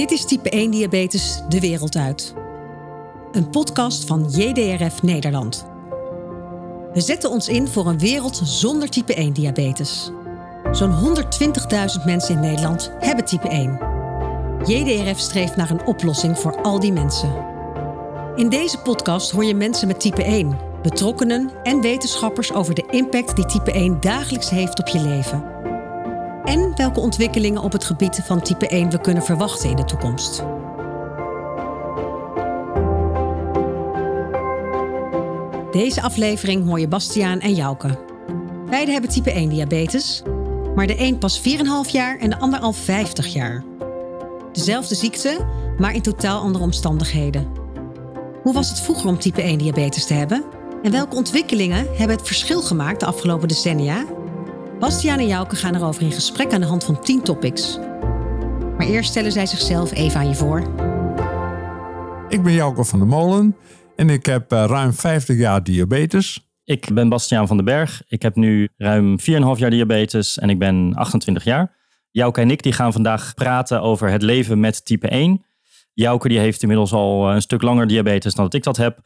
Dit 0.00 0.10
is 0.10 0.24
type 0.24 0.50
1 0.50 0.70
diabetes 0.70 1.42
de 1.48 1.60
wereld 1.60 1.96
uit. 1.96 2.34
Een 3.32 3.50
podcast 3.50 4.04
van 4.04 4.26
JDRF 4.30 5.02
Nederland. 5.02 5.66
We 6.92 7.00
zetten 7.00 7.30
ons 7.30 7.48
in 7.48 7.68
voor 7.68 7.86
een 7.86 7.98
wereld 7.98 8.40
zonder 8.44 8.88
type 8.88 9.14
1 9.14 9.32
diabetes. 9.32 10.10
Zo'n 10.70 11.14
120.000 11.98 12.04
mensen 12.04 12.34
in 12.34 12.40
Nederland 12.40 12.92
hebben 12.98 13.24
type 13.24 13.48
1. 13.48 13.78
JDRF 14.64 15.18
streeft 15.18 15.56
naar 15.56 15.70
een 15.70 15.86
oplossing 15.86 16.38
voor 16.38 16.62
al 16.62 16.80
die 16.80 16.92
mensen. 16.92 17.34
In 18.36 18.48
deze 18.48 18.78
podcast 18.78 19.30
hoor 19.30 19.44
je 19.44 19.54
mensen 19.54 19.86
met 19.86 20.00
type 20.00 20.22
1, 20.22 20.58
betrokkenen 20.82 21.50
en 21.62 21.80
wetenschappers 21.80 22.52
over 22.52 22.74
de 22.74 22.86
impact 22.90 23.36
die 23.36 23.46
type 23.46 23.72
1 23.72 24.00
dagelijks 24.00 24.50
heeft 24.50 24.78
op 24.78 24.88
je 24.88 25.00
leven. 25.00 25.59
En 26.44 26.72
welke 26.76 27.00
ontwikkelingen 27.00 27.62
op 27.62 27.72
het 27.72 27.84
gebied 27.84 28.20
van 28.24 28.42
type 28.42 28.68
1 28.68 28.90
we 28.90 29.00
kunnen 29.00 29.22
verwachten 29.22 29.70
in 29.70 29.76
de 29.76 29.84
toekomst. 29.84 30.44
Deze 35.70 36.02
aflevering 36.02 36.66
hoor 36.66 36.80
je 36.80 36.88
Bastiaan 36.88 37.40
en 37.40 37.54
Jouke. 37.54 37.98
Beiden 38.68 38.92
hebben 38.92 39.10
type 39.10 39.30
1 39.30 39.48
diabetes, 39.48 40.22
maar 40.74 40.86
de 40.86 41.00
een 41.00 41.18
pas 41.18 41.40
4,5 41.40 41.90
jaar 41.90 42.18
en 42.18 42.30
de 42.30 42.38
ander 42.38 42.60
al 42.60 42.72
50 42.72 43.26
jaar. 43.26 43.64
Dezelfde 44.52 44.94
ziekte, 44.94 45.46
maar 45.78 45.94
in 45.94 46.02
totaal 46.02 46.40
andere 46.40 46.64
omstandigheden. 46.64 47.46
Hoe 48.42 48.52
was 48.52 48.68
het 48.68 48.80
vroeger 48.80 49.08
om 49.08 49.18
type 49.18 49.42
1 49.42 49.58
diabetes 49.58 50.06
te 50.06 50.14
hebben? 50.14 50.44
En 50.82 50.92
welke 50.92 51.16
ontwikkelingen 51.16 51.86
hebben 51.96 52.16
het 52.16 52.26
verschil 52.26 52.62
gemaakt 52.62 53.00
de 53.00 53.06
afgelopen 53.06 53.48
decennia? 53.48 54.04
Bastiaan 54.80 55.18
en 55.18 55.26
Jouke 55.26 55.56
gaan 55.56 55.74
erover 55.74 56.02
in 56.02 56.12
gesprek 56.12 56.52
aan 56.52 56.60
de 56.60 56.66
hand 56.66 56.84
van 56.84 57.00
10 57.00 57.22
topics. 57.22 57.78
Maar 58.76 58.86
eerst 58.86 59.10
stellen 59.10 59.32
zij 59.32 59.46
zichzelf 59.46 59.92
even 59.92 60.20
aan 60.20 60.28
je 60.28 60.34
voor. 60.34 60.58
Ik 62.28 62.42
ben 62.42 62.52
Jouke 62.52 62.84
van 62.84 62.98
der 62.98 63.08
Molen 63.08 63.56
en 63.96 64.10
ik 64.10 64.26
heb 64.26 64.52
uh, 64.52 64.64
ruim 64.64 64.92
50 64.92 65.36
jaar 65.36 65.62
diabetes. 65.62 66.50
Ik 66.64 66.94
ben 66.94 67.08
Bastiaan 67.08 67.46
van 67.46 67.56
den 67.56 67.64
Berg. 67.64 68.02
Ik 68.06 68.22
heb 68.22 68.36
nu 68.36 68.68
ruim 68.76 69.18
4,5 69.20 69.26
jaar 69.56 69.70
diabetes 69.70 70.38
en 70.38 70.50
ik 70.50 70.58
ben 70.58 70.94
28 70.94 71.44
jaar. 71.44 71.76
Jouke 72.10 72.40
en 72.40 72.50
ik 72.50 72.62
die 72.62 72.72
gaan 72.72 72.92
vandaag 72.92 73.34
praten 73.34 73.82
over 73.82 74.10
het 74.10 74.22
leven 74.22 74.60
met 74.60 74.84
type 74.84 75.08
1. 75.08 75.44
Jouke 75.92 76.28
die 76.28 76.38
heeft 76.38 76.62
inmiddels 76.62 76.92
al 76.92 77.30
een 77.30 77.42
stuk 77.42 77.62
langer 77.62 77.86
diabetes 77.86 78.34
dan 78.34 78.44
dat 78.44 78.54
ik 78.54 78.62
dat 78.62 78.76
heb. 78.76 79.00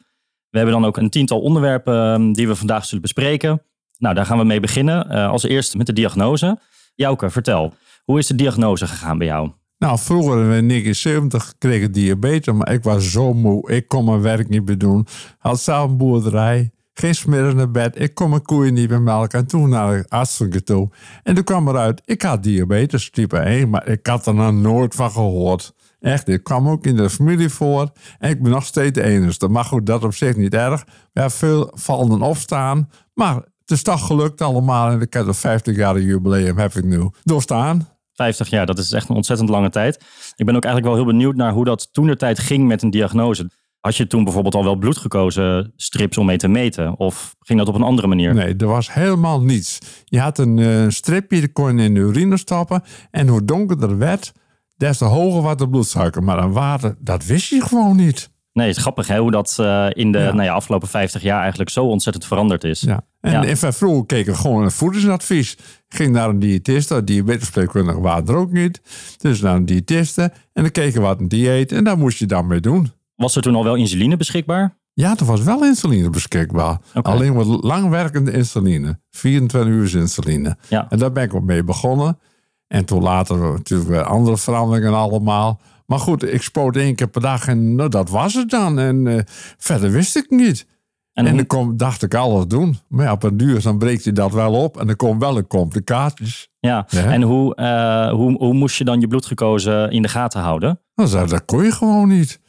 We 0.51 0.57
hebben 0.57 0.75
dan 0.75 0.85
ook 0.85 0.97
een 0.97 1.11
tiental 1.11 1.41
onderwerpen 1.41 2.33
die 2.33 2.49
we 2.49 2.55
vandaag 2.55 2.85
zullen 2.85 3.03
bespreken. 3.03 3.63
Nou, 4.05 4.17
daar 4.17 4.27
gaan 4.27 4.39
we 4.39 4.45
mee 4.45 4.61
beginnen. 4.61 5.07
Uh, 5.11 5.31
als 5.31 5.43
eerste 5.43 5.77
met 5.77 5.87
de 5.87 5.93
diagnose. 5.93 6.59
Jouke, 6.95 7.31
vertel. 7.31 7.75
Hoe 8.05 8.19
is 8.19 8.27
de 8.27 8.35
diagnose 8.35 8.87
gegaan 8.87 9.19
bij 9.19 9.27
jou? 9.27 9.51
Nou, 9.79 9.99
vroeger 9.99 10.33
in 10.33 10.69
1970 10.69 11.55
kreeg 11.59 11.83
ik 11.83 11.95
diabetes, 11.95 12.55
maar 12.55 12.73
ik 12.73 12.83
was 12.83 13.11
zo 13.11 13.35
moe. 13.35 13.71
Ik 13.71 13.89
kon 13.89 14.05
mijn 14.05 14.21
werk 14.21 14.49
niet 14.49 14.67
meer 14.67 14.79
doen. 14.79 15.07
Had 15.39 15.61
zelf 15.61 15.91
een 15.91 15.97
boerderij. 15.97 16.71
Geen 16.93 17.15
smiddag 17.15 17.55
naar 17.55 17.71
bed. 17.71 18.01
Ik 18.01 18.15
kon 18.15 18.31
mijn 18.31 18.43
koeien 18.43 18.75
niet 18.75 18.89
meer 18.89 19.03
melken. 19.03 19.39
En 19.39 19.47
toen 19.47 19.69
naar 19.69 19.97
de 19.97 20.09
arts 20.09 20.43
toe. 20.65 20.91
En 21.23 21.35
toen 21.35 21.45
kwam 21.45 21.69
eruit, 21.69 22.03
ik 22.05 22.23
had 22.23 22.43
diabetes 22.43 23.11
type 23.11 23.39
1, 23.39 23.71
maar 23.71 23.89
ik 23.89 24.07
had 24.07 24.27
er 24.27 24.35
nog 24.35 24.53
nooit 24.53 24.95
van 24.95 25.11
gehoord. 25.11 25.75
Echt, 26.01 26.29
ik 26.29 26.45
kwam 26.45 26.69
ook 26.69 26.87
in 26.87 26.97
de 26.97 27.11
familie 27.11 27.49
voor. 27.49 27.91
En 28.19 28.31
ik 28.31 28.43
ben 28.43 28.53
nog 28.53 28.65
steeds 28.65 28.93
de 28.93 29.03
enige. 29.03 29.49
Maar 29.49 29.65
goed, 29.65 29.87
dat 29.87 30.05
op 30.05 30.15
zich 30.15 30.37
niet 30.37 30.55
erg. 30.55 30.85
Ja, 31.13 31.31
veel 31.31 31.71
vallen 31.75 32.23
opstaan. 32.23 32.89
Maar 33.15 33.43
het 33.65 33.77
is 33.77 33.83
toch 33.83 34.07
gelukt 34.07 34.41
allemaal. 34.41 34.91
En 34.91 35.01
ik 35.01 35.13
heb 35.13 35.27
een 35.27 35.35
50 35.35 35.77
jaar 35.77 36.01
jubileum 36.01 36.59
heb 36.59 36.73
ik 36.73 36.85
nu 36.85 37.11
doorstaan. 37.23 37.89
50 38.13 38.49
jaar, 38.49 38.67
dat 38.67 38.79
is 38.79 38.93
echt 38.93 39.09
een 39.09 39.17
ontzettend 39.17 39.49
lange 39.49 39.71
tijd. 39.71 40.05
Ik 40.37 40.47
ben 40.47 40.57
ook 40.57 40.65
eigenlijk 40.65 40.95
wel 40.95 41.05
heel 41.05 41.13
benieuwd 41.13 41.37
naar 41.37 41.53
hoe 41.53 41.65
dat 41.65 41.93
toen 41.93 42.07
de 42.07 42.17
tijd 42.17 42.39
ging 42.39 42.67
met 42.67 42.83
een 42.83 42.91
diagnose. 42.91 43.51
Had 43.81 43.97
je 43.97 44.07
toen 44.07 44.25
bijvoorbeeld 44.25 44.55
al 44.55 44.65
wel 44.65 44.77
bloedgekozen 44.77 45.73
strips 45.77 46.19
om 46.19 46.27
mee 46.27 46.37
te 46.37 46.49
meten? 46.49 46.99
Of 46.99 47.35
ging 47.39 47.59
dat 47.59 47.69
op 47.69 47.75
een 47.75 47.83
andere 47.83 48.07
manier? 48.07 48.35
Nee, 48.35 48.57
er 48.57 48.67
was 48.67 48.93
helemaal 48.93 49.43
niets. 49.43 49.79
Je 50.05 50.21
had 50.21 50.39
een 50.39 50.57
uh, 50.57 50.89
stripje, 50.89 51.41
dat 51.41 51.53
kon 51.53 51.77
je 51.77 51.85
in 51.85 51.95
de 51.95 52.01
urine 52.01 52.37
stappen. 52.37 52.83
En 53.11 53.29
hoe 53.29 53.45
donkerder 53.45 53.89
het 53.89 53.99
werd, 53.99 54.33
des 54.77 54.99
te 54.99 55.05
hoger 55.05 55.43
was 55.43 55.57
de 55.57 55.69
bloedsuiker. 55.69 56.23
Maar 56.23 56.39
een 56.39 56.53
water, 56.53 56.97
dat 56.99 57.25
wist 57.25 57.49
je 57.49 57.61
gewoon 57.61 57.97
niet. 57.97 58.31
Nee, 58.55 58.67
het 58.67 58.77
is 58.77 58.83
grappig 58.83 59.07
hè, 59.07 59.19
hoe 59.19 59.31
dat 59.31 59.57
uh, 59.61 59.87
in 59.93 60.13
de 60.13 60.19
Nou 60.19 60.43
ja, 60.43 60.53
afgelopen 60.53 60.89
50 60.89 61.23
jaar 61.23 61.41
eigenlijk 61.41 61.71
zo 61.71 61.85
ontzettend 61.85 62.27
veranderd 62.27 62.65
is. 62.65 62.81
Ja. 62.81 63.05
En 63.21 63.57
vroeger 63.75 64.07
keek 64.07 64.27
ik 64.27 64.35
gewoon 64.35 64.63
een 64.63 64.71
voedingsadvies. 64.71 65.57
Ging 65.89 66.13
naar 66.13 66.29
een 66.29 66.39
diëtiste, 66.39 67.05
diabetespreekkundige 67.05 68.01
waren 68.01 68.27
er 68.27 68.37
ook 68.37 68.53
niet. 68.53 68.81
Dus 69.19 69.41
naar 69.41 69.55
een 69.55 69.67
diëtiste 69.67 70.23
en 70.53 70.63
dan 70.63 70.71
keken 70.71 71.01
wat 71.01 71.21
een 71.21 71.29
dieet 71.29 71.73
en 71.73 71.85
daar 71.85 71.99
moest 71.99 72.19
je 72.19 72.27
dan 72.27 72.47
mee 72.47 72.61
doen. 72.61 72.93
Was 73.17 73.37
er 73.37 73.43
toen 73.43 73.55
al 73.55 73.65
wel 73.65 73.75
insuline 73.75 74.17
beschikbaar? 74.17 74.77
Ja, 74.93 75.15
er 75.19 75.25
was 75.25 75.43
wel 75.43 75.65
insuline 75.65 76.11
beschikbaar. 76.11 76.79
Okay. 76.95 77.13
Alleen 77.15 77.35
wat 77.35 77.65
langwerkende 77.65 78.33
insuline. 78.33 79.01
24 79.11 79.73
uur 79.73 79.97
insuline. 80.01 80.57
Ja. 80.69 80.87
En 80.89 80.99
daar 80.99 81.13
ben 81.13 81.23
ik 81.23 81.35
ook 81.35 81.45
mee 81.45 81.65
begonnen. 81.65 82.19
En 82.67 82.85
toen 82.85 83.03
later 83.03 83.37
natuurlijk 83.37 83.91
weer 83.91 84.03
andere 84.03 84.39
veranderingen 84.39 84.95
allemaal. 84.95 85.61
Maar 85.87 85.99
goed, 85.99 86.33
ik 86.33 86.43
spoot 86.43 86.77
één 86.77 86.95
keer 86.95 87.09
per 87.09 87.21
dag 87.21 87.49
en 87.49 87.75
nou, 87.75 87.89
dat 87.89 88.11
was 88.11 88.35
het 88.35 88.51
dan. 88.51 88.79
En 88.79 89.07
uh, 89.07 89.21
verder 89.59 89.91
wist 89.91 90.17
ik 90.17 90.31
niet. 90.31 90.67
En, 91.13 91.27
en 91.27 91.37
dan 91.37 91.47
kom, 91.47 91.77
dacht 91.77 92.03
ik 92.03 92.15
alles 92.15 92.47
doen. 92.47 92.79
Maar 92.89 93.05
ja, 93.05 93.13
op 93.13 93.23
een 93.23 93.37
duur 93.37 93.63
dan 93.63 93.79
breekt 93.79 94.05
je 94.05 94.13
dat 94.13 94.33
wel 94.33 94.53
op 94.53 94.81
en 94.81 94.89
er 94.89 94.97
komen 94.97 95.19
wel 95.19 95.37
een 95.37 95.47
complicaties. 95.47 96.49
Ja, 96.61 96.87
en 96.89 97.23
hoe, 97.23 97.57
uh, 97.57 98.11
hoe, 98.11 98.37
hoe 98.37 98.55
moest 98.55 98.77
je 98.77 98.85
dan 98.85 99.01
je 99.01 99.07
bloedgekozen 99.07 99.91
in 99.91 100.03
de 100.03 100.09
gaten 100.09 100.41
houden? 100.41 100.81
Nou, 100.95 101.11
dat, 101.11 101.29
dat 101.29 101.45
kon 101.45 101.65
je 101.65 101.73
gewoon 101.73 102.09
niet. 102.09 102.41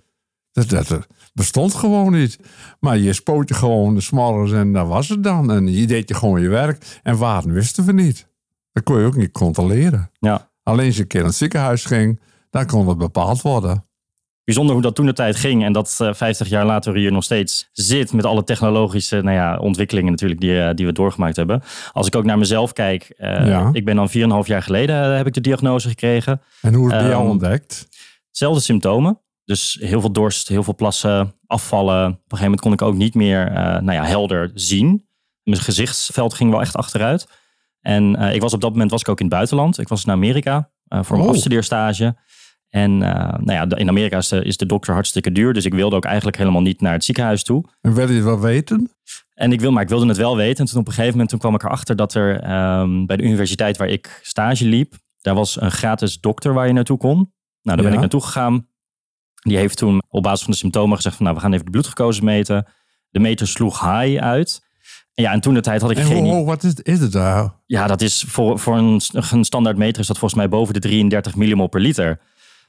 Dat, 0.51 0.69
dat, 0.69 1.07
bestond 1.34 1.74
gewoon 1.74 2.12
niet. 2.12 2.40
Maar 2.79 2.97
je 2.97 3.13
spoot 3.13 3.50
je 3.50 3.53
gewoon 3.53 3.95
de 3.95 4.01
smorgens 4.01 4.51
en 4.51 4.74
dat 4.74 4.88
was 4.88 5.09
het 5.09 5.24
dan. 5.24 5.51
En 5.51 5.72
je 5.74 5.88
deed 5.88 6.09
je 6.09 6.16
gewoon 6.16 6.41
je 6.41 6.50
werk. 6.50 7.00
En 7.03 7.18
waar 7.18 7.44
wisten 7.44 7.85
we 7.85 7.91
niet. 7.91 8.28
Dat 8.72 8.84
kon 8.84 9.00
je 9.00 9.06
ook 9.06 9.16
niet 9.16 9.31
controleren. 9.31 10.12
Ja. 10.19 10.50
Alleen 10.63 10.85
als 10.85 10.95
je 10.95 11.01
een 11.01 11.07
keer 11.07 11.19
naar 11.19 11.29
het 11.29 11.38
ziekenhuis 11.38 11.85
ging, 11.85 12.19
dan 12.55 12.66
kon 12.66 12.88
het 12.88 12.97
bepaald 12.97 13.41
worden. 13.41 13.85
Bijzonder 14.43 14.73
hoe 14.73 14.83
dat 14.83 14.95
toen 14.95 15.05
de 15.05 15.13
tijd 15.13 15.35
ging 15.35 15.63
en 15.63 15.73
dat 15.73 15.99
uh, 16.01 16.13
50 16.13 16.47
jaar 16.47 16.66
later 16.66 16.95
hier 16.95 17.11
nog 17.11 17.23
steeds 17.23 17.69
zit 17.71 18.13
met 18.13 18.25
alle 18.25 18.43
technologische 18.43 19.21
nou 19.21 19.35
ja, 19.35 19.57
ontwikkelingen 19.57 20.11
natuurlijk 20.11 20.41
die, 20.41 20.51
uh, 20.51 20.69
die 20.73 20.85
we 20.85 20.91
doorgemaakt 20.91 21.35
hebben. 21.35 21.63
Als 21.91 22.07
ik 22.07 22.15
ook 22.15 22.23
naar 22.23 22.38
mezelf 22.38 22.73
kijk, 22.73 23.13
uh, 23.17 23.47
ja. 23.47 23.69
ik 23.71 23.85
ben 23.85 23.95
dan 23.95 24.09
4,5 24.44 24.47
jaar 24.47 24.63
geleden 24.63 25.15
heb 25.17 25.27
ik 25.27 25.33
de 25.33 25.41
diagnose 25.41 25.89
gekregen. 25.89 26.41
En 26.61 26.73
hoe 26.73 26.91
het 26.91 27.01
bij 27.01 27.09
jou 27.09 27.27
ontdekt? 27.27 27.88
Zelfde 28.31 28.61
symptomen. 28.61 29.19
Dus 29.44 29.77
heel 29.81 30.01
veel 30.01 30.11
dorst, 30.11 30.47
heel 30.47 30.63
veel 30.63 30.75
plassen, 30.75 31.33
afvallen. 31.47 32.05
Op 32.05 32.11
een 32.11 32.17
gegeven 32.17 32.44
moment 32.44 32.61
kon 32.61 32.73
ik 32.73 32.81
ook 32.81 32.95
niet 32.95 33.15
meer 33.15 33.51
nou 33.51 33.91
ja, 33.91 34.03
helder 34.03 34.51
zien. 34.53 35.07
Mijn 35.44 35.61
gezichtsveld 35.61 36.33
ging 36.33 36.51
wel 36.51 36.61
echt 36.61 36.75
achteruit. 36.75 37.27
En 37.81 38.15
ik 38.15 38.41
was 38.41 38.53
op 38.53 38.61
dat 38.61 38.71
moment 38.71 38.91
was 38.91 39.01
ik 39.01 39.09
ook 39.09 39.19
in 39.19 39.25
het 39.25 39.35
buitenland. 39.35 39.79
Ik 39.79 39.88
was 39.88 40.05
in 40.05 40.11
Amerika 40.11 40.69
voor 40.88 41.17
mijn 41.17 41.29
oh. 41.29 41.35
afstudeerstage. 41.35 42.15
En 42.75 42.91
uh, 42.91 43.00
nou 43.40 43.52
ja, 43.52 43.78
in 43.78 43.90
Amerika 43.90 44.18
is 44.18 44.28
de, 44.28 44.44
is 44.44 44.58
de 44.58 44.66
dokter 44.66 44.94
hartstikke 44.94 45.31
duur. 45.31 45.53
Dus 45.53 45.66
ik 45.66 45.74
wilde 45.74 45.96
ook 45.96 46.06
eigenlijk 46.06 46.38
helemaal 46.38 46.62
niet 46.62 46.81
naar 46.81 46.94
het 46.94 47.03
ziekenhuis 47.03 47.44
toe. 47.44 47.63
En 47.81 47.94
wilde 47.94 48.12
je 48.12 48.18
het 48.18 48.28
wel 48.28 48.40
weten? 48.40 48.91
En 49.34 49.52
ik, 49.52 49.62
wil, 49.62 49.72
maar 49.72 49.84
ik 49.84 49.90
wilde 49.90 50.08
het 50.08 50.18
wel 50.18 50.36
weten. 50.36 50.66
En 50.66 50.72
toen 50.72 50.80
op 50.80 50.88
een 50.88 50.94
gegeven 50.94 51.12
moment 51.12 51.30
toen 51.30 51.40
kwam 51.40 51.56
ik 51.56 51.63
erachter 51.63 51.96
dat 51.96 52.13
er 52.13 52.52
um, 52.80 53.06
bij 53.06 53.18
de 53.18 53.24
universiteit 53.24 53.78
waar 53.78 53.88
ik 53.88 54.19
stage 54.22 54.66
liep, 54.66 54.94
daar 55.22 55.36
was 55.36 55.62
een 55.62 55.72
gratis 55.72 56.19
dokter 56.19 56.53
waar 56.53 56.68
je 56.68 56.74
naartoe 56.74 56.97
kon. 56.97 57.16
Nou, 57.16 57.28
daar 57.62 57.78
ja. 57.78 57.84
ben 57.84 57.94
ik 57.94 58.00
naartoe 58.00 58.22
gegaan. 58.22 58.68
Die 59.42 59.57
heeft 59.57 59.78
toen 59.78 60.02
op 60.09 60.24
basis 60.24 60.44
van 60.44 60.52
de 60.52 60.57
symptomen 60.57 60.96
gezegd 60.96 61.16
van 61.16 61.25
nou, 61.25 61.38
we 61.38 61.44
gaan 61.44 61.53
even 61.53 61.66
de 61.66 61.72
bloedgekozen 61.72 62.24
meten. 62.24 62.68
De 63.09 63.19
meter 63.19 63.47
sloeg 63.47 63.80
high 63.80 64.24
uit. 64.24 64.62
En 65.13 65.24
ja, 65.24 65.31
en 65.31 65.42
toen 65.42 65.53
de 65.53 65.62
tijd 65.62 65.81
had 65.81 65.92
ik 65.92 65.97
en 65.97 66.06
geen... 66.06 66.25
Oh, 66.25 66.46
wat 66.46 66.63
is, 66.63 66.74
is 66.74 67.00
het 67.00 67.12
daar? 67.12 67.53
Ja, 67.66 67.88
dat 67.88 68.02
is 68.02 68.24
voor, 68.28 68.59
voor 68.59 68.78
een, 68.78 69.02
een 69.31 69.44
standaard 69.44 69.78
meter 69.78 70.02
is 70.02 70.07
dat 70.07 70.18
volgens 70.18 70.40
mij 70.40 70.50
boven 70.50 70.74
de 70.74 70.80
33 70.80 71.36
millimol 71.36 71.68
per 71.68 71.81
liter. 71.81 72.19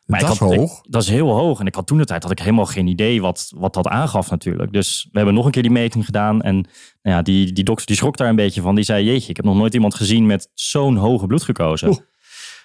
Maar 0.07 0.21
dat 0.21 0.39
had, 0.39 0.51
is 0.51 0.57
hoog. 0.57 0.79
Ik, 0.79 0.93
dat 0.93 1.03
is 1.03 1.09
heel 1.09 1.31
hoog. 1.31 1.61
En 1.61 1.67
ik 1.67 1.75
had 1.75 1.87
toen 1.87 1.99
de 1.99 2.05
tijd 2.05 2.23
had 2.23 2.33
ik 2.33 2.39
helemaal 2.39 2.67
geen 2.67 2.87
idee 2.87 3.21
wat, 3.21 3.53
wat 3.57 3.75
dat 3.75 3.87
aangaf 3.89 4.31
natuurlijk. 4.31 4.73
Dus 4.73 5.09
we 5.11 5.17
hebben 5.17 5.35
nog 5.35 5.45
een 5.45 5.51
keer 5.51 5.63
die 5.63 5.71
meting 5.71 6.05
gedaan. 6.05 6.43
En 6.43 6.55
nou 7.03 7.17
ja, 7.17 7.23
die, 7.23 7.53
die 7.53 7.65
dokter 7.65 7.87
die 7.87 7.97
schrok 7.97 8.17
daar 8.17 8.29
een 8.29 8.37
beetje 8.37 8.61
van. 8.61 8.75
Die 8.75 8.85
zei, 8.85 9.05
jeetje, 9.05 9.31
ik 9.31 9.37
heb 9.37 9.45
nog 9.45 9.57
nooit 9.57 9.75
iemand 9.75 9.95
gezien 9.95 10.27
met 10.27 10.51
zo'n 10.55 10.97
hoge 10.97 11.27
bloedgekozen. 11.27 11.89
Oeh. 11.89 11.99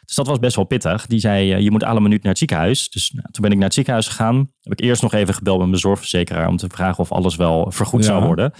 Dus 0.06 0.16
dat 0.16 0.28
was 0.28 0.40
best 0.40 0.56
wel 0.56 0.66
pittig. 0.66 1.08
Die 1.08 1.20
zei, 1.20 1.64
je 1.64 1.72
moet 1.72 1.84
alle 1.84 2.00
minuut 2.00 2.22
naar 2.22 2.30
het 2.30 2.38
ziekenhuis. 2.38 2.90
Dus 2.90 3.12
nou, 3.12 3.28
toen 3.32 3.42
ben 3.42 3.52
ik 3.52 3.58
naar 3.58 3.66
het 3.66 3.74
ziekenhuis 3.74 4.08
gegaan. 4.08 4.52
Heb 4.62 4.74
ik 4.74 4.80
eerst 4.80 5.02
nog 5.02 5.14
even 5.14 5.34
gebeld 5.34 5.60
met 5.60 5.68
mijn 5.68 5.80
zorgverzekeraar... 5.80 6.48
om 6.48 6.58
te 6.58 6.68
vragen 6.70 7.00
of 7.00 7.12
alles 7.12 7.36
wel 7.36 7.72
vergoed 7.72 8.04
ja. 8.04 8.06
zou 8.06 8.26
worden. 8.26 8.52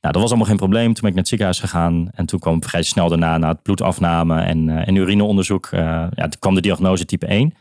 Nou, 0.00 0.12
dat 0.12 0.22
was 0.22 0.28
allemaal 0.30 0.48
geen 0.48 0.56
probleem. 0.56 0.84
Toen 0.84 0.94
ben 0.94 1.04
ik 1.04 1.10
naar 1.10 1.18
het 1.18 1.28
ziekenhuis 1.28 1.60
gegaan. 1.60 2.10
En 2.14 2.26
toen 2.26 2.38
kwam 2.38 2.62
vrij 2.62 2.82
snel 2.82 3.08
daarna, 3.08 3.38
na 3.38 3.48
het 3.48 3.62
bloedafname 3.62 4.40
en, 4.40 4.68
uh, 4.68 4.88
en 4.88 4.94
urineonderzoek... 4.94 5.68
Uh, 5.74 5.80
ja, 5.80 6.28
toen 6.28 6.38
kwam 6.38 6.54
de 6.54 6.60
diagnose 6.60 7.04
type 7.04 7.26
1... 7.26 7.54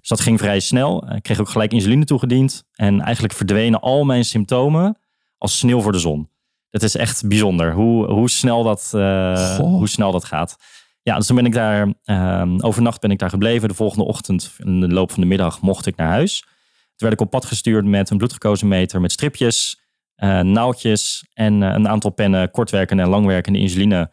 Dus 0.00 0.08
dat 0.08 0.20
ging 0.20 0.38
vrij 0.38 0.60
snel. 0.60 1.14
Ik 1.14 1.22
kreeg 1.22 1.40
ook 1.40 1.48
gelijk 1.48 1.72
insuline 1.72 2.04
toegediend. 2.04 2.64
En 2.72 3.00
eigenlijk 3.00 3.34
verdwenen 3.34 3.80
al 3.80 4.04
mijn 4.04 4.24
symptomen 4.24 4.98
als 5.38 5.58
sneeuw 5.58 5.80
voor 5.80 5.92
de 5.92 5.98
zon. 5.98 6.28
Het 6.70 6.82
is 6.82 6.96
echt 6.96 7.28
bijzonder 7.28 7.72
hoe, 7.72 8.06
hoe, 8.06 8.30
snel, 8.30 8.62
dat, 8.62 8.92
uh, 8.94 9.56
hoe 9.56 9.88
snel 9.88 10.12
dat 10.12 10.24
gaat. 10.24 10.56
Ja, 11.02 11.16
dus 11.16 11.26
toen 11.26 11.36
ben 11.36 11.46
ik 11.46 11.52
daar, 11.52 11.94
ehm, 12.04 12.60
overnacht 12.60 13.00
ben 13.00 13.10
ik 13.10 13.18
daar 13.18 13.30
gebleven. 13.30 13.68
De 13.68 13.74
volgende 13.74 14.04
ochtend, 14.04 14.54
in 14.58 14.80
de 14.80 14.88
loop 14.88 15.10
van 15.10 15.20
de 15.20 15.28
middag, 15.28 15.60
mocht 15.60 15.86
ik 15.86 15.96
naar 15.96 16.08
huis. 16.08 16.40
Toen 16.40 17.08
werd 17.08 17.12
ik 17.12 17.20
op 17.20 17.30
pad 17.30 17.44
gestuurd 17.44 17.84
met 17.84 18.10
een 18.10 18.16
bloedglucosemeter 18.16 19.00
met 19.00 19.12
stripjes, 19.12 19.80
uh, 20.16 20.40
naaldjes 20.40 21.26
en 21.32 21.62
uh, 21.62 21.72
een 21.72 21.88
aantal 21.88 22.10
pennen 22.10 22.50
kortwerkende 22.50 23.02
en 23.02 23.08
langwerkende 23.08 23.58
insuline. 23.58 24.10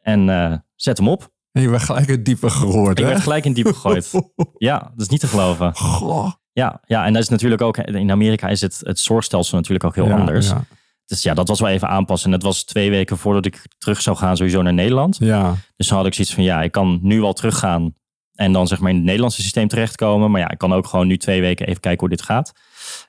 En 0.00 0.64
zet 0.76 0.98
hem 0.98 1.08
op. 1.08 1.32
Je 1.60 1.68
werd 1.68 1.82
gelijk 1.82 2.08
in 2.08 2.22
diepe 2.22 2.50
gegooid, 2.50 2.98
Ik 2.98 3.04
werd 3.04 3.20
gelijk 3.20 3.44
in 3.44 3.52
diepe 3.52 3.74
gegooid. 3.74 4.10
ja, 4.58 4.78
dat 4.78 5.00
is 5.00 5.08
niet 5.08 5.20
te 5.20 5.26
geloven. 5.26 5.74
Goh. 5.76 6.32
Ja, 6.52 6.80
ja, 6.86 7.04
en 7.06 7.12
dat 7.12 7.22
is 7.22 7.28
natuurlijk 7.28 7.62
ook, 7.62 7.76
in 7.78 8.10
Amerika 8.10 8.48
is 8.48 8.60
het, 8.60 8.80
het 8.82 8.98
zorgstelsel 9.00 9.56
natuurlijk 9.56 9.84
ook 9.84 9.94
heel 9.94 10.06
Ja, 10.06 10.16
anders. 10.18 10.48
Ja. 10.48 10.64
Dus 11.06 11.22
ja, 11.22 11.34
dat 11.34 11.48
was 11.48 11.60
wel 11.60 11.68
even 11.68 11.88
aanpassen. 11.88 12.32
En 12.32 12.38
dat 12.38 12.46
was 12.48 12.64
twee 12.64 12.90
weken 12.90 13.18
voordat 13.18 13.46
ik 13.46 13.62
terug 13.78 14.00
zou 14.02 14.16
gaan, 14.16 14.36
sowieso 14.36 14.62
naar 14.62 14.72
Nederland. 14.72 15.16
ja. 15.20 15.54
Dus 15.76 15.88
dan 15.88 15.96
had 15.96 16.06
ik 16.06 16.14
zoiets 16.14 16.34
van, 16.34 16.44
ja, 16.44 16.62
ik 16.62 16.72
kan 16.72 16.98
nu 17.02 17.20
wel 17.20 17.32
teruggaan 17.32 17.94
en 18.34 18.52
dan 18.52 18.66
zeg 18.66 18.80
maar 18.80 18.90
in 18.90 18.96
het 18.96 19.04
Nederlandse 19.04 19.42
systeem 19.42 19.68
terechtkomen. 19.68 20.30
Maar 20.30 20.40
ja, 20.40 20.50
ik 20.50 20.58
kan 20.58 20.72
ook 20.72 20.86
gewoon 20.86 21.06
nu 21.06 21.16
twee 21.16 21.40
weken 21.40 21.66
even 21.66 21.80
kijken 21.80 22.00
hoe 22.00 22.08
dit 22.16 22.22
gaat. 22.22 22.52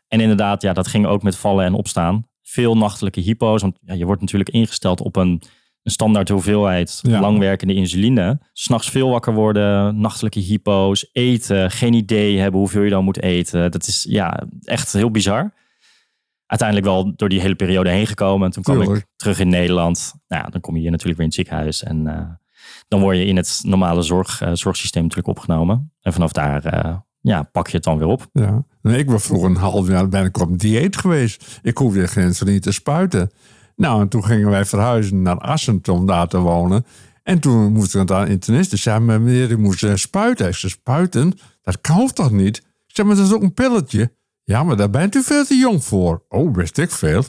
En 0.07 0.19
inderdaad, 0.19 0.62
ja, 0.62 0.74
dat 0.74 0.88
ging 0.88 1.06
ook 1.06 1.24
met 1.24 1.36
vallen 1.38 1.65
en 1.65 1.74
opstaan. 1.74 2.27
Veel 2.41 2.77
nachtelijke 2.77 3.19
hypo's, 3.19 3.62
want 3.62 3.77
ja, 3.81 3.94
je 3.94 4.06
wordt 4.06 4.21
natuurlijk 4.21 4.50
ingesteld 4.50 5.01
op 5.01 5.15
een, 5.15 5.41
een 5.85 5.91
standaard 5.91 6.29
hoeveelheid 6.29 6.99
Ja. 7.01 7.19
langwerkende 7.19 7.73
insuline. 7.73 8.39
S'nachts 8.53 8.89
veel 8.89 9.09
wakker 9.09 9.33
worden, 9.33 9.99
nachtelijke 9.99 10.39
hypo's, 10.39 11.09
eten, 11.11 11.71
geen 11.71 11.93
idee 11.93 12.39
hebben 12.39 12.59
hoeveel 12.59 12.81
je 12.81 12.89
dan 12.89 13.03
moet 13.03 13.21
eten. 13.21 13.71
Dat 13.71 13.87
is 13.87 14.05
ja, 14.09 14.43
echt 14.63 14.93
heel 14.93 15.11
bizar. 15.11 15.53
Uiteindelijk 16.45 16.87
wel 16.87 17.15
door 17.15 17.29
die 17.29 17.41
hele 17.41 17.55
periode 17.55 17.89
heen 17.89 18.07
gekomen. 18.07 18.45
En 18.45 18.51
toen 18.53 18.63
kwam 18.63 18.81
ik 18.81 19.05
terug 19.15 19.39
in 19.39 19.49
Nederland. 19.49 20.13
Nou 20.27 20.43
ja, 20.43 20.49
dan 20.49 20.61
kom 20.61 20.75
je 20.75 20.81
hier 20.81 20.91
natuurlijk 20.91 21.17
weer 21.17 21.27
in 21.27 21.33
het 21.33 21.47
ziekenhuis. 21.47 21.83
En 21.83 22.07
eh, 22.07 22.29
dan 22.88 22.99
word 22.99 23.17
je 23.17 23.25
in 23.25 23.35
het 23.35 23.61
normale 23.63 24.01
zorg, 24.01 24.41
eh, 24.41 24.49
zorgsysteem 24.53 25.03
natuurlijk 25.03 25.38
opgenomen. 25.38 25.91
En 26.01 26.13
vanaf 26.13 26.31
daar 26.31 26.65
eh, 26.65 26.97
ja, 27.21 27.43
pak 27.43 27.67
je 27.67 27.75
het 27.75 27.83
dan 27.83 27.97
weer 27.97 28.07
op. 28.07 28.27
Ja. 28.33 28.63
Nee, 28.81 28.97
ik 28.97 29.09
was 29.09 29.23
vroeger 29.23 29.49
een 29.49 29.55
half 29.55 29.88
jaar 29.88 30.09
ben 30.09 30.25
ik 30.25 30.39
op 30.39 30.59
dieet 30.59 30.97
geweest. 30.97 31.59
Ik 31.61 31.77
hoefde 31.77 32.07
geen 32.07 32.23
insuline 32.23 32.59
te 32.59 32.71
spuiten. 32.71 33.31
Nou, 33.75 34.01
en 34.01 34.07
toen 34.07 34.25
gingen 34.25 34.50
wij 34.50 34.66
verhuizen 34.66 35.22
naar 35.22 35.39
Assen 35.39 35.81
om 35.92 36.06
daar 36.06 36.27
te 36.27 36.38
wonen. 36.38 36.86
En 37.24 37.39
toen 37.39 37.72
moest 37.72 37.95
ik 37.95 38.12
aan 38.12 38.27
internisten 38.27 38.77
zeggen, 38.77 39.06
maar 39.06 39.22
meneer, 39.22 39.51
u 39.51 39.57
moet 39.57 39.83
eh, 39.83 39.95
spuiten. 39.95 40.48
Ik 40.48 40.56
zei, 40.56 40.72
spuiten? 40.72 41.33
Dat 41.62 41.81
kan 41.81 42.07
toch 42.13 42.31
niet? 42.31 42.57
Ik 42.57 42.95
zeg, 42.95 43.06
maar 43.06 43.16
dat 43.16 43.25
is 43.25 43.33
ook 43.33 43.42
een 43.42 43.54
pilletje. 43.54 44.13
Ja, 44.44 44.63
maar 44.63 44.77
daar 44.77 44.89
bent 44.89 45.16
u 45.16 45.24
veel 45.24 45.45
te 45.45 45.56
jong 45.56 45.83
voor. 45.83 46.25
Oh, 46.30 46.56
wist 46.56 46.77
ik 46.77 46.92
veel. 46.92 47.24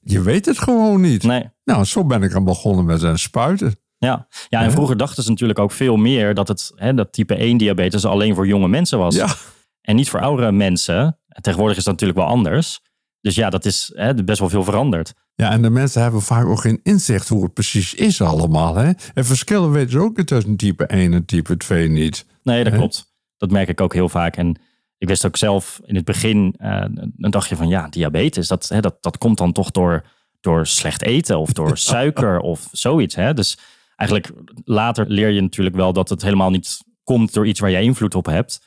Je 0.00 0.22
weet 0.22 0.46
het 0.46 0.58
gewoon 0.58 1.00
niet. 1.00 1.22
Nee. 1.22 1.50
Nou, 1.64 1.84
zo 1.84 2.04
ben 2.04 2.22
ik 2.22 2.34
aan 2.34 2.44
begonnen 2.44 2.84
met 2.84 3.02
een 3.02 3.18
spuiten. 3.18 3.76
Ja. 3.98 4.26
ja, 4.48 4.62
en 4.62 4.72
vroeger 4.72 4.96
dachten 4.96 5.22
ze 5.22 5.30
natuurlijk 5.30 5.58
ook 5.58 5.72
veel 5.72 5.96
meer 5.96 6.34
dat 6.34 6.48
het 6.48 6.72
hè, 6.74 6.94
dat 6.94 7.12
type 7.12 7.34
1 7.34 7.56
diabetes 7.56 8.04
alleen 8.04 8.34
voor 8.34 8.46
jonge 8.46 8.68
mensen 8.68 8.98
was. 8.98 9.14
Ja, 9.14 9.34
En 9.80 9.96
niet 9.96 10.10
voor 10.10 10.20
oudere 10.20 10.52
mensen. 10.52 11.18
Tegenwoordig 11.40 11.76
is 11.76 11.84
dat 11.84 11.92
natuurlijk 11.92 12.18
wel 12.18 12.28
anders. 12.28 12.80
Dus 13.20 13.34
ja, 13.34 13.50
dat 13.50 13.64
is 13.64 13.92
hè, 13.94 14.24
best 14.24 14.38
wel 14.38 14.48
veel 14.48 14.64
veranderd. 14.64 15.14
Ja, 15.36 15.50
en 15.50 15.62
de 15.62 15.70
mensen 15.70 16.02
hebben 16.02 16.22
vaak 16.22 16.46
ook 16.46 16.60
geen 16.60 16.80
inzicht 16.82 17.28
hoe 17.28 17.42
het 17.42 17.54
precies 17.54 17.94
is 17.94 18.20
allemaal. 18.20 18.74
Hè? 18.76 18.92
En 19.14 19.24
verschillen 19.24 19.70
weten 19.70 19.90
ze 19.90 19.98
ook 19.98 20.20
tussen 20.22 20.56
type 20.56 20.86
1 20.86 21.12
en 21.12 21.24
type 21.24 21.56
2 21.56 21.88
niet. 21.88 22.26
Nee, 22.42 22.64
dat 22.64 22.72
Hè? 22.72 22.78
klopt. 22.78 23.14
Dat 23.36 23.50
merk 23.50 23.68
ik 23.68 23.80
ook 23.80 23.94
heel 23.94 24.08
vaak. 24.08 24.36
En 24.36 24.60
ik 24.98 25.08
wist 25.08 25.26
ook 25.26 25.36
zelf 25.36 25.80
in 25.84 25.94
het 25.94 26.04
begin, 26.04 26.54
eh, 26.58 26.84
dan 27.16 27.30
dacht 27.30 27.48
je 27.48 27.56
van 27.56 27.68
ja, 27.68 27.88
diabetes, 27.88 28.48
dat, 28.48 28.68
hè, 28.68 28.80
dat, 28.80 28.96
dat 29.00 29.18
komt 29.18 29.38
dan 29.38 29.52
toch 29.52 29.70
door, 29.70 30.04
door 30.40 30.66
slecht 30.66 31.02
eten 31.02 31.38
of 31.38 31.52
door 31.52 31.78
suiker 31.92 32.38
of 32.38 32.68
zoiets. 32.72 33.14
Hè? 33.14 33.34
Dus 33.34 33.58
eigenlijk 33.96 34.32
later 34.64 35.06
leer 35.08 35.28
je 35.30 35.40
natuurlijk 35.40 35.76
wel 35.76 35.92
dat 35.92 36.08
het 36.08 36.22
helemaal 36.22 36.50
niet 36.50 36.78
komt 37.04 37.32
door 37.32 37.46
iets 37.46 37.60
waar 37.60 37.70
jij 37.70 37.82
invloed 37.82 38.14
op 38.14 38.26
hebt. 38.26 38.64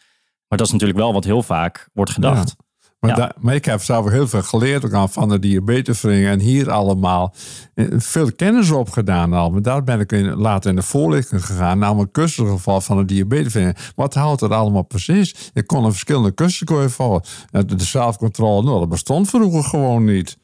Maar 0.48 0.58
dat 0.58 0.68
is 0.68 0.74
natuurlijk 0.74 1.00
wel 1.00 1.14
wat 1.14 1.24
heel 1.24 1.44
vaak 1.44 1.90
wordt 1.94 2.12
gedacht. 2.12 2.56
Maar, 3.00 3.10
Ja. 3.10 3.16
daar- 3.16 3.36
maar 3.40 3.56
ik 3.56 3.66
heb 3.66 3.82
zelf 3.84 4.10
heel 4.10 4.28
veel 4.28 4.42
geleerd 4.44 4.86
ook 4.86 4.94
aan 4.94 5.10
van 5.10 5.30
de 5.30 5.40
diabetesvereniging 5.40 6.30
en 6.30 6.40
hier 6.40 6.72
allemaal. 6.72 7.34
Eh, 7.74 7.86
Veel 7.98 8.32
kennis 8.32 8.72
opgedaan 8.72 9.34
al. 9.34 9.50
Maar 9.52 9.62
daar 9.62 9.84
ben 9.84 10.00
ik 10.00 10.12
in, 10.12 10.34
later 10.36 10.70
in 10.70 10.76
de 10.76 10.82
voorlichting 10.82 11.46
gegaan. 11.46 11.80
Namelijk 11.80 12.12
kussengeval 12.12 12.82
van 12.82 12.98
de 12.98 13.06
diabetesvereniging. 13.06 13.86
Wat 13.96 14.14
houdt 14.14 14.42
het 14.42 14.52
allemaal 14.52 14.82
precies? 14.84 15.50
Je 15.54 15.64
kon 15.66 15.84
een 15.84 15.92
verschillende 15.92 16.32
kussen 16.32 16.92
vallen. 16.92 17.22
Eh, 17.52 17.62
De 17.66 17.84
zelfcontrole, 17.84 18.64
nou, 18.64 18.80
dat 18.80 18.90
bestond 18.90 19.30
vroeger 19.30 19.64
gewoon 19.64 20.04
niet. 20.06 20.38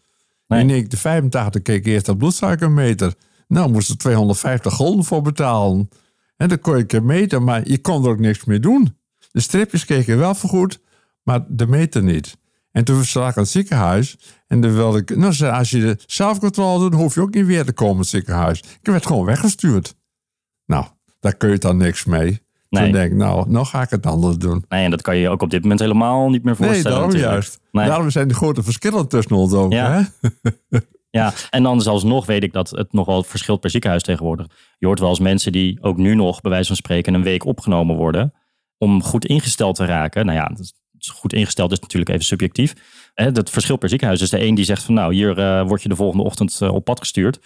Nee. 0.48 0.60
In 0.60 0.68
1985 0.68 1.62
keek 1.62 1.86
ik 1.86 1.86
eerst 1.86 2.06
dat 2.06 2.18
bloedsuikermeter. 2.18 3.14
Nou, 3.48 3.72
moest 3.72 3.90
er 3.90 3.98
250 3.98 4.76
gulden 4.76 5.04
voor 5.06 5.22
betalen. 5.22 5.90
En 6.38 6.48
dan 6.50 6.60
kon 6.60 6.74
je 6.74 6.80
een 6.80 6.88
keer 6.88 7.04
meten, 7.04 7.44
maar 7.44 7.70
je 7.70 7.78
kon 7.82 8.04
er 8.04 8.10
ook 8.10 8.20
niks 8.20 8.46
mee 8.46 8.60
doen. 8.60 8.98
De 9.32 9.40
stripjes 9.42 9.86
keken 9.86 10.18
wel 10.18 10.36
vergoed, 10.36 10.80
maar 11.24 11.46
de 11.48 11.68
meter 11.68 12.04
niet. 12.04 12.38
En 12.76 12.84
toen 12.84 13.04
zag 13.04 13.30
ik 13.30 13.38
aan 13.38 13.44
het 13.44 13.52
ziekenhuis. 13.52 14.18
En 14.48 14.62
dan 14.62 14.74
wilde 14.74 15.00
ik, 15.00 15.16
nou, 15.16 15.34
zei, 15.34 15.52
als 15.58 15.70
je 15.70 15.80
de 15.80 15.98
zelfcontrole 16.06 16.80
doet, 16.80 17.00
hoef 17.00 17.16
je 17.16 17.22
ook 17.22 17.34
niet 17.34 17.46
weer 17.46 17.66
te 17.66 17.74
komen 17.74 17.94
in 17.94 18.00
het 18.00 18.10
ziekenhuis. 18.10 18.60
Ik 18.60 18.80
werd 18.82 19.06
gewoon 19.06 19.26
weggestuurd. 19.26 19.96
Nou, 20.66 20.86
daar 21.20 21.36
kun 21.36 21.50
je 21.50 21.58
dan 21.58 21.78
niks 21.78 22.06
mee. 22.06 22.42
Nee. 22.70 22.84
Toen 22.84 22.92
denk 22.92 23.12
ik, 23.12 23.18
nou, 23.18 23.50
nou 23.50 23.66
ga 23.66 23.82
ik 23.82 23.90
het 23.90 24.06
anders 24.06 24.38
doen. 24.38 24.66
Nee, 24.70 24.84
en 24.84 24.92
dat 24.92 25.02
kan 25.02 25.18
je 25.18 25.30
ook 25.30 25.42
op 25.42 25.50
dit 25.50 25.62
moment 25.62 25.80
helemaal 25.80 26.30
niet 26.30 26.44
meer 26.44 26.56
Nee, 26.60 26.68
voorstellen. 26.70 26.98
daarom 26.98 27.12
natuurlijk. 27.12 27.34
juist. 27.34 27.60
Nee. 27.72 27.88
Daarom 27.88 28.10
zijn 28.10 28.28
de 28.28 28.34
grote 28.34 28.64
verschillen 28.64 29.08
tussen 29.08 29.36
ons 29.36 29.54
ook. 29.54 29.72
Ja. 29.72 30.08
Hè? 30.20 30.30
Ja, 31.10 31.34
en 31.50 31.64
dan 31.64 31.82
zelfs 31.82 32.04
nog 32.04 32.26
weet 32.26 32.44
ik 32.44 32.54
dat 32.54 32.70
het 32.70 32.94
nog 32.94 33.06
wel 33.06 33.24
verschilt 33.24 33.60
per 33.60 33.70
ziekenhuis 33.70 34.04
tegenwoordig. 34.04 34.48
Je 34.78 34.86
hoort 34.86 35.00
wel 35.00 35.10
eens 35.10 35.20
mensen 35.20 35.52
die 35.52 35.78
ook 35.82 35.98
nu 35.98 36.16
nog, 36.16 36.42
bij 36.42 36.52
wijze 36.52 36.68
van 36.68 36.76
spreken, 36.76 37.14
een 37.14 37.24
week 37.24 37.46
opgenomen 37.46 37.96
worden. 37.96 38.34
om 38.78 39.04
goed 39.04 39.26
ingesteld 39.26 39.76
te 39.76 39.86
raken. 39.86 40.26
Nou 40.26 40.38
ja, 40.38 40.52
is- 41.06 41.20
goed 41.20 41.34
ingesteld 41.34 41.72
is 41.72 41.80
natuurlijk 41.80 42.12
even 42.12 42.26
subjectief. 42.26 42.74
Hè, 43.14 43.26
Het 43.26 43.50
verschil 43.50 43.78
per 43.78 43.90
ziekenhuis 43.90 44.22
is 44.22 44.30
de 44.30 44.46
een 44.46 44.56
die 44.56 44.66
zegt 44.66 44.84
van 44.84 44.94
nou, 44.94 45.14
hier 45.14 45.38
eh, 45.40 45.68
word 45.68 45.82
je 45.82 45.90
de 45.90 45.96
volgende 45.96 46.24
ochtend 46.24 46.62
eh, 46.62 46.74
op 46.74 46.84
pad 46.86 47.00
gestuurd. 47.00 47.40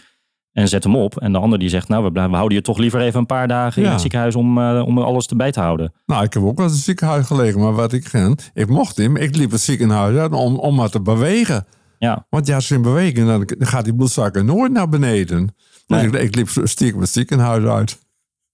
En 0.52 0.68
zet 0.68 0.84
hem 0.84 0.96
op. 0.96 1.20
En 1.20 1.32
de 1.32 1.38
ander 1.38 1.60
die 1.60 1.70
zegt, 1.70 1.88
nou, 1.88 2.04
we, 2.04 2.10
blijven- 2.12 2.32
we 2.32 2.38
houden 2.38 2.58
je 2.58 2.64
toch 2.64 2.78
liever 2.78 3.02
even 3.02 3.20
een 3.20 3.26
paar 3.26 3.48
dagen 3.48 3.78
in 3.82 3.84
Ja. 3.88 3.92
het 3.92 4.02
ziekenhuis 4.02 4.36
om, 4.36 4.58
eh, 4.58 4.84
om 4.86 4.98
alles 4.98 5.26
erbij 5.28 5.52
te 5.52 5.60
houden. 5.60 5.94
Nou, 6.06 6.24
ik 6.24 6.34
heb 6.34 6.44
ook 6.44 6.56
wel 6.58 6.66
eens 6.66 6.72
in 6.72 6.78
het 6.78 6.86
ziekenhuis 6.86 7.26
gelegen, 7.26 7.60
maar 7.60 7.74
wat 7.74 7.94
ik 7.94 8.06
ging, 8.06 8.40
ik 8.54 8.68
mocht 8.70 8.98
hem, 8.98 9.16
ik 9.16 9.36
liep 9.36 9.52
het 9.52 9.62
ziekenhuis 9.62 10.18
uit 10.18 10.32
om, 10.34 10.56
om 10.56 10.76
maar 10.76 10.90
te 10.90 11.02
bewegen. 11.02 11.66
Ja, 11.98 12.26
Want 12.30 12.48
ja, 12.48 12.56
als 12.56 12.68
je 12.68 12.76
in 12.76 12.82
beweging, 12.82 13.28
dan 13.28 13.46
dan 13.58 13.68
gaat 13.68 13.84
die 13.84 13.96
bloedsuiker 13.96 14.46
nooit 14.46 14.72
naar 14.72 14.90
beneden. 14.90 15.46
Dus 15.86 16.02
Nee. 16.02 16.08
ik, 16.08 16.14
ik 16.14 16.36
liep 16.36 16.50
stiekem 16.64 17.00
het 17.02 17.10
ziekenhuis 17.10 17.64
uit. 17.64 18.00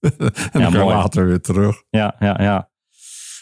en 0.00 0.10
dan 0.52 0.70
kwam 0.70 0.72
mooi. 0.72 0.94
later 0.96 1.26
weer 1.26 1.40
terug. 1.40 1.82
ja, 1.90 2.14
ja, 2.18 2.36
ja. 2.42 2.68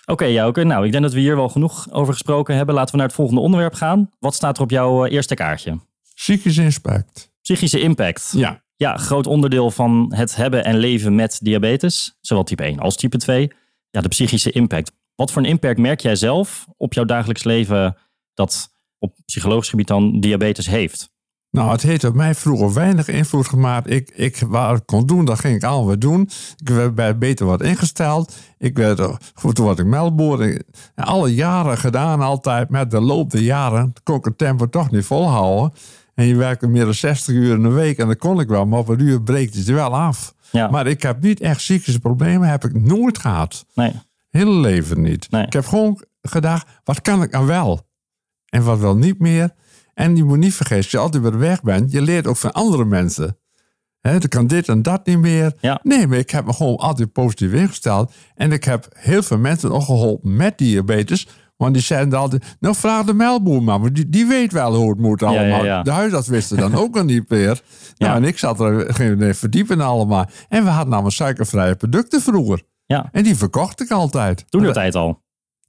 Oké, 0.06 0.24
Jouke. 0.24 0.64
Nou, 0.64 0.84
ik 0.84 0.90
denk 0.90 1.02
dat 1.02 1.12
we 1.12 1.20
hier 1.20 1.36
wel 1.36 1.48
genoeg 1.48 1.90
over 1.90 2.12
gesproken 2.12 2.56
hebben. 2.56 2.74
Laten 2.74 2.90
we 2.90 2.96
naar 2.96 3.06
het 3.06 3.16
volgende 3.16 3.40
onderwerp 3.40 3.74
gaan. 3.74 4.10
Wat 4.18 4.34
staat 4.34 4.56
er 4.56 4.62
op 4.62 4.70
jouw 4.70 5.04
eh, 5.04 5.12
eerste 5.12 5.34
kaartje? 5.34 5.78
Psychisch 6.14 6.58
inspect. 6.58 7.32
Psychische 7.40 7.80
impact. 7.80 8.32
Ja. 8.36 8.62
Ja, 8.76 8.96
groot 8.96 9.26
onderdeel 9.26 9.70
van 9.70 10.12
het 10.14 10.36
hebben 10.36 10.64
en 10.64 10.76
leven 10.76 11.14
met 11.14 11.38
diabetes. 11.42 12.18
Zowel 12.20 12.44
type 12.44 12.62
1 12.62 12.78
als 12.78 12.96
type 12.96 13.16
2. 13.16 13.52
Ja, 13.90 14.00
de 14.00 14.08
psychische 14.08 14.50
impact. 14.50 14.92
Wat 15.14 15.32
voor 15.32 15.42
een 15.42 15.48
impact 15.48 15.78
merk 15.78 16.00
jij 16.00 16.16
zelf 16.16 16.66
op 16.76 16.92
jouw 16.92 17.04
dagelijks 17.04 17.44
leven 17.44 17.96
dat 18.34 18.68
op 18.98 19.16
psychologisch 19.24 19.68
gebied 19.68 19.86
dan 19.86 20.20
diabetes 20.20 20.66
heeft? 20.66 21.13
Nou, 21.54 21.70
het 21.70 21.82
heeft 21.82 22.04
op 22.04 22.14
mij 22.14 22.34
vroeger 22.34 22.72
weinig 22.72 23.08
invloed 23.08 23.48
gemaakt. 23.48 23.90
Ik, 23.90 24.10
ik, 24.14 24.38
wat 24.48 24.76
ik 24.76 24.82
kon 24.86 25.06
doen, 25.06 25.24
dat 25.24 25.38
ging 25.38 25.56
ik 25.56 25.64
allemaal 25.64 25.98
doen. 25.98 26.28
Ik 26.56 26.68
werd 26.68 26.94
bij 26.94 27.18
beter 27.18 27.46
wat 27.46 27.62
ingesteld. 27.62 28.36
Ik 28.58 28.76
werd, 28.76 28.98
eh, 28.98 29.14
goed, 29.34 29.54
toen 29.54 29.66
was 29.66 29.78
ik 29.78 29.86
meldboer. 29.86 30.42
Ik- 30.42 30.62
Alle 30.94 31.34
jaren 31.34 31.78
gedaan, 31.78 32.20
altijd. 32.20 32.68
Met 32.68 32.90
de 32.90 33.00
loop 33.00 33.30
der 33.30 33.40
jaren 33.40 33.92
kon 34.02 34.16
ik 34.16 34.24
het 34.24 34.38
tempo 34.38 34.68
toch 34.68 34.90
niet 34.90 35.04
volhouden. 35.04 35.72
En 36.14 36.24
je 36.26 36.36
werkte 36.36 36.66
meer 36.66 36.84
dan 36.84 36.94
60 36.94 37.34
uur 37.34 37.54
in 37.54 37.62
de 37.62 37.68
week. 37.68 37.98
En 37.98 38.06
dat 38.08 38.18
kon 38.18 38.40
ik 38.40 38.48
wel, 38.48 38.66
maar 38.66 38.78
op 38.78 38.88
een 38.88 39.00
uur 39.00 39.22
breekt 39.22 39.54
het 39.54 39.68
er 39.68 39.74
wel 39.74 39.94
af. 39.96 40.34
Ja, 40.50 40.68
Maar 40.70 40.86
ik 40.86 41.02
heb 41.02 41.20
niet 41.22 41.40
echt 41.40 41.56
psychische 41.56 42.00
problemen. 42.00 42.48
Heb 42.48 42.64
ik 42.64 42.80
nooit 42.80 43.18
gehad. 43.18 43.64
nee. 43.74 43.92
Hele 44.30 44.50
leven 44.50 45.02
niet. 45.02 45.30
Nee. 45.30 45.46
Ik 45.46 45.52
heb 45.52 45.66
gewoon 45.66 46.02
gedacht, 46.22 46.66
wat 46.84 47.00
kan 47.00 47.22
ik 47.22 47.30
nou 47.30 47.46
wel? 47.46 47.80
En 48.48 48.62
wat 48.64 48.78
wel 48.78 48.96
niet 48.96 49.18
meer? 49.18 49.50
En 49.94 50.16
je 50.16 50.24
moet 50.24 50.38
niet 50.38 50.54
vergeten, 50.54 50.82
als 50.82 50.90
je 50.90 50.98
altijd 50.98 51.22
weer 51.22 51.38
weg 51.38 51.62
bent, 51.62 51.92
je 51.92 52.02
leert 52.02 52.26
ook 52.26 52.36
van 52.36 52.52
andere 52.52 52.84
mensen. 52.84 53.38
Hè, 54.00 54.10
dan 54.18 54.28
kan 54.28 54.46
dit 54.46 54.68
en 54.68 54.82
dat 54.82 55.06
niet 55.06 55.18
meer. 55.18 55.52
Ja. 55.60 55.80
Nee, 55.82 56.06
maar 56.06 56.18
ik 56.18 56.30
heb 56.30 56.44
me 56.46 56.52
gewoon 56.52 56.76
altijd 56.76 57.12
positief 57.12 57.52
ingesteld. 57.52 58.12
En 58.34 58.52
ik 58.52 58.64
heb 58.64 58.88
heel 58.96 59.22
veel 59.22 59.38
mensen 59.38 59.72
ook 59.72 59.82
geholpen 59.82 60.36
met 60.36 60.58
diabetes. 60.58 61.28
Want 61.56 61.74
die 61.74 61.82
zeiden 61.82 62.18
altijd, 62.18 62.56
nou 62.60 62.74
vraag 62.74 63.04
de 63.04 63.14
melkboer 63.14 63.62
maar, 63.62 63.80
want 63.80 63.94
die, 63.94 64.08
die 64.08 64.26
weet 64.26 64.52
wel 64.52 64.74
hoe 64.74 64.90
het 64.90 64.98
moet 64.98 65.20
ja, 65.20 65.26
allemaal. 65.26 65.64
ja. 65.64 65.82
De 65.82 65.90
huisarts 65.90 66.28
wisten 66.28 66.56
dan 66.56 66.74
ook 66.82 66.96
al 66.96 67.04
niet 67.04 67.28
meer. 67.30 67.62
Nou, 67.96 68.12
Ja. 68.12 68.14
en 68.14 68.24
ik 68.24 68.38
zat 68.38 68.60
er 68.60 68.94
geen 68.94 69.34
verdiepen 69.34 69.80
allemaal. 69.80 70.26
En 70.48 70.64
we 70.64 70.70
hadden 70.70 70.88
namelijk 70.90 71.14
suikervrije 71.16 71.74
producten 71.76 72.20
vroeger. 72.20 72.62
Ja, 72.86 73.08
En 73.12 73.22
die 73.22 73.36
verkocht 73.36 73.80
ik 73.80 73.90
altijd. 73.90 74.44
toen 74.48 74.62
de 74.62 74.72
tijd 74.72 74.94
al. 74.94 75.22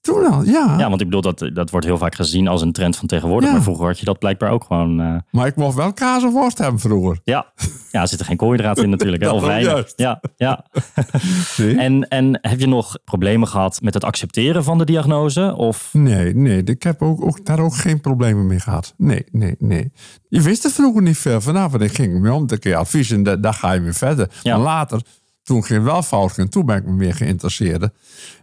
Toen 0.05 0.45
ja. 0.45 0.75
Ja, 0.77 0.89
want 0.89 1.01
ik 1.01 1.07
bedoel, 1.09 1.21
dat, 1.21 1.49
dat 1.53 1.69
wordt 1.69 1.85
heel 1.85 1.97
vaak 1.97 2.15
gezien 2.15 2.47
als 2.47 2.61
een 2.61 2.71
trend 2.71 2.95
van 2.97 3.07
tegenwoordig. 3.07 3.47
Ja. 3.49 3.53
Maar 3.55 3.63
vroeger 3.63 3.85
had 3.85 3.99
je 3.99 4.05
dat 4.05 4.19
blijkbaar 4.19 4.51
ook 4.51 4.63
gewoon... 4.63 4.99
eh, 5.01 5.15
Maar 5.31 5.47
ik 5.47 5.55
mocht 5.55 5.75
wel 5.75 5.93
kaas 5.93 6.23
of 6.23 6.31
worst 6.33 6.57
hebben 6.57 6.79
vroeger. 6.79 7.19
ja. 7.23 7.45
ja, 7.91 8.01
er 8.01 8.07
zit 8.07 8.19
er 8.19 8.25
geen 8.25 8.37
koolhydraten 8.37 8.83
in 8.83 8.89
natuurlijk. 8.89 9.21
Hè? 9.23 9.27
Dat 9.29 9.37
Of 9.37 9.45
weinig. 9.45 9.93
Ja, 9.95 10.21
ja. 10.37 10.65
En, 11.77 12.07
en 12.07 12.39
heb 12.41 12.59
je 12.59 12.67
nog 12.67 12.97
problemen 13.05 13.47
gehad 13.47 13.81
met 13.81 13.93
het 13.93 14.03
accepteren 14.03 14.63
van 14.63 14.77
de 14.77 14.85
diagnose? 14.85 15.55
Of 15.55 15.89
Nee, 15.93 16.35
nee, 16.35 16.63
ik 16.63 16.83
heb 16.83 17.01
ook, 17.01 17.25
ook, 17.25 17.45
daar 17.45 17.59
ook 17.59 17.75
geen 17.75 18.01
problemen 18.01 18.47
mee 18.47 18.59
gehad. 18.59 18.93
Nee, 18.97 19.25
nee, 19.31 19.55
nee. 19.59 19.91
Je 20.29 20.41
wist 20.41 20.63
er 20.65 20.71
vroeger 20.71 21.01
niet 21.01 21.17
veel 21.17 21.41
vanaf. 21.41 21.73
En 21.73 21.79
ik 21.81 21.95
ging 21.95 22.19
me 22.21 22.33
om, 22.33 22.47
dan 22.47 22.57
kreeg 22.59 22.73
je 22.73 22.79
advies 22.79 23.11
en 23.11 23.23
da- 23.23 23.35
daar 23.35 23.53
ga 23.53 23.71
je 23.71 23.79
mee 23.79 23.93
verder. 23.93 24.29
Ja. 24.43 24.55
Maar 24.55 24.65
later, 24.65 25.01
toen 25.45 25.63
ging 25.63 25.83
het 25.83 25.91
wel 25.91 26.01
fout 26.01 26.37
en 26.37 26.49
toen 26.49 26.65
ben 26.65 26.77
ik 26.77 26.85
me 26.85 26.91
meer 26.91 27.13
geïnteresseerd. 27.13 27.89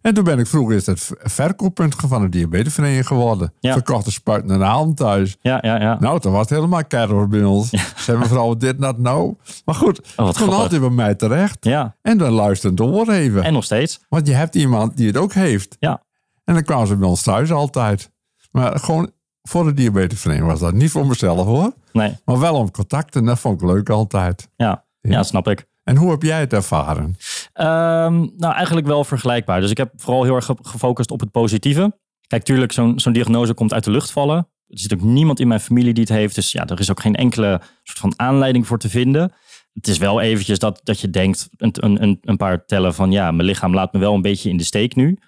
En 0.03 0.15
toen 0.15 0.25
ben 0.25 0.39
ik 0.39 0.47
vroeger 0.47 0.77
is 0.77 0.87
het 0.87 1.11
verkooppunt 1.23 1.95
van 1.99 2.23
de 2.23 2.29
diabetesvereniging 2.29 3.07
geworden. 3.07 3.53
Ja. 3.61 3.73
Verkochte 3.73 4.11
spuiten 4.11 4.51
en 4.51 4.61
halen 4.61 4.95
thuis. 4.95 5.37
ja, 5.41 5.59
ja, 5.63 5.81
ja. 5.81 5.97
Nou, 6.01 6.21
toen 6.21 6.33
was 6.33 6.41
het 6.41 6.51
helemaal 6.51 6.85
kerel 6.85 7.27
bij 7.27 7.45
ons. 7.45 7.69
Ze 7.71 7.79
hebben 7.97 8.19
mevrouw 8.29 8.57
dit, 8.57 8.81
dat, 8.81 8.99
nou. 8.99 9.35
Maar 9.65 9.75
goed, 9.75 10.13
wat 10.17 10.27
het 10.27 10.39
kon 10.45 10.55
altijd 10.55 10.81
bij 10.81 10.91
mij 10.91 11.15
terecht. 11.15 11.57
Ja, 11.65 11.97
En 12.03 12.19
dan 12.19 12.33
luisteren 12.33 12.77
door 12.77 13.11
even. 13.11 13.43
en 13.43 13.53
nog 13.53 13.65
steeds. 13.65 14.01
Want 14.09 14.27
je 14.27 14.33
hebt 14.35 14.55
iemand 14.55 14.97
die 14.97 15.07
het 15.07 15.17
ook 15.17 15.33
heeft. 15.33 15.77
Ja, 15.79 16.03
En 16.45 16.55
dan 16.55 16.63
kwamen 16.63 16.87
ze 16.87 16.97
bij 16.97 17.09
ons 17.09 17.23
thuis 17.23 17.53
altijd. 17.53 18.11
Maar 18.51 18.79
gewoon 18.79 19.11
voor 19.43 19.65
de 19.65 19.73
diabetesvereniging 19.75 20.51
was 20.51 20.61
dat. 20.61 20.73
Niet 20.75 20.91
voor 20.91 21.07
mezelf 21.07 21.47
hoor. 21.47 21.73
nee, 21.93 22.17
Maar 22.25 22.39
wel 22.41 22.55
om 22.55 22.71
contact. 22.71 23.17
En 23.17 23.25
dat 23.25 23.39
vond 23.39 23.63
ik 23.63 23.69
leuk 23.69 23.91
altijd. 23.91 24.49
ja. 24.57 24.85
Ja, 25.01 25.23
snap 25.23 25.49
ik. 25.49 25.67
En 25.85 25.97
hoe 25.97 26.11
heb 26.11 26.23
jij 26.23 26.41
het 26.41 26.53
ervaren? 26.53 27.17
Ehm, 27.53 28.27
nou, 28.37 28.55
eigenlijk 28.55 28.87
wel 28.87 29.05
vergelijkbaar. 29.05 29.61
Dus 29.61 29.71
ik 29.71 29.77
heb 29.77 29.93
vooral 29.97 30.25
heel 30.25 30.35
erg 30.35 30.45
ge- 30.45 30.57
gefocust 30.63 31.11
op 31.11 31.21
het 31.21 31.31
positieve. 31.31 31.99
Kijk, 32.27 32.43
tuurlijk, 32.43 32.73
zo'n 32.73 33.01
zo'n 33.01 33.13
diagnose 33.13 33.55
komt 33.55 33.73
uit 33.73 33.85
de 33.85 33.91
lucht 33.91 34.11
vallen. 34.11 34.37
Er 34.67 34.79
zit 34.79 34.93
ook 34.95 35.01
niemand 35.01 35.41
in 35.41 35.49
mijn 35.49 35.61
familie 35.61 35.93
die 35.95 36.03
het 36.03 36.13
heeft. 36.13 36.35
Dus 36.35 36.53
ja, 36.53 36.67
er 36.67 36.81
is 36.81 36.91
ook 36.91 37.01
geen 37.01 37.15
enkele 37.15 37.61
soort 37.83 37.99
van 37.99 38.13
aanleiding 38.17 38.67
voor 38.67 38.79
te 38.79 38.89
vinden. 38.89 39.33
Het 39.73 39.89
is 39.89 39.99
wel 39.99 40.21
eventjes 40.21 40.59
dat, 40.59 40.81
dat 40.83 41.01
je 41.01 41.11
denkt, 41.11 41.49
een, 41.57 42.03
een, 42.03 42.19
een 42.21 42.37
paar 42.37 42.65
tellen 42.65 42.95
van... 42.95 43.11
ja, 43.13 43.31
mijn 43.31 43.49
lichaam 43.49 43.75
laat 43.75 43.93
me 43.93 43.99
wel 43.99 44.15
een 44.15 44.23
beetje 44.23 44.49
in 44.51 44.57
de 44.57 44.65
steek 44.65 44.95
nu. 44.95 45.19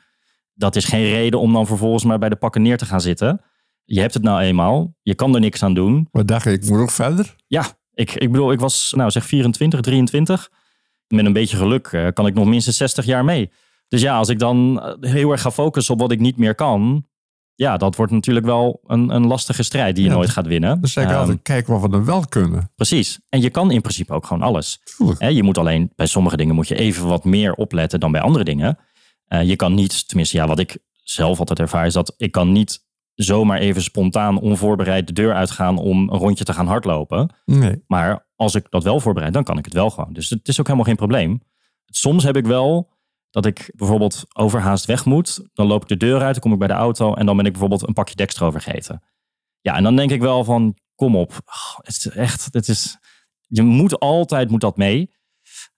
Dat 0.54 0.76
is 0.76 0.84
geen 0.84 1.04
reden 1.04 1.40
om 1.40 1.52
dan 1.52 1.66
vervolgens 1.66 2.04
maar 2.04 2.18
bij 2.18 2.28
de 2.28 2.36
pakken 2.36 2.62
neer 2.62 2.78
te 2.78 2.86
gaan 2.86 3.00
zitten. 3.00 3.40
Je 3.84 4.00
hebt 4.00 4.14
het 4.14 4.22
nou 4.22 4.40
eenmaal. 4.40 4.94
Je 5.02 5.14
kan 5.14 5.34
er 5.34 5.40
niks 5.40 5.62
aan 5.62 5.74
doen. 5.74 6.08
Wat 6.10 6.26
dacht 6.28 6.46
ik, 6.46 6.62
ik 6.62 6.68
moet 6.70 6.80
ook 6.80 6.90
verder? 6.90 7.34
Ja, 7.46 7.64
ik, 7.94 8.14
ik 8.14 8.32
bedoel, 8.32 8.52
ik 8.52 8.60
was 8.60 8.92
nou 8.96 9.10
zeg 9.10 9.24
24, 9.24 9.80
23. 9.80 10.50
Met 11.08 11.24
een 11.24 11.32
beetje 11.32 11.56
geluk 11.56 11.86
eh, 11.86 12.06
kan 12.12 12.26
ik 12.26 12.34
nog 12.34 12.46
minstens 12.46 12.76
60 12.76 13.04
jaar 13.04 13.24
mee. 13.24 13.50
Dus 13.88 14.00
ja, 14.00 14.16
als 14.16 14.28
ik 14.28 14.38
dan 14.38 14.82
eh, 14.82 15.10
heel 15.10 15.30
erg 15.30 15.40
ga 15.40 15.50
focussen 15.50 15.94
op 15.94 16.00
wat 16.00 16.12
ik 16.12 16.20
niet 16.20 16.36
meer 16.36 16.54
kan. 16.54 17.06
Ja, 17.54 17.76
dat 17.76 17.96
wordt 17.96 18.12
natuurlijk 18.12 18.46
wel 18.46 18.80
een, 18.86 19.08
een 19.14 19.26
lastige 19.26 19.62
strijd 19.62 19.94
die 19.94 20.04
je 20.04 20.10
Ja, 20.10 20.16
nooit 20.16 20.30
gaat 20.30 20.46
winnen. 20.46 20.78
Zeg 20.82 21.04
ik 21.04 21.10
Ehm, 21.10 21.18
altijd, 21.18 21.38
kijk 21.42 21.66
wat 21.66 21.80
we 21.80 21.88
dan 21.88 22.04
wel 22.04 22.24
kunnen. 22.28 22.70
Precies. 22.76 23.20
En 23.28 23.40
je 23.40 23.50
kan 23.50 23.70
in 23.70 23.80
principe 23.80 24.12
ook 24.12 24.26
gewoon 24.26 24.42
alles. 24.42 24.80
Je 25.18 25.42
moet 25.42 25.58
alleen 25.58 25.92
bij 25.96 26.06
sommige 26.06 26.36
dingen 26.36 26.54
moet 26.54 26.68
je 26.68 26.74
even 26.74 27.06
wat 27.06 27.24
meer 27.24 27.54
opletten 27.54 28.00
dan 28.00 28.12
bij 28.12 28.20
andere 28.20 28.44
dingen. 28.44 28.78
Eh, 29.26 29.42
je 29.42 29.56
kan 29.56 29.74
niet, 29.74 30.08
tenminste 30.08 30.36
ja, 30.36 30.46
wat 30.46 30.58
ik 30.58 30.78
zelf 31.02 31.38
altijd 31.38 31.58
ervaar 31.58 31.86
is 31.86 31.92
dat 31.92 32.14
ik 32.16 32.32
kan 32.32 32.52
niet 32.52 32.83
zomaar 33.14 33.58
even 33.58 33.82
spontaan 33.82 34.40
onvoorbereid 34.40 35.06
de 35.06 35.12
deur 35.12 35.34
uitgaan 35.34 35.78
om 35.78 36.08
een 36.08 36.18
rondje 36.18 36.44
te 36.44 36.52
gaan 36.52 36.66
hardlopen. 36.66 37.34
Nee. 37.44 37.82
Maar 37.86 38.26
als 38.36 38.54
ik 38.54 38.66
dat 38.70 38.82
wel 38.82 39.00
voorbereid, 39.00 39.32
dan 39.32 39.44
kan 39.44 39.58
ik 39.58 39.64
het 39.64 39.74
wel 39.74 39.90
gewoon. 39.90 40.12
Dus 40.12 40.30
het 40.30 40.48
is 40.48 40.60
ook 40.60 40.66
helemaal 40.66 40.86
geen 40.86 40.96
probleem. 40.96 41.42
Soms 41.86 42.24
heb 42.24 42.36
ik 42.36 42.46
wel 42.46 42.92
dat 43.30 43.46
ik 43.46 43.72
bijvoorbeeld 43.76 44.24
overhaast 44.32 44.84
weg 44.84 45.04
moet. 45.04 45.48
Dan 45.52 45.66
loop 45.66 45.82
ik 45.82 45.88
de 45.88 45.96
deur 45.96 46.20
uit, 46.20 46.32
dan 46.32 46.42
kom 46.42 46.52
ik 46.52 46.58
bij 46.58 46.68
de 46.68 46.74
auto 46.74 47.14
en 47.14 47.26
dan 47.26 47.36
ben 47.36 47.44
ik 47.44 47.52
bijvoorbeeld 47.52 47.86
een 47.88 47.94
pakje 47.94 48.14
dextro 48.14 48.50
vergeten. 48.50 49.02
Ja, 49.60 49.76
en 49.76 49.82
dan 49.82 49.96
denk 49.96 50.10
ik 50.10 50.20
wel 50.20 50.44
van, 50.44 50.76
kom 50.94 51.16
op. 51.16 51.30
Oh, 51.30 51.76
het 51.76 51.96
is 51.96 52.08
echt, 52.08 52.48
het 52.50 52.68
is, 52.68 52.98
je 53.46 53.62
moet 53.62 53.98
altijd, 53.98 54.50
moet 54.50 54.60
dat 54.60 54.76
mee. 54.76 55.10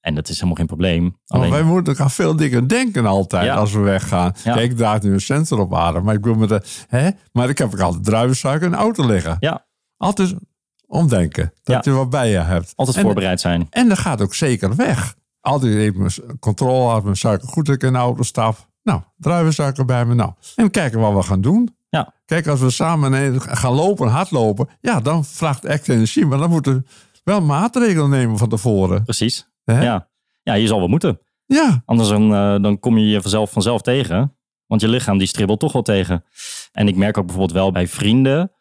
En 0.07 0.15
dat 0.15 0.29
is 0.29 0.35
helemaal 0.35 0.55
geen 0.57 0.67
probleem. 0.67 1.03
Maar 1.03 1.39
Alleen, 1.39 1.51
wij 1.51 1.63
moeten 1.63 1.99
aan 1.99 2.11
veel 2.11 2.37
dingen 2.37 2.67
denken 2.67 3.07
altijd 3.07 3.45
Ja. 3.45 3.55
als 3.55 3.73
we 3.73 3.79
weggaan. 3.81 4.33
Ja. 4.45 4.55
Kijk, 4.55 4.71
ik 4.71 4.77
draag 4.77 5.03
nu 5.03 5.13
een 5.13 5.21
sensor 5.21 5.59
op 5.59 5.75
adem. 5.75 6.05
Maar 6.05 6.15
ik 6.15 6.25
wil 6.25 6.35
met 6.35 6.49
de, 6.49 6.63
hè? 6.89 7.09
Maar 7.33 7.49
ik 7.49 7.59
heb 7.59 7.73
ook 7.75 7.81
altijd 7.81 8.05
druivensuiker 8.05 8.65
in 8.67 8.71
de 8.73 8.77
auto 8.79 9.07
liggen. 9.07 9.37
ja, 9.41 9.67
Altijd 9.97 10.35
omdenken. 10.87 11.53
Dat 11.63 11.85
Ja. 11.85 11.91
je 11.93 11.97
wat 11.99 12.11
bij 12.11 12.31
je 12.31 12.37
hebt. 12.39 12.73
altijd 12.77 12.97
En- 12.97 13.03
voorbereid 13.03 13.41
zijn. 13.41 13.67
En 13.71 13.89
dat 13.89 13.99
gaat 13.99 14.21
ook 14.23 14.35
zeker 14.35 14.77
weg. 14.77 15.15
Altijd 15.41 15.75
even 15.75 16.39
controle 16.39 16.93
als 16.93 17.03
mijn 17.03 17.17
suiker 17.17 17.49
goed 17.49 17.67
dat 17.67 17.75
ik 17.75 17.83
in 17.83 17.93
de 17.93 17.99
auto 17.99 18.23
stap. 18.23 18.69
Nou, 18.83 19.01
druivensuiker 19.17 19.85
bij 19.85 20.05
me. 20.05 20.15
Nou, 20.15 20.33
en 20.55 20.71
kijken 20.71 21.01
wat 21.01 21.13
we 21.15 21.23
gaan 21.23 21.41
doen. 21.41 21.77
Ja, 21.89 22.15
Kijk, 22.25 22.47
als 22.47 22.61
we 22.61 22.71
samen 22.71 23.41
gaan 23.41 23.73
lopen, 23.73 24.09
hardlopen. 24.09 24.69
Ja, 24.81 25.01
dan 25.01 25.25
vraagt 25.25 25.65
echt 25.65 25.89
energie. 25.89 26.27
Maar 26.27 26.39
dan 26.39 26.51
moeten 26.51 26.75
we 26.75 26.83
wel 27.25 27.41
maatregelen 27.41 28.11
nemen 28.11 28.39
van 28.39 28.49
tevoren. 28.49 29.03
precies. 29.03 29.49
Hè? 29.73 29.83
Ja. 29.83 30.09
ja, 30.43 30.55
je 30.55 30.67
zal 30.67 30.79
wel 30.79 30.89
moeten. 30.89 31.21
Ja, 31.47 31.83
Anders 31.85 32.09
dan, 32.09 32.35
eh, 32.35 32.63
dan 32.63 32.79
kom 32.79 32.99
je 32.99 33.07
je 33.07 33.23
vanzelf, 33.23 33.51
vanzelf 33.51 33.83
tegen. 33.83 34.37
Want 34.67 34.81
je 34.81 34.89
lichaam 34.89 35.19
die 35.19 35.27
stribbelt 35.27 35.61
toch 35.61 35.73
wel 35.73 35.83
tegen. 35.83 36.25
En 36.73 36.89
ik 36.89 36.97
merk 36.97 37.19
ook 37.19 37.27
bijvoorbeeld 37.27 37.59
wel 37.59 37.73
bij 37.73 37.89
vrienden... 37.89 38.53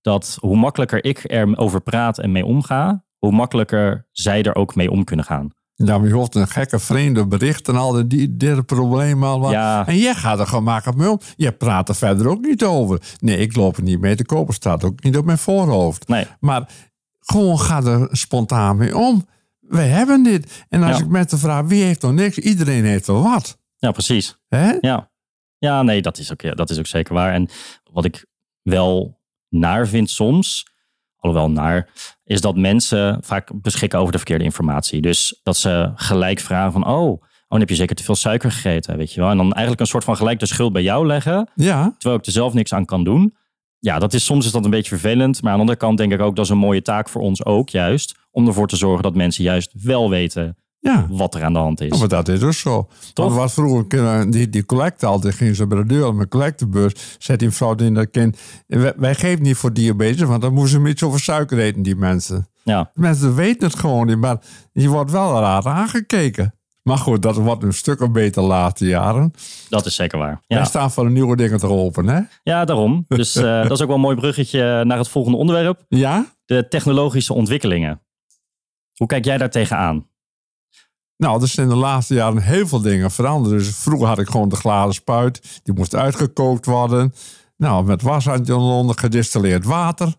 dat 0.00 0.36
hoe 0.40 0.56
makkelijker 0.56 1.04
ik 1.04 1.30
erover 1.30 1.80
praat 1.80 2.18
en 2.18 2.32
mee 2.32 2.44
omga... 2.44 3.04
hoe 3.18 3.32
makkelijker 3.32 4.08
zij 4.10 4.42
er 4.42 4.54
ook 4.54 4.74
mee 4.74 4.90
om 4.90 5.04
kunnen 5.04 5.24
gaan. 5.24 5.50
Ja, 5.74 5.98
maar 5.98 6.08
je 6.08 6.14
hoort 6.14 6.34
een 6.34 6.48
gekke 6.48 6.78
vreemde 6.78 7.26
bericht 7.26 7.68
en 7.68 7.76
al 7.76 7.92
die, 7.92 8.06
die 8.06 8.36
dit 8.36 8.66
probleem 8.66 9.24
al. 9.24 9.50
Ja. 9.50 9.86
En 9.86 9.96
jij 9.96 10.14
gaat 10.14 10.38
er 10.40 10.46
gemakkelijk 10.46 10.98
mee 10.98 11.10
om. 11.10 11.20
Je 11.36 11.52
praat 11.52 11.88
er 11.88 11.94
verder 11.94 12.28
ook 12.28 12.40
niet 12.40 12.64
over. 12.64 13.00
Nee, 13.18 13.36
ik 13.38 13.56
loop 13.56 13.76
er 13.76 13.82
niet 13.82 14.00
mee 14.00 14.14
te 14.16 14.24
kopen. 14.24 14.54
Staat 14.54 14.84
ook 14.84 15.02
niet 15.02 15.16
op 15.16 15.24
mijn 15.24 15.38
voorhoofd. 15.38 16.08
Nee, 16.08 16.26
Maar 16.40 16.68
gewoon 17.20 17.58
ga 17.58 17.82
er 17.82 18.08
spontaan 18.10 18.76
mee 18.76 18.96
om. 18.96 19.26
We 19.68 19.80
hebben 19.80 20.22
dit. 20.22 20.64
En 20.68 20.82
als 20.82 20.98
Ja. 20.98 21.04
ik 21.04 21.10
met 21.10 21.30
de 21.30 21.38
vraag, 21.38 21.66
wie 21.66 21.82
heeft 21.82 22.02
nog 22.02 22.12
niks? 22.12 22.38
Iedereen 22.38 22.84
heeft 22.84 23.06
wel 23.06 23.22
wat. 23.22 23.58
ja 23.76 23.90
precies. 23.90 24.36
Hè? 24.48 24.72
Ja, 24.80 25.10
ja 25.58 25.82
nee, 25.82 26.02
dat 26.02 26.18
is, 26.18 26.32
ook, 26.32 26.40
ja, 26.40 26.54
dat 26.54 26.70
is 26.70 26.78
ook 26.78 26.86
zeker 26.86 27.14
waar. 27.14 27.32
En 27.32 27.48
wat 27.92 28.04
ik 28.04 28.26
wel 28.62 29.20
naar 29.48 29.88
vind 29.88 30.10
soms, 30.10 30.66
alhoewel 31.16 31.50
naar, 31.50 31.88
is 32.24 32.40
dat 32.40 32.56
mensen 32.56 33.18
vaak 33.24 33.50
beschikken 33.62 33.98
over 33.98 34.12
de 34.12 34.18
verkeerde 34.18 34.44
informatie. 34.44 35.00
Dus 35.00 35.40
dat 35.42 35.56
ze 35.56 35.92
gelijk 35.94 36.40
vragen 36.40 36.72
van, 36.72 36.86
oh, 36.86 37.10
oh 37.10 37.22
dan 37.48 37.60
heb 37.60 37.68
je 37.68 37.74
zeker 37.74 37.96
te 37.96 38.02
veel 38.02 38.14
suiker 38.14 38.52
gegeten, 38.52 38.96
weet 38.96 39.12
je 39.12 39.20
wel. 39.20 39.30
En 39.30 39.36
dan 39.36 39.50
eigenlijk 39.52 39.80
een 39.80 39.86
soort 39.86 40.04
van 40.04 40.16
gelijk 40.16 40.38
de 40.38 40.46
schuld 40.46 40.72
bij 40.72 40.82
jou 40.82 41.06
leggen, 41.06 41.50
Ja, 41.54 41.94
terwijl 41.98 42.20
ik 42.20 42.26
er 42.26 42.32
zelf 42.32 42.52
niks 42.54 42.72
aan 42.72 42.84
kan 42.84 43.04
doen. 43.04 43.36
Ja, 43.78 43.98
dat 43.98 44.12
is, 44.14 44.24
soms 44.24 44.46
is 44.46 44.52
dat 44.52 44.64
een 44.64 44.70
beetje 44.70 44.88
vervelend. 44.98 45.42
Maar 45.42 45.50
aan 45.50 45.56
de 45.56 45.60
andere 45.60 45.78
kant 45.78 45.98
denk 45.98 46.12
ik 46.12 46.20
ook, 46.20 46.36
dat 46.36 46.44
is 46.44 46.50
een 46.50 46.58
mooie 46.58 46.82
taak 46.82 47.08
voor 47.08 47.22
ons 47.22 47.44
ook 47.44 47.68
juist. 47.68 48.14
Om 48.34 48.46
ervoor 48.46 48.68
te 48.68 48.76
zorgen 48.76 49.02
dat 49.02 49.14
mensen 49.14 49.44
juist 49.44 49.72
wel 49.82 50.10
weten 50.10 50.56
ja. 50.78 51.06
wat 51.10 51.34
er 51.34 51.44
aan 51.44 51.52
de 51.52 51.58
hand 51.58 51.80
is. 51.80 51.88
Ja, 51.88 51.98
maar 51.98 52.08
dat 52.08 52.28
is 52.28 52.42
ook 52.42 52.52
zo. 52.52 52.88
Toch? 53.12 53.24
Want 53.26 53.36
wat 53.38 53.52
vroeger, 53.52 54.04
eh, 54.06 54.22
die, 54.30 54.48
die 54.50 54.66
collecte 54.66 55.06
altijd, 55.06 55.34
ging 55.34 55.56
ze 55.56 55.66
bij 55.66 55.78
de 55.78 55.86
deur 55.86 56.14
met 56.14 56.28
collectebeurs, 56.28 57.16
zet 57.18 57.38
die 57.38 57.50
vrouw 57.50 57.74
in 57.74 57.94
dat 57.94 58.10
kind. 58.10 58.38
Wij, 58.66 58.92
wij 58.96 59.14
geven 59.14 59.42
niet 59.42 59.56
voor 59.56 59.72
diabetes, 59.72 60.22
want 60.28 60.42
dan 60.42 60.52
moeten 60.52 60.82
ze 60.82 60.88
iets 60.88 61.02
over 61.02 61.20
suiker 61.20 61.58
eten, 61.58 61.82
die 61.82 61.96
mensen. 61.96 62.48
Ja, 62.62 62.90
Mensen 62.94 63.34
weten 63.34 63.66
het 63.68 63.78
gewoon 63.78 64.06
niet, 64.06 64.18
maar 64.18 64.38
je 64.72 64.88
wordt 64.88 65.10
wel 65.10 65.40
raar 65.40 65.66
aangekeken. 65.66 66.54
Maar 66.82 66.98
goed, 66.98 67.22
dat 67.22 67.36
wordt 67.36 67.62
een 67.62 67.72
stuk 67.72 68.12
beter 68.12 68.42
later 68.42 68.86
jaren. 68.86 69.32
dat 69.68 69.86
is 69.86 69.94
zeker 69.94 70.18
waar. 70.18 70.40
Wij 70.46 70.58
Ja. 70.58 70.64
staan 70.64 70.90
voor 70.90 71.04
de 71.04 71.10
nieuwe 71.10 71.36
dingen 71.36 71.58
te 71.58 71.66
open, 71.66 72.08
hè? 72.08 72.20
Ja, 72.42 72.64
daarom. 72.64 73.04
Dus 73.08 73.36
eh, 73.44 73.62
dat 73.62 73.70
is 73.70 73.80
ook 73.80 73.86
wel 73.86 73.96
een 73.96 74.02
mooi 74.02 74.16
bruggetje 74.16 74.84
naar 74.84 74.98
het 74.98 75.08
volgende 75.08 75.38
onderwerp. 75.38 75.84
Ja? 75.88 76.26
De 76.44 76.68
technologische 76.68 77.34
ontwikkelingen. 77.34 78.00
Hoe 78.96 79.06
kijk 79.06 79.24
jij 79.24 79.38
daar 79.38 79.50
tegenaan? 79.50 80.06
Nou, 81.16 81.42
er 81.42 81.48
zijn 81.48 81.68
de 81.68 81.74
laatste 81.74 82.14
jaren 82.14 82.42
heel 82.42 82.66
veel 82.66 82.80
dingen 82.80 83.10
veranderd. 83.10 83.58
Dus 83.58 83.76
vroeger 83.76 84.06
had 84.08 84.18
ik 84.18 84.28
gewoon 84.28 84.48
de 84.48 84.56
glazen 84.56 84.94
spuit. 84.94 85.60
Die 85.62 85.74
moest 85.74 85.94
uitgekookt 85.94 86.66
worden. 86.66 87.14
Nou, 87.56 87.84
met 87.84 88.02
washandje 88.02 88.54
onder 88.56 88.98
gedistilleerd 88.98 89.64
water. 89.64 90.14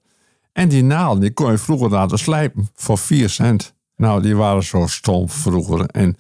En 0.54 0.70
die 0.70 0.84
naald, 0.84 1.22
die 1.22 1.34
kon 1.34 1.52
je 1.52 1.58
vroeger 1.58 1.90
laten 1.90 2.18
slijpen 2.20 2.70
voor 2.76 2.98
4 2.98 3.30
cent. 3.30 3.74
Nou, 3.96 4.22
die 4.22 4.36
waren 4.36 4.64
zo 4.64 4.88
stom 4.88 5.30
vroeger. 5.30 5.86
En 5.86 6.18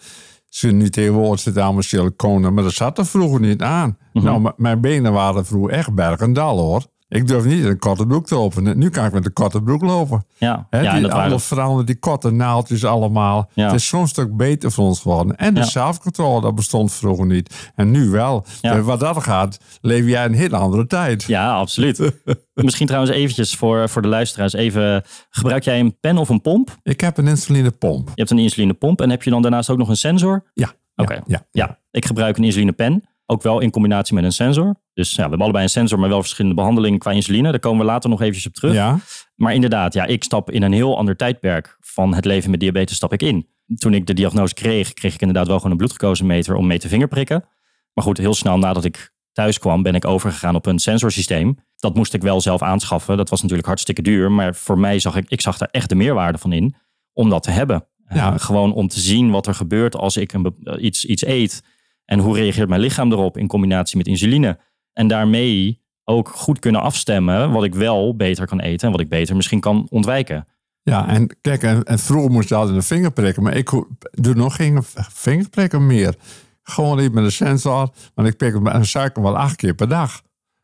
ze 0.49 0.67
nu 0.71 0.89
tegenwoordig 0.89 1.39
zitten 1.39 1.63
allemaal 1.63 1.81
siliconen, 1.81 2.53
maar 2.53 2.63
dat 2.63 2.73
zat 2.73 2.97
er 2.97 3.05
vroeger 3.05 3.39
niet 3.39 3.61
aan. 3.61 3.97
Nou, 4.23 4.41
m- 4.41 4.53
mijn 4.57 4.81
benen 4.81 5.13
waren 5.13 5.45
vroeger 5.45 5.73
echt 5.73 5.93
bergendal 5.93 6.57
hoor. 6.59 6.83
Ik 7.15 7.27
durf 7.27 7.45
niet 7.45 7.59
in 7.59 7.65
een 7.65 7.79
korte 7.79 8.05
broek 8.05 8.25
te 8.27 8.35
lopen. 8.35 8.77
Nu 8.77 8.89
kan 8.89 9.05
ik 9.05 9.11
met 9.11 9.25
een 9.25 9.33
korte 9.33 9.61
broek 9.61 9.81
lopen. 9.81 10.25
Ja, 10.37 10.67
Hè, 10.69 10.79
ja 10.79 10.91
die, 10.93 11.01
dat 11.01 11.11
waren, 11.11 11.25
alles 11.29 11.43
veranderd, 11.45 11.87
die 11.87 11.99
korte 11.99 12.31
naaldjes 12.31 12.85
allemaal. 12.85 13.49
Ja. 13.53 13.65
Het 13.65 13.73
is 13.75 13.87
zo'n 13.87 14.07
stuk 14.07 14.37
beter 14.37 14.71
voor 14.71 14.85
ons 14.85 14.99
geworden. 14.99 15.35
En 15.35 15.53
de 15.53 15.59
Ja. 15.59 15.65
zelfcontrole, 15.65 16.41
dat 16.41 16.55
bestond 16.55 16.93
vroeger 16.93 17.25
niet. 17.25 17.71
En 17.75 17.91
nu 17.91 18.09
wel. 18.09 18.45
Ja. 18.61 18.73
Dus 18.73 18.83
wat 18.85 18.99
dat 18.99 19.23
gaat, 19.23 19.57
leef 19.81 20.05
jij 20.05 20.25
in 20.25 20.31
een 20.31 20.37
hele 20.37 20.55
andere 20.57 20.87
tijd. 20.87 21.23
ja, 21.23 21.53
absoluut. 21.55 22.11
Misschien 22.53 22.87
trouwens 22.87 23.13
eventjes 23.15 23.55
voor, 23.55 23.89
voor 23.89 24.01
de 24.01 24.07
luisteraars 24.07 24.53
even. 24.53 25.03
Gebruik 25.29 25.63
jij 25.63 25.79
een 25.79 25.97
pen 25.99 26.17
of 26.17 26.29
een 26.29 26.41
pomp? 26.41 26.77
Ik 26.83 27.01
heb 27.01 27.17
een 27.17 27.27
insulinepomp. 27.27 28.07
Je 28.07 28.13
hebt 28.15 28.31
een 28.31 28.39
insulinepomp 28.39 29.01
en 29.01 29.09
heb 29.09 29.23
je 29.23 29.29
dan 29.29 29.41
daarnaast 29.41 29.69
ook 29.69 29.77
nog 29.77 29.89
een 29.89 29.97
sensor? 29.97 30.43
Ja. 30.53 30.71
Oké. 30.95 31.13
Ja, 31.13 31.21
ja. 31.27 31.41
Ja, 31.51 31.79
ik 31.91 32.05
gebruik 32.05 32.37
een 32.37 32.43
insulinepen. 32.43 33.03
Ook 33.25 33.41
wel 33.41 33.59
in 33.59 33.71
combinatie 33.71 34.15
met 34.15 34.23
een 34.23 34.31
sensor. 34.31 34.75
Dus 34.93 35.09
ja, 35.09 35.15
we 35.15 35.21
hebben 35.21 35.41
allebei 35.41 35.63
een 35.63 35.69
sensor, 35.69 35.99
maar 35.99 36.09
wel 36.09 36.21
verschillende 36.21 36.55
behandelingen 36.55 36.99
qua 36.99 37.11
insuline. 37.11 37.49
Daar 37.49 37.59
komen 37.59 37.79
we 37.79 37.91
later 37.91 38.09
nog 38.09 38.21
eventjes 38.21 38.47
op 38.47 38.53
terug. 38.53 38.73
Ja, 38.73 38.99
Maar 39.35 39.53
inderdaad, 39.53 39.93
ja, 39.93 40.05
ik 40.05 40.23
stap 40.23 40.51
in 40.51 40.63
een 40.63 40.73
heel 40.73 40.97
ander 40.97 41.15
tijdperk 41.15 41.77
van 41.79 42.13
het 42.15 42.25
leven 42.25 42.51
met 42.51 42.59
diabetes 42.59 42.95
stap 42.95 43.13
ik 43.13 43.21
in. 43.21 43.47
Toen 43.75 43.93
ik 43.93 44.05
de 44.05 44.13
diagnose 44.13 44.53
kreeg, 44.53 44.93
kreeg 44.93 45.13
ik 45.13 45.21
inderdaad 45.21 45.47
wel 45.47 45.55
gewoon 45.55 45.71
een 45.71 45.77
bloedglucosemeter 45.77 46.55
om 46.55 46.67
mee 46.67 46.79
te 46.79 46.87
vingerprikken. 46.87 47.45
Maar 47.93 48.03
goed, 48.03 48.17
heel 48.17 48.33
snel 48.33 48.57
nadat 48.57 48.85
ik 48.85 49.13
thuis 49.31 49.59
kwam, 49.59 49.83
ben 49.83 49.95
ik 49.95 50.05
overgegaan 50.05 50.55
op 50.55 50.65
een 50.65 50.79
sensorsysteem. 50.79 51.57
Dat 51.75 51.95
moest 51.95 52.13
ik 52.13 52.21
wel 52.21 52.41
zelf 52.41 52.61
aanschaffen. 52.61 53.17
Dat 53.17 53.29
was 53.29 53.41
natuurlijk 53.41 53.67
hartstikke 53.67 54.01
duur. 54.01 54.31
Maar 54.31 54.55
voor 54.55 54.79
mij 54.79 54.99
zag 54.99 55.15
ik, 55.15 55.25
ik 55.27 55.41
zag 55.41 55.57
daar 55.57 55.69
echt 55.71 55.89
de 55.89 55.95
meerwaarde 55.95 56.37
van 56.37 56.53
in 56.53 56.75
om 57.13 57.29
dat 57.29 57.43
te 57.43 57.51
hebben. 57.51 57.87
Ja. 58.07 58.33
Eh, 58.33 58.39
gewoon 58.39 58.73
om 58.73 58.87
te 58.87 58.99
zien 58.99 59.31
wat 59.31 59.47
er 59.47 59.55
gebeurt 59.55 59.95
als 59.95 60.17
ik 60.17 60.33
een, 60.33 60.55
iets, 60.79 61.05
iets 61.05 61.25
eet. 61.25 61.63
En 62.05 62.19
hoe 62.19 62.35
reageert 62.35 62.69
mijn 62.69 62.81
lichaam 62.81 63.11
erop 63.11 63.37
in 63.37 63.47
combinatie 63.47 63.97
met 63.97 64.07
insuline. 64.07 64.59
En 64.93 65.07
daarmee 65.07 65.83
ook 66.03 66.29
goed 66.29 66.59
kunnen 66.59 66.81
afstemmen 66.81 67.51
wat 67.51 67.63
ik 67.63 67.75
wel 67.75 68.15
beter 68.15 68.47
kan 68.47 68.59
eten 68.59 68.85
en 68.85 68.91
wat 68.91 69.01
ik 69.01 69.09
beter 69.09 69.35
misschien 69.35 69.59
kan 69.59 69.87
ontwijken. 69.89 70.47
ja 70.83 71.07
en 71.07 71.37
kijk, 71.41 71.63
en, 71.63 71.83
en 71.83 71.99
vroeger 71.99 72.31
moest 72.31 72.49
je 72.49 72.55
altijd 72.55 72.75
een 72.75 72.83
vinger 72.83 73.11
prikken, 73.11 73.43
maar 73.43 73.55
ik 73.55 73.69
doe 74.11 74.33
nog 74.33 74.55
geen 74.55 74.83
vingerprikken 75.11 75.87
meer. 75.87 76.15
Gewoon 76.63 76.97
niet 76.97 77.13
met 77.13 77.23
een 77.23 77.31
sensor, 77.31 77.89
want 78.13 78.27
ik 78.27 78.37
prik 78.37 78.53
een 78.53 78.85
suiker 78.85 79.21
wel 79.21 79.37
acht 79.37 79.55
keer 79.55 79.73
per 79.73 79.89
dag. 79.89 80.21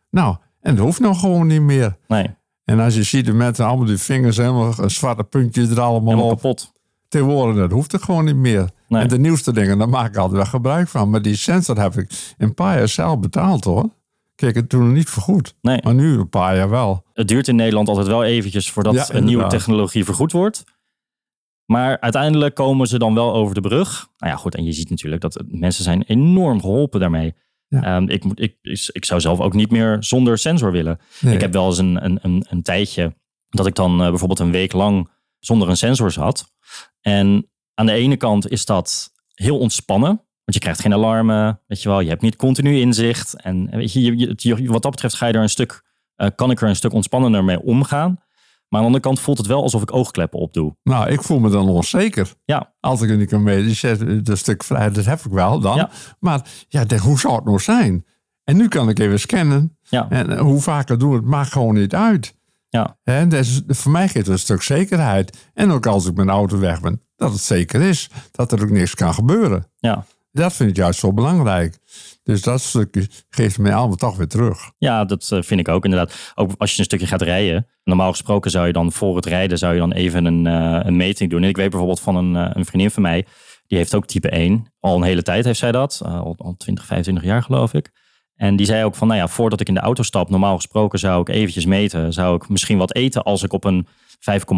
Nou, 0.09 0.35
en 0.59 0.75
dat 0.75 0.85
hoeft 0.85 0.99
nog 0.99 1.19
gewoon 1.19 1.47
niet 1.47 1.61
meer. 1.61 1.97
Nee, 2.07 2.27
En 2.65 2.79
als 2.79 2.95
je 2.95 3.03
ziet 3.03 3.25
de 3.25 3.33
mensen 3.33 3.65
allemaal 3.65 3.85
die 3.85 3.97
vingers 3.97 4.37
helemaal 4.37 4.73
een 4.77 4.91
zwarte 4.91 5.23
puntjes 5.23 5.69
er 5.69 5.79
allemaal 5.79 6.09
helemaal 6.09 6.31
op. 6.31 6.35
kapot. 6.35 6.73
Tegenwoordig, 7.07 7.55
dat 7.55 7.71
hoeft 7.71 7.93
er 7.93 7.99
gewoon 7.99 8.25
niet 8.25 8.35
meer. 8.35 8.69
Nee. 8.91 9.01
En 9.01 9.07
de 9.07 9.19
nieuwste 9.19 9.53
dingen, 9.53 9.77
daar 9.77 9.89
maak 9.89 10.07
ik 10.07 10.15
altijd 10.15 10.35
wel 10.35 10.45
gebruik 10.45 10.87
van. 10.87 11.09
Maar 11.09 11.21
die 11.21 11.35
sensor 11.35 11.79
heb 11.79 11.93
ik 11.97 12.33
een 12.37 12.53
paar 12.53 12.77
jaar 12.77 12.87
zelf 12.87 13.19
betaald 13.19 13.63
hoor. 13.63 13.89
Kijk, 14.35 14.55
het 14.55 14.69
toen 14.69 14.93
niet 14.93 15.09
vergoed. 15.09 15.55
Nee. 15.61 15.79
Maar 15.83 15.93
nu 15.93 16.17
een 16.17 16.29
paar 16.29 16.55
jaar 16.55 16.69
wel. 16.69 17.03
Het 17.13 17.27
duurt 17.27 17.47
in 17.47 17.55
Nederland 17.55 17.87
altijd 17.87 18.07
wel 18.07 18.23
eventjes 18.23 18.71
voordat 18.71 18.93
Ja, 18.93 19.05
een 19.09 19.23
nieuwe 19.23 19.47
technologie 19.47 20.05
vergoed 20.05 20.31
wordt. 20.31 20.63
Maar 21.65 21.99
uiteindelijk 21.99 22.55
komen 22.55 22.87
ze 22.87 22.99
dan 22.99 23.13
wel 23.13 23.33
over 23.33 23.55
de 23.55 23.61
brug. 23.61 24.07
Nou 24.17 24.31
ja, 24.31 24.37
goed. 24.37 24.55
En 24.55 24.63
je 24.63 24.71
ziet 24.71 24.89
natuurlijk 24.89 25.21
dat 25.21 25.43
mensen 25.47 25.83
zijn 25.83 26.01
enorm 26.01 26.61
geholpen 26.61 26.99
daarmee. 26.99 27.35
Ja. 27.67 27.83
Ehm, 27.83 28.09
ik, 28.09 28.23
moet, 28.23 28.39
ik, 28.39 28.57
ik 28.91 29.05
zou 29.05 29.21
zelf 29.21 29.39
ook 29.39 29.53
niet 29.53 29.71
meer 29.71 29.97
zonder 29.99 30.37
sensor 30.37 30.71
willen. 30.71 30.99
Nee. 31.19 31.33
Ik 31.33 31.41
heb 31.41 31.53
wel 31.53 31.67
eens 31.67 31.77
een, 31.77 32.05
een, 32.05 32.19
een, 32.21 32.45
een 32.49 32.61
tijdje 32.61 33.15
dat 33.49 33.67
ik 33.67 33.75
dan 33.75 34.01
eh, 34.01 34.09
bijvoorbeeld 34.09 34.39
een 34.39 34.51
week 34.51 34.73
lang 34.73 35.09
zonder 35.39 35.69
een 35.69 35.77
sensor 35.77 36.11
zat. 36.11 36.53
En 37.01 37.51
aan 37.81 37.87
de 37.87 38.01
ene 38.01 38.17
kant 38.17 38.49
is 38.49 38.65
dat 38.65 39.11
heel 39.33 39.57
ontspannen. 39.59 40.09
Want 40.09 40.53
je 40.53 40.59
krijgt 40.59 40.81
geen 40.81 40.93
alarmen, 40.93 41.59
weet 41.67 41.81
je 41.81 41.89
wel. 41.89 41.99
Je 41.99 42.09
hebt 42.09 42.21
niet 42.21 42.35
continu 42.35 42.79
inzicht. 42.79 43.41
En 43.41 43.69
eh, 43.69 43.77
weet 43.77 43.93
je, 43.93 44.01
je, 44.01 44.17
je- 44.35 44.35
je- 44.63 44.71
wat 44.71 44.81
dat 44.81 44.91
betreft 44.91 45.15
ga 45.15 45.27
je 45.27 45.33
er 45.33 45.41
een 45.41 45.49
stuk, 45.49 45.83
eh, 46.15 46.27
kan 46.35 46.51
ik 46.51 46.61
er 46.61 46.67
een 46.69 46.75
stuk 46.75 46.93
ontspannender 46.93 47.43
mee 47.43 47.61
omgaan. 47.61 48.09
Maar 48.67 48.79
aan 48.79 48.85
de 48.87 48.93
andere 48.93 49.03
kant 49.03 49.19
voelt 49.19 49.37
het 49.37 49.47
wel 49.47 49.61
alsof 49.61 49.81
ik 49.81 49.93
oogkleppen 49.93 50.39
opdoe. 50.39 50.75
Nou, 50.83 51.09
ik 51.09 51.21
voel 51.21 51.39
me 51.39 51.49
dan 51.49 51.69
onzeker. 51.69 52.33
Ja, 52.45 52.73
Als 52.79 53.01
ik 53.01 53.27
kan 53.27 53.43
mee. 53.43 53.63
Die 53.63 53.73
zegt, 53.75 54.25
dat 54.25 54.37
stuk 54.37 54.63
vrij, 54.63 54.91
dat 54.91 55.05
heb 55.05 55.19
ik 55.19 55.31
wel 55.31 55.59
dan. 55.59 55.75
Ja. 55.75 55.89
Maar 56.19 56.41
ja, 56.67 56.85
denk, 56.85 57.01
hoe 57.01 57.19
zou 57.19 57.35
het 57.35 57.45
nou 57.45 57.59
zijn? 57.59 58.05
En 58.43 58.57
nu 58.57 58.67
kan 58.67 58.89
ik 58.89 58.99
even 58.99 59.19
scannen. 59.19 59.77
ja, 59.89 60.09
En 60.09 60.29
eh, 60.29 60.39
hoe 60.39 60.61
vaak 60.61 60.89
ik 60.89 60.99
doe, 60.99 61.15
het 61.15 61.25
maakt 61.25 61.51
gewoon 61.51 61.73
niet 61.75 61.95
uit. 61.95 62.35
Ja, 62.71 62.97
is, 63.29 63.61
voor 63.67 63.91
mij 63.91 64.07
geeft 64.07 64.15
het 64.15 64.27
een 64.27 64.39
stuk 64.39 64.61
zekerheid. 64.61 65.49
En 65.53 65.71
ook 65.71 65.85
als 65.85 66.05
ik 66.05 66.15
de 66.15 66.25
auto 66.25 66.59
weg 66.59 66.81
ben, 66.81 67.01
dat 67.15 67.31
het 67.31 67.41
zeker 67.41 67.81
is. 67.81 68.09
Dat 68.31 68.51
er 68.51 68.61
ook 68.61 68.69
niks 68.69 68.95
kan 68.95 69.13
gebeuren. 69.13 69.71
ja. 69.79 70.05
Dat 70.33 70.53
vind 70.53 70.69
ik 70.69 70.75
juist 70.75 70.99
zo 70.99 71.13
belangrijk. 71.13 71.77
Dus 72.23 72.41
dat 72.41 72.61
stukje 72.61 73.07
geeft 73.29 73.57
mij 73.57 73.73
allemaal 73.73 73.95
toch 73.95 74.17
weer 74.17 74.27
terug. 74.27 74.71
Ja, 74.77 75.05
dat 75.05 75.31
eh, 75.31 75.41
vind 75.41 75.59
ik 75.59 75.67
ook 75.67 75.83
inderdaad. 75.83 76.31
Ook 76.35 76.51
als 76.57 76.71
je 76.71 76.79
een 76.79 76.85
stukje 76.85 77.07
gaat 77.07 77.21
rijden. 77.21 77.67
Normaal 77.83 78.11
gesproken 78.11 78.51
zou 78.51 78.67
je 78.67 78.73
dan 78.73 78.91
voor 78.91 79.15
het 79.15 79.25
rijden 79.25 79.57
zou 79.57 79.73
je 79.73 79.79
dan 79.79 79.91
even 79.91 80.25
een, 80.25 80.47
eh, 80.47 80.79
een 80.83 80.95
meting 80.95 81.29
doen. 81.29 81.43
En 81.43 81.49
ik 81.49 81.55
weet 81.55 81.69
bijvoorbeeld 81.69 81.99
van 81.99 82.15
een, 82.15 82.35
eh, 82.35 82.51
een 82.53 82.65
vriendin 82.65 82.91
van 82.91 83.01
mij. 83.01 83.25
Die 83.67 83.77
heeft 83.77 83.95
ook 83.95 84.05
type 84.05 84.35
1. 84.35 84.73
Al 84.79 84.95
een 84.95 85.03
hele 85.03 85.23
tijd 85.23 85.45
heeft 85.45 85.59
zij 85.59 85.71
dat. 85.71 86.01
Al, 86.05 86.35
al 86.37 86.55
20, 86.57 86.85
25 86.85 87.23
jaar 87.23 87.43
geloof 87.43 87.73
ik. 87.73 87.91
En 88.41 88.55
die 88.55 88.65
zei 88.65 88.83
ook 88.83 88.95
van, 88.95 89.07
nou 89.07 89.19
ja, 89.19 89.27
voordat 89.27 89.59
ik 89.59 89.67
in 89.67 89.73
de 89.73 89.79
auto 89.79 90.03
stap, 90.03 90.29
normaal 90.29 90.55
gesproken 90.55 90.99
zou 90.99 91.21
ik 91.21 91.29
eventjes 91.29 91.65
meten. 91.65 92.13
Zou 92.13 92.35
ik 92.35 92.49
misschien 92.49 92.77
wat 92.77 92.95
eten 92.95 93.23
als 93.23 93.43
ik 93.43 93.53
op 93.53 93.63
een 93.63 93.87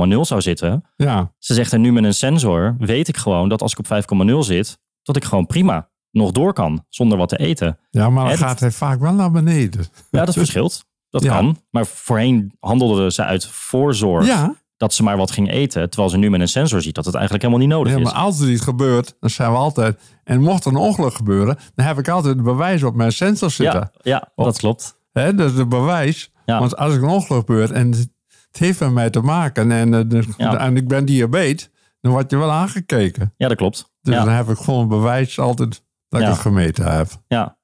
5,0 0.10 0.19
zou 0.22 0.41
zitten. 0.41 0.84
Ja, 0.96 1.32
Ze 1.39 1.54
zegt, 1.54 1.74
en 1.74 1.82
nu 1.82 1.91
met 1.91 2.04
een 2.04 2.13
sensor 2.13 2.76
weet 2.78 3.08
ik 3.08 3.17
gewoon 3.17 3.50
dat 3.50 3.62
als 3.62 3.72
ik 3.72 3.80
op 3.80 3.86
5,0 4.30 4.38
zit, 4.39 4.80
dat 5.02 5.15
ik 5.15 5.24
gewoon 5.24 5.46
prima 5.46 5.89
nog 6.12 6.32
door 6.32 6.54
kan 6.54 6.86
zonder 6.89 7.17
wat 7.17 7.30
te 7.30 7.38
eten. 7.38 7.80
ja 7.89 8.10
maar 8.10 8.28
dan 8.28 8.38
gaat 8.38 8.60
hij 8.60 8.72
vaak 8.72 9.00
wel 9.00 9.13
naar 9.13 9.32
beneden. 9.32 9.86
Ja, 10.12 10.26
dat 10.26 10.34
verschilt. 10.43 10.86
Dat 11.10 11.24
Ja. 11.24 11.36
kan. 11.36 11.58
Maar 11.69 11.86
voorheen 11.86 12.54
handelde 12.60 13.12
ze 13.12 13.24
uit 13.24 13.48
voorzorg 13.48 14.26
Ja, 14.26 14.56
dat 14.84 14.93
ze 14.93 15.04
maar 15.04 15.17
wat 15.17 15.32
ging 15.32 15.52
eten. 15.52 15.89
Terwijl 15.89 16.10
ze 16.12 16.17
nu 16.17 16.30
met 16.30 16.41
een 16.41 16.48
sensor 16.48 16.82
ziet 16.82 16.96
dat 16.96 17.06
het 17.06 17.13
eigenlijk 17.15 17.43
helemaal 17.46 17.67
niet 17.67 17.76
nodig 17.76 17.93
ja, 17.93 18.00
is. 18.00 18.04
maar 18.06 18.13
als 18.13 18.39
er 18.39 18.50
iets 18.52 18.62
gebeurt, 18.62 19.15
dan 19.19 19.30
zijn 19.30 19.52
we 19.52 19.58
altijd... 19.58 20.00
En 20.24 20.41
mocht 20.41 20.65
er 20.65 20.72
een 20.72 20.78
ongeluk 20.78 21.13
gebeuren, 21.13 21.58
dan 21.76 21.86
heb 21.86 21.98
ik 21.98 22.08
altijd 22.08 22.36
het 22.36 22.43
bewijs 22.43 22.84
op 22.84 22.96
mijn 22.96 23.12
sensor 23.12 23.52
zitten. 23.52 23.80
ja, 24.02 24.28
ja 24.36 24.43
dat 24.43 24.58
klopt. 24.58 25.00
Hè, 25.12 25.36
dat 25.36 25.52
is 25.52 25.58
het 25.58 25.69
bewijs. 25.69 26.32
Ja. 26.46 26.60
Want 26.60 26.78
als 26.78 26.93
er 26.93 27.04
een 27.04 27.10
ongeluk 27.10 27.39
gebeurt 27.46 27.72
en 27.72 27.91
het 27.91 28.10
heeft 28.52 28.80
met 28.80 28.91
mij 28.91 29.10
te 29.10 29.22
maken 29.22 29.72
en, 29.72 29.93
eh, 29.93 30.02
de- 30.08 30.24
Ja. 30.38 30.58
en 30.58 30.78
ik 30.78 30.88
ben 30.88 31.06
diabetes, 31.06 31.69
dan 32.02 32.12
word 32.12 32.32
je 32.32 32.38
wel 32.38 32.52
aangekeken. 32.52 33.34
Ja, 33.38 33.48
dat 33.48 33.58
klopt. 33.58 33.91
Dus 34.02 34.15
dan 34.15 34.30
heb 34.30 34.50
ik 34.50 34.58
gewoon 34.58 34.88
bewijs 34.88 35.39
altijd 35.39 35.84
dat 36.10 36.22
ik 36.22 36.28
het 36.28 36.38
gemeten 36.38 36.91
heb. 36.96 37.08
ja. 37.28 37.58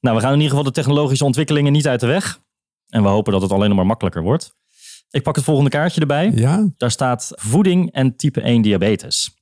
Nou, 0.00 0.16
we 0.16 0.22
gaan 0.22 0.32
in 0.32 0.38
ieder 0.40 0.48
geval 0.56 0.64
de 0.64 0.70
technologische 0.80 1.24
ontwikkelingen 1.24 1.72
niet 1.72 1.88
uit 1.88 2.00
de 2.00 2.06
weg. 2.06 2.40
En 2.88 3.02
we 3.02 3.08
hopen 3.08 3.32
dat 3.32 3.42
het 3.42 3.52
alleen 3.52 3.68
nog 3.68 3.76
maar 3.76 3.86
makkelijker 3.86 4.22
wordt. 4.22 4.54
Ik 5.14 5.22
pak 5.22 5.36
het 5.36 5.44
volgende 5.44 5.70
kaartje 5.70 6.00
erbij. 6.00 6.32
Ja, 6.34 6.68
Daar 6.76 6.90
staat 6.90 7.30
voeding 7.34 7.92
en 7.92 8.16
type 8.16 8.40
1 8.40 8.62
diabetes. 8.62 9.34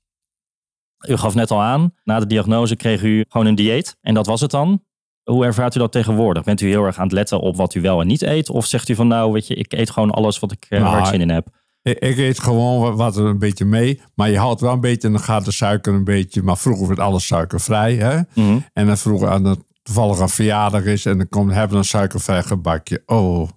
U 1.08 1.16
gaf 1.16 1.34
net 1.34 1.50
al 1.50 1.60
aan, 1.62 1.94
na 2.04 2.18
de 2.20 2.26
diagnose 2.26 2.76
kreeg 2.76 3.02
u 3.02 3.24
gewoon 3.28 3.46
een 3.46 3.54
dieet. 3.54 3.96
En 4.00 4.14
dat 4.14 4.26
was 4.26 4.40
het 4.40 4.50
dan. 4.50 4.82
Hoe 5.22 5.44
ervaart 5.44 5.74
u 5.74 5.78
dat 5.78 5.92
tegenwoordig? 5.92 6.44
Bent 6.44 6.60
u 6.60 6.68
heel 6.68 6.84
erg 6.84 6.96
aan 6.98 7.04
het 7.04 7.12
letten 7.12 7.40
op 7.40 7.56
wat 7.56 7.74
u 7.74 7.80
wel 7.80 8.00
en 8.00 8.06
niet 8.06 8.22
eet? 8.22 8.50
Of 8.50 8.66
zegt 8.66 8.88
u 8.88 8.94
van 8.94 9.08
nou, 9.08 9.32
weet 9.32 9.46
je, 9.46 9.54
ik 9.54 9.72
eet 9.72 9.90
gewoon 9.90 10.10
alles 10.10 10.38
wat 10.38 10.52
ik, 10.52 10.66
eh, 10.68 10.80
Nou, 10.80 11.06
zin 11.06 11.20
in 11.20 11.30
heb? 11.30 11.46
ik, 11.82 11.98
ik 11.98 12.16
eet 12.16 12.40
gewoon 12.40 12.96
wat, 12.96 13.16
er 13.16 13.24
een 13.24 13.38
beetje 13.38 13.64
mee. 13.64 14.00
Maar 14.14 14.30
je 14.30 14.38
houdt 14.38 14.60
wel 14.60 14.72
een 14.72 14.80
beetje, 14.80 15.06
en 15.06 15.12
dan 15.12 15.22
gaat 15.22 15.44
de 15.44 15.52
suiker 15.52 15.94
een 15.94 16.04
beetje. 16.04 16.42
Maar 16.42 16.58
vroeger 16.58 16.86
werd 16.86 17.00
alles 17.00 17.26
suikervrij. 17.26 17.94
Hè? 17.94 18.20
Mhm. 18.34 18.58
En 18.72 18.86
dan 18.86 18.96
vroeger 18.98 19.28
aan 19.28 19.42
de 19.42 19.56
toevallig 19.82 20.18
een 20.18 20.28
verjaardag 20.28 20.84
is 20.84 21.06
en 21.06 21.16
dan 21.18 21.28
komt, 21.28 21.50
hebben 21.52 21.70
we 21.70 21.76
een 21.76 21.84
suikervrij 21.84 22.42
gebakje. 22.42 23.02
Oh, 23.06 23.48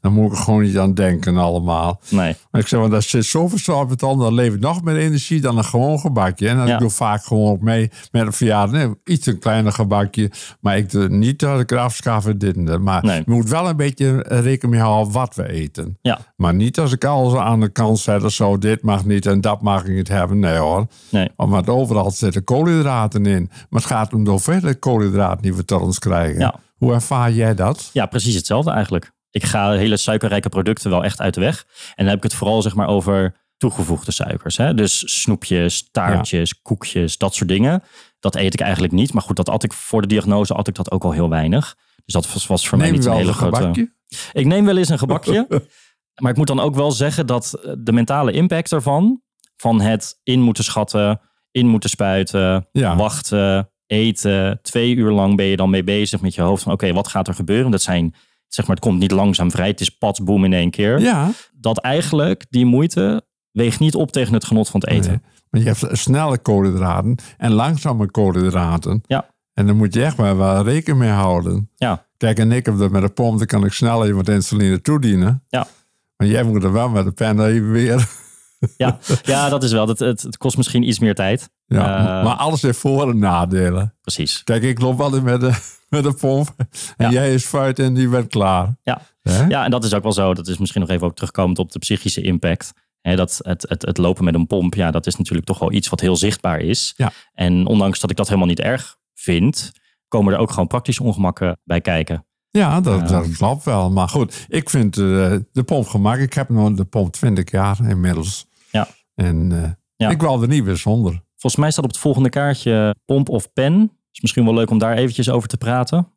dan 0.00 0.12
moet 0.12 0.32
ik 0.32 0.38
er 0.38 0.44
gewoon 0.44 0.62
niet 0.62 0.78
aan 0.78 0.94
denken 0.94 1.36
allemaal. 1.36 2.00
Nee, 2.08 2.36
Maar 2.50 2.60
ik 2.60 2.66
zeg, 2.66 2.80
want 2.80 2.92
daar 2.92 3.02
zit 3.02 3.24
zoveel 3.24 3.58
zout 3.58 3.88
met 3.88 4.00
dan, 4.00 4.18
dan 4.18 4.34
levert 4.34 4.60
nog 4.60 4.82
meer 4.82 4.96
energie 4.96 5.40
dan 5.40 5.58
een 5.58 5.64
gewoon 5.64 5.98
gebakje. 5.98 6.48
En 6.48 6.56
dan 6.56 6.66
Ja. 6.66 6.72
ik 6.74 6.78
doe 6.80 6.90
vaak 6.90 7.24
gewoon 7.24 7.50
ook 7.52 7.60
mee 7.60 7.90
met 8.12 8.26
een 8.26 8.32
verjaardag. 8.32 8.76
Nee, 8.80 8.94
iets 9.04 9.26
een 9.26 9.38
kleiner 9.38 9.72
gebakje. 9.72 10.30
Maar 10.60 10.76
ik 10.76 10.90
doe 10.90 11.08
niet 11.08 11.38
dat 11.38 11.60
ik 11.60 11.70
eraf 11.70 11.94
schaf 11.94 12.26
en 12.26 12.38
dit 12.38 12.56
en 12.56 12.64
dat. 12.64 12.80
Maar 12.80 13.04
Nee. 13.04 13.16
je 13.26 13.30
moet 13.30 13.48
wel 13.48 13.68
een 13.68 13.76
beetje 13.76 14.22
rekening 14.28 14.74
mee 14.74 14.80
houden 14.80 15.12
wat 15.12 15.34
we 15.34 15.48
eten. 15.48 15.98
ja, 16.02 16.18
Maar 16.36 16.54
niet 16.54 16.78
als 16.78 16.92
ik 16.92 17.04
alles 17.04 17.34
aan 17.34 17.60
de 17.60 17.68
kant 17.68 17.98
zet 17.98 18.24
of 18.24 18.32
zo. 18.32 18.58
Dit 18.58 18.82
mag 18.82 19.04
niet 19.04 19.26
en 19.26 19.40
dat 19.40 19.62
mag 19.62 19.84
ik 19.84 19.94
niet 19.94 20.08
hebben. 20.08 20.38
Nee 20.38 20.56
hoor. 20.56 20.86
nee. 21.10 21.28
Want 21.36 21.68
overal 21.68 22.10
zitten 22.10 22.44
koolhydraten 22.44 23.26
in. 23.26 23.48
Maar 23.70 23.80
het 23.80 23.90
gaat 23.90 24.12
om 24.12 24.24
de 24.24 24.30
hoeveelheid 24.30 24.78
koolhydraten 24.78 25.42
die 25.42 25.54
we 25.54 25.64
ons 25.80 25.98
krijgen. 25.98 26.40
Ja. 26.40 26.54
Hoe 26.76 26.92
ervaar 26.92 27.32
jij 27.32 27.54
dat? 27.54 27.90
Ja, 27.92 28.06
precies 28.06 28.34
hetzelfde 28.34 28.70
eigenlijk. 28.70 29.12
Ik 29.30 29.44
ga 29.44 29.72
hele 29.72 29.96
suikerrijke 29.96 30.48
producten 30.48 30.90
wel 30.90 31.04
echt 31.04 31.20
uit 31.20 31.34
de 31.34 31.40
weg. 31.40 31.66
En 31.88 31.92
dan 31.96 32.06
heb 32.06 32.16
ik 32.16 32.22
het 32.22 32.34
vooral 32.34 32.62
zeg 32.62 32.74
maar 32.74 32.88
over 32.88 33.34
toegevoegde 33.56 34.12
suikers. 34.12 34.56
Hè? 34.56 34.74
Dus 34.74 35.20
snoepjes, 35.22 35.88
taartjes, 35.90 36.62
koekjes, 36.62 37.18
dat 37.18 37.34
soort 37.34 37.48
dingen. 37.48 37.82
Dat 38.20 38.34
eet 38.34 38.54
ik 38.54 38.60
eigenlijk 38.60 38.92
niet. 38.92 39.12
Maar 39.12 39.22
goed, 39.22 39.36
dat 39.36 39.48
at 39.48 39.62
ik 39.62 39.72
voor 39.72 40.00
de 40.00 40.06
diagnose 40.08 40.54
at 40.54 40.68
ik 40.68 40.74
dat 40.74 40.90
ook 40.90 41.04
al 41.04 41.12
heel 41.12 41.28
weinig. 41.28 41.76
Dus 42.04 42.14
dat 42.14 42.32
was, 42.32 42.46
was 42.46 42.68
voor 42.68 42.78
mij 42.78 42.90
niet 42.90 43.04
een 43.04 43.12
hele 43.12 43.28
een 43.28 43.34
grote... 43.34 43.56
gebakje? 43.56 43.92
Ik 44.32 44.46
neem 44.46 44.64
wel 44.64 44.76
eens 44.76 44.88
een 44.88 44.98
gebakje. 44.98 45.46
maar 46.22 46.30
ik 46.30 46.36
moet 46.36 46.46
dan 46.46 46.60
ook 46.60 46.74
wel 46.74 46.92
zeggen 46.92 47.26
dat 47.26 47.54
eh, 47.54 47.72
de 47.78 47.92
mentale 47.92 48.32
impact 48.32 48.72
ervan... 48.72 49.22
van 49.56 49.80
het 49.80 50.20
in 50.22 50.40
moeten 50.40 50.64
schatten, 50.64 51.20
in 51.50 51.66
moeten 51.66 51.90
spuiten, 51.90 52.68
Ja. 52.72 52.96
wachten, 52.96 53.70
eten... 53.86 54.58
twee 54.62 54.94
uur 54.94 55.10
lang 55.10 55.36
ben 55.36 55.46
je 55.46 55.56
dan 55.56 55.70
mee 55.70 55.84
bezig 55.84 56.20
met 56.20 56.34
je 56.34 56.42
hoofd 56.42 56.62
van... 56.62 56.72
oké, 56.72 56.92
wat 56.92 57.08
gaat 57.08 57.28
er 57.28 57.34
gebeuren? 57.34 57.70
Dat 57.70 57.82
zijn, 57.82 58.14
zeg 58.48 58.66
maar, 58.66 58.76
het 58.76 58.84
komt 58.84 58.98
niet 58.98 59.10
langzaam 59.10 59.50
vrij. 59.50 59.68
Het 59.68 59.80
is 59.80 59.88
pats, 59.88 60.22
boem 60.22 60.44
in 60.44 60.52
één 60.52 60.70
keer. 60.70 61.00
Ja. 61.00 61.30
Dat 61.52 61.78
eigenlijk 61.78 62.44
die 62.50 62.64
moeite 62.64 63.24
weegt 63.50 63.80
niet 63.80 63.94
op 63.94 64.12
tegen 64.12 64.34
het 64.34 64.44
genot 64.44 64.68
van 64.68 64.80
het 64.80 64.88
eten. 64.88 65.10
Nee. 65.10 65.20
Maar 65.50 65.60
je 65.60 65.66
hebt 65.66 65.98
snelle 65.98 66.38
koolhydraten 66.38 67.16
en 67.38 67.52
langzame 67.52 68.10
koolhydraten. 68.10 69.02
Ja. 69.06 69.32
En 69.52 69.66
daar 69.66 69.76
moet 69.76 69.94
je 69.94 70.04
echt 70.04 70.16
maar 70.16 70.36
wel 70.36 70.64
rekening 70.64 70.98
mee 70.98 71.10
houden. 71.10 71.70
Ja, 71.74 72.06
Kijk, 72.16 72.38
en 72.38 72.52
ik 72.52 72.66
heb 72.66 72.78
dat 72.78 72.90
met 72.90 73.02
de 73.02 73.08
pomp, 73.08 73.38
dan 73.38 73.46
kan 73.46 73.64
ik 73.64 73.72
snel 73.72 74.04
even 74.04 74.16
wat 74.16 74.28
insuline 74.28 74.80
toedienen. 74.80 75.42
ja. 75.48 75.66
Maar 76.16 76.28
jij 76.28 76.42
moet 76.42 76.64
er 76.64 76.72
wel 76.72 76.88
met 76.88 77.04
de 77.04 77.12
pen 77.12 77.46
even 77.46 77.70
weer. 77.70 78.08
Ja, 78.76 78.98
ja 79.22 79.48
dat 79.48 79.62
is 79.62 79.72
wel. 79.72 79.88
Het, 79.88 79.98
het, 79.98 80.22
het 80.22 80.36
kost 80.36 80.56
misschien 80.56 80.88
iets 80.88 80.98
meer 80.98 81.14
tijd. 81.14 81.50
Ja. 81.66 81.98
Eh, 82.18 82.24
maar 82.24 82.34
alles 82.36 82.62
heeft 82.62 82.78
voor- 82.78 83.10
en 83.10 83.18
nadelen. 83.18 83.94
Precies. 84.00 84.44
Kijk, 84.44 84.62
ik 84.62 84.80
loop 84.80 85.00
altijd 85.00 85.22
met 85.22 85.40
de, 85.40 85.52
met 85.88 86.02
de 86.04 86.12
pomp. 86.14 86.54
En 86.58 86.66
Ja. 86.96 87.10
jij 87.10 87.34
is 87.34 87.44
fout 87.44 87.78
en 87.78 87.94
die 87.94 88.08
bent 88.08 88.28
klaar. 88.28 88.76
Ja. 88.82 89.00
Ja, 89.48 89.64
en 89.64 89.70
dat 89.70 89.84
is 89.84 89.94
ook 89.94 90.02
wel 90.02 90.12
zo. 90.12 90.34
Dat 90.34 90.48
is 90.48 90.58
misschien 90.58 90.80
nog 90.80 90.90
even 90.90 91.06
ook 91.06 91.14
terugkomend 91.14 91.58
op 91.58 91.72
de 91.72 91.78
psychische 91.78 92.20
impact. 92.22 92.72
Dat 93.00 93.40
het, 93.42 93.64
het, 93.68 93.82
het 93.82 93.98
lopen 93.98 94.24
met 94.24 94.34
een 94.34 94.46
pomp, 94.46 94.74
ja, 94.74 94.90
dat 94.90 95.06
is 95.06 95.16
natuurlijk 95.16 95.46
toch 95.46 95.58
wel 95.58 95.72
iets 95.72 95.88
wat 95.88 96.00
heel 96.00 96.16
zichtbaar 96.16 96.60
is. 96.60 96.94
Ja. 96.96 97.12
En 97.32 97.66
ondanks 97.66 98.00
dat 98.00 98.10
ik 98.10 98.16
dat 98.16 98.26
helemaal 98.26 98.48
niet 98.48 98.60
erg 98.60 98.96
vind, 99.14 99.72
komen 100.08 100.32
er 100.32 100.38
ook 100.38 100.50
gewoon 100.50 100.66
praktische 100.66 101.02
ongemakken 101.02 101.58
bij 101.64 101.80
kijken. 101.80 102.26
Ja, 102.50 102.80
dat, 102.80 103.00
Ja. 103.00 103.06
dat 103.06 103.36
klopt 103.36 103.64
wel. 103.64 103.90
Maar 103.90 104.08
goed, 104.08 104.44
ik 104.48 104.70
vind 104.70 104.96
eh, 104.96 105.02
de 105.52 105.62
pomp 105.64 105.86
gemaakt. 105.86 106.20
Ik 106.22 106.32
heb 106.34 106.48
nu 106.48 106.74
de 106.74 106.84
pomp 106.84 107.12
20 107.12 107.50
jaar 107.50 107.78
inmiddels. 107.88 108.46
Ja. 108.70 108.88
En 109.14 109.52
eh, 109.62 109.70
Ja. 109.96 110.10
ik 110.10 110.20
wil 110.20 110.42
er 110.42 110.48
niet 110.48 110.64
weer 110.64 110.76
zonder. 110.76 111.22
Volgens 111.44 111.62
mij 111.62 111.72
staat 111.72 111.84
op 111.84 111.90
het 111.90 112.00
volgende 112.00 112.28
kaartje 112.28 112.94
pomp 113.04 113.28
of 113.28 113.52
pen. 113.52 113.90
Is 114.12 114.20
misschien 114.20 114.44
wel 114.44 114.54
leuk 114.54 114.70
om 114.70 114.78
daar 114.78 114.96
eventjes 114.96 115.30
over 115.30 115.48
te 115.48 115.56
praten. 115.56 116.08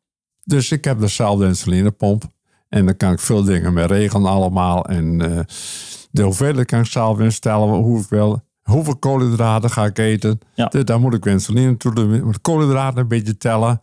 Dus 0.44 0.72
ik 0.72 0.84
heb 0.84 1.00
dezelfde 1.00 1.46
insulinepomp. 1.46 2.24
En 2.68 2.86
dan 2.86 2.96
kan 2.96 3.12
ik 3.12 3.20
veel 3.20 3.42
dingen 3.42 3.72
mee 3.72 3.86
regelen 3.86 4.30
allemaal. 4.30 4.84
En 4.84 5.20
eh, 5.20 5.40
de 6.10 6.22
hoeveelheid 6.22 6.66
kan 6.66 6.80
ik 6.80 6.86
zelf 6.86 7.20
instellen 7.20 7.68
hoe 7.68 8.00
ik 8.00 8.08
wil. 8.08 8.42
Hoeveel 8.62 8.96
koolhydraten 8.96 9.70
ga 9.70 9.84
ik 9.84 9.98
eten? 9.98 10.38
Ja. 10.54 10.66
Dus 10.66 10.84
daar 10.84 11.00
moet 11.00 11.14
ik 11.14 11.26
insuline 11.26 11.76
toe 11.76 11.94
doen. 11.94 12.30
De 12.30 12.38
koolhydraten 12.38 13.00
een 13.00 13.08
beetje 13.08 13.36
tellen. 13.36 13.80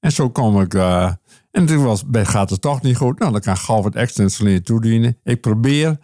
En 0.00 0.12
zo 0.12 0.30
kom 0.30 0.60
ik... 0.60 0.74
eh, 0.74 1.12
en 1.50 1.66
toen 1.66 1.84
was, 1.84 2.04
gaat 2.12 2.50
het 2.50 2.60
toch 2.60 2.82
niet 2.82 2.96
goed. 2.96 3.18
Nou, 3.18 3.32
dan 3.32 3.40
kan 3.40 3.54
ik 3.54 3.60
gauw 3.60 3.82
wat 3.82 3.94
extra 3.94 4.22
insuline 4.22 4.62
toedienen. 4.62 5.18
Ik 5.22 5.40
probeer 5.40 5.98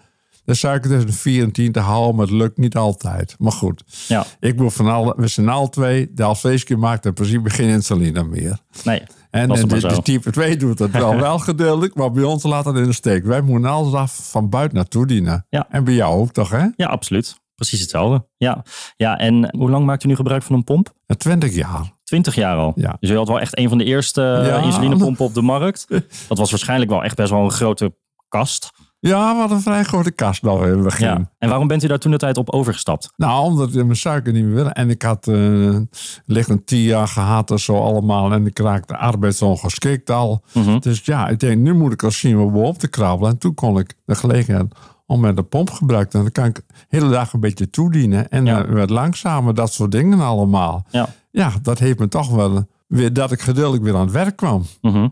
de 0.44 0.54
suiker 0.54 0.90
tussen 0.90 1.06
de 1.10 1.16
4 1.16 1.42
en 1.42 1.52
10 1.52 1.72
te 1.72 1.80
houden. 1.80 2.14
Maar 2.16 2.26
het 2.26 2.34
lukt 2.34 2.58
niet 2.58 2.76
altijd. 2.76 3.34
Maar 3.38 3.52
goed. 3.52 3.82
Ja, 4.08 4.24
Ik 4.40 4.58
wil 4.58 4.70
van 4.70 4.86
alle, 4.88 5.14
we 5.16 5.26
zijn 5.28 5.48
al 5.48 5.68
twee. 5.68 6.10
De 6.14 6.22
Alfeesje 6.22 6.76
maakt 6.76 7.06
in 7.06 7.12
principe 7.12 7.50
geen 7.50 7.68
insuline 7.68 8.22
meer. 8.24 8.58
nee. 8.84 9.02
En, 9.30 9.50
het 9.50 9.70
de, 9.70 10.02
type 10.02 10.30
2 10.30 10.56
doet 10.56 10.78
het 10.78 10.90
wel, 10.90 11.16
wel 11.26 11.38
gedeeltelijk, 11.38 11.94
maar 11.94 12.10
bij 12.10 12.22
ons 12.24 12.42
laat 12.42 12.64
het 12.64 12.76
in 12.76 12.84
de 12.84 12.92
steek. 12.92 13.24
Wij 13.24 13.40
moeten 13.40 13.70
alles 13.70 13.92
af 13.92 14.30
van 14.30 14.48
buiten 14.48 14.76
naartoe 14.76 15.06
dienen. 15.06 15.46
Ja. 15.48 15.66
En 15.68 15.84
bij 15.84 15.94
jou 15.94 16.20
ook 16.20 16.32
toch, 16.32 16.50
hè? 16.50 16.66
Ja, 16.76 16.86
absoluut. 16.86 17.38
Precies 17.54 17.80
hetzelfde. 17.80 18.26
Ja. 18.36 18.64
ja, 18.96 19.18
en 19.18 19.56
hoe 19.56 19.70
lang 19.70 19.84
maakt 19.84 20.04
u 20.04 20.08
nu 20.08 20.14
gebruik 20.14 20.42
van 20.42 20.56
een 20.56 20.64
pomp? 20.64 20.92
Na 21.06 21.14
20 21.16 21.54
jaar. 21.54 21.92
20 22.04 22.34
jaar 22.34 22.56
al. 22.56 22.72
Ja. 22.76 22.96
Dus 23.00 23.10
u 23.10 23.16
had 23.16 23.28
wel 23.28 23.40
echt 23.40 23.58
een 23.58 23.68
van 23.68 23.78
de 23.78 23.84
eerste 23.84 24.20
Ja. 24.20 24.62
insulinepompen 24.62 25.24
op 25.24 25.34
de 25.34 25.42
markt. 25.42 25.86
Dat 26.28 26.38
was 26.38 26.50
waarschijnlijk 26.50 26.90
wel 26.90 27.04
echt 27.04 27.16
best 27.16 27.30
wel 27.30 27.44
een 27.44 27.50
grote 27.50 27.94
kast. 28.28 28.70
Ja, 29.00 29.36
wat 29.36 29.50
een 29.50 29.60
vrij 29.60 29.82
grote 29.82 30.10
kast 30.10 30.42
nog 30.42 30.62
in 30.64 30.70
het 30.70 30.82
begin. 30.82 31.06
Ja. 31.06 31.30
En 31.38 31.48
waarom 31.48 31.68
bent 31.68 31.84
u 31.84 31.86
daar 31.86 31.98
toen 31.98 32.10
de 32.10 32.16
tijd 32.18 32.36
op 32.36 32.50
overgestapt? 32.50 33.12
Nou, 33.16 33.44
omdat 33.44 33.68
ik 33.68 33.84
mijn 33.84 33.96
suiker 33.96 34.32
niet 34.32 34.44
meer 34.44 34.54
wilde. 34.54 34.70
En 34.70 34.90
ik 34.90 35.02
had 35.02 35.28
eh 35.28 35.76
licht 36.26 36.48
een 36.48 36.64
10 36.64 36.80
jaar 36.80 37.08
gehad 37.08 37.50
of 37.50 37.60
zo 37.60 37.82
allemaal. 37.82 38.32
En 38.32 38.46
ik 38.46 38.58
raakte 38.58 38.96
arbeidsongeschikt 38.96 40.10
al. 40.10 40.42
Mhm. 40.52 40.78
Dus 40.78 41.00
ja, 41.04 41.28
ik 41.28 41.40
denk, 41.40 41.58
nu 41.58 41.74
moet 41.74 41.92
ik 41.92 42.02
al 42.02 42.10
zien 42.10 42.38
om 42.38 42.52
bovenop 42.52 42.78
te 42.78 42.88
krabbelen. 42.88 43.32
En 43.32 43.38
toen 43.38 43.54
kon 43.54 43.78
ik 43.78 43.94
de 44.04 44.14
gelegenheid 44.14 44.74
om 45.06 45.20
met 45.20 45.36
de 45.36 45.42
pomp 45.42 45.70
gebruikt. 45.70 46.14
En 46.14 46.20
dan 46.22 46.32
kan 46.32 46.44
ik 46.44 46.54
de 46.54 46.62
hele 46.88 47.08
dag 47.10 47.32
een 47.32 47.40
beetje 47.40 47.70
toedienen. 47.70 48.28
En 48.30 48.46
Ja. 48.46 48.64
eh, 48.64 48.72
wat 48.72 48.90
langzamer, 48.90 49.54
dat 49.54 49.72
soort 49.72 49.90
dingen 49.92 50.20
allemaal. 50.20 50.86
Ja. 50.90 51.08
ja, 51.30 51.52
dat 51.62 51.78
heeft 51.78 51.98
me 51.98 52.08
toch 52.08 52.30
wel 52.30 52.68
weer 52.86 53.12
dat 53.12 53.32
ik 53.32 53.40
gedeeltelijk 53.40 53.82
weer 53.82 53.94
aan 53.94 54.00
het 54.00 54.12
werk 54.12 54.36
kwam. 54.36 54.64
Mhm. 54.80 55.08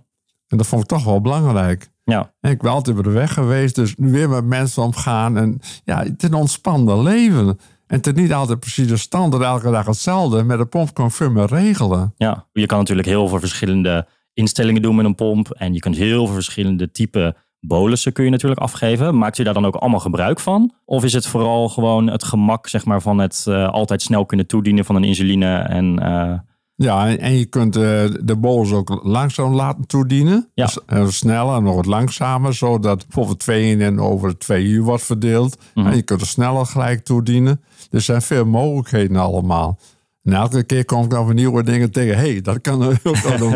En 0.48 0.56
dat 0.56 0.66
vond 0.66 0.82
ik 0.82 0.88
toch 0.88 1.04
wel 1.04 1.20
belangrijk. 1.20 1.90
Ja. 2.08 2.32
En 2.40 2.50
ik 2.50 2.58
ben 2.58 2.70
altijd 2.70 2.98
op 2.98 3.04
de 3.04 3.10
weg 3.10 3.32
geweest, 3.32 3.74
dus 3.74 3.94
nu 3.96 4.10
weer 4.10 4.28
met 4.28 4.44
mensen 4.44 4.82
omgaan. 4.82 5.36
En 5.36 5.60
ja, 5.84 6.02
het 6.02 6.22
is 6.22 6.28
een 6.28 6.34
ontspannen 6.34 7.02
leven. 7.02 7.46
En 7.86 7.96
het 7.96 8.06
is 8.06 8.12
niet 8.12 8.32
altijd 8.32 8.60
precies 8.60 8.88
de 8.88 8.96
standaard 8.96 9.42
elke 9.42 9.70
dag 9.70 9.86
hetzelfde. 9.86 10.42
Met 10.42 10.58
een 10.58 10.68
pomp 10.68 10.94
kan 10.94 11.06
ik 11.06 11.12
veel 11.12 11.30
meer 11.30 11.46
regelen. 11.46 12.14
Ja, 12.16 12.46
je 12.52 12.66
kan 12.66 12.78
natuurlijk 12.78 13.08
heel 13.08 13.28
veel 13.28 13.38
verschillende 13.38 14.06
instellingen 14.32 14.82
doen 14.82 14.96
met 14.96 15.04
een 15.04 15.14
pomp. 15.14 15.50
En 15.50 15.74
je 15.74 15.80
kunt 15.80 15.96
heel 15.96 16.24
veel 16.24 16.34
verschillende 16.34 16.90
type 16.90 17.36
bolussen 17.60 18.12
kun 18.12 18.24
je 18.24 18.30
natuurlijk 18.30 18.60
afgeven. 18.60 19.18
Maakt 19.18 19.38
u 19.38 19.42
daar 19.42 19.54
dan 19.54 19.66
ook 19.66 19.74
allemaal 19.74 20.00
gebruik 20.00 20.40
van? 20.40 20.72
Of 20.84 21.04
is 21.04 21.12
het 21.12 21.26
vooral 21.26 21.68
gewoon 21.68 22.06
het 22.06 22.24
gemak 22.24 22.68
zeg 22.68 22.84
maar, 22.84 23.02
van 23.02 23.18
het 23.18 23.44
eh, 23.48 23.68
altijd 23.68 24.02
snel 24.02 24.26
kunnen 24.26 24.46
toedienen 24.46 24.84
van 24.84 24.96
een 24.96 25.04
insuline? 25.04 25.58
En, 25.58 25.98
eh, 25.98 26.38
Ja, 26.80 27.08
en, 27.08 27.18
en 27.18 27.38
je 27.38 27.44
kunt 27.44 27.76
eh, 27.76 27.82
de 28.20 28.36
bolus 28.36 28.72
ook 28.72 29.00
langzaam 29.02 29.54
laten 29.54 29.86
toedienen. 29.86 30.48
Ja. 30.54 30.70
Eh, 30.86 31.06
sneller 31.06 31.56
en 31.56 31.62
nog 31.62 31.74
wat 31.74 31.86
langzamer, 31.86 32.54
zodat 32.54 33.04
bijvoorbeeld 33.06 33.38
twee 33.38 33.76
in 33.76 34.00
over 34.00 34.38
twee 34.38 34.64
uur 34.64 34.82
wordt 34.82 35.02
verdeeld. 35.02 35.58
Mhm. 35.74 35.86
En 35.86 35.96
je 35.96 36.02
kunt 36.02 36.20
er 36.20 36.26
sneller 36.26 36.66
gelijk 36.66 37.04
toedienen. 37.04 37.60
Er 37.90 38.00
zijn 38.00 38.22
veel 38.22 38.44
mogelijkheden 38.44 39.16
allemaal. 39.16 39.78
En 40.28 40.34
elke 40.34 40.62
keer 40.62 40.84
kom 40.84 41.04
ik 41.04 41.10
dan 41.10 41.24
weer 41.26 41.34
nieuwe 41.34 41.62
dingen 41.62 41.90
tegen. 41.90 42.16
Hé, 42.16 42.30
hey, 42.30 42.40
dat 42.40 42.60
kan 42.60 42.82
ook 42.84 43.02
doen. 43.38 43.54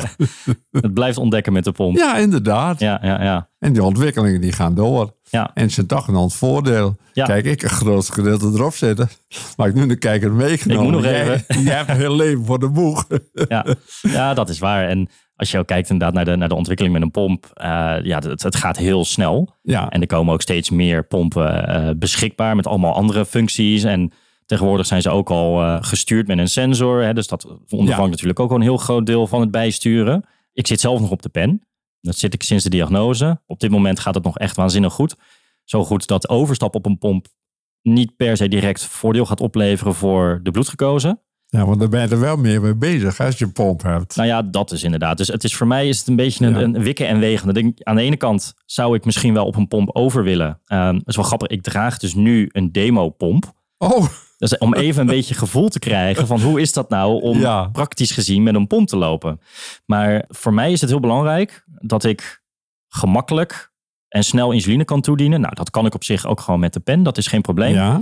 het 0.71 0.95
blijft 0.95 1.19
ontdekken 1.19 1.53
met 1.53 1.65
de 1.65 1.73
pomp. 1.73 1.97
Ja, 1.97 2.17
inderdaad. 2.17 2.81
Ja, 2.81 2.99
ja, 3.03 3.23
ja. 3.23 3.49
En 3.59 3.73
die 3.73 3.83
ontwikkelingen 3.83 4.41
die 4.41 4.53
gaan 4.53 4.75
door. 4.75 5.15
ja. 5.31 5.51
En 5.55 5.71
zijn 5.71 5.87
toch 5.87 6.09
een 6.09 6.15
ons 6.17 6.37
voordeel. 6.37 6.97
Ja. 7.13 7.25
Kijk, 7.25 7.45
ik 7.45 7.61
heb 7.61 7.71
het 7.71 7.79
grootste 7.79 8.13
gedeelte 8.13 8.47
erop 8.47 8.75
zitten. 8.75 9.09
Maar 9.57 9.69
ik 9.69 9.75
nu 9.75 9.87
de 9.87 9.97
kijker 9.97 10.33
meegenomen. 10.33 10.85
Ik 10.85 10.91
moet 10.91 11.01
nog 11.03 11.11
jij, 11.11 11.33
even. 11.33 11.63
jij 11.63 11.77
hebt 11.77 11.89
een 11.89 11.97
heel 11.97 12.17
leven 12.17 12.45
voor 12.45 12.59
de 12.59 12.69
boeg. 12.69 13.07
ja. 13.49 13.67
ja, 14.03 14.35
dat 14.35 14.49
is 14.49 14.59
waar. 14.59 14.89
En 14.89 15.09
als 15.37 15.51
je 15.51 15.59
ook 15.59 15.67
kijkt 15.67 15.91
inderdaad 15.91 16.15
naar 16.15 16.25
de, 16.25 16.37
naar 16.37 16.49
de 16.49 16.55
ontwikkeling 16.55 16.95
met 16.95 17.03
een 17.03 17.11
pomp, 17.11 17.51
eh, 17.55 17.95
ja, 18.03 18.19
het, 18.19 18.43
het 18.43 18.57
gaat 18.57 18.77
heel 18.77 19.05
snel. 19.05 19.55
Ja, 19.63 19.89
En 19.89 20.01
er 20.01 20.07
komen 20.07 20.33
ook 20.35 20.43
steeds 20.43 20.71
meer 20.71 21.05
pompen 21.05 21.67
eh, 21.69 21.91
beschikbaar 21.97 22.57
met 22.57 22.67
allemaal 22.67 22.95
andere 22.95 23.27
functies. 23.27 23.83
En 23.85 24.13
tegenwoordig 24.53 24.87
zijn 24.87 25.03
ze 25.03 25.11
ook 25.11 25.31
al 25.31 25.61
eh, 25.63 25.77
gestuurd 25.81 26.27
met 26.27 26.39
een 26.39 26.49
sensor. 26.49 27.03
Hè, 27.03 27.15
dus 27.15 27.27
dat 27.27 27.45
ondervangt 27.45 28.05
Ja. 28.05 28.07
natuurlijk 28.11 28.41
ook 28.41 28.49
wel 28.49 28.57
een 28.59 28.63
heel 28.65 28.77
groot 28.77 29.07
deel 29.07 29.27
van 29.27 29.41
het 29.41 29.51
bijsturen. 29.51 30.25
Ik 30.53 30.67
zit 30.67 30.81
zelf 30.81 31.01
nog 31.01 31.11
op 31.11 31.23
de 31.23 31.29
pen. 31.29 31.63
Dat 32.01 32.17
zit 32.17 32.35
ik 32.35 32.43
sinds 32.43 32.65
de 32.65 32.71
diagnose. 32.71 33.41
Op 33.47 33.61
dit 33.61 33.71
moment 33.71 34.01
gaat 34.01 34.15
het 34.15 34.25
nog 34.25 34.39
echt 34.39 34.57
waanzinnig 34.57 34.93
goed. 34.93 35.17
Zo 35.65 35.85
goed 35.85 36.07
dat 36.07 36.29
overstap 36.29 36.75
op 36.75 36.87
een 36.87 36.99
pomp 36.99 37.27
niet 37.83 38.17
per 38.17 38.37
se 38.37 38.49
direct 38.49 38.85
voordeel 38.85 39.27
gaat 39.27 39.41
opleveren 39.41 39.95
voor 39.95 40.41
de 40.43 40.51
bloedgekozen. 40.51 41.21
ja, 41.47 41.67
want 41.67 41.81
dan 41.81 41.91
ben 41.91 42.01
je 42.03 42.09
er 42.09 42.21
wel 42.21 42.37
meer 42.37 42.61
mee 42.61 42.75
bezig 42.75 43.21
als 43.21 43.39
je 43.39 43.45
een 43.45 43.53
pomp 43.53 43.83
hebt. 43.83 44.17
Nou 44.17 44.29
ja, 44.29 44.43
dat 44.43 44.71
is 44.73 44.83
inderdaad. 44.83 45.17
Dus 45.17 45.29
het 45.29 45.45
is 45.45 45.57
voor 45.57 45.67
mij 45.67 45.89
is 45.89 45.99
het 45.99 46.09
een 46.09 46.17
beetje 46.17 46.47
een, 46.47 46.53
Ja. 46.55 46.61
een 46.61 46.83
wikken 46.83 47.09
en 47.09 47.19
wegen. 47.19 47.55
Denk 47.55 47.83
aan 47.83 47.97
de 47.97 48.03
ene 48.03 48.17
kant 48.17 48.55
zou 48.67 48.95
ik 48.97 49.05
misschien 49.05 49.35
wel 49.35 49.47
op 49.47 49.57
een 49.57 49.69
pomp 49.69 49.91
over 49.97 50.23
willen. 50.25 50.61
Ehm, 50.67 50.93
dat 50.95 51.09
is 51.09 51.17
wel 51.17 51.25
grappig. 51.25 51.49
Ik 51.49 51.63
draag 51.63 51.99
dus 51.99 52.15
nu 52.15 52.49
een 52.53 52.73
demo-pomp. 52.73 53.53
Oh, 53.79 54.07
Dus 54.43 54.59
om 54.59 54.75
even 54.75 55.01
een 55.01 55.07
beetje 55.07 55.35
gevoel 55.35 55.69
te 55.69 55.79
krijgen 55.79 56.27
van 56.27 56.41
hoe 56.41 56.61
is 56.61 56.73
dat 56.73 56.89
nou 56.89 57.21
om 57.23 57.39
Ja. 57.39 57.65
praktisch 57.69 58.11
gezien 58.11 58.43
met 58.43 58.55
een 58.55 58.67
pomp 58.67 58.89
te 58.89 58.97
lopen. 58.97 59.41
Maar 59.87 60.25
voor 60.29 60.55
mij 60.55 60.73
is 60.73 60.81
het 60.81 60.91
heel 60.91 61.01
belangrijk 61.01 61.65
dat 61.67 62.05
ik 62.05 62.43
gemakkelijk 62.89 63.73
en 64.09 64.25
snel 64.25 64.51
insuline 64.53 64.85
kan 64.85 65.01
toedienen. 65.01 65.41
Nou, 65.41 65.55
dat 65.55 65.71
kan 65.71 65.87
ik 65.87 65.95
op 65.95 66.05
zich 66.05 66.27
ook 66.27 66.41
gewoon 66.41 66.61
met 66.61 66.73
de 66.73 66.81
pen. 66.81 67.03
Dat 67.03 67.19
is 67.19 67.27
geen 67.27 67.41
probleem. 67.41 67.75
ja. 67.75 68.01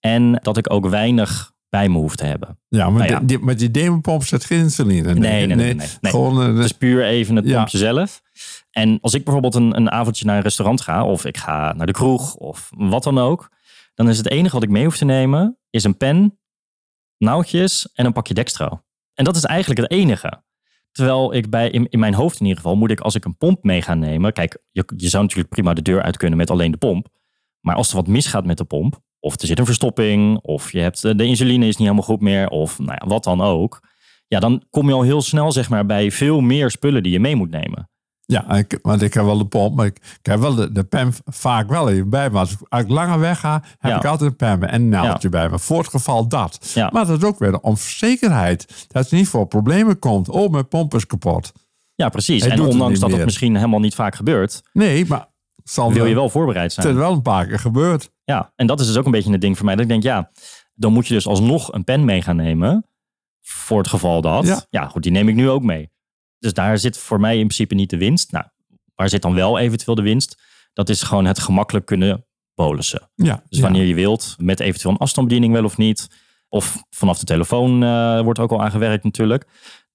En 0.00 0.38
dat 0.42 0.56
ik 0.56 0.72
ook 0.72 0.86
weinig 0.88 1.52
bij 1.68 1.88
me 1.88 1.96
hoef 1.98 2.16
te 2.16 2.24
hebben. 2.24 2.58
Ja, 2.68 2.90
maar 2.90 2.98
Nou 2.98 3.10
ja. 3.12 3.20
Die, 3.26 3.38
met 3.38 3.58
die 3.58 3.70
demopomp 3.70 4.24
zit 4.24 4.44
geen 4.44 4.58
insuline. 4.58 5.02
Nee, 5.14 5.14
nee, 5.14 5.46
nee, 5.46 5.56
nee, 5.56 5.74
nee. 5.74 5.86
Nee. 6.00 6.12
Gewoon, 6.12 6.40
eh, 6.42 6.46
Het 6.56 6.64
is 6.64 6.72
puur 6.72 7.04
even 7.04 7.36
het 7.36 7.44
Ja. 7.46 7.56
pompje 7.56 7.78
zelf. 7.78 8.22
En 8.70 8.98
als 9.00 9.14
ik 9.14 9.22
bijvoorbeeld 9.24 9.54
een, 9.54 9.76
een 9.76 9.90
avondje 9.90 10.24
naar 10.24 10.36
een 10.36 10.42
restaurant 10.42 10.80
ga, 10.80 11.04
of 11.04 11.24
ik 11.24 11.36
ga 11.36 11.72
naar 11.72 11.86
de 11.86 11.92
kroeg, 11.92 12.34
of 12.34 12.70
wat 12.76 13.02
dan 13.02 13.18
ook, 13.18 13.48
dan 13.94 14.08
is 14.08 14.16
het 14.16 14.30
enige 14.30 14.54
wat 14.54 14.62
ik 14.62 14.70
mee 14.70 14.84
hoef 14.84 14.96
te 14.96 15.04
nemen, 15.04 15.58
is 15.70 15.84
een 15.84 15.96
pen, 15.96 16.38
nauwtjes 17.18 17.92
en 17.92 18.06
een 18.06 18.12
pakje 18.12 18.34
dextro. 18.34 18.82
En 19.14 19.24
dat 19.24 19.36
is 19.36 19.44
eigenlijk 19.44 19.80
het 19.80 19.90
enige. 19.90 20.42
Terwijl 20.92 21.34
ik 21.34 21.50
bij, 21.50 21.70
in, 21.70 21.88
in 21.88 21.98
mijn 21.98 22.14
hoofd 22.14 22.40
in 22.40 22.46
ieder 22.46 22.62
geval, 22.62 22.76
moet 22.76 22.90
ik 22.90 23.00
als 23.00 23.14
ik 23.14 23.24
een 23.24 23.36
pomp 23.36 23.64
mee 23.64 23.82
ga 23.82 23.94
nemen. 23.94 24.32
Kijk, 24.32 24.58
je, 24.70 24.84
je 24.96 25.08
zou 25.08 25.22
natuurlijk 25.22 25.50
prima 25.50 25.74
de 25.74 25.82
deur 25.82 26.02
uit 26.02 26.16
kunnen 26.16 26.38
met 26.38 26.50
alleen 26.50 26.70
de 26.70 26.76
pomp. 26.76 27.08
Maar 27.60 27.76
als 27.76 27.88
er 27.88 27.96
wat 27.96 28.06
misgaat 28.06 28.46
met 28.46 28.58
de 28.58 28.64
pomp, 28.64 29.00
of 29.20 29.40
er 29.40 29.46
zit 29.46 29.58
een 29.58 29.66
verstopping, 29.66 30.38
of 30.38 30.72
je 30.72 30.80
hebt 30.80 31.04
eh, 31.04 31.14
de 31.16 31.24
insuline 31.24 31.66
is 31.66 31.76
niet 31.76 31.88
helemaal 31.88 32.02
goed 32.02 32.20
meer, 32.20 32.48
of 32.48 32.78
nou 32.78 32.96
ja, 33.00 33.06
wat 33.06 33.24
dan 33.24 33.40
ook. 33.40 33.80
Ja, 34.26 34.40
dan 34.40 34.64
kom 34.70 34.88
je 34.88 34.94
al 34.94 35.02
heel 35.02 35.22
snel 35.22 35.52
zeg 35.52 35.68
maar, 35.68 35.86
bij 35.86 36.10
veel 36.10 36.40
meer 36.40 36.70
spullen 36.70 37.02
die 37.02 37.12
je 37.12 37.20
mee 37.20 37.36
moet 37.36 37.50
nemen. 37.50 37.90
Ja, 38.32 38.50
ik, 38.56 38.78
want 38.82 39.02
ik 39.02 39.14
heb 39.14 39.24
wel 39.24 39.38
de 39.38 39.46
pomp, 39.46 39.76
maar 39.76 39.86
ik, 39.86 39.96
ik 39.96 40.26
heb 40.26 40.40
wel 40.40 40.54
de, 40.54 40.72
de 40.72 40.84
pen 40.84 41.12
vaak 41.24 41.68
wel 41.68 41.88
even 41.90 42.10
bij 42.10 42.30
me. 42.30 42.38
Als 42.38 42.52
ik, 42.52 42.58
als 42.68 42.82
ik 42.82 42.88
langer 42.88 43.18
weg 43.18 43.40
ga, 43.40 43.62
heb 43.78 43.90
Ja. 43.90 43.96
ik 43.96 44.04
altijd 44.04 44.30
een 44.30 44.36
pen 44.36 44.68
en 44.68 44.80
een 44.82 44.88
naaldje 44.88 45.28
bij 45.28 45.48
me. 45.48 45.58
Voor 45.58 45.78
het 45.78 45.88
geval 45.88 46.28
dat. 46.28 46.70
Ja. 46.74 46.90
Maar 46.92 47.06
dat 47.06 47.18
is 47.18 47.24
ook 47.24 47.38
weer 47.38 47.60
om 47.60 47.76
zekerheid. 47.76 48.86
Dat 48.88 49.02
het 49.02 49.12
niet 49.12 49.28
voor 49.28 49.46
problemen 49.46 49.98
komt. 49.98 50.28
Oh, 50.28 50.50
mijn 50.50 50.68
pomp 50.68 50.94
is 50.94 51.06
kapot. 51.06 51.52
Ja, 51.94 52.08
precies. 52.08 52.42
Hij 52.42 52.52
en 52.52 52.60
ondanks 52.60 52.98
dat 52.98 53.10
het 53.12 53.24
misschien 53.24 53.56
helemaal 53.56 53.80
niet 53.80 53.94
vaak 53.94 54.14
gebeurt, 54.14 54.62
Nee, 54.72 55.06
maar 55.06 55.26
zal 55.64 55.92
wil 55.92 56.06
je 56.06 56.14
wel 56.14 56.28
voorbereid 56.28 56.70
Het 56.70 56.78
is 56.78 56.90
zijn. 56.90 56.96
wel 56.96 57.12
een 57.12 57.22
paar 57.22 57.46
keer 57.46 57.58
gebeurd. 57.58 58.10
Ja, 58.24 58.52
en 58.56 58.66
dat 58.66 58.80
is 58.80 58.86
dus 58.86 58.96
ook 58.96 59.04
een 59.04 59.10
beetje 59.10 59.32
het 59.32 59.40
ding 59.40 59.56
voor 59.56 59.64
mij. 59.64 59.74
Dat 59.74 59.84
ik 59.84 59.90
denk, 59.90 60.02
ja, 60.02 60.30
dan 60.74 60.92
moet 60.92 61.06
je 61.06 61.14
dus 61.14 61.26
alsnog 61.26 61.72
een 61.72 61.84
pen 61.84 62.04
mee 62.04 62.22
gaan 62.22 62.36
nemen. 62.36 62.86
Voor 63.40 63.78
het 63.78 63.88
geval 63.88 64.20
dat. 64.20 64.46
Ja. 64.46 64.62
Ja. 64.70 64.86
goed, 64.86 65.02
die 65.02 65.12
neem 65.12 65.28
ik 65.28 65.34
nu 65.34 65.50
ook 65.50 65.62
mee. 65.62 65.90
Dus 66.42 66.54
daar 66.54 66.78
zit 66.78 66.98
voor 66.98 67.20
mij 67.20 67.32
in 67.32 67.46
principe 67.46 67.74
niet 67.74 67.90
de 67.90 67.96
winst. 67.96 68.32
Nou, 68.32 68.44
waar 68.94 69.08
zit 69.08 69.22
dan 69.22 69.34
wel 69.34 69.58
eventueel 69.58 69.94
de 69.94 70.02
winst? 70.02 70.42
Dat 70.72 70.88
is 70.88 71.02
gewoon 71.02 71.24
het 71.24 71.38
gemakkelijk 71.38 71.86
kunnen 71.86 72.26
bolussen. 72.54 73.10
Ja, 73.14 73.42
Dus 73.48 73.58
ja. 73.58 73.64
wanneer 73.64 73.84
je 73.84 73.94
wilt, 73.94 74.34
met 74.38 74.60
eventueel 74.60 74.92
een 74.94 75.00
afstandsbediening 75.00 75.54
wel 75.54 75.64
of 75.64 75.76
niet. 75.76 76.08
Of 76.48 76.82
vanaf 76.90 77.18
de 77.18 77.24
telefoon 77.24 77.82
eh, 77.82 78.20
wordt 78.20 78.38
ook 78.38 78.52
al 78.52 78.62
aan 78.62 78.70
gewerkt 78.70 79.04
natuurlijk. 79.04 79.46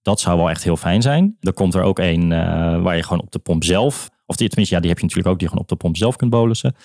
Dat 0.02 0.20
zou 0.20 0.38
wel 0.38 0.50
echt 0.50 0.64
heel 0.64 0.78
fijn 0.78 1.02
zijn. 1.02 1.38
Er 1.40 1.54
komt 1.54 1.74
er 1.74 1.82
ook 1.82 2.00
een 2.00 2.32
eh, 2.32 2.82
waar 2.82 2.96
je 2.96 3.04
gewoon 3.04 3.22
op 3.22 3.32
de 3.32 3.40
pomp 3.40 3.64
zelf, 3.64 4.10
of 4.26 4.36
die, 4.36 4.48
tenminste, 4.48 4.76
ja, 4.76 4.82
die 4.82 4.90
heb 4.90 5.00
je 5.00 5.06
natuurlijk 5.06 5.34
ook, 5.34 5.40
die 5.40 5.48
je 5.48 5.54
gewoon 5.54 5.64
op 5.64 5.70
de 5.70 5.84
pomp 5.84 5.98
zelf 5.98 6.16
kunt 6.16 6.32
bolussen. 6.32 6.76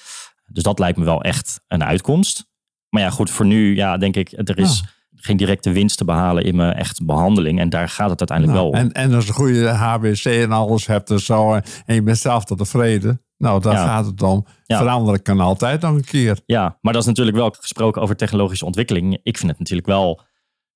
Dus 0.52 0.62
dat 0.62 0.78
lijkt 0.78 0.98
me 0.98 1.04
wel 1.04 1.22
echt 1.22 1.60
een 1.68 1.84
uitkomst. 1.84 2.46
Maar 2.88 3.02
ja, 3.02 3.10
goed, 3.10 3.30
voor 3.30 3.46
nu, 3.46 3.76
ja, 3.76 3.96
denk 3.96 4.16
ik, 4.16 4.32
er 4.32 4.58
is 4.58 4.82
geen 5.24 5.36
directe 5.36 5.70
winst 5.72 5.96
te 5.98 6.04
behalen 6.04 6.44
in 6.44 6.56
mijn 6.56 6.72
echte 6.74 7.04
behandeling. 7.04 7.58
En 7.60 7.68
daar 7.68 7.88
gaat 7.88 8.10
het 8.10 8.18
uiteindelijk 8.18 8.58
Nou, 8.58 8.70
wel 8.70 8.80
om. 8.80 8.86
en, 8.86 8.92
en 8.92 9.14
als 9.14 9.24
je 9.24 9.30
een 9.30 9.36
goede 9.36 9.68
HBC 9.68 10.24
en 10.24 10.52
alles 10.52 10.86
hebt 10.86 11.10
en 11.10 11.20
zo. 11.20 11.54
En 11.86 11.94
je 11.94 12.02
bent 12.02 12.18
zelf 12.18 12.44
tot 12.44 12.58
tevreden. 12.58 13.22
Nou, 13.38 13.60
daar 13.60 13.72
Ja. 13.74 13.86
gaat 13.86 14.06
het 14.06 14.22
om. 14.22 14.46
Ja. 14.64 14.78
Veranderen 14.78 15.22
kan 15.22 15.40
altijd 15.40 15.80
nog 15.80 15.94
een 15.94 16.04
keer. 16.04 16.38
Ja, 16.46 16.78
maar 16.80 16.92
dat 16.92 17.02
is 17.02 17.08
natuurlijk 17.08 17.36
wel 17.36 17.54
gesproken 17.60 18.02
over 18.02 18.16
technologische 18.16 18.64
ontwikkeling. 18.64 19.18
Ik 19.22 19.36
vind 19.38 19.50
het 19.50 19.58
natuurlijk 19.58 19.88
wel 19.88 20.20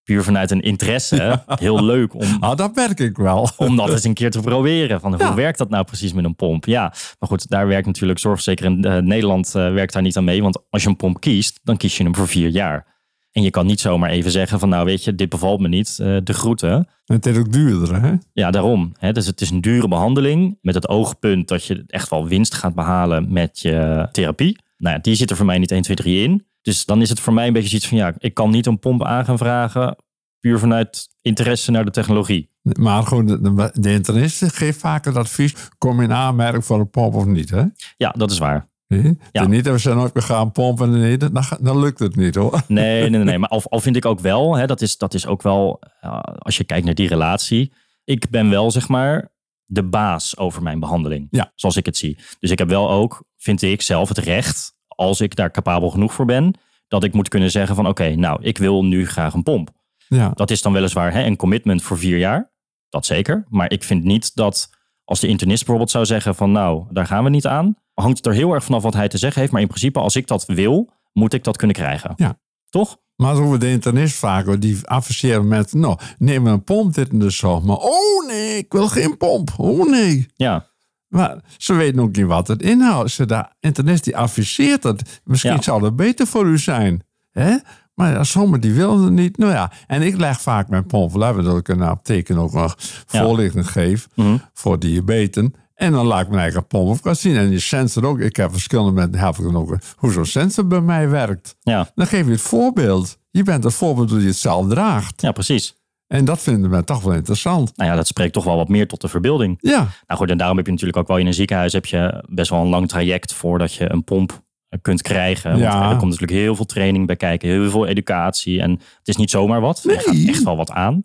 puur 0.03 0.23
vanuit 0.25 0.51
een 0.51 0.61
interesse 0.61 1.43
heel 1.47 1.85
leuk 1.85 2.15
om, 2.15 2.37
Ah, 2.41 2.57
dat 2.57 2.75
merk 2.75 3.01
ik 3.01 3.17
wel. 3.17 3.49
om 3.57 3.77
dat 3.77 3.91
eens 3.91 4.05
een 4.05 4.15
keer 4.15 4.31
te 4.31 4.41
proberen. 4.41 5.01
Van. 5.01 5.23
Hoe 5.23 5.35
werkt 5.35 5.59
dat 5.59 5.69
nou 5.71 5.85
precies 5.85 6.13
met 6.13 6.25
een 6.25 6.37
pomp? 6.37 6.65
Ja, 6.65 6.83
maar 7.19 7.29
goed, 7.29 7.49
daar 7.49 7.67
werkt 7.67 7.87
natuurlijk 7.87 8.19
zorgverzekering 8.19 8.85
in 8.85 8.91
eh, 8.93 9.03
Nederland 9.03 9.55
eh, 9.55 9.73
werkt 9.73 9.93
daar 9.93 10.03
niet 10.03 10.17
aan 10.17 10.25
mee. 10.25 10.43
Want 10.43 10.59
als 10.71 10.83
je 10.83 10.89
een 10.89 10.97
pomp 10.97 11.21
kiest, 11.21 11.61
dan 11.63 11.77
kies 11.77 11.97
je 11.97 12.03
hem 12.03 12.15
voor 12.15 12.29
vier 12.29 12.49
jaar. 12.49 12.95
En 13.37 13.43
je 13.43 13.51
kan 13.51 13.67
niet 13.67 13.81
zomaar 13.81 14.11
even 14.11 14.31
zeggen 14.31 14.59
van 14.59 14.69
nou 14.69 14.85
weet 14.85 15.05
je, 15.05 15.15
dit 15.15 15.29
bevalt 15.29 15.61
me 15.61 15.69
niet, 15.69 15.99
eh, 16.01 16.17
de 16.25 16.33
groeten. 16.33 16.71
En 16.71 17.15
het 17.15 17.27
is 17.27 17.37
ook 17.37 17.53
duurder, 17.53 18.03
hè? 18.03 18.15
Ja, 18.33 18.51
daarom. 18.51 18.93
Hè? 18.99 19.13
Dus 19.13 19.27
het 19.27 19.41
is 19.41 19.51
een 19.51 19.61
dure 19.61 19.89
behandeling 19.89 20.59
met 20.63 20.75
het 20.75 20.89
oogpunt 20.89 21.49
dat 21.49 21.65
je 21.65 21.85
echt 21.87 22.11
wel 22.11 22.29
winst 22.29 22.55
gaat 22.55 22.75
behalen 22.75 23.33
met 23.33 23.61
je 23.61 24.09
therapie. 24.13 24.59
Nou 24.77 24.95
ja, 24.95 25.01
die 25.01 25.15
zit 25.15 25.31
er 25.31 25.37
voor 25.37 25.47
mij 25.47 25.59
niet 25.59 25.71
1, 25.71 25.83
2, 25.83 25.97
3 25.97 26.23
in. 26.23 26.47
Dus 26.63 26.85
dan 26.85 27.01
is 27.01 27.09
het 27.09 27.21
voor 27.21 27.33
mij 27.33 27.47
een 27.47 27.53
beetje 27.53 27.69
zoiets 27.69 27.89
van 27.89 27.99
ja, 27.99 28.15
ik 28.19 28.35
kan 28.35 28.51
niet 28.51 28.67
een 28.67 28.79
pomp 28.79 29.05
aan 29.05 29.25
gaan 29.25 29.39
vragen 29.39 29.97
puur 30.41 30.59
vanuit 30.59 31.09
interesse 31.23 31.71
naar 31.71 31.85
de 31.85 31.91
technologie. 31.91 32.51
Maar 32.63 33.03
gewoon, 33.03 33.27
de, 33.27 33.41
de, 33.41 33.71
de 33.75 33.93
internist 33.93 34.55
geeft 34.55 34.79
vaak 34.79 35.05
het 35.05 35.17
advies. 35.17 35.55
Kom 35.79 36.01
in 36.01 36.13
aanmerking 36.13 36.65
voor 36.65 36.81
een 36.81 36.91
pomp 36.91 37.15
of 37.15 37.25
niet, 37.25 37.51
hè? 37.51 37.65
Ja, 37.97 38.11
dat 38.11 38.31
is 38.31 38.39
waar. 38.39 38.69
Ja. 38.87 39.15
En 39.33 39.51
niet 39.51 39.65
dat 39.65 39.73
we 39.73 39.79
zijn 39.79 39.97
nooit 39.97 40.15
meer 40.15 40.23
gaan 40.23 40.53
pompen. 40.53 40.91
Nee, 40.91 41.17
dan, 41.17 41.45
dan 41.61 41.79
lukt 41.79 41.99
het 41.99 42.17
niet, 42.17 42.35
hoor. 42.35 42.63
Nee, 42.67 43.01
nee, 43.01 43.11
nee. 43.11 43.25
nee. 43.25 43.39
Maar 43.39 43.49
al, 43.49 43.63
al 43.69 43.81
vind 43.81 43.97
ik 43.97 44.05
ook 44.05 44.21
wel, 44.21 44.57
hè, 44.57 44.67
dat, 44.67 44.81
is, 44.81 44.97
dat 44.97 45.15
is 45.15 45.27
ook 45.27 45.43
wel, 45.43 45.81
eh, 46.01 46.19
als 46.21 46.57
je 46.57 46.65
kijkt 46.65 46.85
naar 46.85 46.95
die 46.95 47.09
relatie. 47.09 47.73
Ik 48.05 48.31
ben 48.31 48.51
wel, 48.51 48.71
zeg 48.71 48.89
maar, 48.89 49.33
de 49.65 49.83
baas 49.83 50.37
over 50.37 50.63
mijn 50.63 50.81
behandeling. 50.81 51.27
Ja. 51.31 51.53
Zoals 51.55 51.77
ik 51.77 51.87
het 51.87 51.97
zie. 51.97 52.19
Dus 52.41 52.51
ik 52.51 52.59
heb 52.59 52.69
wel 52.69 52.91
ook, 52.91 53.25
vind 53.37 53.63
ik 53.63 53.83
zelf, 53.83 54.09
het 54.09 54.19
recht, 54.19 54.75
als 54.87 55.21
ik 55.21 55.37
daar 55.37 55.51
capabel 55.51 55.91
genoeg 55.91 56.15
voor 56.15 56.25
ben, 56.25 56.55
dat 56.89 57.05
ik 57.05 57.13
moet 57.13 57.29
kunnen 57.29 57.51
zeggen 57.51 57.77
van 57.77 57.87
oké, 57.87 58.15
nou, 58.15 58.43
ik 58.43 58.59
wil 58.59 58.85
nu 58.85 59.07
graag 59.07 59.35
een 59.35 59.43
pomp. 59.43 59.71
Ja. 60.09 60.31
Dat 60.35 60.51
is 60.51 60.63
dan 60.63 60.73
weliswaar 60.73 61.13
hè, 61.13 61.25
een 61.25 61.37
commitment 61.37 61.83
voor 61.83 61.99
vier 61.99 62.19
jaar. 62.19 62.53
Dat 62.89 63.07
zeker. 63.07 63.47
Maar 63.49 63.71
ik 63.71 63.85
vind 63.85 64.05
niet 64.05 64.35
dat 64.35 64.71
als 65.05 65.21
de 65.21 65.29
internist 65.29 65.59
bijvoorbeeld 65.59 65.91
zou 65.91 66.05
zeggen 66.05 66.35
van 66.35 66.53
nou, 66.53 66.87
daar 66.91 67.07
gaan 67.07 67.25
we 67.25 67.31
niet 67.31 67.47
aan. 67.47 67.77
Hangt 68.01 68.17
het 68.17 68.27
er 68.27 68.33
heel 68.33 68.53
erg 68.53 68.65
vanaf 68.65 68.83
wat 68.83 68.95
hij 68.95 69.09
te 69.09 69.19
zeggen 69.19 69.41
heeft. 69.41 69.53
Maar 69.53 69.61
in 69.61 69.67
principe, 69.69 69.99
als 69.99 70.17
ik 70.17 70.27
dat 70.27 70.45
wil, 70.47 70.91
moet 71.13 71.33
ik 71.33 71.45
dat 71.45 71.57
kunnen 71.57 71.77
krijgen. 71.77 72.13
Ja. 72.17 72.39
Toch? 72.69 72.97
Maar 73.17 73.37
zo 73.37 73.51
we 73.51 73.59
de 73.59 73.71
internist 73.71 74.21
hoor, 74.21 74.59
die 74.61 74.79
adviseren 74.85 75.49
met... 75.49 75.73
Nou, 75.73 75.99
neem 76.19 76.47
een 76.47 76.65
pomp, 76.65 76.95
dit 76.95 77.09
en 77.11 77.19
dus 77.19 77.37
zo. 77.37 77.61
Maar 77.61 77.77
oh 77.77 78.27
nee, 78.27 78.57
ik 78.57 78.73
wil 78.73 78.89
geen 78.89 79.17
pomp. 79.17 79.51
Oh 79.57 79.91
nee. 79.91 80.27
Ja. 80.35 80.67
Maar 81.09 81.41
ze 81.57 81.73
weten 81.75 82.01
ook 82.01 82.17
niet 82.17 82.27
wat 82.27 82.49
het 82.49 82.63
inhoudt. 82.63 83.11
Ze 83.11 83.27
de 83.27 83.45
internist 83.61 84.05
die 84.05 84.17
adviseert 84.17 84.83
het. 84.83 85.21
Misschien 85.25 85.53
Ja. 85.53 85.63
zou 85.63 85.81
dat 85.81 85.97
beter 85.97 86.27
voor 86.27 86.47
u 86.47 86.59
zijn. 86.59 87.03
Hè? 87.31 87.57
Maar 87.95 88.13
ja, 88.13 88.25
sommigen 88.25 88.61
die 88.61 88.73
willen 88.73 89.01
het 89.03 89.13
niet. 89.13 89.37
Nou 89.39 89.53
ja, 89.53 89.73
en 89.87 90.03
ik 90.03 90.17
leg 90.17 90.41
vaak 90.41 90.69
mijn 90.69 90.87
pomp 90.87 91.21
hebben 91.21 91.45
dat 91.45 91.57
ik 91.59 91.69
een 91.69 91.83
apteken 91.83 92.39
ook 92.39 92.53
nog 92.53 92.77
Ja. 93.09 93.21
voorlichting 93.23 93.71
geef 93.71 94.09
Mhm. 94.15 94.37
voor 94.53 94.79
diabetes. 94.79 95.49
En 95.77 95.93
dan 95.93 96.07
laat 96.07 96.21
ik 96.23 96.29
mijn 96.29 96.41
eigen 96.41 96.67
pomp 96.67 96.89
op 96.89 97.03
gaan 97.03 97.17
zien. 97.17 97.37
En 97.37 97.49
die 97.49 97.59
sensor 97.59 98.05
ook. 98.07 98.21
Ik 98.21 98.37
heb 98.37 98.53
verschillende 98.53 98.93
met 98.93 99.17
help 99.17 99.37
ik 99.37 99.43
dan 99.45 99.57
ook 99.57 99.77
hoe 99.97 100.13
zo'n 100.13 100.25
sensor 100.25 100.67
bij 100.67 100.81
mij 100.81 101.09
werkt. 101.09 101.57
Ja. 101.61 101.91
Dan 101.95 102.07
geef 102.07 102.25
je 102.27 102.31
het 102.33 102.41
voorbeeld. 102.41 103.19
Je 103.31 103.43
bent 103.43 103.65
het 103.65 103.75
voorbeeld 103.75 104.11
hoe 104.11 104.21
je 104.21 104.27
het 104.27 104.37
zelf 104.37 104.69
draagt. 104.69 105.23
ja, 105.23 105.33
precies. 105.33 105.75
En 106.07 106.25
dat 106.25 106.41
vinden 106.41 106.71
we 106.71 106.85
toch 106.85 107.03
wel 107.03 107.15
interessant. 107.15 107.73
Nou 107.77 107.91
ja, 107.91 107.97
dat 107.97 108.07
spreekt 108.07 108.33
toch 108.33 108.45
wel 108.45 108.57
wat 108.57 108.69
meer 108.69 108.89
tot 108.89 109.01
de 109.01 109.09
verbeelding. 109.09 109.57
Ja, 109.61 109.77
Nou 110.07 110.21
goed, 110.21 110.31
en 110.31 110.39
daarom 110.39 110.57
heb 110.57 110.67
je 110.67 110.73
natuurlijk 110.73 110.99
ook 110.99 111.09
wel 111.09 111.17
in 111.19 111.27
een 111.27 111.35
ziekenhuis 111.35 111.73
heb 111.73 111.87
je 111.87 112.25
best 112.29 112.51
wel 112.51 112.61
een 112.61 112.69
lang 112.69 112.89
traject 112.89 113.33
voordat 113.35 113.75
je 113.75 113.93
een 113.93 114.05
pomp 114.05 114.43
eh, 114.69 114.79
kunt 114.83 115.03
krijgen. 115.03 115.51
Want 115.51 115.63
Ja. 115.63 115.83
er 115.91 115.97
komt 115.97 116.11
natuurlijk 116.11 116.39
heel 116.39 116.57
veel 116.57 116.65
training 116.65 117.07
bij 117.07 117.17
kijken, 117.17 117.49
heel 117.49 117.71
veel 117.71 117.87
educatie. 117.87 118.61
En 118.61 118.71
het 118.71 119.09
is 119.09 119.17
niet 119.17 119.31
zomaar 119.31 119.61
wat. 119.61 119.85
Er 119.85 120.01
gaat 120.01 120.15
echt 120.27 120.43
wel 120.43 120.57
wat 120.57 120.71
aan. 120.71 121.03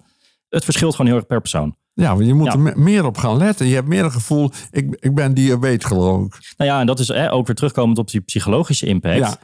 Het 0.50 0.64
verschilt 0.64 0.92
gewoon 0.96 1.08
heel 1.12 1.20
erg 1.20 1.28
per 1.28 1.42
persoon. 1.42 1.76
Ja 2.02 2.14
want 2.16 2.26
je 2.26 2.34
moet 2.34 2.46
Ja. 2.46 2.52
er 2.54 2.60
me- 2.60 2.74
meer 2.76 3.06
op 3.06 3.18
gaan 3.18 3.38
letten. 3.38 3.68
Je 3.68 3.74
hebt 3.76 3.88
meer 3.88 4.04
een 4.04 4.12
gevoel, 4.12 4.52
ik, 4.72 4.98
ik 5.00 5.16
ben 5.16 5.34
diabetes 5.34 5.86
geloof 5.88 6.26
ik. 6.26 6.54
Nou 6.58 6.70
ja, 6.72 6.80
en 6.80 6.86
dat 6.86 7.00
is 7.00 7.08
hè, 7.08 7.32
ook 7.32 7.48
weer 7.48 7.56
terugkomend 7.56 7.98
op 7.98 8.12
die 8.12 8.22
psychologische 8.22 8.86
impact. 8.86 9.18
Ja. 9.18 9.36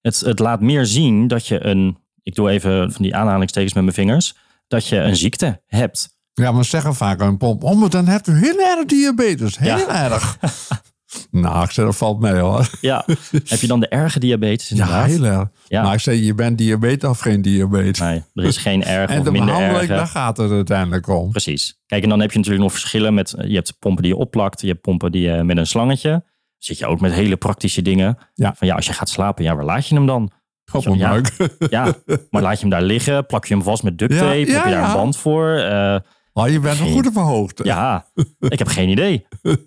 Het, 0.00 0.20
het 0.20 0.38
laat 0.38 0.60
meer 0.60 0.86
zien 0.86 1.28
dat 1.28 1.46
je 1.46 1.64
een, 1.66 1.98
ik 2.22 2.34
doe 2.34 2.50
even 2.50 2.92
van 2.92 3.02
die 3.02 3.16
aanhalingstekens 3.16 3.72
met 3.74 3.82
mijn 3.82 3.94
vingers, 3.94 4.34
dat 4.68 4.86
je 4.86 4.96
een 4.96 5.16
ziekte 5.16 5.62
hebt. 5.66 6.08
Ja, 6.32 6.52
maar 6.52 6.64
zeggen 6.64 6.94
vaak 6.94 7.20
een 7.20 7.36
pomp, 7.36 7.62
oh, 7.64 7.80
maar 7.80 7.90
dan 7.90 8.06
hebt 8.06 8.26
u 8.26 8.32
heel 8.38 8.58
erg 8.60 8.84
diabetes. 8.84 9.58
Heel 9.58 9.76
Ja. 9.78 10.10
erg. 10.10 10.38
nou, 11.30 11.64
ik 11.64 11.70
zeg, 11.70 11.84
dat 11.84 11.96
valt 11.96 12.20
mee 12.20 12.34
hoor. 12.34 12.70
Ja, 12.80 13.04
heb 13.44 13.60
je 13.60 13.66
dan 13.66 13.80
de 13.80 13.88
erge 13.88 14.18
diabetes 14.18 14.68
Ja, 14.68 14.74
inderdaad? 14.76 15.06
heel 15.06 15.24
erg. 15.24 15.48
Ja. 15.68 15.82
Maar 15.82 15.94
ik 15.94 16.00
zeg, 16.00 16.18
je 16.18 16.34
bent 16.34 16.58
diabetes 16.58 17.10
of 17.10 17.18
geen 17.18 17.42
diabetes? 17.42 17.98
Nee, 17.98 18.22
er 18.34 18.44
is 18.44 18.56
geen 18.56 18.84
erge 18.96 19.12
en 19.12 19.18
of 19.18 19.24
de 19.24 19.30
minder 19.30 19.54
behandeling, 19.54 19.82
erge. 19.90 19.94
daar 19.94 20.06
gaat 20.06 20.36
het 20.36 20.50
uiteindelijk 20.50 21.08
om. 21.08 21.30
Precies. 21.30 21.80
Kijk, 21.86 22.02
en 22.02 22.08
dan 22.08 22.20
heb 22.20 22.30
je 22.30 22.36
natuurlijk 22.36 22.64
nog 22.64 22.72
verschillen 22.72 23.14
met, 23.14 23.34
je 23.46 23.54
hebt 23.54 23.76
pompen 23.78 24.02
die 24.02 24.12
je 24.12 24.18
opplakt, 24.18 24.60
je 24.60 24.66
hebt 24.68 24.80
pompen 24.80 25.12
die 25.12 25.28
je 25.30 25.42
met 25.42 25.56
een 25.56 25.66
slangetje. 25.66 26.24
Zit 26.58 26.78
je 26.78 26.86
ook 26.86 27.00
met 27.00 27.12
hele 27.12 27.36
praktische 27.36 27.82
dingen. 27.82 28.18
Ja. 28.34 28.54
Van 28.56 28.66
ja, 28.66 28.74
als 28.74 28.86
je 28.86 28.92
gaat 28.92 29.08
slapen, 29.08 29.44
ja, 29.44 29.54
waar 29.56 29.64
laat 29.64 29.88
je 29.88 29.94
hem 29.94 30.06
dan? 30.06 30.30
Op 30.72 30.84
mijn 30.84 30.98
Ja. 30.98 31.20
Ja, 31.70 31.94
maar 32.30 32.42
laat 32.42 32.54
je 32.54 32.60
hem 32.60 32.70
daar 32.70 32.82
liggen? 32.82 33.26
Plak 33.26 33.44
je 33.44 33.54
hem 33.54 33.62
vast 33.62 33.82
met 33.82 33.98
duct 33.98 34.18
tape? 34.18 34.38
ja, 34.38 34.38
heb 34.38 34.64
je 34.64 34.70
daar 34.70 34.88
een 34.88 34.92
band 34.96 35.16
voor? 35.16 35.48
Eh, 35.56 35.96
Maar 36.32 36.50
je 36.50 36.60
bent 36.60 36.78
een 36.80 36.92
goede 36.92 37.12
verhoogde. 37.12 37.64
Ja, 37.64 38.06
ik 38.38 38.58
heb 38.58 38.68
geen 38.68 38.88
idee. 38.88 39.26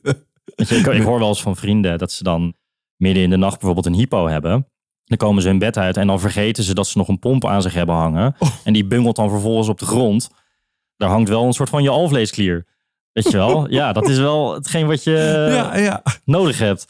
Weet 0.60 0.70
je, 0.70 0.76
ik, 0.76 0.88
ik 0.88 1.04
hoor 1.10 1.20
wel 1.20 1.28
eens 1.28 1.42
van 1.42 1.56
vrienden 1.56 1.98
dat 1.98 2.12
ze 2.12 2.24
dan 2.24 2.56
midden 2.96 3.24
in 3.24 3.30
de 3.30 3.38
nacht 3.38 3.58
bijvoorbeeld 3.60 3.86
een 3.86 3.94
hypo 3.94 4.28
hebben. 4.28 4.68
Dan 5.06 5.18
komen 5.18 5.42
ze 5.42 5.48
hun 5.48 5.60
bed 5.60 5.78
uit 5.78 5.98
en 5.98 6.08
dan 6.08 6.20
vergeten 6.20 6.64
ze 6.64 6.74
dat 6.74 6.88
ze 6.88 6.98
nog 6.98 7.08
een 7.08 7.20
pomp 7.20 7.46
aan 7.46 7.62
zich 7.62 7.74
hebben 7.74 7.96
hangen. 7.96 8.36
Oh. 8.40 8.50
En 8.64 8.74
die 8.74 8.86
bungelt 8.86 9.16
dan 9.16 9.30
vervolgens 9.30 9.68
op 9.68 9.80
de 9.80 9.86
grond. 9.86 10.30
Daar 10.98 11.10
hangt 11.10 11.30
wel 11.30 11.46
een 11.46 11.54
soort 11.54 11.70
van 11.70 11.84
je 11.84 11.90
alvleesklier. 11.90 12.66
Weet 13.12 13.32
je 13.32 13.38
wel? 13.38 13.68
Ja, 13.80 13.94
dat 13.94 14.10
is 14.10 14.18
wel 14.18 14.54
hetgeen 14.54 14.88
wat 14.88 15.04
je 15.04 15.48
ja, 15.52 15.78
ja. 15.78 16.04
nodig 16.26 16.60
hebt. 16.60 16.86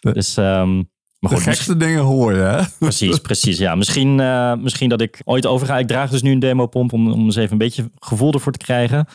Dus, 0.00 0.36
ehm, 0.36 0.76
maar 1.18 1.34
De 1.34 1.40
gekste 1.40 1.76
dingen 1.76 2.02
hoor 2.02 2.34
je, 2.34 2.40
hè? 2.40 2.62
Precies, 2.78 3.18
precies. 3.18 3.58
Ja, 3.58 3.74
misschien, 3.74 4.20
eh, 4.20 4.54
misschien 4.54 4.88
dat 4.88 5.00
ik 5.00 5.20
ooit 5.24 5.46
overga. 5.46 5.78
Ik 5.78 5.86
draag 5.86 6.10
dus 6.10 6.22
nu 6.22 6.32
een 6.32 6.38
demopomp 6.38 6.92
om, 6.92 7.12
om 7.12 7.24
eens 7.24 7.36
even 7.36 7.52
een 7.52 7.58
beetje 7.58 7.90
gevoel 7.98 8.32
ervoor 8.32 8.52
te 8.52 8.64
krijgen. 8.64 9.06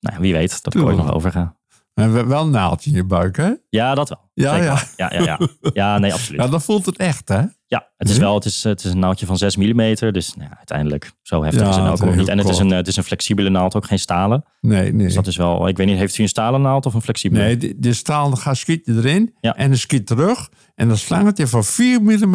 Nou, 0.00 0.20
wie 0.20 0.32
weet 0.32 0.62
dat 0.62 0.74
ik 0.74 0.82
ooit 0.82 0.96
nog 0.96 1.12
overga. 1.12 1.55
En 1.96 2.12
we- 2.12 2.26
wel 2.26 2.42
een 2.42 2.50
naaldje 2.50 2.90
in 2.90 2.96
je 2.96 3.04
buik, 3.04 3.36
hè? 3.36 3.50
Ja, 3.68 3.94
dat 3.94 4.08
wel. 4.08 4.30
Ja, 4.34 4.50
Zeker 4.54 4.64
ja. 4.66 4.82
ja, 4.96 5.12
ja, 5.18 5.22
ja. 5.24 5.38
Ja, 5.72 5.98
nee, 5.98 6.12
absoluut. 6.12 6.40
Ja, 6.40 6.48
dan 6.48 6.60
voelt 6.62 6.86
het 6.86 6.96
echt, 6.96 7.28
hè? 7.28 7.42
Ja, 7.66 7.88
het 7.96 8.08
is 8.08 8.14
Mhm. 8.14 8.24
wel, 8.24 8.34
het 8.34 8.44
is, 8.44 8.62
het 8.64 8.84
is 8.84 8.90
een 8.92 8.98
naaldje 8.98 9.26
van 9.26 9.36
6 9.36 9.56
mm. 9.56 9.76
Dus 10.12 10.34
nou 10.34 10.48
ja, 10.50 10.56
uiteindelijk, 10.56 11.12
zo 11.22 11.42
heftig 11.42 11.60
Ja, 11.62 11.68
is 11.68 11.74
het 11.74 11.84
nou 11.84 12.00
ook 12.10 12.14
niet. 12.16 12.28
En 12.28 12.38
het 12.38 12.48
is, 12.48 12.58
een, 12.58 12.70
het 12.70 12.88
is 12.88 12.96
een 12.96 13.02
flexibele 13.04 13.48
naald, 13.48 13.74
ook 13.74 13.86
geen 13.86 13.98
stalen. 13.98 14.44
Nee, 14.60 14.92
nee. 14.92 15.06
Dus 15.06 15.14
dat 15.14 15.26
is 15.26 15.36
wel, 15.36 15.68
ik 15.68 15.76
weet 15.76 15.86
niet, 15.86 15.96
heeft 15.98 16.18
u 16.18 16.22
een 16.22 16.28
stalen 16.28 16.62
naald 16.62 16.86
of 16.86 16.94
een 16.94 17.02
flexibele? 17.02 17.42
Nee, 17.42 17.56
de, 17.56 17.74
de 17.78 17.92
staal 17.92 18.30
gaat 18.30 18.56
schiet 18.56 18.86
je 18.86 18.92
erin 18.94 19.34
Ja. 19.40 19.54
en 19.56 19.68
dan 19.68 19.78
schiet 19.78 20.06
terug. 20.06 20.50
En 20.74 20.88
dan 20.88 20.96
slangetje 20.96 21.46
van 21.46 21.64
4 21.64 22.00
mm. 22.02 22.34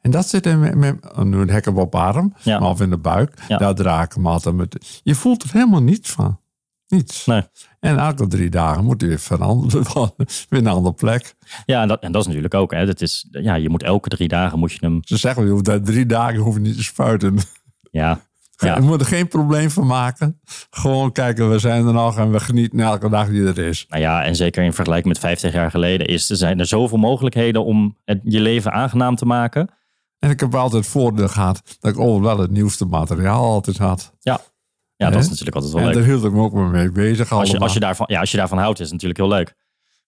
En 0.00 0.10
dat 0.10 0.28
zit 0.28 0.46
in 0.46 0.58
mijn, 0.78 1.00
oh, 1.16 1.22
nu 1.24 1.42
ik 1.42 1.64
hem 1.64 1.78
op 1.78 1.94
arm 1.94 2.34
Ja. 2.42 2.58
of 2.60 2.80
in 2.80 2.90
de 2.90 2.98
buik. 2.98 3.32
Daar 3.48 3.74
draag 3.74 4.04
ik 4.04 4.12
hem 4.12 4.26
altijd 4.26 4.54
met. 4.54 5.00
Je 5.02 5.14
voelt 5.14 5.42
er 5.42 5.48
helemaal 5.52 5.82
niets 5.82 6.10
van. 6.10 6.40
Niets. 6.88 7.26
Nee. 7.26 7.42
En 7.86 7.98
elke 7.98 8.26
drie 8.26 8.50
dagen 8.50 8.84
moet 8.84 9.00
hij 9.00 9.10
weer 9.10 9.18
veranderen. 9.18 9.84
weer 10.48 10.60
een 10.60 10.66
andere 10.66 10.94
plek. 10.94 11.34
Ja, 11.66 11.82
en 11.82 11.88
dat, 11.88 12.02
en 12.02 12.12
dat 12.12 12.20
is 12.20 12.26
natuurlijk 12.26 12.54
ook. 12.54 12.72
Hè. 12.72 12.86
Dat 12.86 13.00
is, 13.00 13.28
ja, 13.30 13.54
je 13.54 13.68
moet 13.68 13.82
elke 13.82 14.08
drie 14.08 14.28
dagen 14.28 14.58
moet 14.58 14.72
je 14.72 14.78
hem. 14.80 15.00
Ze 15.04 15.16
zeggen, 15.16 15.44
je 15.44 15.50
hoeft 15.50 15.84
drie 15.84 16.06
dagen 16.06 16.38
hoef 16.38 16.54
je 16.54 16.60
niet 16.60 16.76
te 16.76 16.82
spuiten. 16.82 17.38
Ja, 17.90 18.20
ja. 18.56 18.74
Je 18.74 18.80
moet 18.80 19.00
er 19.00 19.06
geen 19.06 19.28
probleem 19.28 19.70
van 19.70 19.86
maken. 19.86 20.40
Gewoon 20.70 21.12
kijken, 21.12 21.50
we 21.50 21.58
zijn 21.58 21.86
er 21.86 21.92
nog 21.92 22.18
en 22.18 22.32
we 22.32 22.40
genieten 22.40 22.80
elke 22.80 23.08
dag 23.08 23.28
die 23.28 23.46
er 23.46 23.58
is. 23.58 23.86
Nou 23.88 24.02
ja, 24.02 24.24
en 24.24 24.36
zeker 24.36 24.64
in 24.64 24.72
vergelijking 24.72 25.08
met 25.08 25.22
50 25.22 25.52
jaar 25.52 25.70
geleden 25.70 26.06
is, 26.06 26.30
er 26.30 26.36
zijn 26.36 26.58
er 26.58 26.66
zoveel 26.66 26.98
mogelijkheden 26.98 27.64
om 27.64 27.96
het, 28.04 28.20
je 28.22 28.40
leven 28.40 28.72
aangenaam 28.72 29.16
te 29.16 29.26
maken. 29.26 29.70
En 30.18 30.30
ik 30.30 30.40
heb 30.40 30.54
altijd 30.54 30.82
het 30.82 30.92
voordeel 30.92 31.28
gehad 31.28 31.76
dat 31.80 31.92
ik 31.92 32.00
overal 32.00 32.38
het 32.38 32.50
nieuwste 32.50 32.84
materiaal 32.84 33.44
altijd 33.44 33.78
had. 33.78 34.12
Ja, 34.20 34.40
ja 34.96 35.10
dat 35.10 35.22
is 35.22 35.28
natuurlijk 35.28 35.56
altijd 35.56 35.72
wel 35.74 35.82
En 35.82 35.88
leuk. 35.88 35.96
daar 35.96 36.06
hield 36.12 36.24
ik 36.24 36.32
me 36.32 36.40
ook 36.42 36.52
mee 36.54 36.92
bezig 36.92 37.32
Als 37.32 37.50
je, 37.50 37.58
als, 37.58 37.72
je 37.72 37.80
daarvan, 37.80 38.06
ja, 38.10 38.20
als 38.20 38.30
je 38.30 38.36
daarvan 38.36 38.58
houdt, 38.58 38.78
is 38.78 38.84
het 38.84 38.92
natuurlijk 38.92 39.20
heel 39.20 39.28
leuk. 39.28 39.54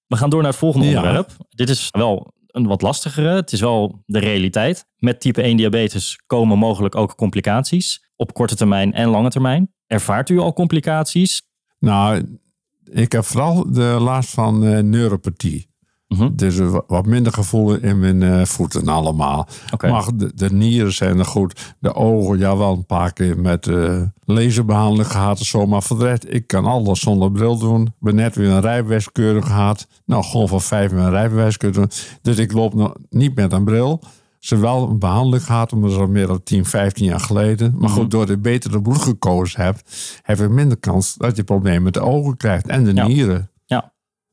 We 0.07 0.17
gaan 0.17 0.31
door 0.31 0.41
naar 0.43 0.51
het 0.51 0.59
volgende 0.59 0.87
Ja. 0.87 0.97
onderwerp. 0.97 1.31
Dit 1.49 1.69
is 1.69 1.89
wel 1.91 2.33
een 2.47 2.67
wat 2.67 2.83
lastigere. 2.83 3.29
Het 3.29 3.53
is 3.53 3.61
wel 3.61 4.03
de 4.07 4.19
realiteit. 4.19 4.85
Met 4.97 5.21
type 5.21 5.43
1 5.43 5.57
diabetes 5.57 6.21
komen 6.27 6.59
mogelijk 6.59 6.95
ook 6.95 7.15
complicaties. 7.17 8.11
Op 8.17 8.33
korte 8.33 8.57
termijn 8.57 8.93
en 8.93 9.09
lange 9.09 9.31
termijn. 9.31 9.73
Ervaart 9.87 10.29
u 10.29 10.39
al 10.39 10.53
complicaties? 10.53 11.43
Nou, 11.79 12.39
ik 12.85 13.13
heb 13.13 13.25
vooral 13.25 13.73
de 13.73 13.83
last 13.83 14.31
van 14.31 14.65
eh, 14.67 14.79
neuropathie. 14.83 15.71
Mhm. 16.09 16.29
Dus 16.35 16.59
eh, 16.59 16.71
wa- 16.71 16.83
wat 16.87 17.07
minder 17.07 17.33
gevoel 17.33 17.75
in 17.75 17.99
mijn 17.99 18.23
eh, 18.23 18.45
voeten 18.45 18.89
allemaal. 18.89 19.49
Maar 19.81 20.05
de, 20.15 20.33
de 20.35 20.53
nieren 20.53 20.93
zijn 20.93 21.19
er 21.19 21.25
goed. 21.25 21.75
De 21.79 21.95
ogen, 21.95 22.39
ja, 22.39 22.57
wel 22.57 22.73
een 22.73 22.87
paar 22.87 23.13
keer 23.13 23.39
met 23.41 23.67
eh 23.67 24.01
laserbehandeling 24.25 25.11
gehad. 25.11 25.39
en 25.39 25.45
Zo, 25.45 25.67
maar 25.67 25.83
voor 25.83 25.99
de 25.99 26.05
rest, 26.05 26.25
ik 26.29 26.47
kan 26.47 26.65
alles 26.65 27.01
zonder 27.01 27.31
bril 27.33 27.59
doen. 27.59 27.83
Ik 27.87 27.93
ben 27.99 28.15
net 28.15 28.35
weer 28.37 28.51
een 28.51 28.61
rijbewijskeuring 28.61 29.45
gehad. 29.45 29.87
Nou, 30.05 30.25
gewoon 30.25 30.49
van 30.49 30.61
vijf 30.61 30.93
een 30.93 31.11
rijbewijs 31.11 31.57
kunnen 31.57 31.81
doen. 31.81 31.91
Dus 32.23 32.39
ik 32.39 32.53
loop 32.53 32.75
nog 32.75 32.93
niet 33.11 33.35
met 33.35 33.53
een 33.53 33.65
bril. 33.65 34.01
Ze 34.39 34.57
wel 34.57 34.89
een 34.89 34.99
behandeling 34.99 35.45
gehad, 35.45 35.73
maar 35.73 35.81
dat 35.81 35.91
is 35.91 35.97
al 35.97 36.07
meer 36.07 36.27
dan 36.27 36.43
10, 36.43 36.65
15 36.65 37.05
jaar 37.05 37.21
geleden. 37.21 37.75
Maar 37.79 37.89
goed, 37.89 38.11
door 38.11 38.27
de 38.27 38.39
betere 38.39 38.83
bloed 38.83 39.03
gekozen 39.03 39.61
hebt, 39.63 39.91
heb 40.23 40.39
je 40.39 40.49
minder 40.49 40.77
kans 40.79 41.15
dat 41.15 41.37
je 41.37 41.45
problemen 41.45 41.83
met 41.83 41.95
de 41.95 42.01
ogen 42.01 42.37
krijgt 42.37 42.67
en 42.67 42.85
de 42.85 42.95
Ja. 42.95 43.07
nieren. 43.07 43.51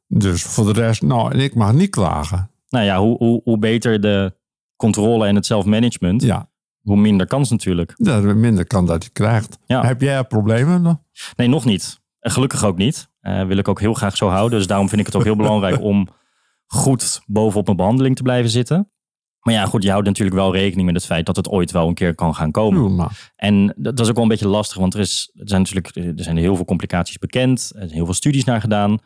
Ja. 0.07 0.19
Dus 0.19 0.43
voor 0.43 0.73
de 0.73 0.81
rest, 0.81 1.01
nou, 1.01 1.31
en 1.31 1.39
ik 1.39 1.55
mag 1.55 1.73
niet 1.73 1.89
klagen. 1.89 2.49
Nou 2.69 2.85
ja, 2.85 2.99
hoe, 2.99 3.17
hoe, 3.17 3.41
hoe 3.43 3.57
beter 3.57 4.01
de 4.01 4.35
controle 4.75 5.27
en 5.27 5.35
het 5.35 5.45
zelfmanagement, 5.45 6.21
Ja, 6.21 6.49
hoe 6.81 6.97
minder 6.97 7.27
kans 7.27 7.49
natuurlijk. 7.49 7.93
er 8.05 8.37
minder 8.37 8.67
kan 8.67 8.85
dat 8.85 9.03
je 9.03 9.09
krijgt. 9.09 9.57
Ja. 9.65 9.85
Heb 9.85 10.01
jij 10.01 10.23
problemen? 10.23 11.01
Nee, 11.35 11.47
nog 11.47 11.65
niet. 11.65 11.99
En 12.19 12.31
gelukkig 12.31 12.63
ook 12.63 12.77
niet. 12.77 13.09
Eh, 13.19 13.45
wil 13.45 13.57
ik 13.57 13.67
ook 13.67 13.79
heel 13.79 13.93
graag 13.93 14.17
zo 14.17 14.27
houden. 14.27 14.57
Dus 14.57 14.67
daarom 14.67 14.89
vind 14.89 14.99
ik 14.99 15.05
het 15.05 15.15
ook 15.15 15.23
heel 15.23 15.35
belangrijk 15.35 15.81
om 15.91 16.07
goed 16.65 17.21
bovenop 17.25 17.65
mijn 17.65 17.77
behandeling 17.77 18.15
te 18.15 18.23
blijven 18.23 18.49
zitten. 18.49 18.89
Maar 19.39 19.53
ja, 19.53 19.65
goed, 19.65 19.83
je 19.83 19.89
houdt 19.91 20.05
natuurlijk 20.05 20.35
wel 20.35 20.53
rekening 20.53 20.85
met 20.85 20.95
het 20.95 21.05
feit 21.05 21.25
dat 21.25 21.35
het 21.35 21.49
ooit 21.49 21.71
wel 21.71 21.87
een 21.87 21.93
keer 21.93 22.15
kan 22.15 22.35
gaan 22.35 22.51
komen. 22.51 23.09
En 23.35 23.65
dat 23.65 23.75
dat 23.75 23.99
is 23.99 24.07
ook 24.07 24.13
wel 24.13 24.23
een 24.23 24.29
beetje 24.29 24.47
lastig, 24.47 24.77
want 24.77 24.93
er, 24.93 24.99
is, 24.99 25.31
er 25.33 25.49
zijn 25.49 25.61
natuurlijk 25.61 25.95
er 25.95 26.23
zijn 26.23 26.37
heel 26.37 26.55
veel 26.55 26.65
complicaties 26.65 27.17
bekend. 27.17 27.59
Er 27.59 27.79
zijn 27.79 27.89
heel 27.91 28.05
veel 28.05 28.13
studies 28.13 28.43
naar 28.43 28.61
gedaan. 28.61 28.99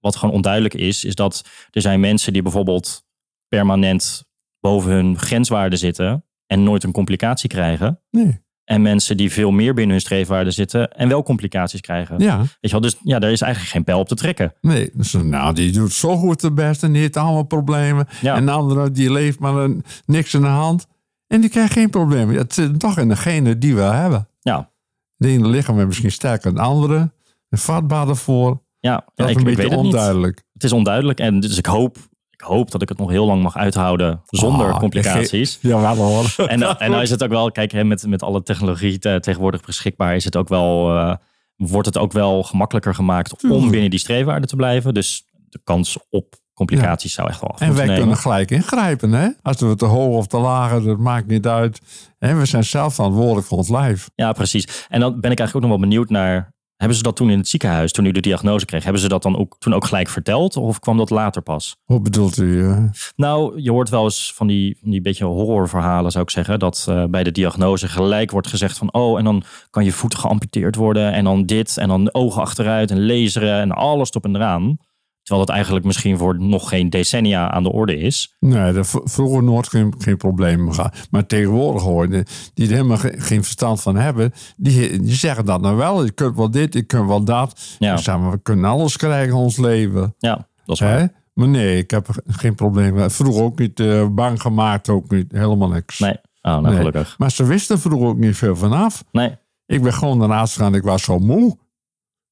Wat 0.00 0.16
gewoon 0.16 0.34
onduidelijk 0.34 0.74
is, 0.74 1.04
is 1.04 1.14
dat 1.14 1.44
er 1.70 1.80
zijn 1.80 2.00
mensen 2.00 2.32
die 2.32 2.42
bijvoorbeeld 2.42 3.04
permanent 3.48 4.24
boven 4.60 4.90
hun 4.92 5.18
grenswaarde 5.18 5.76
zitten 5.76 6.24
en 6.46 6.62
nooit 6.62 6.84
een 6.84 6.92
complicatie 6.92 7.48
krijgen. 7.48 8.00
Nee. 8.10 8.44
En 8.64 8.82
mensen 8.82 9.16
die 9.16 9.32
veel 9.32 9.50
meer 9.50 9.74
binnen 9.74 9.92
hun 9.92 10.00
streefwaarde 10.00 10.50
zitten 10.50 10.90
en 10.92 11.08
wel 11.08 11.22
complicaties 11.22 11.80
krijgen. 11.80 12.18
Ja, 12.18 12.38
Weet 12.38 12.48
je 12.60 12.70
wel, 12.70 12.80
dus 12.80 12.96
ja, 13.02 13.18
daar 13.18 13.30
is 13.30 13.40
eigenlijk 13.40 13.72
geen 13.72 13.84
pijl 13.84 13.98
op 13.98 14.08
te 14.08 14.14
trekken. 14.14 14.54
nee. 14.60 14.90
Dus, 14.94 15.12
nou, 15.12 15.54
die 15.54 15.72
doet 15.72 15.92
zo 15.92 16.16
goed 16.16 16.40
de 16.40 16.52
best 16.52 16.82
en 16.82 16.92
die 16.92 17.00
heeft 17.00 17.16
allemaal 17.16 17.42
problemen. 17.42 18.06
Ja. 18.20 18.34
En 18.34 18.46
de 18.46 18.52
andere, 18.52 18.90
die 18.90 19.12
leeft 19.12 19.38
maar 19.38 19.54
een, 19.54 19.84
niks 20.06 20.34
in 20.34 20.40
de 20.40 20.46
hand. 20.46 20.86
En 21.26 21.40
die 21.40 21.50
krijgt 21.50 21.72
geen 21.72 21.90
problemen. 21.90 22.36
Het 22.36 22.54
zit 22.54 22.80
toch 22.80 22.98
in 22.98 23.08
degene 23.08 23.58
die 23.58 23.74
we 23.74 23.80
hebben. 23.80 24.28
Ja, 24.40 24.70
De 25.16 25.28
ene 25.28 25.48
lichaam 25.48 25.78
is 25.78 25.86
misschien 25.86 26.12
sterker 26.12 26.54
dan 26.54 26.62
de 26.62 26.68
andere. 26.68 27.12
Een 27.48 27.58
vatbaar 27.58 28.08
ervoor. 28.08 28.62
Ja, 28.80 29.04
Dat 29.14 29.28
ik, 29.28 29.34
een 29.34 29.40
ik 29.40 29.46
beetje 29.46 29.62
weet 29.62 29.70
het 29.72 29.82
niet. 29.82 29.92
onduidelijk. 29.94 30.42
Het 30.52 30.64
is 30.64 30.72
onduidelijk 30.72 31.18
en 31.20 31.40
dus 31.40 31.58
ik 31.58 31.66
hoop, 31.66 31.96
ik 32.30 32.40
hoop 32.40 32.70
dat 32.70 32.82
ik 32.82 32.88
het 32.88 32.98
nog 32.98 33.10
heel 33.10 33.26
lang 33.26 33.42
mag 33.42 33.56
uithouden 33.56 34.22
zonder 34.26 34.72
Ah, 34.72 34.78
complicaties. 34.78 35.58
Ja, 35.62 35.80
wel 35.80 35.96
hoor. 35.96 36.34
En, 36.48 36.62
en 36.78 36.90
nou 36.90 37.02
is 37.02 37.10
het 37.10 37.22
ook 37.24 37.30
wel, 37.30 37.52
kijk, 37.52 37.72
hè, 37.72 37.84
met, 37.84 38.06
met 38.06 38.22
alle 38.22 38.42
technologie 38.42 38.98
te- 38.98 39.18
tegenwoordig 39.20 39.60
beschikbaar, 39.64 40.14
is 40.16 40.24
het 40.24 40.36
ook 40.36 40.48
wel, 40.48 40.96
eh, 40.96 41.14
wordt 41.56 41.86
het 41.86 41.98
ook 41.98 42.12
wel 42.12 42.42
gemakkelijker 42.42 42.94
gemaakt 42.94 43.32
om 43.32 43.38
Tuurlijk. 43.38 43.70
binnen 43.70 43.90
die 43.90 43.98
streefwaarde 43.98 44.46
te 44.46 44.56
blijven. 44.56 44.94
Dus 44.94 45.24
de 45.48 45.60
kans 45.64 45.98
op 46.10 46.34
complicaties 46.54 47.12
zou 47.12 47.28
echt 47.28 47.40
wel 47.40 47.50
af 47.50 47.60
En 47.60 47.74
wij 47.74 47.84
nemen. 47.84 47.98
kunnen 47.98 48.16
gelijk 48.16 48.50
ingrijpen. 48.50 49.12
Hè? 49.12 49.28
Als 49.42 49.60
we 49.60 49.74
te 49.76 49.84
hoog 49.84 50.16
of 50.16 50.26
te 50.26 50.36
laag, 50.38 50.82
dat 50.82 50.98
maakt 50.98 51.26
niet 51.26 51.46
uit. 51.46 51.80
En 52.18 52.38
we 52.38 52.44
zijn 52.46 52.64
zelf 52.64 52.94
verantwoordelijk 52.94 53.46
voor 53.46 53.58
ons 53.58 53.68
lijf. 53.68 54.10
Ja, 54.14 54.32
precies. 54.32 54.86
En 54.88 55.00
dan 55.00 55.20
ben 55.20 55.30
ik 55.30 55.38
eigenlijk 55.38 55.54
ook 55.54 55.60
nog 55.62 55.70
wel 55.70 55.88
benieuwd 55.88 56.08
naar, 56.08 56.54
hebben 56.76 56.96
ze 56.96 57.02
dat 57.02 57.16
toen 57.16 57.30
in 57.30 57.38
het 57.38 57.48
ziekenhuis, 57.48 57.92
toen 57.92 58.04
u 58.04 58.12
de 58.12 58.20
diagnose 58.20 58.66
kreeg, 58.66 58.82
hebben 58.82 59.02
ze 59.02 59.08
dat 59.08 59.22
dan 59.22 59.38
ook 59.38 59.56
toen 59.58 59.74
ook 59.74 59.84
gelijk 59.84 60.08
verteld 60.08 60.56
of 60.56 60.78
kwam 60.78 60.96
dat 60.96 61.10
later 61.10 61.42
pas? 61.42 61.76
Hoe 61.84 62.00
bedoelt 62.00 62.36
u? 62.36 62.68
eh? 62.68 62.84
Nou, 63.16 63.62
je 63.62 63.70
hoort 63.70 63.88
wel 63.88 64.04
eens 64.04 64.32
van 64.34 64.46
die, 64.46 64.76
van 64.80 64.90
die 64.90 65.00
beetje 65.00 65.24
horrorverhalen, 65.24 66.10
zou 66.10 66.24
ik 66.24 66.30
zeggen. 66.30 66.58
Dat 66.58 66.86
eh, 66.88 67.04
bij 67.04 67.24
de 67.24 67.32
diagnose 67.32 67.88
gelijk 67.88 68.30
wordt 68.30 68.46
gezegd 68.46 68.78
van... 68.78 68.92
oh, 68.92 69.18
en 69.18 69.24
dan 69.24 69.42
kan 69.70 69.84
je 69.84 69.92
voet 69.92 70.14
geamputeerd 70.14 70.76
worden... 70.76 71.12
en 71.12 71.24
dan 71.24 71.46
dit, 71.46 71.76
en 71.76 71.88
dan 71.88 72.14
ogen 72.14 72.42
achteruit 72.42 72.90
en 72.90 73.06
laseren... 73.06 73.60
en 73.60 73.72
alles 73.72 74.10
op 74.10 74.24
en 74.24 74.36
eraan. 74.36 74.78
Terwijl 75.26 75.46
dat 75.46 75.54
eigenlijk 75.54 75.86
misschien 75.86 76.18
voor 76.18 76.38
nog 76.38 76.68
geen 76.68 76.90
decennia 76.90 77.50
aan 77.50 77.62
de 77.62 77.72
orde 77.72 77.96
is. 77.98 78.36
Nee, 78.40 78.72
dat 78.72 79.00
vroeger 79.04 79.42
nooit 79.42 79.68
geen, 79.68 79.94
geen 79.98 80.16
probleem 80.16 80.72
gehad. 80.72 80.96
Maar 81.10 81.26
tegenwoordig 81.26 81.82
hoor, 81.82 82.08
die, 82.08 82.24
er 82.68 82.72
helemaal 82.74 82.96
ge- 82.96 83.14
geen 83.16 83.42
verstand 83.42 83.82
van 83.82 83.96
hebben, 83.96 84.32
die, 84.56 85.00
die 85.02 85.14
zeggen 85.14 85.44
dat 85.44 85.60
nou 85.60 85.76
wel. 85.76 86.04
Je 86.04 86.10
kunt 86.10 86.36
wel 86.36 86.50
dit, 86.50 86.74
je 86.74 86.82
kunt 86.82 87.06
wel 87.06 87.24
dat. 87.24 87.76
Ja. 87.78 88.30
We 88.30 88.38
kunnen 88.42 88.70
alles 88.70 88.96
krijgen 88.96 89.28
in 89.28 89.40
ons 89.40 89.56
leven. 89.56 90.14
Ja, 90.18 90.48
dat 90.64 90.74
is 90.76 90.80
waar. 90.80 90.98
Hè? 90.98 91.06
Maar 91.32 91.48
nee, 91.48 91.78
ik 91.78 91.90
heb 91.90 92.08
geen 92.26 92.54
probleem. 92.54 93.10
Vroeger 93.10 93.42
ook 93.42 93.58
niet 93.58 93.80
uh, 93.80 94.08
bang 94.08 94.40
gemaakt, 94.40 94.88
ook 94.88 95.10
niet. 95.10 95.32
Helemaal 95.32 95.68
niks. 95.68 95.98
Nee, 95.98 96.12
oh, 96.12 96.18
nou 96.42 96.62
Nee. 96.62 96.76
gelukkig. 96.76 97.18
Maar 97.18 97.30
ze 97.30 97.44
wisten 97.44 97.78
vroeger 97.78 98.08
ook 98.08 98.18
niet 98.18 98.36
veel 98.36 98.56
vanaf. 98.56 99.04
Nee, 99.12 99.36
Ik 99.66 99.82
ben 99.82 99.92
gewoon 99.92 100.18
daarnaast 100.18 100.54
gegaan, 100.56 100.74
ik 100.74 100.82
was 100.82 101.02
zo 101.02 101.18
moe. 101.18 101.56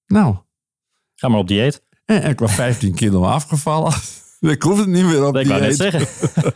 Nou, 0.07 0.37
ga 1.15 1.29
maar 1.29 1.39
op 1.39 1.49
dieet. 1.49 1.83
En 2.05 2.23
ik 2.31 2.39
was 2.39 2.55
15 2.55 2.95
kilo 2.95 3.23
afgevallen. 3.25 3.93
Ik 4.41 4.63
hoefde 4.63 4.87
niet 4.87 5.05
meer 5.05 5.27
op 5.27 5.37
Ik 5.37 5.47
net 5.47 5.61
dieet. 5.63 5.77
zeggen. 5.77 6.07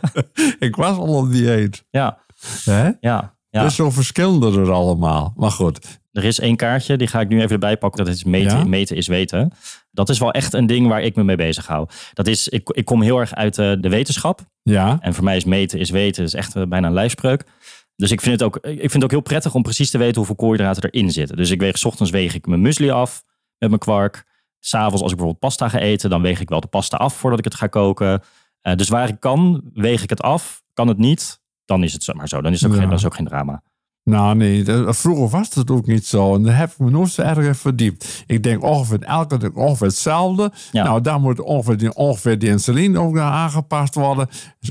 ik 0.67 0.75
was 0.75 0.97
al 0.97 1.15
op 1.17 1.31
dieet. 1.31 1.83
Ja, 1.89 2.17
Hè? 2.63 2.89
ja, 2.99 3.35
ja. 3.49 3.63
Dus 3.63 3.75
zo 3.75 3.89
verschillende 3.89 4.59
er 4.59 4.71
allemaal. 4.71 5.33
Maar 5.35 5.51
goed, 5.51 5.99
Er 6.11 6.23
is 6.23 6.39
één 6.39 6.55
kaartje, 6.55 6.97
die 6.97 7.07
ga 7.07 7.19
ik 7.19 7.27
nu 7.29 7.37
even 7.37 7.49
erbij 7.51 7.77
pakken. 7.77 8.05
Dat 8.05 8.13
is 8.15 8.23
meten, 8.23 8.57
Ja? 8.57 8.63
meten 8.63 8.95
is 8.95 9.07
weten. 9.07 9.51
Dat 9.91 10.09
is 10.09 10.19
wel 10.19 10.31
echt 10.31 10.53
een 10.53 10.65
ding 10.65 10.87
waar 10.87 11.01
ik 11.01 11.15
me 11.15 11.23
mee 11.23 11.35
bezig 11.35 11.67
hou. 11.67 11.87
Dat 12.13 12.27
is, 12.27 12.47
ik, 12.47 12.69
ik 12.69 12.85
kom 12.85 13.01
heel 13.01 13.19
erg 13.19 13.33
uit 13.35 13.57
eh, 13.57 13.71
de 13.79 13.89
wetenschap. 13.89 14.41
ja. 14.63 14.97
En 15.01 15.13
voor 15.13 15.23
mij 15.23 15.35
is 15.35 15.45
meten 15.45 15.79
is 15.79 15.89
weten, 15.89 16.23
is 16.23 16.33
echt 16.33 16.55
eh, 16.55 16.63
bijna 16.67 16.87
een 16.87 16.93
lijfspreuk. 16.93 17.43
Dus 17.95 18.11
ik 18.11 18.21
vind, 18.21 18.39
het 18.39 18.43
ook, 18.43 18.57
ik 18.65 18.77
vind 18.79 18.93
het 18.93 19.03
ook 19.03 19.11
heel 19.11 19.21
prettig 19.21 19.53
om 19.55 19.61
precies 19.61 19.89
te 19.89 19.97
weten 19.97 20.15
hoeveel 20.15 20.35
koolhydraten 20.35 20.83
erin 20.91 21.11
zitten. 21.11 21.37
Dus 21.37 21.49
ik 21.49 21.59
weeg, 21.59 21.77
's 21.77 21.85
ochtends 21.85 22.11
weeg 22.11 22.35
ik 22.35 22.45
mijn 22.47 22.61
muesli 22.61 22.89
af 22.89 23.23
met 23.57 23.69
mijn 23.69 23.81
kwark. 23.81 24.27
S'avonds 24.59 25.01
als 25.01 25.11
ik 25.11 25.17
bijvoorbeeld 25.17 25.39
pasta 25.39 25.69
ga 25.69 25.79
eten, 25.79 26.09
dan 26.09 26.21
weeg 26.21 26.39
ik 26.39 26.49
wel 26.49 26.59
de 26.59 26.67
pasta 26.67 26.97
af 26.97 27.13
voordat 27.13 27.39
ik 27.39 27.45
het 27.45 27.55
ga 27.55 27.67
koken. 27.67 28.21
Eh, 28.61 28.75
dus 28.75 28.89
waar 28.89 29.07
ik 29.07 29.19
kan, 29.19 29.61
weeg 29.73 30.03
ik 30.03 30.09
het 30.09 30.21
af. 30.21 30.61
Kan 30.73 30.87
het 30.87 30.97
niet, 30.97 31.41
dan 31.65 31.83
is 31.83 31.93
het 31.93 32.03
zo 32.03 32.13
maar 32.13 32.27
zo. 32.27 32.41
Dan 32.41 32.51
is 32.51 32.61
het 32.61 32.69
ook, 32.69 32.75
Ja. 32.75 32.81
geen, 32.81 32.89
dat 32.89 32.99
is 32.99 33.05
ook 33.05 33.15
geen 33.15 33.27
drama. 33.27 33.61
Nou 34.09 34.35
nee, 34.35 34.63
dat- 34.63 34.97
vroeger 34.97 35.27
was 35.29 35.53
het 35.55 35.71
ook 35.71 35.85
niet 35.85 36.05
zo. 36.05 36.35
En 36.35 36.43
daar 36.43 36.57
heb 36.57 36.71
ik 36.71 36.77
me 36.79 36.89
nooit 36.89 37.09
zo 37.11 37.21
erg 37.21 37.37
in 37.45 37.55
verdiept. 37.55 38.23
Ik 38.27 38.43
denk 38.43 38.63
ongeveer 38.63 39.01
elke 39.01 39.37
dag 39.37 39.51
ongeveer 39.53 39.87
hetzelfde. 39.87 40.51
Ja. 40.71 40.83
Nou, 40.83 41.01
daar 41.01 41.19
moet 41.19 41.39
ongeveer, 41.41 41.77
die, 41.77 41.93
ongeveer 41.95 42.39
die 42.39 42.49
insuline 42.49 42.99
ook 42.99 43.13
naar 43.13 43.31
aangepast 43.31 43.95
worden. 43.95 44.27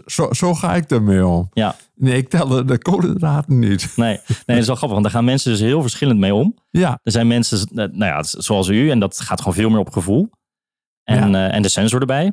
Zo, 0.06 0.32
zo 0.32 0.54
ga 0.54 0.74
ik 0.74 0.90
ermee 0.90 1.26
om. 1.26 1.48
Ja, 1.52 1.74
Nee, 1.94 2.16
ik 2.16 2.28
tel 2.28 2.48
de, 2.48 2.64
de 2.64 2.78
koolhydraten 2.78 3.58
niet. 3.58 3.92
nee, 3.96 4.08
nee, 4.08 4.18
dat 4.46 4.56
is 4.56 4.66
wel 4.66 4.76
grappig, 4.76 4.90
want 4.90 5.02
daar 5.02 5.10
gaan 5.12 5.24
mensen 5.24 5.50
dus 5.50 5.60
heel 5.60 5.80
verschillend 5.82 6.18
mee 6.18 6.34
om. 6.34 6.56
Ja, 6.70 7.00
Er 7.02 7.12
zijn 7.12 7.26
mensen, 7.26 7.58
eh, 7.58 7.74
nou 7.74 8.04
ja, 8.04 8.22
zoals 8.22 8.68
u, 8.68 8.90
en 8.90 8.98
dat 8.98 9.20
gaat 9.20 9.38
gewoon 9.38 9.54
veel 9.54 9.70
meer 9.70 9.78
op 9.78 9.90
gevoel. 9.92 10.30
En, 11.04 11.34
eh, 11.34 11.54
en 11.54 11.62
de 11.62 11.68
sensor 11.68 12.00
erbij. 12.00 12.32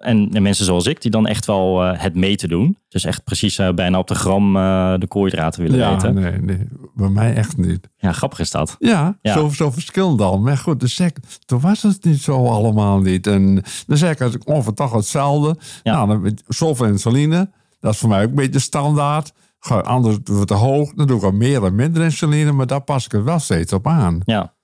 En, 0.00 0.28
en 0.32 0.42
mensen 0.42 0.64
zoals 0.64 0.86
ik, 0.86 1.02
die 1.02 1.10
dan 1.10 1.26
echt 1.26 1.46
wel 1.46 1.84
eh, 1.84 2.00
het 2.02 2.14
meten 2.14 2.48
doen. 2.48 2.78
Dus 2.88 3.04
echt 3.04 3.24
precies 3.24 3.58
eh, 3.58 3.72
bijna 3.72 3.98
op 3.98 4.06
de 4.06 4.14
gram 4.14 4.56
eh, 4.56 4.94
de 4.98 5.06
koolhydraten 5.06 5.62
willen 5.62 5.78
ja 5.78 5.92
weten. 5.92 6.14
nee, 6.14 6.38
nee, 6.38 6.68
bij 6.94 7.08
mij 7.08 7.34
echt 7.34 7.56
niet. 7.56 7.88
Ja, 7.96 8.12
grappig 8.12 8.38
is 8.38 8.50
dat. 8.50 8.76
Ja, 8.78 9.18
Ja. 9.22 9.32
Zo, 9.32 9.48
zo 9.48 9.70
verschillend 9.70 10.20
al. 10.20 10.38
Maar 10.38 10.56
goed, 10.56 10.80
dus 10.80 11.00
toen 11.44 11.60
was 11.60 11.82
het 11.82 12.04
niet 12.04 12.20
zo 12.20 12.46
allemaal 12.46 13.00
niet. 13.00 13.26
En 13.26 13.54
dan 13.86 13.96
zeg 13.96 14.10
ik, 14.12 14.20
als 14.20 14.34
ik 14.34 14.48
ongeveer 14.48 14.74
toch 14.74 14.92
hetzelfde. 14.92 15.56
Ja. 15.82 16.04
Nou, 16.04 16.22
dan 16.22 16.38
zoveel 16.48 16.86
insuline. 16.86 17.50
Dat 17.80 17.92
is 17.92 17.98
voor 17.98 18.08
mij 18.08 18.22
ook 18.22 18.28
een 18.28 18.34
beetje 18.34 18.58
standaard. 18.58 19.32
Anders 19.68 20.16
wordt 20.24 20.38
het 20.38 20.48
te 20.48 20.54
hoog. 20.54 20.92
Dan 20.92 21.06
doe 21.06 21.16
ik 21.16 21.24
al 21.24 21.32
meer 21.32 21.64
en 21.64 21.74
minder 21.74 22.02
insuline. 22.02 22.52
Maar 22.52 22.66
daar 22.66 22.80
pas 22.80 23.04
ik 23.04 23.12
er 23.12 23.24
wel 23.24 23.38
steeds 23.38 23.72
op 23.72 23.86
aan. 23.86 24.20
Ja. 24.24 24.54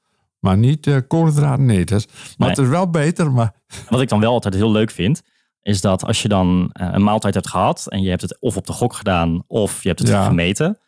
Maar 0.47 0.57
niet 0.59 0.87
uh, 0.87 0.97
koolhydraten, 1.09 1.65
nee. 1.67 1.85
Dus, 1.85 2.07
maar 2.07 2.35
Nee. 2.37 2.49
het 2.49 2.59
is 2.59 2.69
wel 2.69 2.91
beter. 2.91 3.33
Maar 3.33 3.53
Wat 3.89 4.01
ik 4.01 4.09
dan 4.09 4.21
wel 4.21 4.33
altijd 4.33 4.55
heel 4.55 4.71
leuk 4.73 4.91
vind, 4.91 5.23
is 5.63 5.81
dat 5.81 6.05
als 6.05 6.23
je 6.23 6.29
dan 6.29 6.71
eh, 6.73 6.89
een 6.93 7.03
maaltijd 7.03 7.35
hebt 7.35 7.49
gehad 7.49 7.87
en 7.89 8.03
je 8.03 8.09
hebt 8.09 8.23
het 8.23 8.37
of 8.41 8.57
op 8.57 8.67
de 8.67 8.73
gok 8.73 8.95
gedaan 8.95 9.43
of 9.47 9.83
je 9.83 9.89
hebt 9.89 10.01
het 10.01 10.09
Ja. 10.09 10.25
gemeten. 10.25 10.79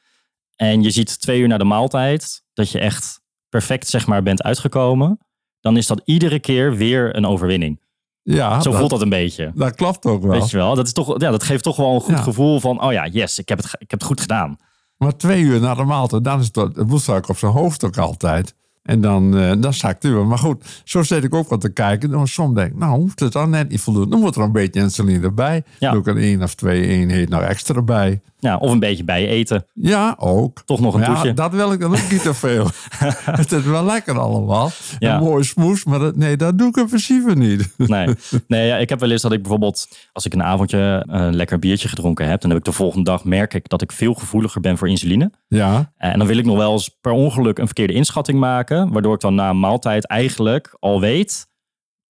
En 0.57 0.83
je 0.83 0.90
ziet 0.90 1.21
twee 1.21 1.40
uur 1.40 1.49
na 1.49 1.59
de 1.59 1.64
maaltijd 1.64 2.43
dat 2.55 2.70
je 2.70 2.78
echt 2.78 3.20
perfect 3.49 3.89
zeg 3.89 4.07
maar 4.07 4.22
bent 4.22 4.43
uitgekomen. 4.43 5.18
Dan 5.61 5.76
is 5.76 5.87
dat 5.87 6.01
iedere 6.05 6.39
keer 6.39 6.76
weer 6.76 7.16
een 7.16 7.26
overwinning. 7.26 7.80
ja, 8.22 8.61
Zo 8.61 8.70
dat, 8.70 8.78
voelt 8.78 8.91
dat 8.91 9.03
een 9.03 9.09
beetje. 9.09 9.53
dat 9.55 9.74
klopt 9.74 10.07
ook 10.07 10.22
wel. 10.22 10.30
Weet 10.30 10.51
je 10.51 10.57
wel, 10.57 10.74
dat, 10.74 10.87
is 10.87 10.93
toch, 10.93 11.20
ja, 11.20 11.30
dat 11.30 11.43
geeft 11.43 11.62
toch 11.62 11.76
wel 11.76 11.95
een 11.95 12.01
goed 12.01 12.16
Ja. 12.16 12.22
gevoel 12.22 12.61
van, 12.61 12.83
oh 12.83 12.93
ja, 12.93 13.07
yes, 13.07 13.39
ik 13.39 13.49
heb, 13.49 13.59
het, 13.59 13.66
ik 13.78 13.91
heb 13.91 13.99
het 13.99 14.09
goed 14.09 14.20
gedaan. 14.20 14.57
Maar 14.97 15.16
twee 15.16 15.43
uur 15.43 15.61
na 15.61 15.74
de 15.74 15.85
maaltijd, 15.85 16.24
dan 16.24 16.41
is 16.41 16.47
het, 16.47 16.57
het 16.57 16.87
bloedsuiker 16.87 17.30
op 17.30 17.39
zijn 17.39 17.53
hoofd 17.53 17.85
ook 17.85 17.97
altijd. 17.99 18.55
En 18.89 19.01
dan, 19.01 19.36
eh 19.36 19.53
dan 19.59 19.72
het 19.76 19.97
weer. 20.01 20.26
Maar 20.26 20.39
goed, 20.39 20.64
zo 20.84 21.03
zit 21.03 21.24
ik 21.24 21.34
ook 21.34 21.49
wat 21.49 21.61
te 21.61 21.72
kijken. 21.72 22.11
Dan 22.11 22.28
soms 22.28 22.55
denk 22.55 22.70
ik, 22.70 22.78
nou 22.78 23.01
hoeft 23.01 23.20
het 23.20 23.32
dan 23.32 23.51
net 23.51 23.68
niet 23.68 23.80
voldoende. 23.80 24.11
Dan 24.11 24.20
moet 24.20 24.36
er 24.36 24.43
een 24.43 24.53
beetje 24.53 24.80
insuline 24.80 25.24
erbij. 25.24 25.62
Ja. 25.78 25.91
Doe 25.91 26.01
ik 26.01 26.07
er 26.07 26.16
één 26.16 26.43
of 26.43 26.55
twee 26.55 26.86
eenheden 26.86 27.30
nog 27.30 27.41
extra 27.41 27.82
bij. 27.82 28.20
Ja, 28.41 28.57
of 28.57 28.72
een 28.72 28.78
beetje 28.78 29.05
bij 29.05 29.26
eten. 29.28 29.66
Ja, 29.74 30.14
ook. 30.18 30.62
Toch 30.64 30.80
nog 30.80 30.95
een 30.95 31.01
ja, 31.01 31.07
toetje. 31.07 31.34
dat 31.34 31.53
wil 31.53 31.72
ik 31.72 31.80
dan 31.80 31.91
ook 31.91 32.11
niet 32.11 32.22
te 32.22 32.34
veel. 32.34 32.70
het 33.43 33.53
is 33.53 33.62
wel 33.62 33.84
lekker 33.84 34.18
allemaal. 34.18 34.70
Ja. 34.99 35.16
Een 35.16 35.22
mooie 35.22 35.45
smoes, 35.45 35.84
maar 35.84 35.99
dat, 35.99 36.16
nee, 36.16 36.36
dat 36.36 36.59
doe 36.59 36.68
ik 36.68 36.76
in 36.76 36.86
principe 36.86 37.34
niet. 37.34 37.68
Nee, 37.89 38.09
nee 38.47 38.66
ja, 38.66 38.76
ik 38.76 38.89
heb 38.89 39.01
wel 39.01 39.11
eens 39.11 39.22
dat 39.22 39.32
ik 39.32 39.41
bijvoorbeeld, 39.41 39.89
als 40.12 40.26
ik 40.26 40.32
een 40.32 40.43
avondje 40.43 41.05
een 41.07 41.36
lekker 41.36 41.59
biertje 41.59 41.89
gedronken 41.89 42.28
heb, 42.28 42.41
dan 42.41 42.51
heb 42.51 42.59
ik 42.59 42.64
de 42.64 42.72
volgende 42.72 43.05
dag 43.11 43.24
merk 43.24 43.55
ik 43.55 43.68
dat 43.68 43.82
ik 43.82 43.93
veel 43.93 44.14
gevoeliger 44.14 44.61
ben 44.61 44.78
voor 44.78 44.89
insuline. 44.89 45.30
Ja, 45.49 45.93
En 45.97 46.18
dan 46.18 46.26
wil 46.26 46.36
ik 46.36 46.45
nog 46.45 46.57
wel 46.57 46.72
eens 46.72 46.97
per 47.01 47.12
ongeluk 47.12 47.59
een 47.59 47.66
verkeerde 47.66 47.93
inschatting 47.93 48.39
maken, 48.39 48.78
waardoor 48.87 49.14
ik 49.14 49.20
dan 49.20 49.35
na 49.35 49.51
een 49.51 49.61
maaltijd 49.61 50.07
eigenlijk 50.07 50.76
al 50.79 51.01
weet, 51.01 51.49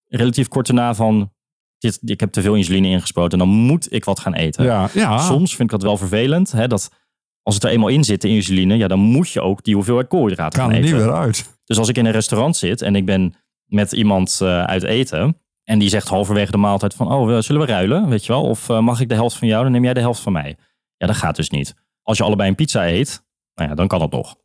relatief 0.06 0.48
kort 0.48 0.66
daarna 0.66 0.94
van, 0.94 1.32
dit, 1.78 1.98
ik 2.04 2.20
heb 2.20 2.32
te 2.32 2.42
veel 2.42 2.54
insuline 2.54 2.88
ingespoten, 2.88 3.38
dan 3.38 3.48
moet 3.48 3.92
ik 3.92 4.04
wat 4.04 4.20
gaan 4.20 4.34
eten. 4.34 4.64
ja, 4.64 4.88
ja. 4.92 5.18
Soms 5.18 5.50
vind 5.50 5.72
ik 5.72 5.78
dat 5.78 5.82
wel 5.82 5.96
vervelend, 5.96 6.52
hè, 6.52 6.66
dat 6.66 6.90
als 7.42 7.54
het 7.54 7.64
er 7.64 7.70
eenmaal 7.70 7.88
in 7.88 8.04
zit, 8.04 8.20
de 8.20 8.28
insuline, 8.28 8.76
ja, 8.76 8.88
dan 8.88 8.98
moet 8.98 9.30
je 9.30 9.40
ook 9.40 9.64
die 9.64 9.74
hoeveelheid 9.74 10.08
koolhydraten 10.08 10.58
kan 10.58 10.68
gaan 10.68 10.78
er 10.78 10.82
niet 10.84 10.92
eten. 10.92 11.04
weer 11.04 11.14
uit. 11.14 11.58
Dus 11.64 11.78
als 11.78 11.88
ik 11.88 11.96
in 11.96 12.06
een 12.06 12.12
restaurant 12.12 12.56
zit 12.56 12.82
en 12.82 12.96
ik 12.96 13.06
ben 13.06 13.34
met 13.64 13.92
iemand 13.92 14.38
eh, 14.42 14.64
uit 14.64 14.82
eten. 14.82 15.40
En 15.64 15.78
die 15.78 15.88
zegt 15.88 16.08
halverwege 16.08 16.50
de 16.50 16.56
maaltijd 16.56 16.94
van, 16.94 17.12
oh, 17.12 17.38
zullen 17.38 17.60
we 17.60 17.66
ruilen, 17.66 18.08
weet 18.08 18.24
je 18.26 18.32
wel? 18.32 18.42
Of 18.42 18.68
eh, 18.68 18.80
mag 18.80 19.00
ik 19.00 19.08
de 19.08 19.14
helft 19.14 19.36
van 19.36 19.48
jou, 19.48 19.62
dan 19.62 19.72
neem 19.72 19.84
jij 19.84 19.94
de 19.94 20.00
helft 20.00 20.20
van 20.20 20.32
mij. 20.32 20.56
Ja, 20.96 21.06
dat 21.06 21.16
gaat 21.16 21.36
dus 21.36 21.50
niet. 21.50 21.74
Als 22.02 22.18
je 22.18 22.24
allebei 22.24 22.48
een 22.48 22.54
pizza 22.54 22.86
eet, 22.86 23.24
nou 23.54 23.68
ja, 23.68 23.74
dan 23.74 23.86
kan 23.86 23.98
dat 23.98 24.10
nog. 24.10 24.36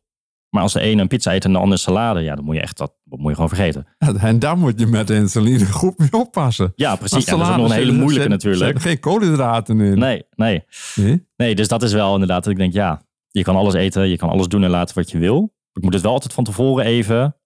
Maar 0.54 0.62
als 0.62 0.72
de 0.72 0.80
ene 0.80 1.02
een 1.02 1.08
pizza 1.08 1.34
eet 1.34 1.44
en 1.44 1.52
de 1.52 1.58
ander 1.58 1.72
een 1.72 1.78
salade, 1.78 2.20
ja, 2.20 2.34
dan 2.34 2.44
moet 2.44 2.54
je 2.54 2.60
echt 2.60 2.78
dat, 2.78 2.94
dat 3.04 3.18
moet 3.18 3.28
je 3.28 3.34
gewoon 3.34 3.48
vergeten. 3.48 3.86
En 4.18 4.38
daar 4.38 4.58
moet 4.58 4.80
je 4.80 4.86
met 4.86 5.06
de 5.06 5.14
insuline 5.14 5.66
goed 5.66 5.98
mee 5.98 6.12
oppassen. 6.12 6.72
Ja, 6.76 6.96
precies. 6.96 7.24
Ja, 7.24 7.30
dat 7.30 7.40
is 7.40 7.48
ook 7.48 7.56
nog 7.56 7.70
een 7.70 7.76
hele 7.76 7.92
moeilijke 7.92 8.28
natuurlijk. 8.28 8.64
zitten 8.64 8.80
geen 8.80 9.00
koolhydraten 9.00 9.80
in. 9.80 9.98
Nee, 9.98 10.24
nee. 10.34 10.64
Nee? 10.94 11.26
Nee, 11.36 11.54
dus 11.54 11.68
dat 11.68 11.82
is 11.82 11.92
wel 11.92 12.12
inderdaad 12.12 12.44
dat 12.44 12.52
ik 12.52 12.58
denk, 12.58 12.72
ja, 12.72 13.02
je 13.28 13.42
kan 13.42 13.56
alles 13.56 13.74
eten, 13.74 14.08
je 14.08 14.16
kan 14.16 14.28
alles 14.28 14.46
doen 14.46 14.64
en 14.64 14.70
laten 14.70 14.94
wat 14.94 15.10
je 15.10 15.18
wil. 15.18 15.54
Ik 15.72 15.82
moet 15.82 15.94
het 15.94 16.02
wel 16.02 16.12
altijd 16.12 16.32
van 16.32 16.44
tevoren 16.44 16.84
even 16.84 17.36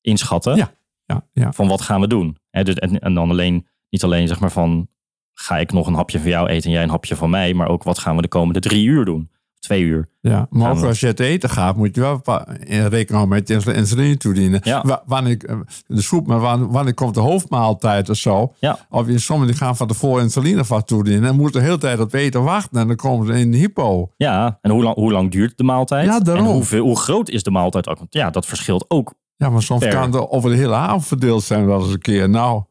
inschatten. 0.00 0.56
Ja. 0.56 0.74
Ja, 1.04 1.26
ja. 1.32 1.52
van 1.52 1.68
wat 1.68 1.80
gaan 1.80 2.00
we 2.00 2.06
doen. 2.06 2.36
Dus, 2.50 2.74
en, 2.74 2.98
en 2.98 3.14
dan 3.14 3.30
alleen, 3.30 3.66
niet 3.90 4.04
alleen 4.04 4.28
zeg 4.28 4.40
maar 4.40 4.52
van, 4.52 4.88
ga 5.32 5.58
ik 5.58 5.72
nog 5.72 5.86
een 5.86 5.94
hapje 5.94 6.20
van 6.20 6.30
jou 6.30 6.48
eten 6.48 6.64
en 6.64 6.70
jij 6.70 6.82
een 6.82 6.90
hapje 6.90 7.16
van 7.16 7.30
mij, 7.30 7.54
maar 7.54 7.68
ook 7.68 7.82
wat 7.82 7.98
gaan 7.98 8.16
we 8.16 8.22
de 8.22 8.28
komende 8.28 8.60
drie 8.60 8.86
uur 8.86 9.04
doen? 9.04 9.30
Twee 9.66 9.82
uur. 9.82 10.08
Ja, 10.20 10.46
maar 10.50 10.70
ook 10.70 10.82
als 10.84 11.00
je 11.00 11.14
te 11.14 11.24
eten 11.24 11.50
gaat, 11.50 11.76
moet 11.76 11.94
je 11.94 12.00
wel 12.00 12.20
in 12.64 12.86
rekening 12.86 13.08
houden 13.10 13.28
met 13.28 13.50
insuline 13.76 14.16
toedienen. 14.16 14.60
Ja. 14.62 14.82
Wa- 14.84 15.02
Wanneer, 15.06 15.44
eh, 15.46 15.56
de 15.86 16.02
soep, 16.02 16.26
maar 16.26 16.40
wanneer, 16.70 16.94
komt 16.94 17.14
de 17.14 17.20
hoofdmaaltijd 17.20 18.10
of 18.10 18.16
zo? 18.16 18.52
Ja. 18.58 18.78
Of 18.90 19.06
je, 19.06 19.18
sommigen 19.18 19.52
die 19.52 19.62
gaan 19.62 19.76
van 19.76 19.86
tevoren 19.86 20.22
insuline 20.22 20.64
van 20.64 20.84
toedienen 20.84 21.28
en 21.28 21.36
moeten 21.36 21.60
de 21.60 21.66
hele 21.66 21.78
tijd 21.78 22.00
op 22.00 22.12
eten 22.12 22.42
wachten 22.42 22.80
en 22.80 22.86
dan 22.86 22.96
komen 22.96 23.26
ze 23.26 23.40
in 23.40 23.50
de 23.50 23.56
hypo. 23.58 24.10
Ja, 24.16 24.58
en 24.62 24.70
hoe 24.70 24.82
lang, 24.82 24.94
hoe 24.94 25.12
lang 25.12 25.30
duurt 25.30 25.56
de 25.56 25.64
maaltijd? 25.64 26.06
Ja, 26.06 26.20
daarom. 26.20 26.46
En 26.46 26.52
hoeveel, 26.52 26.84
hoe 26.84 26.98
groot 26.98 27.28
is 27.28 27.42
de 27.42 27.50
maaltijd 27.50 27.88
ook? 27.88 27.98
Want 27.98 28.12
ja, 28.14 28.30
dat 28.30 28.46
verschilt 28.46 28.84
ook. 28.88 29.14
Ja, 29.36 29.50
maar 29.50 29.62
soms 29.62 29.86
kan 29.88 30.12
het 30.12 30.28
over 30.28 30.50
de 30.50 30.56
hele 30.56 30.74
avond 30.74 31.06
verdeeld 31.06 31.42
zijn 31.42 31.66
wel 31.66 31.80
eens 31.82 31.92
een 31.92 31.98
keer. 32.00 32.28
Nou, 32.28 32.62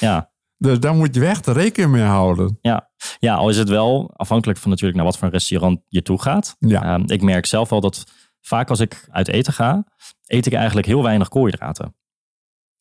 Ja, 0.00 0.30
dus 0.58 0.80
daar 0.80 0.94
moet 0.94 1.14
je 1.14 1.26
echt 1.26 1.46
rekening 1.46 1.92
mee 1.92 2.02
houden. 2.02 2.58
ja. 2.60 2.90
ja, 3.18 3.34
al 3.34 3.48
is 3.48 3.56
het 3.58 3.68
wel 3.68 4.10
afhankelijk 4.16 4.58
van 4.58 4.70
natuurlijk 4.70 4.96
naar 4.96 5.06
wat 5.06 5.16
voor 5.18 5.26
een 5.26 5.32
restaurant 5.32 5.80
je 5.88 6.02
toe 6.02 6.22
gaat. 6.22 6.56
Ja. 6.58 6.82
Ehm, 6.82 7.02
ik 7.06 7.22
merk 7.22 7.46
zelf 7.46 7.68
wel 7.68 7.80
dat 7.80 8.04
vaak 8.40 8.70
als 8.70 8.80
ik 8.80 9.08
uit 9.10 9.28
eten 9.28 9.52
ga, 9.52 9.84
eet 10.26 10.46
ik 10.46 10.52
eigenlijk 10.52 10.86
heel 10.86 11.02
weinig 11.02 11.28
koolhydraten. 11.28 11.96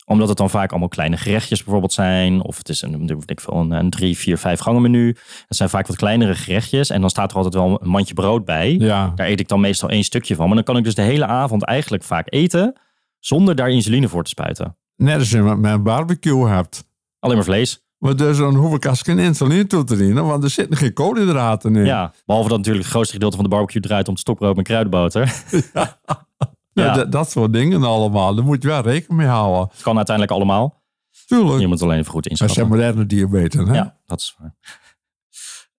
Omdat 0.06 0.28
het 0.28 0.38
dan 0.38 0.50
vaak 0.50 0.70
allemaal 0.70 0.88
kleine 0.88 1.18
gerechtjes 1.18 1.64
bijvoorbeeld 1.64 1.94
zijn. 1.94 2.42
Of 2.42 2.58
het 2.58 2.70
is 2.70 2.82
een, 2.82 3.22
ik 3.26 3.42
veel, 3.42 3.54
een, 3.54 3.72
een 3.72 3.90
drie, 3.90 4.18
vier, 4.18 4.38
vijf 4.38 4.60
gangen 4.60 4.82
menu. 4.82 5.08
Het 5.48 5.58
zijn 5.58 5.70
vaak 5.70 5.88
wat 5.88 5.96
kleinere 5.96 6.36
gerechtjes. 6.36 6.90
En 6.90 7.02
dan 7.02 7.10
staat 7.10 7.30
er 7.32 7.38
altijd 7.38 7.54
wel 7.54 7.82
een 7.82 7.90
mandje 7.90 8.14
brood 8.14 8.46
bij. 8.46 8.74
Ja, 8.74 9.12
Daar 9.16 9.28
eet 9.28 9.40
ik 9.40 9.48
dan 9.48 9.60
meestal 9.60 9.90
één 9.90 10.04
stukje 10.04 10.36
van. 10.36 10.46
Maar 10.46 10.56
dan 10.56 10.64
kan 10.64 10.78
ik 10.78 10.84
dus 10.84 10.96
de 10.96 11.02
hele 11.02 11.26
avond 11.26 11.64
eigenlijk 11.64 12.04
vaak 12.04 12.26
eten. 12.30 12.80
Zonder 13.20 13.56
daar 13.56 13.70
insuline 13.70 14.08
voor 14.08 14.24
te 14.24 14.30
spuiten. 14.30 14.78
net 14.96 15.20
als 15.20 15.30
je 15.30 15.42
met 15.42 15.58
mijn 15.58 15.84
barbecue 15.84 16.48
hebt. 16.48 16.87
Alleen 17.20 17.36
maar 17.36 17.46
vlees. 17.46 17.86
Maar 17.98 18.16
dus 18.16 18.38
dan 18.38 18.56
hoef 18.56 18.74
ik 18.76 18.86
als 18.86 19.02
geen 19.02 19.20
insuline 19.20 19.68
toe 19.68 19.84
te 19.84 19.98
dienen, 19.98 20.26
want 20.26 20.44
er 20.44 20.50
zitten 20.50 20.78
geen 20.78 20.94
koolhydraten 20.94 21.76
in. 21.76 21.86
Ja. 21.86 22.14
Behalve 22.26 22.48
dat 22.50 22.58
natuurlijk 22.58 22.84
het 22.86 22.94
grootste 22.94 23.14
gedeelte 23.14 23.36
van 23.36 23.46
de 23.46 23.52
barbecue 23.52 23.82
draait 23.82 24.08
om 24.08 24.18
stokbrood 24.18 24.56
met 24.56 24.66
kruidenboter. 24.66 25.34
Ja, 26.74 26.86
Ja. 26.86 26.94
dat- 26.94 27.12
dat 27.12 27.32
soort 27.32 27.54
dingen 27.54 27.84
allemaal. 27.84 28.36
Daar 28.36 28.46
moet 28.46 28.62
je 28.62 28.68
wel 28.68 28.82
rekening 28.82 29.20
mee 29.20 29.28
houden. 29.28 29.68
Het 29.72 29.82
kan 29.82 29.96
uiteindelijk 29.98 30.36
allemaal. 30.36 30.84
Tuurlijk. 31.26 31.60
Je 31.60 31.68
moet 31.68 31.82
alleen 31.82 32.00
even 32.00 32.12
goed 32.12 32.30
Als 32.30 32.38
je 32.40 32.46
inschatten. 32.46 32.76
moderne 32.76 33.06
diabetes, 33.06 33.68
hè? 33.68 33.74
Ja, 33.74 33.98
dat 34.06 34.20
is 34.20 34.36
waar. 34.40 34.56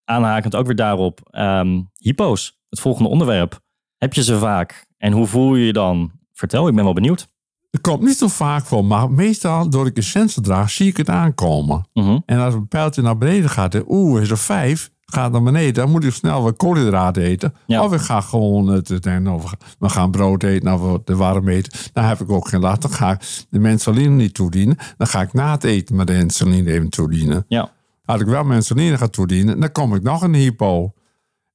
Aanhakend 0.05 0.57
ook 0.57 0.67
weer 0.67 0.75
daarop. 0.77 1.21
ehm, 1.31 1.81
hypo's, 1.99 2.59
het 2.69 2.81
volgende 2.81 3.09
onderwerp. 3.09 3.61
Heb 3.97 4.15
je 4.15 4.23
ze 4.23 4.39
vaak? 4.39 4.87
En 4.97 5.13
hoe 5.13 5.27
voel 5.27 5.55
je 5.55 5.67
je 5.67 5.73
dan? 5.73 6.13
Vertel, 6.33 6.69
ik 6.69 6.75
ben 6.75 6.85
wel 6.85 6.93
benieuwd. 6.93 7.29
Het 7.71 7.81
komt 7.81 8.03
niet 8.03 8.17
zo 8.17 8.29
vaak 8.29 8.65
voor, 8.65 8.85
maar 8.85 9.11
meestal 9.11 9.71
door 9.71 9.87
ik 9.87 9.97
een 9.97 10.03
sensor 10.03 10.43
draag, 10.43 10.71
zie 10.71 10.87
ik 10.87 10.97
het 10.97 11.09
aankomen. 11.09 11.89
Mhm. 11.93 12.19
En 12.27 12.39
als 12.39 12.55
een 12.55 12.69
pijltje 12.69 13.03
naar 13.03 13.19
beneden 13.19 13.51
gaat, 13.51 13.83
oeh, 13.89 14.23
is 14.23 14.31
er 14.31 14.39
vijf, 14.39 14.91
gaat 15.05 15.33
naar 15.33 15.43
beneden, 15.43 15.75
dan 15.75 15.91
moet 15.91 16.05
ik 16.05 16.13
snel 16.13 16.43
wat 16.43 16.57
koolhydraten 16.57 17.23
eten. 17.23 17.55
Ja. 17.67 17.85
Of 17.85 17.93
ik 17.93 18.01
ga 18.01 18.21
gewoon 18.21 18.67
het, 18.67 18.91
of 19.27 19.55
we 19.79 19.89
gaan 19.89 20.11
brood 20.11 20.43
eten 20.43 20.73
of 20.73 20.81
wat 20.81 21.09
warm 21.09 21.49
eten. 21.49 21.73
Dan 21.93 22.05
heb 22.05 22.21
ik 22.21 22.31
ook 22.31 22.49
geen 22.49 22.61
last. 22.61 22.83
Dan 22.83 22.91
ga 22.91 23.11
ik 23.11 23.47
de 23.51 23.69
insuline 23.69 24.15
niet 24.15 24.35
toedienen. 24.35 24.77
Dan 24.97 25.07
ga 25.07 25.21
ik 25.21 25.33
na 25.33 25.51
het 25.51 25.65
eten 25.65 25.97
met 25.97 26.07
de 26.07 26.15
insuline 26.15 26.71
even 26.73 26.89
toedienen. 26.89 27.45
Ja, 27.49 27.71
Als 28.05 28.21
ik 28.21 28.27
wel 28.27 28.45
mijn 28.45 28.59
insuline 28.59 28.99
ga 28.99 29.07
toedienen, 29.09 29.61
dan 29.61 29.73
kom 29.73 29.95
ik 29.95 30.03
nog 30.03 30.25
in 30.25 30.33
de 30.33 30.39
hypo. 30.39 30.93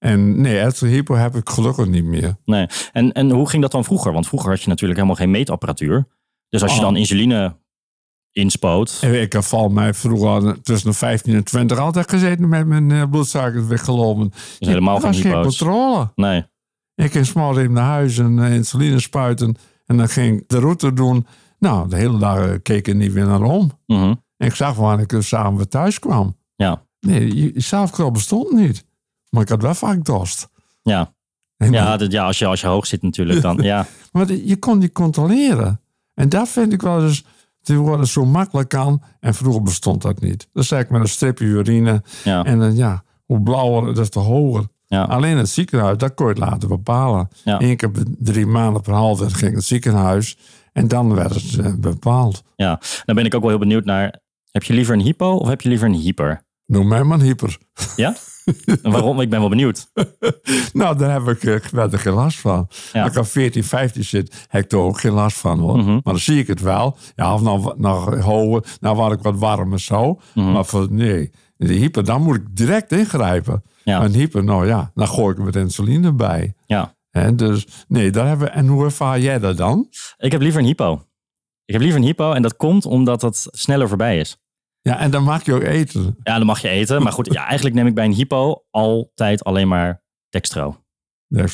En 0.04 0.41
nee, 0.41 0.56
het 0.56 0.80
hypo 0.80 1.16
heb 1.16 1.36
ik 1.36 1.49
gelukkig 1.49 1.88
niet 1.88 2.04
meer. 2.04 2.36
nee. 2.45 2.68
En, 2.91 3.12
en 3.12 3.30
hoe 3.32 3.49
ging 3.49 3.62
dat 3.62 3.72
dan 3.72 3.84
vroeger? 3.84 4.14
Want 4.14 4.28
vroeger 4.28 4.49
had 4.49 4.62
je 4.62 4.68
natuurlijk 4.70 4.99
helemaal 4.99 5.20
geen 5.22 5.32
meetapparatuur. 5.32 6.08
Dus 6.49 6.62
als 6.62 6.72
je 6.72 6.78
Oh. 6.78 6.84
dan 6.84 6.95
insuline 6.95 7.56
inspoot. 8.32 8.97
En 9.01 9.22
Ik 9.22 9.34
heb 9.34 9.43
val 9.43 9.70
mij 9.70 9.93
vroeger 9.93 10.62
tussen 10.62 10.89
de 10.89 10.95
15 10.95 11.34
en 11.34 11.43
20 11.43 11.78
altijd 11.78 12.10
gezeten 12.10 12.49
met 12.49 12.68
mijn 12.68 12.91
eh, 12.91 13.04
bloedsuikers 13.10 13.66
weggelopen. 13.66 14.30
Dus 14.60 14.68
helemaal 14.68 15.04
Er 15.04 15.14
geen 15.14 15.41
controle. 15.41 16.12
Nee. 16.16 16.45
Ik 16.95 17.12
ging 17.12 17.26
s'morgens 17.26 17.58
even 17.60 17.74
naar 17.74 17.84
huis 17.89 18.18
en 18.18 18.39
eh, 18.43 18.54
insuline 18.54 18.99
spuiten. 18.99 19.56
En 19.86 19.97
dan 19.97 20.10
ging 20.10 20.39
ik 20.39 20.49
de 20.49 20.60
route 20.60 20.93
doen. 20.93 21.26
Nou, 21.60 21.89
de 21.89 21.95
hele 21.95 22.18
dag 22.18 22.38
eh, 22.47 22.54
keek 22.64 22.88
ik 22.88 22.95
niet 22.95 23.14
weer 23.14 23.26
naar 23.26 23.41
om. 23.41 23.72
Mhm. 23.86 24.14
En 24.38 24.47
ik 24.47 24.56
zag 24.56 24.76
wanneer 24.76 25.04
ik 25.04 25.10
dus 25.10 25.28
samen 25.28 25.56
weer 25.58 25.68
thuis 25.68 25.99
kwam. 25.99 26.38
Ja, 26.56 26.86
Nee, 26.99 27.36
je- 27.36 27.51
zelfkrol 27.56 28.12
bestond 28.12 28.51
niet. 28.51 28.86
Maar 29.34 29.42
ik 29.42 29.50
had 29.50 29.62
wel 29.62 29.74
vaak 29.74 30.06
dorst. 30.06 30.48
ja. 30.84 31.14
En 31.58 31.72
Ja, 31.72 31.98
dat, 31.98 32.12
ja 32.12 32.26
als, 32.26 32.40
je, 32.40 32.46
als 32.46 32.62
je 32.62 32.68
hoog 32.68 32.86
zit 32.86 33.02
natuurlijk 33.02 33.42
dan. 33.42 33.58
Ja, 33.74 33.86
Maar 34.12 34.34
je 34.34 34.56
kon 34.58 34.80
die 34.80 34.92
controleren. 34.92 35.82
En 36.14 36.30
dat 36.30 36.50
vind 36.50 36.74
ik 36.74 36.82
wel 36.82 37.04
eens 37.04 37.24
tegenwoordig 37.62 38.08
zo 38.08 38.26
makkelijk 38.26 38.70
kan. 38.70 39.02
En 39.20 39.34
vroeger 39.34 39.62
bestond 39.64 40.02
dat 40.02 40.20
niet. 40.22 40.48
Dan 40.54 40.64
zei 40.64 40.82
ik 40.82 40.90
met 40.90 41.02
een 41.02 41.08
stripje 41.08 41.46
urine. 41.46 42.04
ja, 42.24 42.44
En 42.44 42.60
dan 42.60 42.76
ja, 42.76 43.04
hoe 43.26 43.42
blauwer, 43.42 43.96
des 43.96 44.10
te 44.10 44.20
hoger. 44.20 44.68
ja. 44.88 45.04
Alleen 45.04 45.38
het 45.38 45.50
ziekenhuis, 45.50 45.98
dat 45.98 46.14
kon 46.14 46.26
je 46.26 46.32
het 46.32 46.42
laten 46.42 46.68
bepalen. 46.68 47.30
Ja. 47.44 47.62
Eén 47.62 47.78
keer 47.78 47.92
drie 48.20 48.46
maanden 48.46 48.82
per 48.82 48.94
half 48.94 49.20
ging 49.32 49.56
het 49.56 49.64
ziekenhuis. 49.64 50.38
En 50.74 50.88
dan 50.88 51.16
werd 51.16 51.34
het 51.34 51.58
eh, 51.58 51.74
bepaald. 51.78 52.44
ja. 52.56 52.80
Dan 53.06 53.16
ben 53.16 53.26
ik 53.26 53.34
ook 53.36 53.42
wel 53.42 53.50
heel 53.50 53.60
benieuwd 53.60 53.86
naar. 53.86 54.20
Heb 54.52 54.64
je 54.64 54.74
liever 54.74 54.94
een 54.96 55.02
hypo 55.02 55.32
of 55.36 55.48
heb 55.48 55.62
je 55.62 55.70
liever 55.70 55.88
een 55.88 55.94
hyper? 55.94 56.42
Noem 56.66 56.88
mij 56.88 57.04
maar 57.04 57.20
een 57.20 57.26
hyper. 57.26 57.58
Ja? 57.96 58.16
En 58.82 58.91
waarom? 58.91 59.20
Ik 59.20 59.30
ben 59.30 59.39
wel 59.39 59.50
benieuwd. 59.50 59.88
Nou, 60.74 60.98
daar 60.98 61.12
heb 61.12 61.28
ik 61.28 61.44
eh, 61.44 61.94
er 61.94 62.00
geen 62.00 62.14
last 62.14 62.39
van. 62.39 62.68
Ja. 62.94 63.02
Als 63.02 63.12
ik 63.12 63.18
aan 63.18 63.26
14, 63.26 63.64
15 63.64 64.04
zit, 64.04 64.46
heb 64.48 64.64
ik 64.64 64.72
er 64.72 64.78
ook 64.78 65.00
geen 65.00 65.12
last 65.12 65.38
van 65.38 65.60
hoor. 65.60 65.78
Mhm. 65.78 65.91
Maar 65.91 66.02
dan 66.04 66.20
zie 66.20 66.39
ik 66.39 66.48
het 66.48 66.62
wel. 66.62 66.98
Ja, 67.16 67.34
of 67.34 67.41
nou, 67.41 67.74
nou 67.78 68.62
nou 68.80 68.96
waar 68.96 69.12
ik 69.12 69.22
wat 69.22 69.38
warmer 69.38 69.80
zo. 69.80 70.20
Mhm. 70.34 70.52
Maar 70.52 70.66
voor, 70.66 70.88
nee, 70.91 71.32
de 71.58 71.74
hyper, 71.74 72.06
dan 72.06 72.22
moet 72.22 72.36
ik 72.36 72.56
direct 72.56 72.91
ingrijpen. 72.91 73.64
Ja. 73.84 74.04
Een 74.04 74.14
hyper, 74.14 74.44
nou 74.44 74.68
ja, 74.68 74.91
dan 74.94 75.08
gooi 75.08 75.32
ik 75.32 75.38
er 75.38 75.44
met 75.44 75.56
insuline 75.56 76.14
bij. 76.14 76.54
Ja. 76.66 76.96
Hè, 77.10 77.36
dus 77.36 77.68
nee, 77.88 78.12
daar 78.12 78.28
hebben 78.28 78.48
we. 78.48 78.54
En 78.54 78.68
hoe 78.68 78.86
ervaar 78.86 79.20
jij 79.20 79.39
dat 79.39 79.58
dan? 79.58 79.88
Ik 80.18 80.32
heb 80.32 80.41
liever 80.41 80.60
een 80.60 80.66
hypo. 80.66 81.06
Ik 81.66 81.74
heb 81.74 81.82
liever 81.82 82.00
een 82.00 82.06
hypo 82.06 82.32
en 82.32 82.41
dat 82.41 82.56
komt 82.56 82.86
omdat 82.86 83.22
het 83.22 83.48
sneller 83.52 83.88
voorbij 83.88 84.18
is. 84.20 84.38
Ja, 84.84 85.00
en 85.00 85.12
dan 85.12 85.24
mag 85.24 85.46
je 85.46 85.54
ook 85.54 85.62
eten. 85.62 86.16
Ja, 86.24 86.38
dan 86.38 86.46
mag 86.46 86.62
je 86.62 86.70
eten. 86.70 87.04
Maar 87.04 87.12
goed, 87.12 87.34
ja, 87.34 87.46
eigenlijk 87.46 87.76
neem 87.76 87.88
ik 87.88 87.96
bij 87.96 88.06
een 88.06 88.14
hypo 88.14 88.64
altijd 88.70 89.44
alleen 89.44 89.68
maar 89.68 90.04
dextro. 90.30 90.84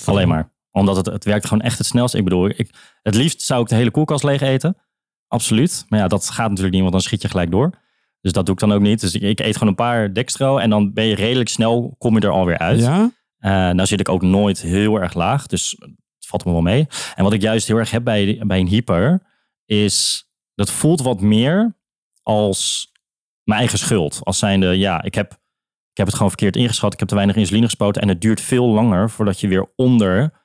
Alleen 0.06 0.28
maar. 0.28 0.54
Omdat 0.72 0.96
het, 0.96 1.06
het 1.06 1.26
werkt 1.26 1.48
gewoon 1.48 1.64
echt 1.64 1.78
het 1.78 1.88
snelst. 1.88 2.16
Ik 2.16 2.24
bedoel, 2.24 2.50
ik, 2.50 2.70
het 3.02 3.16
liefst 3.16 3.42
zou 3.42 3.62
ik 3.62 3.68
de 3.68 3.76
hele 3.76 3.92
koelkast 3.92 4.24
leeg 4.24 4.42
eten. 4.42 4.78
Absoluut. 5.28 5.86
Maar 5.88 6.00
ja, 6.00 6.08
dat 6.08 6.30
gaat 6.30 6.48
natuurlijk 6.48 6.74
niet, 6.74 6.82
want 6.82 6.94
dan 6.94 7.02
schiet 7.02 7.22
je 7.22 7.30
gelijk 7.30 7.52
door. 7.52 7.72
Dus 8.22 8.32
dat 8.32 8.46
doe 8.46 8.54
ik 8.54 8.62
dan 8.62 8.72
ook 8.72 8.82
niet. 8.82 9.00
Dus 9.00 9.14
ik, 9.14 9.22
ik 9.22 9.40
eet 9.40 9.54
gewoon 9.54 9.70
een 9.70 9.76
paar 9.76 10.14
dextro 10.14 10.58
en 10.58 10.70
dan 10.70 10.94
ben 10.94 11.06
je 11.06 11.16
redelijk 11.16 11.50
snel, 11.50 11.96
kom 11.98 12.16
je 12.16 12.22
er 12.22 12.32
alweer 12.32 12.58
uit. 12.58 12.80
Ja? 12.80 13.12
Eh, 13.38 13.52
nou 13.52 13.86
zit 13.86 14.00
ik 14.00 14.10
ook 14.10 14.22
nooit 14.22 14.62
heel 14.62 15.02
erg 15.02 15.14
laag, 15.14 15.48
dus 15.48 15.76
het 15.80 16.28
valt 16.28 16.46
me 16.46 16.52
wel 16.52 16.62
mee. 16.62 16.88
En 17.16 17.24
wat 17.24 17.34
ik 17.34 17.42
juist 17.42 17.68
heel 17.68 17.78
erg 17.78 17.92
heb 17.92 18.04
bij, 18.04 18.42
bij 18.46 18.60
een 18.60 18.68
hyper, 18.68 19.22
is 19.66 20.28
dat 20.56 20.72
voelt 20.72 21.02
wat 21.02 21.22
meer 21.22 21.78
als 22.24 22.92
mijn 23.50 23.60
eigen 23.62 23.80
schuld. 23.80 24.20
Als 24.24 24.40
zijnde, 24.40 24.78
ja, 24.78 25.04
ik 25.04 25.16
heb, 25.16 25.32
ik 25.92 25.98
heb 25.98 26.06
het 26.06 26.16
gewoon 26.16 26.30
verkeerd 26.32 26.56
ingeschat. 26.56 26.94
Ik 26.94 27.00
heb 27.00 27.08
te 27.08 27.16
weinig 27.16 27.36
insuline 27.36 27.66
gespoten. 27.66 28.02
En 28.02 28.08
het 28.08 28.22
duurt 28.22 28.42
veel 28.42 28.68
langer 28.68 29.10
voordat 29.10 29.40
je 29.40 29.48
weer 29.48 29.68
onder 29.76 30.38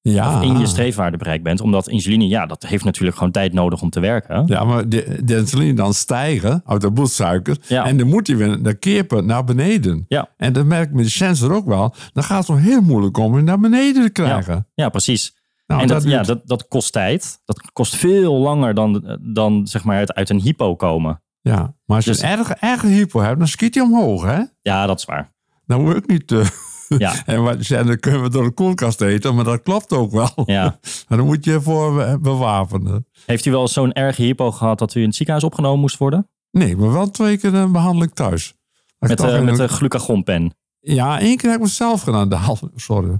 Ja. 0.00 0.42
in 0.42 0.58
je 0.58 0.66
streefwaarde 0.66 1.16
bereikt 1.16 1.42
bent. 1.44 1.60
Omdat 1.60 1.88
insuline, 1.88 2.28
ja, 2.28 2.46
dat 2.46 2.62
heeft 2.66 2.84
natuurlijk 2.84 3.16
gewoon 3.16 3.32
tijd 3.32 3.52
nodig 3.52 3.82
om 3.82 3.90
te 3.90 4.00
werken. 4.00 4.42
Ja, 4.46 4.64
maar 4.64 4.88
de, 4.88 5.20
de 5.24 5.36
insuline 5.36 5.74
dan 5.74 5.94
stijgen 5.94 6.62
uit 6.66 6.80
de 6.80 6.92
bloedsuiker. 6.92 7.56
Ja. 7.68 7.84
En 7.86 7.96
dan 7.96 8.08
moet 8.08 8.26
hij 8.26 8.36
weer 8.36 8.62
de 8.62 8.74
keerpunt 8.74 9.26
naar 9.26 9.44
beneden. 9.44 10.04
Ja. 10.08 10.28
En 10.36 10.52
dat 10.52 10.64
merk 10.66 10.88
ik 10.88 10.94
met 10.94 11.04
de 11.04 11.10
sensor 11.10 11.52
ook 11.52 11.66
wel. 11.66 11.94
Dan 12.12 12.24
gaat 12.24 12.38
het 12.38 12.48
nog 12.56 12.64
heel 12.64 12.80
moeilijk 12.80 13.16
om 13.16 13.34
hem 13.34 13.44
naar 13.44 13.60
beneden 13.60 14.02
te 14.02 14.10
krijgen. 14.10 14.66
Ja, 14.74 14.88
precies. 14.88 15.36
Nou, 15.66 15.82
en 15.82 15.88
dat, 15.88 16.02
ja, 16.02 16.22
dat, 16.22 16.46
dat 16.46 16.68
kost 16.68 16.92
tijd. 16.92 17.42
Dat 17.44 17.70
kost 17.72 17.96
veel 17.96 18.34
langer 18.34 18.74
dan, 18.74 19.18
dan 19.22 19.66
zeg 19.66 19.84
maar 19.84 19.98
het 19.98 20.14
uit 20.14 20.30
een 20.30 20.40
hypo 20.40 20.76
komen. 20.76 21.22
Ja. 21.40 21.74
maar 21.84 21.96
als 21.96 22.04
je 22.04 22.10
Dus- 22.10 22.22
een 22.22 22.28
erge, 22.28 22.54
erge 22.54 22.86
hypo 22.86 23.20
hebt, 23.20 23.38
dan 23.38 23.48
schiet 23.48 23.74
hij 23.74 23.84
omhoog, 23.84 24.22
hè? 24.24 24.42
Ja, 24.62 24.86
dat 24.86 24.98
is 24.98 25.04
waar. 25.04 25.32
Dan 25.66 25.82
moet 25.84 25.96
ik 25.96 26.06
niet... 26.06 26.32
eh, 26.32 26.46
Ja, 26.98 27.14
en 27.26 27.42
wat 27.42 27.66
je 27.66 27.84
dan 27.84 27.98
kunnen 28.00 28.22
we 28.22 28.30
door 28.30 28.44
de 28.44 28.50
koelkast 28.50 29.00
eten. 29.00 29.34
Maar 29.34 29.44
dat 29.44 29.62
klopt 29.62 29.92
ook 29.92 30.10
wel. 30.12 30.30
ja. 30.44 30.78
Maar 31.08 31.18
dan 31.18 31.26
moet 31.26 31.44
je 31.44 31.60
voor 31.60 32.00
eh, 32.02 32.14
bewapenen. 32.16 33.06
Heeft 33.26 33.44
u 33.44 33.50
wel 33.50 33.68
zo'n 33.68 33.92
erge 33.92 34.22
hypo 34.22 34.50
gehad 34.52 34.78
dat 34.78 34.94
u 34.94 35.00
in 35.00 35.06
het 35.06 35.14
ziekenhuis 35.14 35.44
opgenomen 35.46 35.80
moest 35.80 35.96
worden? 35.98 36.28
Nee, 36.50 36.76
maar 36.76 36.92
wel 36.92 37.10
twee 37.10 37.38
keer 37.38 37.54
een 37.54 37.72
behandeling 37.72 38.14
thuis. 38.14 38.54
Dat 38.98 39.10
ik 39.10 39.18
Met, 39.20 39.30
eh, 39.32 39.42
met 39.42 39.58
een- 39.58 39.68
glucagonpen. 39.68 40.54
Ja, 40.80 41.20
één 41.20 41.36
keer 41.36 41.50
heb 41.50 41.58
ik 41.58 41.64
het 41.64 41.74
zelf 41.74 42.02
gedaan. 42.02 42.28
De 42.28 42.34
halve, 42.36 42.70
sorry. 42.76 43.18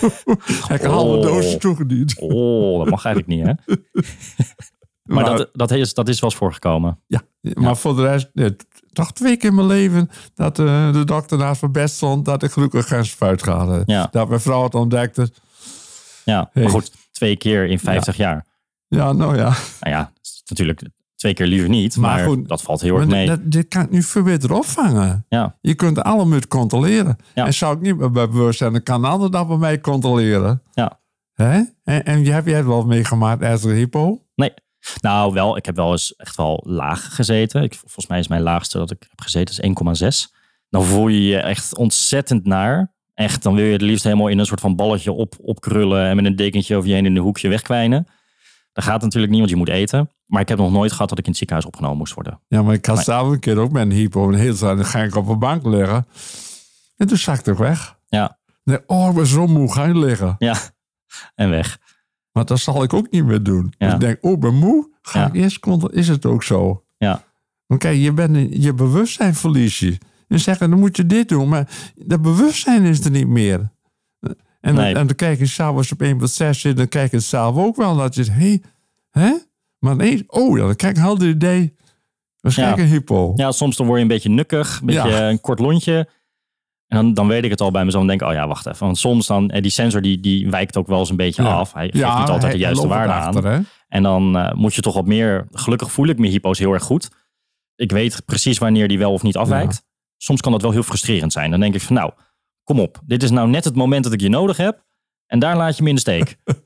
ik 0.00 0.64
heb 0.66 0.82
een 0.84 0.90
halve 0.90 1.16
Oh. 1.16 1.22
doosje 1.22 1.56
toegediend. 1.58 2.18
Oh, 2.20 2.78
dat 2.78 2.90
mag 2.90 3.04
eigenlijk 3.04 3.26
niet, 3.36 3.46
hè? 3.46 3.74
Maar, 5.02 5.24
dat, 5.24 5.48
dat, 5.52 5.70
is, 5.70 5.94
dat 5.94 6.08
is 6.08 6.20
wel 6.20 6.30
eens 6.30 6.38
voorgekomen. 6.38 7.00
Ja, 7.06 7.22
maar 7.54 7.76
voor 7.76 7.96
de 7.96 8.02
rest, 8.02 8.30
toch 8.92 9.12
twee 9.12 9.36
keer 9.36 9.48
in 9.48 9.54
mijn 9.54 9.66
leven 9.66 10.10
dat 10.34 10.58
eh, 10.58 10.92
de 10.92 11.04
dokter 11.04 11.38
naast 11.38 11.60
mijn 11.60 11.72
bed 11.72 11.90
stond, 11.90 12.24
dat 12.24 12.42
ik 12.42 12.50
gelukkig 12.50 12.88
geen 12.88 13.04
spuit 13.04 13.40
had. 13.42 13.82
Ja. 13.86 14.08
Dat 14.10 14.28
mijn 14.28 14.40
vrouw 14.40 14.62
het 14.62 14.74
ontdekte. 14.74 15.30
Ja, 16.24 16.50
Hey. 16.52 16.62
maar 16.62 16.72
goed, 16.72 16.92
twee 17.12 17.36
keer 17.36 17.64
in 17.66 17.78
50 17.78 18.16
jaar. 18.16 18.46
Ja, 18.88 19.12
nou 19.12 19.36
ja. 19.36 19.42
Nou 19.80 19.94
ja, 19.96 20.12
natuurlijk 20.48 20.82
twee 21.14 21.34
keer 21.34 21.46
liever 21.46 21.68
niet. 21.68 21.96
Maar 21.96 22.16
Maar, 22.16 22.26
goed, 22.26 22.48
dat 22.48 22.62
valt 22.62 22.80
heel 22.80 22.96
erg 22.96 23.06
mee. 23.06 23.26
dat- 23.26 23.40
dit 23.50 23.68
kan 23.68 23.82
ik 23.82 23.90
nu 23.90 24.02
veel 24.02 24.22
beter 24.22 24.52
opvangen. 24.52 25.24
Ja, 25.28 25.56
Je 25.60 25.74
kunt 25.74 26.02
alle 26.02 26.24
minuut 26.24 26.48
controleren. 26.48 27.16
Ja. 27.34 27.46
En 27.46 27.54
zou 27.54 27.74
ik 27.76 27.80
niet 27.82 27.96
meer 27.96 28.10
bij 28.10 28.28
bewust 28.28 28.58
zijn, 28.58 28.72
dan 28.72 28.82
kan 28.82 29.04
een 29.04 29.10
ander 29.10 29.30
dat 29.30 29.48
bij 29.48 29.56
mij 29.56 29.80
controleren. 29.80 30.62
ja. 30.74 31.00
Hè? 31.34 31.62
En, 31.84 32.04
en 32.04 32.24
heb 32.24 32.46
jij 32.46 32.56
het 32.56 32.66
wel 32.66 32.84
meegemaakt, 32.86 33.42
ernstige 33.42 33.74
hypo? 33.74 34.22
Nee. 34.34 34.52
Nou, 35.00 35.32
wel, 35.32 35.56
ik 35.56 35.66
heb 35.66 35.76
wel 35.76 35.90
eens 35.92 36.16
echt 36.16 36.36
wel 36.36 36.62
laag 36.66 37.14
gezeten. 37.14 37.62
Ik, 37.62 37.74
volgens 37.74 38.06
mij 38.06 38.18
is 38.18 38.28
mijn 38.28 38.42
laagste 38.42 38.78
dat 38.78 38.90
ik 38.90 39.06
heb 39.08 39.20
gezeten 39.20 39.62
is 39.62 40.26
1,6. 40.28 40.34
Dan 40.68 40.84
voel 40.84 41.08
je 41.08 41.22
je 41.24 41.38
echt 41.38 41.76
ontzettend 41.76 42.44
naar. 42.44 42.94
Echt, 43.14 43.42
dan 43.42 43.54
wil 43.54 43.64
je 43.64 43.72
het 43.72 43.80
liefst 43.80 44.04
helemaal 44.04 44.28
in 44.28 44.38
een 44.38 44.46
soort 44.46 44.60
van 44.60 44.76
balletje 44.76 45.12
op, 45.12 45.34
opkrullen 45.40 46.06
en 46.06 46.16
met 46.16 46.24
een 46.24 46.36
dekentje 46.36 46.76
over 46.76 46.88
je 46.88 46.94
heen 46.94 47.06
in 47.06 47.16
een 47.16 47.22
hoekje 47.22 47.48
wegkwijnen. 47.48 48.06
Dat 48.72 48.84
gaat 48.84 49.02
natuurlijk 49.02 49.30
niet, 49.30 49.40
want 49.40 49.52
je 49.52 49.58
moet 49.58 49.68
eten. 49.68 50.10
Maar 50.26 50.40
ik 50.40 50.48
heb 50.48 50.58
nog 50.58 50.70
nooit 50.72 50.92
gehad 50.92 51.08
dat 51.08 51.18
ik 51.18 51.24
in 51.24 51.30
het 51.30 51.38
ziekenhuis 51.38 51.68
opgenomen 51.68 51.98
moest 51.98 52.14
worden. 52.14 52.40
Ja, 52.48 52.62
maar 52.62 52.74
ik 52.74 52.86
had 52.86 53.04
zelf 53.04 53.28
een 53.28 53.40
keer 53.40 53.58
ook 53.58 53.72
met 53.72 53.82
een 53.82 53.92
hypo. 53.92 54.28
En 54.32 54.38
heel 54.38 54.58
dan 54.58 54.84
ga 54.84 55.02
ik 55.02 55.14
op 55.14 55.28
een 55.28 55.38
bank 55.38 55.66
liggen. 55.66 56.06
En 56.96 57.06
toen 57.06 57.16
zak 57.16 57.38
ik 57.38 57.44
toch 57.44 57.58
weg. 57.58 57.98
Ja, 58.08 58.38
Nee, 58.64 58.78
oh, 58.86 59.08
ik 59.08 59.14
ben 59.14 59.26
zo 59.26 59.46
moe, 59.46 59.72
ga 59.72 59.84
je 59.84 59.98
liggen. 59.98 60.34
ja. 60.38 60.56
En 61.34 61.50
weg. 61.50 61.78
Maar 62.36 62.44
dat 62.44 62.58
zal 62.58 62.82
ik 62.82 62.92
ook 62.92 63.10
niet 63.10 63.24
meer 63.24 63.42
doen. 63.42 63.72
Ja. 63.78 63.84
Dus 63.86 63.94
ik 63.94 64.00
denk, 64.00 64.18
oh, 64.20 64.38
ben 64.40 64.54
moe. 64.54 64.88
Ga 65.02 65.20
Ja. 65.20 65.26
ik 65.26 65.34
eerst 65.34 65.58
controleren. 65.58 66.00
Is 66.00 66.08
het 66.08 66.26
ook 66.26 66.42
zo? 66.42 66.84
Ja, 66.98 67.24
Want 67.66 67.80
kijk, 67.80 67.98
je, 67.98 68.12
bent 68.12 68.62
je 68.62 68.74
bewustzijn 68.74 69.34
verlies 69.34 69.78
je. 69.78 69.98
Je 70.28 70.38
zegt, 70.38 70.58
dan 70.60 70.78
moet 70.78 70.96
je 70.96 71.06
dit 71.06 71.28
doen. 71.28 71.48
Maar 71.48 71.68
dat 71.94 72.22
bewustzijn 72.22 72.82
is 72.84 73.04
er 73.04 73.10
niet 73.10 73.26
meer. 73.28 73.58
En, 74.20 74.74
Nee. 74.74 74.74
dan, 74.74 74.84
en 75.00 75.06
dan 75.06 75.16
kijk 75.16 75.38
je 75.38 75.46
s'avonds 75.46 75.92
op 75.92 76.02
1.6 76.02 76.50
zit, 76.50 76.76
dan 76.76 76.88
kijk 76.88 77.10
je 77.10 77.16
het 77.16 77.26
zelf 77.26 77.56
ook 77.56 77.76
wel. 77.76 77.96
Dat 77.96 78.14
je 78.14 78.24
zegt, 78.24 78.38
hé, 78.38 78.56
hè? 79.10 79.32
Maar 79.78 79.96
nee, 79.96 80.24
oh 80.26 80.58
ja, 80.58 80.64
dan 80.64 80.76
kijk 80.76 80.90
ik 80.90 80.96
een 80.96 81.02
helder 81.02 81.28
idee. 81.28 81.74
Waarschijnlijk 82.40 82.78
Ja. 82.80 82.84
een 82.84 82.90
hypo. 82.90 83.32
ja, 83.36 83.52
soms 83.52 83.76
dan 83.76 83.86
word 83.86 83.98
je 83.98 84.02
een 84.04 84.10
beetje 84.10 84.28
nukkig, 84.28 84.80
een 84.80 84.86
beetje 84.86 85.14
een 85.14 85.40
kort 85.40 85.58
lontje. 85.58 86.08
En 86.86 86.96
dan, 86.96 87.14
dan 87.14 87.26
weet 87.28 87.44
ik 87.44 87.50
het 87.50 87.60
al 87.60 87.70
bij 87.70 87.84
mezelf 87.84 88.02
en 88.02 88.08
denk 88.08 88.20
ik, 88.20 88.28
oh 88.28 88.34
ja, 88.34 88.46
wacht 88.48 88.66
even. 88.66 88.84
Want 88.84 88.98
soms 88.98 89.26
dan, 89.26 89.50
eh, 89.50 89.62
die 89.62 89.70
sensor 89.70 90.02
die, 90.02 90.20
die 90.20 90.50
wijkt 90.50 90.76
ook 90.76 90.86
wel 90.86 90.98
eens 90.98 91.10
een 91.10 91.16
beetje 91.16 91.42
Ja. 91.42 91.52
af. 91.54 91.72
Hij 91.72 91.82
geeft 91.92 91.94
niet 92.18 92.28
altijd 92.28 92.52
de 92.52 92.58
juiste 92.58 92.86
waarde 92.88 93.12
aan. 93.12 93.44
hè? 93.44 93.58
En 93.88 94.02
dan 94.02 94.36
eh, 94.38 94.52
moet 94.52 94.74
je 94.74 94.80
toch 94.80 94.94
wat 94.94 95.06
meer. 95.06 95.46
Gelukkig 95.50 95.92
voel 95.92 96.06
ik 96.06 96.18
mijn 96.18 96.32
hypo's 96.32 96.58
heel 96.58 96.72
erg 96.72 96.82
goed. 96.82 97.08
Ik 97.74 97.90
weet 97.92 98.22
precies 98.24 98.58
wanneer 98.58 98.88
die 98.88 98.98
wel 98.98 99.12
of 99.12 99.22
niet 99.22 99.36
afwijkt. 99.36 99.82
Soms 100.16 100.40
kan 100.40 100.52
dat 100.52 100.62
wel 100.62 100.70
heel 100.70 100.82
frustrerend 100.82 101.32
zijn. 101.32 101.50
Dan 101.50 101.60
denk 101.60 101.74
ik 101.74 101.80
van 101.80 101.96
nou, 101.96 102.10
kom 102.64 102.80
op. 102.80 103.00
Dit 103.04 103.22
is 103.22 103.30
nou 103.30 103.48
net 103.48 103.64
het 103.64 103.74
moment 103.74 104.04
dat 104.04 104.12
ik 104.12 104.20
je 104.20 104.28
nodig 104.28 104.56
heb. 104.56 104.84
En 105.26 105.38
daar 105.38 105.56
laat 105.56 105.76
je 105.76 105.82
me 105.82 105.88
in 105.88 105.94
de 105.94 106.00
steek. 106.00 106.36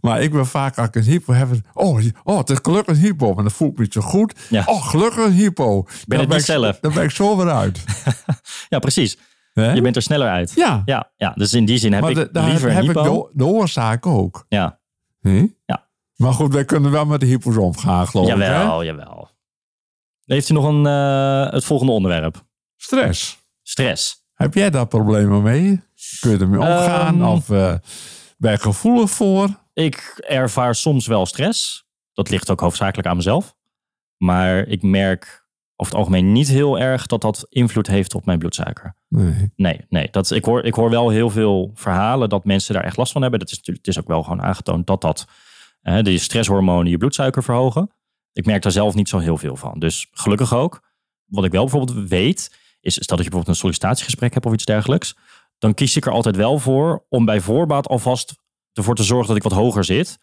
Maar 0.00 0.22
ik 0.22 0.32
ben 0.32 0.46
vaak 0.46 0.78
als 0.78 0.86
ik 0.86 0.94
een 0.94 1.02
hypo 1.02 1.32
heb. 1.32 1.48
Oh, 1.72 2.00
oh, 2.24 2.38
het 2.38 2.50
is 2.50 2.58
gelukkig 2.62 2.96
een 2.96 3.02
hypo. 3.02 3.34
Maar 3.34 3.42
dan 3.42 3.52
voel 3.52 3.68
ik 3.68 3.76
me 3.76 3.82
niet 3.82 3.92
zo 3.92 4.00
goed. 4.00 4.34
Ja. 4.48 4.62
Oh, 4.66 4.86
gelukkig 4.88 5.24
een 5.24 5.32
hypo. 5.32 5.86
Dan 6.06 6.18
het 6.18 6.28
niet 6.28 6.38
ik, 6.38 6.44
zelf. 6.44 6.78
Dan 6.80 6.92
ben 6.94 7.02
ik 7.02 7.10
zo 7.10 7.36
weer 7.36 7.50
uit. 7.50 7.84
Ja, 8.68 8.78
precies. 8.78 9.18
Je 9.52 9.80
bent 9.82 9.96
er 9.96 10.02
sneller 10.02 10.28
uit. 10.28 10.52
Ja, 10.54 10.82
Ja, 10.84 11.10
ja. 11.16 11.32
dus 11.36 11.52
in 11.54 11.64
die 11.64 11.78
zin 11.78 11.92
heb 11.92 12.00
maar 12.02 12.10
ik 12.10 12.16
de- 12.16 12.40
liever 12.40 12.72
heb 12.72 12.82
een 12.82 12.88
ik 12.88 12.94
de, 12.94 13.30
de 13.32 13.44
oorzaak 13.44 14.06
ook. 14.06 14.46
Ja, 14.48 14.80
Hm? 15.20 15.46
Ja. 15.66 15.88
Maar 16.16 16.32
goed, 16.32 16.52
wij 16.54 16.64
kunnen 16.64 16.90
wel 16.90 17.04
met 17.06 17.20
de 17.20 17.26
hypo's 17.26 17.56
omgaan, 17.56 18.06
geloof 18.06 18.26
ik. 18.28 18.34
Hè? 18.34 18.38
jawel, 18.38 18.84
jawel. 18.84 19.30
Heeft 20.24 20.48
u 20.48 20.54
nog 20.54 20.64
een, 20.64 20.86
eh, 20.86 21.52
het 21.52 21.64
volgende 21.64 21.92
onderwerp? 21.92 22.44
Stress. 22.76 23.38
Stress. 23.62 24.24
Heb 24.34 24.54
jij 24.54 24.70
daar 24.70 24.86
problemen 24.86 25.42
mee? 25.42 25.80
Kun 26.20 26.30
je 26.30 26.38
ermee 26.38 26.60
omgaan? 26.60 27.14
Ehm. 27.14 27.24
of 27.24 27.50
eh, 27.50 27.74
ben 28.36 28.52
je 28.52 28.58
gevoelig 28.58 29.10
voor? 29.10 29.48
Ik 29.72 30.22
ervaar 30.26 30.74
soms 30.74 31.06
wel 31.06 31.26
stress. 31.26 31.84
Dat 32.12 32.30
ligt 32.30 32.50
ook 32.50 32.60
hoofdzakelijk 32.60 33.08
aan 33.08 33.16
mezelf. 33.16 33.56
Maar 34.16 34.66
ik 34.66 34.82
merk 34.82 35.46
over 35.76 35.92
het 35.92 36.02
algemeen 36.02 36.32
niet 36.32 36.48
heel 36.48 36.78
erg 36.78 37.06
dat 37.06 37.20
dat 37.20 37.46
invloed 37.48 37.86
heeft 37.86 38.14
op 38.14 38.24
mijn 38.26 38.38
bloedsuiker. 38.38 38.96
Nee. 39.08 39.52
Nee, 39.56 39.80
nee. 39.88 40.08
Dat, 40.10 40.30
ik, 40.30 40.44
hoor, 40.44 40.64
ik 40.64 40.74
hoor 40.74 40.90
wel 40.90 41.10
heel 41.10 41.30
veel 41.30 41.70
verhalen 41.74 42.28
dat 42.28 42.44
mensen 42.44 42.74
daar 42.74 42.84
echt 42.84 42.96
last 42.96 43.12
van 43.12 43.22
hebben. 43.22 43.40
Dat 43.40 43.50
is 43.50 43.56
natuurlijk, 43.56 43.86
het 43.86 43.96
is 43.96 44.02
ook 44.02 44.08
wel 44.08 44.22
gewoon 44.22 44.42
aangetoond 44.42 44.86
dat 44.86 45.00
dat 45.00 45.26
eh, 45.82 46.02
de 46.02 46.18
stresshormonen 46.18 46.90
je 46.90 46.98
bloedsuiker 46.98 47.42
verhogen. 47.42 47.90
Ik 48.32 48.46
merk 48.46 48.62
daar 48.62 48.72
zelf 48.72 48.94
niet 48.94 49.08
zo 49.08 49.18
heel 49.18 49.36
veel 49.36 49.56
van. 49.56 49.78
Dus 49.78 50.08
gelukkig 50.12 50.54
ook. 50.54 50.80
Wat 51.26 51.44
ik 51.44 51.52
wel 51.52 51.62
bijvoorbeeld 51.62 52.08
weet, 52.08 52.56
is 52.80 52.94
stel 52.94 53.16
dat 53.16 53.24
je 53.24 53.30
bijvoorbeeld 53.30 53.48
een 53.48 53.54
sollicitatiegesprek 53.54 54.34
hebt 54.34 54.46
of 54.46 54.52
iets 54.52 54.64
dergelijks. 54.64 55.16
Dan 55.58 55.74
kies 55.74 55.96
ik 55.96 56.06
er 56.06 56.12
altijd 56.12 56.36
wel 56.36 56.58
voor 56.58 57.04
om 57.08 57.24
bij 57.24 57.40
voorbaat 57.40 57.88
alvast 57.88 58.34
ervoor 58.72 58.94
te 58.94 59.02
zorgen 59.02 59.28
dat 59.28 59.36
ik 59.36 59.42
wat 59.42 59.52
hoger 59.52 59.84
zit. 59.84 60.18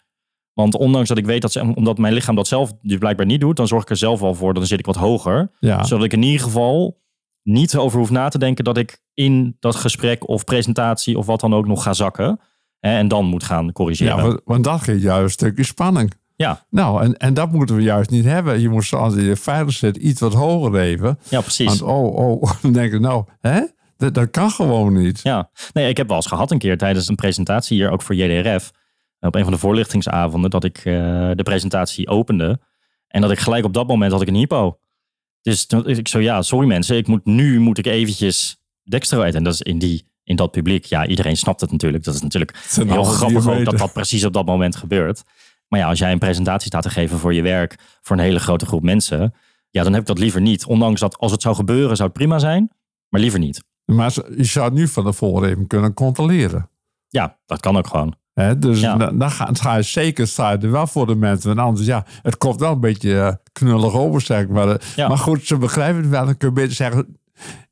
Want 0.54 0.76
ondanks 0.76 1.10
dat 1.10 1.18
ik 1.18 1.26
weet 1.26 1.42
dat 1.42 1.52
ze, 1.52 1.74
omdat 1.76 1.98
mijn 1.98 2.14
lichaam 2.14 2.36
dat 2.36 2.48
zelf 2.48 2.74
dus 2.82 2.98
blijkbaar 2.98 3.26
niet 3.26 3.42
doet, 3.42 3.58
dan 3.58 3.68
zorg 3.68 3.84
ik 3.84 3.90
er 3.90 3.98
zelf 3.98 4.20
wel 4.20 4.36
voor, 4.36 4.54
dan 4.54 4.66
zit 4.66 4.80
ik 4.80 4.86
wat 4.86 4.96
hoger 4.96 5.52
Ja. 5.60 5.84
zodat 5.84 6.06
ik 6.06 6.14
in 6.14 6.24
ieder 6.24 6.42
geval 6.42 7.02
niet 7.44 7.78
over 7.78 8.00
hoef 8.00 8.10
na 8.10 8.30
te 8.30 8.38
denken 8.38 8.64
dat 8.64 8.78
ik 8.78 9.02
in 9.14 9.58
dat 9.60 9.76
gesprek 9.76 10.28
of 10.28 10.44
presentatie 10.44 11.18
of 11.18 11.26
wat 11.26 11.40
dan 11.40 11.54
ook 11.54 11.68
nog 11.68 11.84
ga 11.84 11.94
zakken. 11.94 12.40
Hè, 12.80 12.98
en 12.98 13.08
dan 13.08 13.26
moet 13.26 13.44
gaan 13.44 13.72
corrigeren. 13.72 14.18
ja, 14.18 14.24
Ja, 14.24 14.40
want, 14.46 14.64
dat 14.64 14.82
geeft 14.82 15.02
juist 15.02 15.24
een 15.24 15.30
stukje 15.30 15.64
spanning. 15.64 16.14
ja, 16.36 16.66
Nou, 16.70 17.04
en, 17.04 17.18
en 17.18 17.34
dat 17.34 17.52
moeten 17.52 17.76
we 17.76 17.82
juist 17.82 18.10
niet 18.10 18.26
hebben. 18.26 18.60
Je 18.60 18.70
moet 18.70 18.94
als 18.94 19.14
je 19.14 19.36
veilig 19.36 19.74
zit 19.74 19.98
iets 19.98 20.20
wat 20.22 20.34
hoger 20.34 20.80
even. 20.80 21.20
precies. 21.30 21.66
Want 21.68 21.82
oh, 21.82 22.16
oh, 22.16 22.52
dan 22.62 22.72
denk 22.72 22.94
ik 22.94 23.00
nou, 23.00 23.26
hè? 23.40 23.62
Dat, 24.04 24.14
dat 24.14 24.30
kan 24.32 24.51
gewoon 24.51 24.93
niet. 24.93 25.20
Ja, 25.22 25.49
nee, 25.74 25.89
ik 25.89 25.97
heb 25.97 26.08
wel 26.08 26.16
eens 26.16 26.28
gehad 26.28 26.51
een 26.51 26.58
keer 26.58 26.78
tijdens 26.78 27.08
een 27.08 27.16
presentatie 27.16 27.78
hier 27.78 27.91
ook 27.91 28.01
voor 28.01 28.16
JDRF. 28.16 28.72
Op 29.20 29.36
een 29.36 29.43
van 29.43 29.51
de 29.51 29.60
voorlichtingsavonden 29.60 30.49
dat 30.49 30.64
ik 30.64 30.78
eh, 30.78 30.84
de 31.34 31.43
presentatie 31.43 32.08
opende. 32.08 32.60
En 33.08 33.22
dat 33.22 33.32
ik 33.32 33.39
gelijk 33.39 33.66
op 33.66 33.74
dat 33.74 33.88
moment 33.88 34.12
had 34.12 34.22
ik 34.22 34.28
een 34.28 34.36
hypo. 34.36 34.80
Dus 35.41 35.66
toen, 35.66 35.88
ik 35.88 36.08
zo, 36.08 36.20
ja, 36.20 36.41
sorry 36.41 36.68
mensen, 36.68 36.97
ik 36.97 37.08
moet, 37.08 37.26
nu 37.26 37.60
moet 37.60 37.78
ik 37.78 37.86
eventjes 37.86 38.58
Dextro 38.84 39.22
eten. 39.24 39.38
En 39.38 39.43
dat 39.43 39.54
is 39.54 39.62
in, 39.62 39.80
die, 39.80 40.08
in 40.24 40.36
dat 40.36 40.51
publiek, 40.51 40.86
ja, 40.86 41.08
iedereen 41.08 41.38
snapt 41.38 41.62
het 41.62 41.72
natuurlijk. 41.72 42.04
Dat 42.04 42.16
is 42.16 42.22
natuurlijk 42.22 42.58
heel 42.74 43.04
grappig 43.04 43.47
ook 43.47 43.66
dat 43.66 43.78
dat 43.78 43.93
precies 43.93 44.26
op 44.26 44.34
dat 44.34 44.45
moment 44.45 44.76
gebeurt. 44.76 45.24
Maar 45.68 45.80
ja, 45.80 45.88
als 45.88 45.99
jij 45.99 46.12
een 46.12 46.20
presentatie 46.20 46.68
staat 46.68 46.84
te 46.84 46.89
geven 46.89 47.20
voor 47.20 47.34
je 47.34 47.41
werk, 47.41 47.76
voor 48.01 48.16
een 48.16 48.24
hele 48.24 48.39
grote 48.39 48.66
groep 48.66 48.84
mensen, 48.84 49.34
ja, 49.70 49.84
dan 49.84 49.91
heb 49.91 50.01
ik 50.01 50.08
dat 50.08 50.20
liever 50.20 50.41
niet. 50.41 50.66
Ondanks 50.66 50.99
dat 50.99 51.18
als 51.18 51.32
het 51.32 51.41
zou 51.41 51.56
gebeuren, 51.56 51.95
zou 51.95 52.10
het 52.10 52.18
prima 52.18 52.39
zijn, 52.39 52.72
maar 53.10 53.22
liever 53.22 53.39
niet. 53.39 53.64
Maar 53.86 54.14
je 54.38 54.44
zou 54.44 54.66
het 54.66 54.74
nu 54.74 54.88
van 54.88 55.04
tevoren 55.04 55.50
even 55.50 55.68
kunnen 55.68 55.94
controleren. 55.94 56.70
Ja, 57.08 57.38
dat 57.46 57.60
kan 57.60 57.78
ook 57.78 57.88
gewoon. 57.88 58.16
Dus 58.58 58.80
Ja. 58.80 58.96
dan, 58.96 59.18
dan 59.18 59.32
ga, 59.32 59.50
ga 59.54 59.76
je 59.76 59.82
zeker 59.82 60.28
sta 60.28 60.52
je 60.52 60.58
er 60.58 60.72
wel 60.72 60.88
voor 60.88 61.08
de 61.08 61.16
mensen. 61.16 61.48
Want 61.56 61.68
anders, 61.68 61.88
ja, 61.88 62.06
het 62.22 62.38
komt 62.38 62.60
wel 62.60 62.72
een 62.72 62.80
beetje 62.80 63.20
eh, 63.20 63.34
knullig 63.52 63.94
over, 63.94 64.22
zeg 64.22 64.48
maar. 64.48 64.82
Ja. 64.96 65.08
Maar 65.08 65.18
goed, 65.18 65.46
ze 65.46 65.58
begrijpen 65.58 66.02
het 66.02 66.10
wel. 66.10 66.26
Dan 66.26 66.38
kun 66.38 66.48
je 66.48 66.54
beter 66.54 66.74
zeggen, 66.76 67.18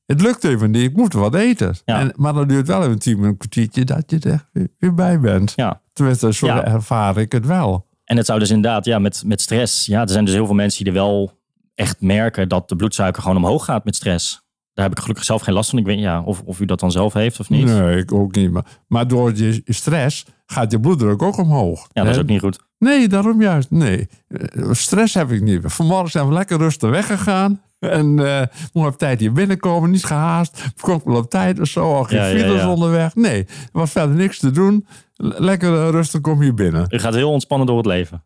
het 0.05 0.21
lukt 0.21 0.43
even 0.43 0.71
niet, 0.71 0.83
ik 0.83 0.95
moet 0.95 1.13
wat 1.13 1.35
eten. 1.35 1.75
Ja. 1.85 1.99
En, 1.99 2.13
maar 2.15 2.33
dan 2.33 2.47
duurt 2.47 2.67
wel 2.67 2.83
even 2.83 2.99
tien 2.99 3.11
minuten, 3.19 3.31
een 3.31 3.37
kwartiertje, 3.37 3.85
dat 3.85 4.03
je 4.11 4.19
er 4.29 4.49
weer, 4.53 4.67
weer 4.77 4.93
bij 4.93 5.19
bent. 5.19 5.53
Ja. 5.55 5.81
Tenminste, 5.93 6.33
zo 6.33 6.47
ervaar 6.47 7.17
ik 7.17 7.31
het 7.31 7.45
wel. 7.45 7.87
En 8.03 8.17
het 8.17 8.25
zou 8.25 8.39
dus 8.39 8.49
inderdaad, 8.49 8.85
ja, 8.85 8.99
met, 8.99 9.23
met 9.25 9.41
stress. 9.41 9.85
Ja, 9.85 10.01
er 10.01 10.09
zijn 10.09 10.25
dus 10.25 10.33
heel 10.33 10.45
veel 10.45 10.55
mensen 10.55 10.83
die 10.83 10.93
er 10.93 10.99
wel 10.99 11.39
echt 11.75 12.01
merken 12.01 12.49
dat 12.49 12.69
de 12.69 12.75
bloedsuiker 12.75 13.21
gewoon 13.21 13.37
omhoog 13.37 13.65
gaat 13.65 13.85
met 13.85 13.95
stress. 13.95 14.41
Daar 14.81 14.89
heb 14.89 14.97
ik 14.99 15.03
gelukkig 15.05 15.25
zelf 15.25 15.41
geen 15.41 15.53
last 15.53 15.69
van. 15.69 15.79
Ik 15.79 15.85
weet 15.85 15.99
ja, 15.99 16.21
of, 16.21 16.41
of 16.45 16.59
u 16.59 16.65
dat 16.65 16.79
dan 16.79 16.91
zelf 16.91 17.13
heeft 17.13 17.39
of 17.39 17.49
niet. 17.49 17.65
Nee, 17.65 17.97
ik 17.97 18.11
ook 18.13 18.35
niet. 18.35 18.51
Maar, 18.51 18.65
maar 18.87 19.07
door 19.07 19.35
je 19.37 19.61
stress 19.65 20.25
gaat 20.45 20.71
je 20.71 20.79
bloeddruk 20.79 21.21
ook 21.21 21.37
omhoog. 21.37 21.87
Ja, 21.91 22.03
dat 22.03 22.15
is 22.15 22.21
ook 22.21 22.27
niet 22.27 22.39
goed. 22.39 22.59
Nee, 22.77 23.07
daarom 23.07 23.41
juist. 23.41 23.71
Nee, 23.71 24.07
Eh, 24.27 24.71
stress 24.71 25.13
heb 25.13 25.31
ik 25.31 25.41
niet. 25.41 25.61
Vanmorgen 25.63 26.11
zijn 26.11 26.27
we 26.27 26.33
lekker 26.33 26.57
rustig 26.57 26.89
weggegaan. 26.89 27.61
En 27.79 28.25
eh 28.27 28.47
moet 28.73 28.87
op 28.87 28.97
tijd 28.97 29.19
hier 29.19 29.31
binnenkomen, 29.31 29.91
niet 29.91 30.05
gehaast. 30.05 30.63
Kom 30.79 31.01
wel 31.05 31.15
op 31.15 31.29
tijd 31.29 31.59
of 31.59 31.67
zo, 31.67 31.93
al 31.93 32.03
geen 32.03 32.19
Ja, 32.19 32.25
files 32.39 32.61
ja. 32.61 32.69
onderweg. 32.69 33.15
Nee, 33.15 33.43
er 33.45 33.69
was 33.71 33.91
verder 33.91 34.15
niks 34.15 34.39
te 34.39 34.51
doen. 34.51 34.85
Lekker 35.17 35.73
eh, 35.85 35.89
rustig 35.89 36.21
kom 36.21 36.43
je 36.43 36.53
binnen. 36.53 36.85
U 36.89 36.99
gaat 36.99 37.13
heel 37.13 37.31
ontspannen 37.31 37.67
door 37.67 37.77
het 37.77 37.85
leven. 37.85 38.25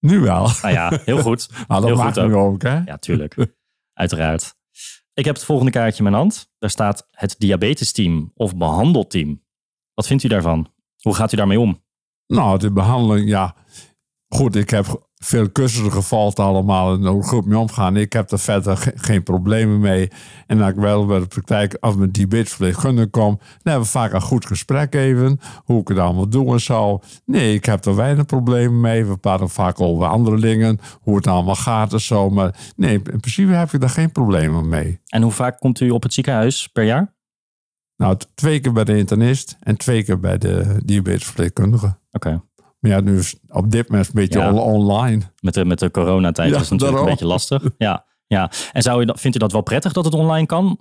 Nu 0.00 0.20
wel. 0.20 0.50
Nou 0.62 0.74
ja, 0.74 1.00
heel 1.04 1.18
goed. 1.22 1.48
Ah, 1.66 1.76
dat 1.76 1.84
Heel 1.84 1.96
maakt 1.96 2.18
goed 2.18 2.28
nu 2.28 2.34
ook, 2.34 2.62
hè? 2.62 2.78
Ja, 2.84 2.96
tuurlijk. 2.96 3.36
Uiteraard. 4.02 4.56
Ik 5.18 5.24
heb 5.24 5.34
het 5.34 5.44
volgende 5.44 5.70
kaartje 5.70 6.04
in 6.04 6.10
mijn 6.10 6.22
hand. 6.22 6.50
Daar 6.58 6.70
staat 6.70 7.06
het 7.10 7.34
diabetesteam 7.38 8.30
of 8.34 8.56
behandelteam. 8.56 9.44
Wat 9.94 10.06
vindt 10.06 10.22
u 10.22 10.28
daarvan? 10.28 10.72
Hoe 11.02 11.14
gaat 11.14 11.32
u 11.32 11.36
daarmee 11.36 11.60
om? 11.60 11.84
Nou, 12.26 12.58
de 12.58 12.72
behandeling, 12.72 13.28
ja. 13.28 13.56
Goed, 14.28 14.56
ik 14.56 14.70
heb 14.70 15.07
veel 15.18 15.52
cursussen 15.52 15.92
gevolgd 15.92 16.38
allemaal 16.38 16.94
en 16.94 17.06
ook 17.06 17.26
goed 17.26 17.46
mee 17.46 17.58
omgaan. 17.58 17.96
Ik 17.96 18.12
heb 18.12 18.30
er 18.30 18.38
verder 18.38 18.76
ge- 18.76 18.92
geen 18.94 19.22
problemen 19.22 19.80
mee. 19.80 20.10
En 20.46 20.60
als 20.60 20.70
ik 20.70 20.76
wel 20.76 21.06
bij 21.06 21.18
de 21.18 21.26
praktijk 21.26 21.76
of 21.80 21.96
met 21.96 22.14
diabetesverpleegkundige 22.14 23.08
kom, 23.08 23.36
dan 23.38 23.48
hebben 23.62 23.82
we 23.82 23.88
vaak 23.88 24.12
een 24.12 24.20
goed 24.20 24.46
gesprek 24.46 24.94
even. 24.94 25.40
Hoe 25.64 25.80
ik 25.80 25.88
het 25.88 25.98
allemaal 25.98 26.28
doe 26.28 26.52
en 26.52 26.60
zo. 26.60 27.00
Nee, 27.24 27.54
ik 27.54 27.64
heb 27.64 27.84
er 27.84 27.96
weinig 27.96 28.26
problemen 28.26 28.80
mee. 28.80 29.04
We 29.04 29.16
praten 29.16 29.48
vaak 29.48 29.80
over 29.80 30.06
andere 30.06 30.40
dingen, 30.40 30.78
hoe 31.00 31.16
het 31.16 31.26
allemaal 31.26 31.54
gaat 31.54 31.92
en 31.92 32.00
zo. 32.00 32.30
Maar 32.30 32.54
nee, 32.76 32.92
in 32.94 33.02
principe 33.02 33.52
heb 33.52 33.72
ik 33.72 33.80
daar 33.80 33.90
geen 33.90 34.12
problemen 34.12 34.68
mee. 34.68 35.00
En 35.06 35.22
hoe 35.22 35.32
vaak 35.32 35.58
komt 35.58 35.80
u 35.80 35.90
op 35.90 36.02
het 36.02 36.12
ziekenhuis 36.14 36.66
per 36.66 36.84
jaar? 36.84 37.16
Nou, 37.96 38.16
twee 38.34 38.60
keer 38.60 38.72
bij 38.72 38.84
de 38.84 38.96
internist 38.96 39.56
en 39.60 39.76
twee 39.76 40.04
keer 40.04 40.20
bij 40.20 40.38
de 40.38 40.80
diabetesverpleegkundige. 40.84 41.98
Oké. 42.10 42.42
Maar 42.78 42.90
ja, 42.90 43.00
nu 43.00 43.18
is 43.18 43.36
op 43.48 43.70
dit 43.70 43.88
moment 43.88 44.06
een 44.08 44.14
beetje 44.14 44.38
Ja. 44.38 44.52
on- 44.52 44.58
online. 44.58 45.22
Met 45.40 45.54
de, 45.54 45.64
met 45.64 45.78
de 45.78 45.90
coronatijd 45.90 46.48
Ja, 46.50 46.54
is 46.54 46.60
het 46.60 46.70
natuurlijk 46.70 46.90
daarom. 46.90 47.06
een 47.08 47.10
beetje 47.10 47.26
lastig. 47.26 47.62
Ja, 47.88 48.04
ja. 48.26 48.50
En 48.72 48.82
zou 48.82 49.04
dat- 49.04 49.20
vindt 49.20 49.36
u 49.36 49.40
dat 49.40 49.52
wel 49.52 49.62
prettig 49.62 49.92
dat 49.92 50.04
het 50.04 50.14
online 50.14 50.46
kan? 50.46 50.78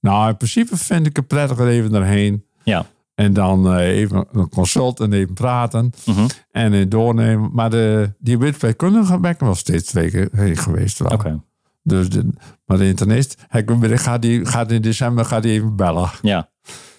Nou, 0.00 0.28
in 0.28 0.36
principe 0.36 0.76
vind 0.76 1.06
ik 1.06 1.16
het 1.16 1.26
prettiger 1.26 1.68
even 1.68 1.94
erheen. 1.94 2.44
Ja. 2.64 2.86
En 3.14 3.32
dan 3.32 3.72
eh, 3.72 3.86
even 3.98 4.26
een 4.32 4.48
consult 4.48 5.00
en 5.00 5.12
even 5.12 5.34
praten. 5.34 5.92
Mhm. 6.06 6.26
En 6.50 6.88
doornemen. 6.88 7.50
Maar 7.52 7.70
de 7.70 8.12
diabetesverpleegkundige 8.18 9.18
ben 9.20 9.30
ik 9.30 9.38
wel 9.40 9.54
steeds 9.54 9.84
twee 9.90 10.10
keer 10.10 10.28
heen 10.32 10.56
geweest. 10.56 10.98
Wel. 10.98 11.10
Oké. 11.12 11.40
Dus 11.82 12.08
de, 12.08 12.28
maar 12.64 12.78
de 12.78 12.86
internist, 12.86 13.44
ik 13.50 13.70
gaat, 14.00 14.22
die, 14.22 14.46
gaat 14.46 14.70
in 14.70 14.82
december 14.82 15.24
gaat 15.24 15.42
die 15.42 15.52
even 15.52 15.76
bellen. 15.76 16.10
Ja. 16.22 16.48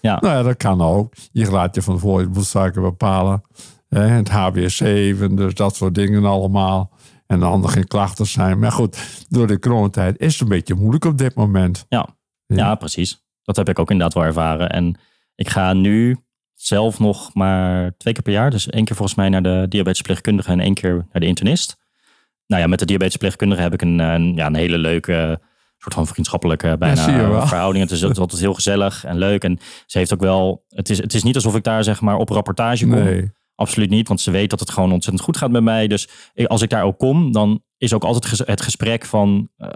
Nou 0.01 0.27
ja, 0.27 0.41
dat 0.43 0.57
kan 0.57 0.81
ook. 0.81 1.13
Je 1.31 1.51
laat 1.51 1.75
je 1.75 1.81
van 1.81 1.93
tevoren 1.95 2.23
je 2.23 2.29
bloedsuiker 2.29 2.81
bepalen. 2.81 3.41
Het 3.89 4.29
HbA7, 4.29 5.33
dus 5.33 5.53
dat 5.53 5.75
soort 5.75 5.95
dingen 5.95 6.25
allemaal. 6.25 6.91
En 7.27 7.39
dan 7.39 7.63
er 7.63 7.69
geen 7.69 7.87
klachten 7.87 8.25
zijn. 8.25 8.59
Maar 8.59 8.71
goed, 8.71 9.25
door 9.29 9.47
de 9.47 9.59
coronatijd 9.59 10.19
is 10.19 10.33
het 10.33 10.41
een 10.41 10.47
beetje 10.47 10.75
moeilijk 10.75 11.05
op 11.05 11.17
dit 11.17 11.35
moment. 11.35 11.85
Ja. 11.89 12.07
Ja. 12.45 12.55
ja, 12.55 12.75
precies. 12.75 13.23
Dat 13.43 13.55
heb 13.55 13.69
ik 13.69 13.79
ook 13.79 13.91
inderdaad 13.91 14.15
wel 14.15 14.23
ervaren. 14.23 14.69
En 14.69 14.99
ik 15.35 15.49
ga 15.49 15.73
nu 15.73 16.17
zelf 16.53 16.99
nog 16.99 17.33
maar 17.33 17.93
twee 17.97 18.13
keer 18.13 18.23
per 18.23 18.33
jaar. 18.33 18.51
Dus 18.51 18.67
één 18.67 18.85
keer 18.85 18.95
volgens 18.95 19.17
mij 19.17 19.29
naar 19.29 19.43
de 19.43 19.65
diabetesverpleegkundige 19.69 20.51
en 20.51 20.59
één 20.59 20.73
keer 20.73 20.93
naar 20.93 21.21
de 21.21 21.25
internist. 21.25 21.77
Nou 22.47 22.61
ja, 22.61 22.67
met 22.67 22.79
de 22.79 22.85
diabetesverpleegkundige 22.85 23.61
heb 23.61 23.73
ik 23.73 23.81
een, 23.81 23.99
een, 23.99 24.35
ja, 24.35 24.45
een 24.45 24.55
hele 24.55 24.77
leuke 24.77 25.39
soort 25.77 25.93
van 25.93 26.07
vriendschappelijke 26.07 26.75
bijna 26.79 27.03
zie 27.03 27.13
je 27.13 27.27
wel. 27.27 27.47
verhouding. 27.47 27.83
Het 27.83 27.93
is, 27.93 28.01
het 28.01 28.11
is 28.11 28.17
altijd 28.17 28.41
heel 28.41 28.53
gezellig 28.53 29.05
en 29.05 29.17
leuk. 29.17 29.43
En 29.43 29.59
ze 29.85 29.97
heeft 29.97 30.13
ook 30.13 30.19
wel... 30.19 30.65
Het 30.69 30.89
is, 30.89 30.97
het 30.97 31.13
is 31.13 31.23
niet 31.23 31.35
alsof 31.35 31.55
ik 31.55 31.63
daar 31.63 31.83
zeg 31.83 32.01
maar 32.01 32.15
op 32.15 32.29
rapportage 32.29 32.87
kom. 32.87 33.03
Nee. 33.03 33.31
Absoluut 33.59 33.89
niet, 33.89 34.07
want 34.07 34.21
ze 34.21 34.31
weet 34.31 34.49
dat 34.49 34.59
het 34.59 34.69
gewoon 34.71 34.91
ontzettend 34.91 35.23
goed 35.25 35.37
gaat 35.37 35.51
met 35.51 35.63
mij. 35.63 35.87
Dus 35.87 36.09
als 36.45 36.61
ik 36.61 36.69
daar 36.69 36.83
ook 36.83 36.97
kom, 36.97 37.31
dan 37.31 37.63
is 37.77 37.93
ook 37.93 38.03
altijd 38.03 38.47
het 38.47 38.61
gesprek 38.61 39.05
van... 39.05 39.49
eh, 39.57 39.67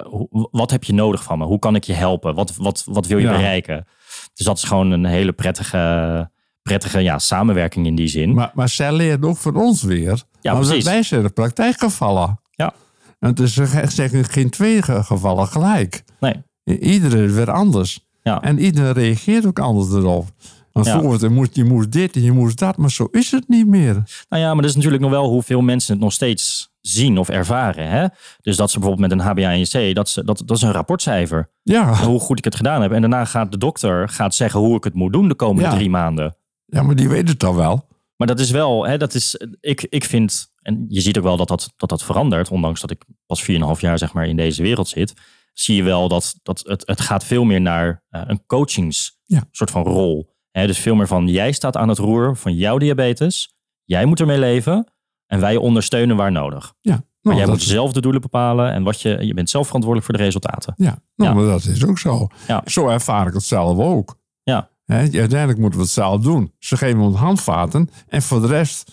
wat 0.51 0.71
heb 0.71 0.83
je 0.83 0.93
nodig 0.93 1.23
van 1.23 1.37
me? 1.37 1.45
Hoe 1.45 1.59
kan 1.59 1.75
ik 1.75 1.83
je 1.83 1.93
helpen? 1.93 2.35
Wat, 2.35 2.55
wat, 2.55 2.83
wat 2.87 3.07
wil 3.07 3.17
je 3.17 3.25
Ja. 3.25 3.31
bereiken? 3.35 3.87
Dus 4.33 4.45
dat 4.45 4.57
is 4.57 4.63
gewoon 4.63 4.91
een 4.91 5.05
hele 5.05 5.31
prettige, 5.31 6.29
prettige 6.61 6.99
ja, 6.99 7.19
samenwerking 7.19 7.85
in 7.85 7.95
die 7.95 8.07
zin. 8.07 8.33
Maar, 8.33 8.51
maar 8.53 8.69
zij 8.69 8.93
leert 8.93 9.25
ook 9.25 9.37
van 9.37 9.55
ons 9.55 9.83
weer. 9.83 10.23
Ja, 10.41 10.53
Want 10.53 10.65
precies. 10.65 10.85
Wij 10.85 11.03
zijn 11.03 11.23
de 11.23 11.29
praktijkgevallen. 11.29 12.39
Ja. 12.51 12.73
En 13.19 13.29
het 13.29 13.39
is 13.39 13.53
ge- 13.55 13.89
zeggen 13.89 14.23
geen 14.25 14.49
twee 14.49 14.81
ge- 14.81 15.03
gevallen 15.03 15.47
gelijk. 15.47 16.03
Nee, 16.19 16.33
Iedereen 16.79 17.33
weer 17.33 17.51
anders. 17.51 17.99
ja. 18.23 18.41
En 18.41 18.59
iedereen 18.59 18.93
reageert 18.93 19.45
ook 19.45 19.59
anders 19.59 19.91
erop. 19.91 20.25
Want 20.73 20.85
Ja. 20.85 20.99
vroeger 20.99 21.21
je 21.21 21.29
moest, 21.29 21.55
je 21.55 21.63
moest 21.63 21.91
dit 21.91 22.15
en 22.15 22.21
je 22.21 22.31
moest 22.31 22.59
dat, 22.59 22.77
maar 22.77 22.91
zo 22.91 23.07
is 23.11 23.31
het 23.31 23.47
niet 23.47 23.67
meer. 23.67 23.93
Nou 24.29 24.41
ja, 24.43 24.47
maar 24.53 24.61
dat 24.61 24.69
is 24.69 24.75
natuurlijk 24.75 25.01
nog 25.03 25.11
wel 25.11 25.29
hoeveel 25.29 25.61
mensen 25.61 25.93
het 25.93 26.03
nog 26.03 26.13
steeds 26.13 26.71
zien 26.81 27.17
of 27.17 27.29
ervaren. 27.29 27.87
Hè? 27.89 28.07
Dus 28.41 28.55
dat 28.55 28.71
ze 28.71 28.79
bijvoorbeeld 28.79 29.13
met 29.15 29.19
een 29.19 29.35
HbA1c, 29.35 29.93
dat, 29.93 30.09
ze, 30.09 30.23
dat, 30.23 30.41
dat 30.45 30.57
is 30.57 30.63
een 30.63 30.71
rapportcijfer. 30.71 31.49
Ja, 31.63 31.95
Hoe 31.95 32.19
goed 32.19 32.37
ik 32.37 32.43
het 32.43 32.55
gedaan 32.55 32.81
heb. 32.81 32.91
En 32.91 33.01
daarna 33.01 33.25
gaat 33.25 33.51
de 33.51 33.57
dokter 33.57 34.09
gaat 34.09 34.35
zeggen 34.35 34.59
hoe 34.59 34.75
ik 34.75 34.83
het 34.83 34.93
moet 34.93 35.13
doen 35.13 35.27
de 35.27 35.35
komende 35.35 35.69
Ja. 35.69 35.75
drie 35.75 35.89
maanden. 35.89 36.35
ja 36.65 36.81
maar 36.83 36.95
die 36.95 37.09
weet 37.09 37.27
het 37.27 37.39
dan 37.39 37.55
wel. 37.55 37.87
Maar 38.17 38.27
dat 38.27 38.39
is 38.39 38.51
wel, 38.51 38.85
hè, 38.87 38.97
dat 38.97 39.13
is, 39.13 39.41
ik, 39.59 39.85
ik 39.89 40.03
vind, 40.03 40.51
en 40.61 40.85
je 40.87 41.01
ziet 41.01 41.17
ook 41.17 41.23
wel 41.23 41.37
dat 41.37 41.47
dat, 41.47 41.73
dat, 41.77 41.89
dat 41.89 42.03
verandert, 42.03 42.49
ondanks 42.49 42.81
dat 42.81 42.91
ik 42.91 43.03
pas 43.25 43.41
4,5 43.51 43.79
jaar 43.79 43.97
zeg 43.97 44.13
maar 44.13 44.27
in 44.27 44.35
deze 44.35 44.61
wereld 44.61 44.87
zit, 44.87 45.13
zie 45.53 45.75
je 45.75 45.83
wel 45.83 46.07
dat, 46.07 46.35
dat 46.43 46.63
het, 46.65 46.83
het 46.87 47.01
gaat 47.01 47.23
veel 47.23 47.43
meer 47.43 47.61
naar 47.61 48.03
eh, 48.09 48.21
een 48.25 48.45
coachings 48.45 49.19
Ja. 49.25 49.43
soort 49.51 49.71
van 49.71 49.83
rol. 49.83 50.32
Hè, 50.53 50.67
dus 50.67 50.79
veel 50.79 50.95
meer 50.95 51.07
van 51.07 51.27
jij 51.27 51.51
staat 51.51 51.77
aan 51.77 51.89
het 51.89 51.97
roer 51.97 52.35
van 52.35 52.53
jouw 52.55 52.77
diabetes, 52.77 53.55
jij 53.83 54.05
moet 54.05 54.19
ermee 54.19 54.39
leven 54.39 54.91
en 55.27 55.39
wij 55.39 55.55
ondersteunen 55.55 56.15
waar 56.15 56.31
nodig. 56.31 56.73
Ja, 56.81 56.91
Maar 56.91 57.01
nou, 57.21 57.35
jij 57.35 57.45
dat, 57.45 57.55
moet 57.55 57.63
zelf 57.63 57.91
de 57.93 58.01
doelen 58.01 58.21
bepalen 58.21 58.71
en 58.71 58.83
wat 58.83 59.01
je, 59.01 59.25
je 59.25 59.33
bent 59.33 59.49
zelf 59.49 59.65
verantwoordelijk 59.65 60.11
voor 60.11 60.19
de 60.19 60.23
resultaten. 60.25 60.73
ja, 60.77 60.97
nou, 61.15 61.29
Ja. 61.29 61.35
maar 61.35 61.45
dat 61.45 61.65
is 61.65 61.85
ook 61.85 61.97
zo. 61.99 62.27
Ja. 62.47 62.61
Zo 62.65 62.87
ervaar 62.87 63.27
ik 63.27 63.33
het 63.33 63.43
zelf 63.43 63.77
ook. 63.77 64.15
Ja. 64.43 64.69
Uiteindelijk 64.85 65.59
moeten 65.59 65.79
we 65.79 65.85
het 65.85 65.93
zelf 65.93 66.21
doen. 66.21 66.53
Ze 66.59 66.77
geven 66.77 66.99
ons 66.99 67.15
handvaten 67.15 67.89
en 68.07 68.21
voor 68.21 68.41
de 68.41 68.47
rest, 68.47 68.91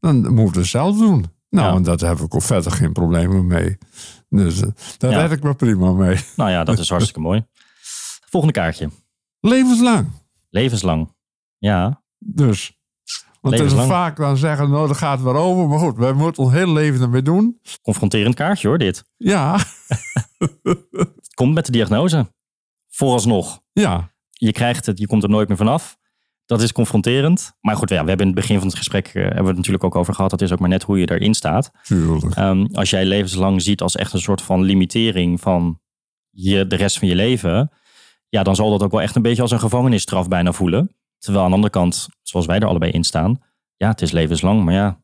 dan 0.00 0.16
moeten 0.34 0.54
we 0.54 0.58
het 0.60 0.68
zelf 0.68 0.98
doen. 0.98 1.24
Nou, 1.50 1.68
Ja. 1.70 1.74
en 1.76 1.82
daar 1.82 2.08
heb 2.08 2.18
ik 2.18 2.34
ook 2.34 2.42
verder 2.42 2.72
geen 2.72 2.92
problemen 2.92 3.46
mee. 3.46 3.78
Dus 4.28 4.60
eh, 4.60 4.68
daar 4.98 5.10
Ja. 5.10 5.20
red 5.20 5.30
ik 5.30 5.42
me 5.42 5.54
prima 5.54 5.92
mee. 5.92 6.16
Nou 6.36 6.50
ja, 6.50 6.64
dat 6.64 6.78
is 6.78 6.88
hartstikke 6.88 7.20
mooi. 7.20 7.44
Volgende 8.30 8.54
kaartje. 8.60 8.90
Levenslang. 9.40 10.06
Levenslang. 10.56 11.14
Ja, 11.58 12.02
Dus. 12.18 12.74
Want 13.40 13.54
het 13.58 13.66
is 13.66 13.72
Levenslang. 13.72 14.00
vaak 14.00 14.16
dan 14.16 14.36
zeggen, 14.36 14.70
nou, 14.70 14.88
dat 14.88 14.96
gaat 14.96 15.22
weer 15.22 15.34
over. 15.34 15.68
Maar 15.68 15.78
goed, 15.78 15.96
wij 15.96 16.12
moeten 16.12 16.42
ons 16.42 16.52
hele 16.52 16.72
leven 16.72 17.00
ermee 17.00 17.22
doen. 17.22 17.60
confronterend 17.82 18.34
kaartje 18.34 18.68
hoor 18.68 18.78
dit. 18.78 19.04
Ja, 19.16 19.58
Het 20.38 21.34
komt 21.40 21.54
met 21.54 21.66
de 21.66 21.72
diagnose. 21.72 22.32
Vooralsnog. 22.88 23.60
ja. 23.72 24.14
Je 24.38 24.52
krijgt 24.52 24.86
het, 24.86 24.98
je 24.98 25.06
komt 25.06 25.22
er 25.22 25.28
nooit 25.28 25.48
meer 25.48 25.56
vanaf. 25.56 25.96
Dat 26.46 26.62
is 26.62 26.72
confronterend. 26.72 27.52
Maar 27.60 27.76
goed, 27.76 27.88
ja, 27.88 28.02
we 28.02 28.08
hebben 28.08 28.26
in 28.26 28.32
het 28.32 28.40
begin 28.40 28.58
van 28.58 28.66
het 28.66 28.76
gesprek 28.76 29.06
eh, 29.06 29.14
hebben 29.14 29.42
we 29.42 29.48
het 29.48 29.56
natuurlijk 29.56 29.84
ook 29.84 29.94
over 29.96 30.14
gehad. 30.14 30.30
Dat 30.30 30.40
is 30.40 30.52
ook 30.52 30.58
maar 30.58 30.68
net 30.68 30.82
hoe 30.82 30.98
je 30.98 31.10
erin 31.10 31.34
staat. 31.34 31.70
Tuurlijk. 31.82 32.34
Ehm, 32.34 32.66
als 32.72 32.90
jij 32.90 33.04
levenslang 33.04 33.62
ziet 33.62 33.80
als 33.80 33.96
echt 33.96 34.12
een 34.12 34.20
soort 34.20 34.42
van 34.42 34.62
limitering 34.62 35.40
van 35.40 35.80
je, 36.30 36.66
de 36.66 36.76
rest 36.76 36.98
van 36.98 37.08
je 37.08 37.14
leven. 37.14 37.70
Ja, 38.28 38.42
dan 38.42 38.56
zal 38.56 38.70
dat 38.70 38.82
ook 38.82 38.90
wel 38.90 39.02
echt 39.02 39.16
een 39.16 39.22
beetje 39.22 39.42
als 39.42 39.50
een 39.50 39.60
gevangenisstraf 39.60 40.28
bijna 40.28 40.52
voelen. 40.52 40.94
Terwijl 41.18 41.44
aan 41.44 41.50
de 41.50 41.56
andere 41.56 41.72
kant, 41.72 42.08
zoals 42.22 42.46
wij 42.46 42.58
er 42.58 42.66
allebei 42.66 42.90
in 42.90 43.04
staan. 43.04 43.42
Ja, 43.76 43.88
het 43.88 44.02
is 44.02 44.10
levenslang. 44.10 44.64
Maar 44.64 44.74
ja, 44.74 45.00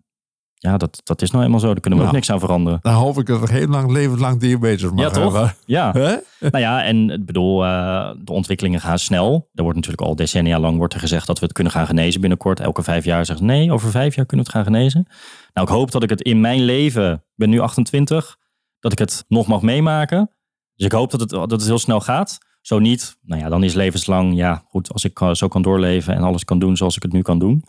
ja 0.55 0.77
dat, 0.77 1.01
dat 1.05 1.23
is 1.23 1.31
nou 1.31 1.45
eenmaal 1.45 1.61
zo. 1.61 1.67
Daar 1.67 1.81
kunnen 1.81 2.01
we 2.01 2.07
ook 2.07 2.13
niks 2.13 2.31
aan 2.31 2.41
veranderen. 2.41 2.79
Dan 2.83 2.95
hoop 2.95 3.19
ik 3.19 3.27
dat 3.27 3.43
ik 3.43 3.49
heel 3.49 3.67
lang 3.67 3.91
levenslang 3.93 4.41
diabetes 4.41 4.91
mag 4.91 4.99
Ja, 5.05 5.11
toch? 5.11 5.33
hebben. 5.33 5.55
Ja. 5.65 5.93
Hè? 5.93 6.17
Nou 6.39 6.59
ja, 6.59 6.85
en 6.85 7.11
ik 7.11 7.27
bedoel, 7.27 7.65
eh, 7.65 8.11
de 8.19 8.33
ontwikkelingen 8.33 8.81
gaan 8.81 8.99
snel. 8.99 9.49
Er 9.55 9.63
wordt 9.63 9.77
natuurlijk 9.79 10.09
al 10.09 10.17
decennia 10.17 10.59
lang 10.59 10.77
wordt 10.77 10.95
er 10.95 11.01
gezegd 11.01 11.27
dat 11.27 11.39
we 11.39 11.45
het 11.45 11.55
kunnen 11.55 11.73
gaan 11.73 11.87
genezen 11.87 12.21
binnenkort. 12.21 12.61
Elke 12.61 12.83
vijf 12.83 13.05
jaar 13.05 13.27
zegt 13.27 13.41
nee, 13.41 13.73
over 13.73 13.91
vijf 13.91 14.15
jaar 14.15 14.27
kunnen 14.27 14.47
we 14.47 14.53
het 14.53 14.63
gaan 14.63 14.75
genezen. 14.75 15.07
Nou, 15.53 15.67
ik 15.69 15.75
hoop 15.75 15.91
dat 15.91 16.03
ik 16.03 16.11
het 16.11 16.21
in 16.21 16.41
mijn 16.41 16.61
leven, 16.63 17.13
ik 17.13 17.21
ben 17.35 17.51
nu 17.51 17.61
28, 17.61 18.37
dat 18.81 18.93
ik 18.93 18.99
het 18.99 19.25
nog 19.29 19.47
mag 19.47 19.63
meemaken. 19.63 20.31
Dus 20.75 20.87
ik 20.87 20.93
hoop 20.93 21.11
dat 21.11 21.21
het, 21.21 21.31
dat 21.31 21.51
het 21.51 21.65
heel 21.65 21.79
snel 21.79 22.01
gaat. 22.01 22.39
Zo 22.63 22.79
niet, 22.79 23.17
nou 23.23 23.41
ja, 23.41 23.49
dan 23.49 23.63
is 23.65 23.75
levenslang, 23.75 24.35
ja 24.37 24.63
goed, 24.69 24.93
als 24.93 25.05
ik 25.05 25.21
eh, 25.21 25.33
zo 25.35 25.49
kan 25.49 25.63
doorleven 25.63 26.15
en 26.15 26.23
alles 26.23 26.45
kan 26.45 26.59
doen 26.59 26.77
zoals 26.77 26.97
ik 26.97 27.03
het 27.03 27.13
nu 27.13 27.23
kan 27.23 27.39
doen, 27.39 27.65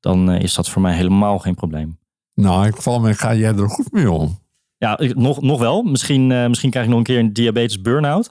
dan 0.00 0.30
eh, 0.30 0.42
is 0.42 0.54
dat 0.54 0.68
voor 0.68 0.82
mij 0.82 0.94
helemaal 0.94 1.38
geen 1.38 1.54
probleem. 1.54 1.98
Nou, 2.34 2.66
ik 2.66 2.76
val 2.76 3.00
me, 3.00 3.14
ga 3.14 3.34
jij 3.34 3.54
er 3.54 3.68
goed 3.70 3.92
mee 3.92 4.10
om? 4.10 4.38
Ja, 4.76 4.98
ik- 4.98 5.16
nog, 5.16 5.40
nog 5.40 5.58
wel. 5.60 5.82
Misschien, 5.82 6.32
eh, 6.32 6.46
misschien 6.48 6.70
krijg 6.70 6.84
ik 6.84 6.90
nog 6.90 6.98
een 7.00 7.06
keer 7.06 7.18
een 7.18 7.32
diabetes 7.32 7.80
burn-out. 7.80 8.30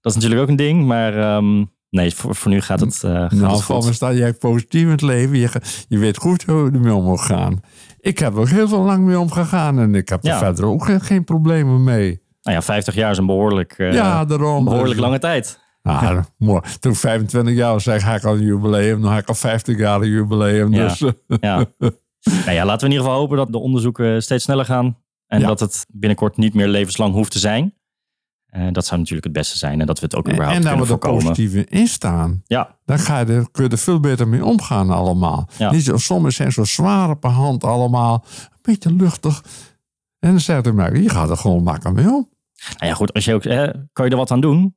Dat 0.00 0.12
is 0.12 0.14
natuurlijk 0.14 0.40
ook 0.42 0.48
een 0.48 0.56
ding. 0.56 0.86
Maar 0.86 1.18
ehm, 1.18 1.64
nee, 1.90 2.14
voor, 2.14 2.34
voor 2.34 2.50
nu 2.50 2.60
gaat 2.60 2.80
het, 2.80 3.02
uh, 3.04 3.12
gaat 3.12 3.30
Nou, 3.32 3.62
het 3.74 3.84
me 3.84 3.92
sta 3.92 4.12
jij 4.12 4.32
positief 4.34 4.82
in 4.82 4.88
het 4.88 5.02
leven. 5.02 5.38
Je, 5.38 5.50
je 5.88 5.98
weet 5.98 6.16
goed 6.16 6.42
hoe 6.42 6.64
je 6.64 6.70
ermee 6.70 6.94
om 6.94 7.04
moet 7.04 7.20
gaan. 7.20 7.60
Ik 8.00 8.18
heb 8.18 8.32
er 8.34 8.38
ook 8.40 8.48
heel 8.48 8.68
veel 8.68 8.82
lang 8.82 9.04
mee 9.04 9.18
omgegaan. 9.18 9.78
En 9.78 9.94
ik 9.94 10.08
heb 10.08 10.22
er 10.24 10.30
Ja. 10.30 10.38
verder 10.38 10.64
ook 10.64 10.84
geen, 10.84 11.00
geen 11.00 11.24
problemen 11.24 11.84
mee. 11.84 12.20
Nou 12.46 12.58
ja, 12.58 12.64
50 12.64 12.94
jaar 12.94 13.10
is 13.10 13.18
een 13.18 13.26
behoorlijk, 13.26 13.72
eh, 13.72 13.92
ja, 13.92 14.24
daarom. 14.24 14.64
behoorlijk 14.64 14.90
Dus- 14.92 15.00
lange 15.00 15.18
tijd. 15.18 15.58
Ah, 15.82 16.18
mooi. 16.38 16.60
Toen 16.80 16.92
ik 16.92 16.98
25 16.98 17.54
jaar 17.54 17.72
was, 17.72 17.82
zei 17.82 17.96
ik, 17.96 18.02
ga 18.02 18.14
ik 18.14 18.24
al 18.24 18.34
een 18.34 18.42
jubileum. 18.44 19.00
Dan 19.02 19.10
ga 19.10 19.18
ik 19.18 19.28
al 19.28 19.34
50 19.34 19.78
jaar 19.78 20.00
een 20.00 20.08
jubileum. 20.08 20.72
Ja. 20.74 20.88
Dus, 20.88 20.98
Ja. 21.40 21.64
nou 21.78 22.50
ja, 22.50 22.64
laten 22.64 22.80
we 22.80 22.84
in 22.86 22.90
ieder 22.90 23.04
geval 23.06 23.18
hopen 23.20 23.36
dat 23.36 23.52
de 23.52 23.58
onderzoeken 23.58 24.22
steeds 24.22 24.44
sneller 24.44 24.64
gaan. 24.64 24.96
En 25.26 25.40
Ja. 25.40 25.46
dat 25.46 25.60
het 25.60 25.86
binnenkort 25.92 26.36
niet 26.36 26.54
meer 26.54 26.68
levenslang 26.68 27.14
hoeft 27.14 27.30
te 27.32 27.38
zijn. 27.38 27.74
Eh, 28.46 28.66
dat 28.72 28.86
zou 28.86 28.98
natuurlijk 29.00 29.24
het 29.26 29.34
beste 29.36 29.58
zijn. 29.58 29.80
En 29.80 29.86
dat 29.86 29.98
we 29.98 30.04
het 30.04 30.14
ook 30.16 30.26
en, 30.26 30.32
überhaupt 30.32 30.56
en 30.58 30.62
dat 30.64 30.72
kunnen 30.72 30.88
we 30.88 30.94
er 30.94 31.00
voorkomen. 31.00 31.34
positief 31.34 31.64
in 31.68 31.86
staan. 31.86 32.42
Ja, 32.44 32.78
Dan 32.84 32.98
ga 32.98 33.18
je 33.18 33.26
er, 33.26 33.50
kun 33.50 33.64
je 33.64 33.70
er 33.70 33.78
veel 33.78 34.00
beter 34.00 34.28
mee 34.28 34.44
omgaan 34.44 34.90
allemaal. 34.90 35.48
Ja. 35.58 35.70
Niet 35.70 35.84
zo, 35.84 35.96
sommigen 35.96 36.32
zijn 36.34 36.52
zo 36.52 36.64
zwaar 36.64 37.10
op 37.10 37.22
de 37.22 37.28
hand 37.28 37.64
allemaal. 37.64 38.24
Een 38.40 38.58
beetje 38.62 38.92
luchtig. 38.92 39.42
En 40.18 40.30
dan 40.30 40.40
zegt 40.40 40.64
hij 40.64 40.74
mij, 40.74 40.90
je 40.92 41.08
gaat 41.08 41.30
er 41.30 41.36
gewoon 41.36 41.62
makkelijk 41.62 41.96
mee 41.96 42.06
om. 42.14 42.28
Nou 42.78 42.86
ja, 42.86 42.94
goed. 42.94 43.12
Als 43.12 43.24
je 43.24 43.34
ook, 43.34 43.42
kan 43.92 44.04
je 44.04 44.10
er 44.10 44.16
wat 44.16 44.30
aan 44.30 44.40
doen? 44.40 44.76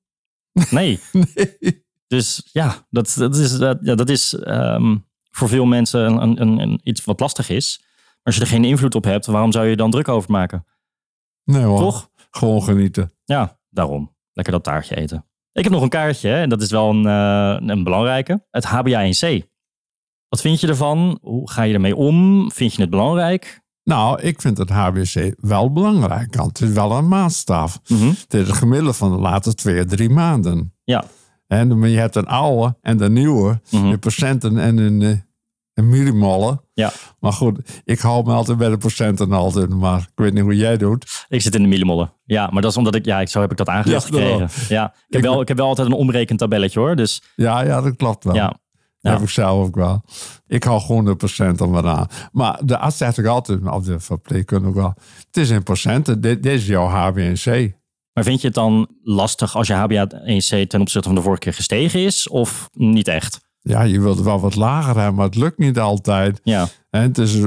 Nee. 0.70 1.00
Nee. 1.12 1.88
Dus 2.08 2.50
ja, 2.52 2.86
dat, 2.90 3.16
dat 3.18 3.36
is, 3.36 3.58
dat, 3.58 3.78
ja, 3.82 3.96
dat 3.96 4.10
is 4.10 4.34
ehm, 4.34 4.98
voor 5.32 5.50
veel 5.50 5.66
mensen 5.66 6.22
een, 6.22 6.42
een, 6.42 6.60
een, 6.60 6.80
iets 6.84 7.06
wat 7.06 7.20
lastig 7.20 7.50
is. 7.50 7.78
Maar 7.80 8.20
als 8.24 8.36
je 8.36 8.42
er 8.42 8.48
geen 8.48 8.66
invloed 8.66 8.96
op 8.96 9.04
hebt, 9.04 9.26
waarom 9.26 9.52
zou 9.52 9.66
je 9.68 9.76
dan 9.76 9.92
druk 9.92 10.08
over 10.08 10.32
maken? 10.32 10.66
Nee 11.44 11.64
hoor, 11.64 11.80
Toch? 11.80 12.10
gewoon 12.32 12.64
genieten. 12.64 13.12
Ja, 13.26 13.60
daarom. 13.70 14.16
Lekker 14.34 14.54
dat 14.54 14.64
taartje 14.64 14.96
eten. 14.96 15.26
Ik 15.52 15.64
heb 15.64 15.74
nog 15.74 15.82
een 15.82 15.90
kaartje, 15.90 16.30
hè, 16.30 16.42
en 16.42 16.50
dat 16.50 16.62
is 16.62 16.72
wel 16.72 16.90
een, 16.90 17.06
eh, 17.06 17.68
een 17.70 17.84
belangrijke. 17.84 18.46
Het 18.52 18.66
HbA1c. 18.66 19.48
Wat 20.28 20.42
vind 20.42 20.60
je 20.60 20.68
ervan? 20.68 21.18
Hoe 21.22 21.52
ga 21.52 21.64
je 21.64 21.74
ermee 21.74 21.96
om? 21.96 22.52
Vind 22.52 22.74
je 22.74 22.82
het 22.82 22.90
belangrijk? 22.90 23.62
Nou, 23.90 24.22
ik 24.22 24.42
vind 24.42 24.58
het 24.58 24.70
HBC 24.70 25.34
wel 25.38 25.72
belangrijk. 25.74 26.36
Want 26.36 26.60
het 26.60 26.70
is 26.70 26.76
wel 26.76 26.92
een 26.92 27.08
maatstaf. 27.08 27.80
Mhm. 27.88 28.08
Het 28.08 28.34
is 28.34 28.48
het 28.48 28.58
gemiddelde 28.58 28.94
van 28.94 29.12
de 29.12 29.18
laatste 29.18 29.54
twee, 29.54 29.86
drie 29.86 30.10
maanden. 30.10 30.74
Ja. 30.84 31.04
En 31.48 31.80
maar 31.80 31.90
je 31.90 31.98
hebt 31.98 32.16
een 32.16 32.28
oude 32.28 32.78
en 32.82 32.98
de 32.98 33.10
nieuwe. 33.10 33.62
In 33.70 34.00
procenten 34.00 34.58
en 34.58 34.80
in, 34.80 35.02
eh, 35.02 35.10
in 35.74 35.90
millimollen. 35.90 36.62
Ja. 36.74 36.92
Maar 37.20 37.34
goed, 37.34 37.82
ik 37.84 38.00
hou 38.00 38.26
me 38.26 38.34
altijd 38.34 38.58
bij 38.58 38.70
de 38.70 38.78
procenten 38.78 39.32
altijd. 39.32 39.70
Maar 39.70 40.00
ik 40.00 40.12
weet 40.16 40.34
niet 40.34 40.44
hoe 40.44 40.56
jij 40.56 40.78
doet. 40.78 41.26
Ik 41.30 41.42
zit 41.42 41.56
in 41.56 41.62
de 41.62 41.68
millimollen. 41.68 42.14
Ja, 42.26 42.50
maar 42.52 42.62
dat 42.62 42.72
is 42.72 42.78
omdat 42.78 42.96
ik, 42.96 43.06
ja, 43.06 43.26
zo 43.26 43.42
heb 43.42 43.52
ik 43.52 43.58
dat 43.58 43.70
aangeleerd 43.70 44.02
Ja, 44.02 44.08
gekregen. 44.08 44.50
Ja, 44.70 44.86
ik 44.86 44.94
heb, 45.10 45.22
Ik- 45.22 45.30
wel, 45.30 45.42
ik 45.42 45.48
heb 45.48 45.58
wel 45.58 45.68
altijd 45.68 45.88
een 45.88 45.94
omrekentabelletje 45.94 46.80
hoor. 46.80 46.96
Dus 46.96 47.22
Ja, 47.36 47.62
ja, 47.62 47.82
dat 47.82 47.96
klopt 47.96 48.24
wel. 48.24 48.36
ja, 48.36 48.54
Ja. 49.00 49.12
heb 49.12 49.22
ik 49.22 49.30
zelf 49.30 49.66
ook 49.66 49.76
wel. 49.76 50.02
Ik 50.48 50.64
hou 50.64 50.82
gewoon 50.82 51.06
de 51.06 51.16
procenten 51.16 51.70
maar 51.70 51.88
aan. 51.88 52.08
Maar 52.32 52.60
de 52.64 52.78
arts 52.78 52.98
zegt 52.98 53.20
ook 53.20 53.26
altijd, 53.26 53.68
of 53.68 53.84
de 53.84 54.00
verpleegkundige 54.00 54.70
ook 54.70 54.76
wel. 54.76 54.94
Het 55.28 55.38
is 55.38 55.50
in 55.50 55.64
procenten. 55.64 56.22
Dit, 56.22 56.44
dit 56.44 56.54
is 56.54 56.68
jouw 56.68 57.14
HbA1c. 57.14 57.78
Maar 58.14 58.24
vind 58.24 58.42
je 58.42 58.48
het 58.48 58.56
dan 58.56 58.88
lastig 59.04 59.56
als 59.56 59.68
je 59.68 59.74
HbA1c 59.74 60.68
ten 60.68 60.82
opzichte 60.82 61.08
van 61.08 61.16
de 61.16 61.22
vorige 61.22 61.40
keer 61.42 61.54
gestegen 61.54 62.00
is? 62.00 62.30
Of 62.30 62.70
niet 62.74 63.08
echt? 63.08 63.40
Ja, 63.62 63.82
je 63.82 64.02
wilt 64.02 64.22
wel 64.22 64.40
wat 64.40 64.56
lager 64.56 64.96
hebben, 64.96 65.16
maar 65.16 65.26
het 65.26 65.36
lukt 65.36 65.58
niet 65.58 65.80
altijd. 65.80 66.40
Ja, 66.44 66.68
En 66.90 67.02
het 67.02 67.18
is, 67.18 67.38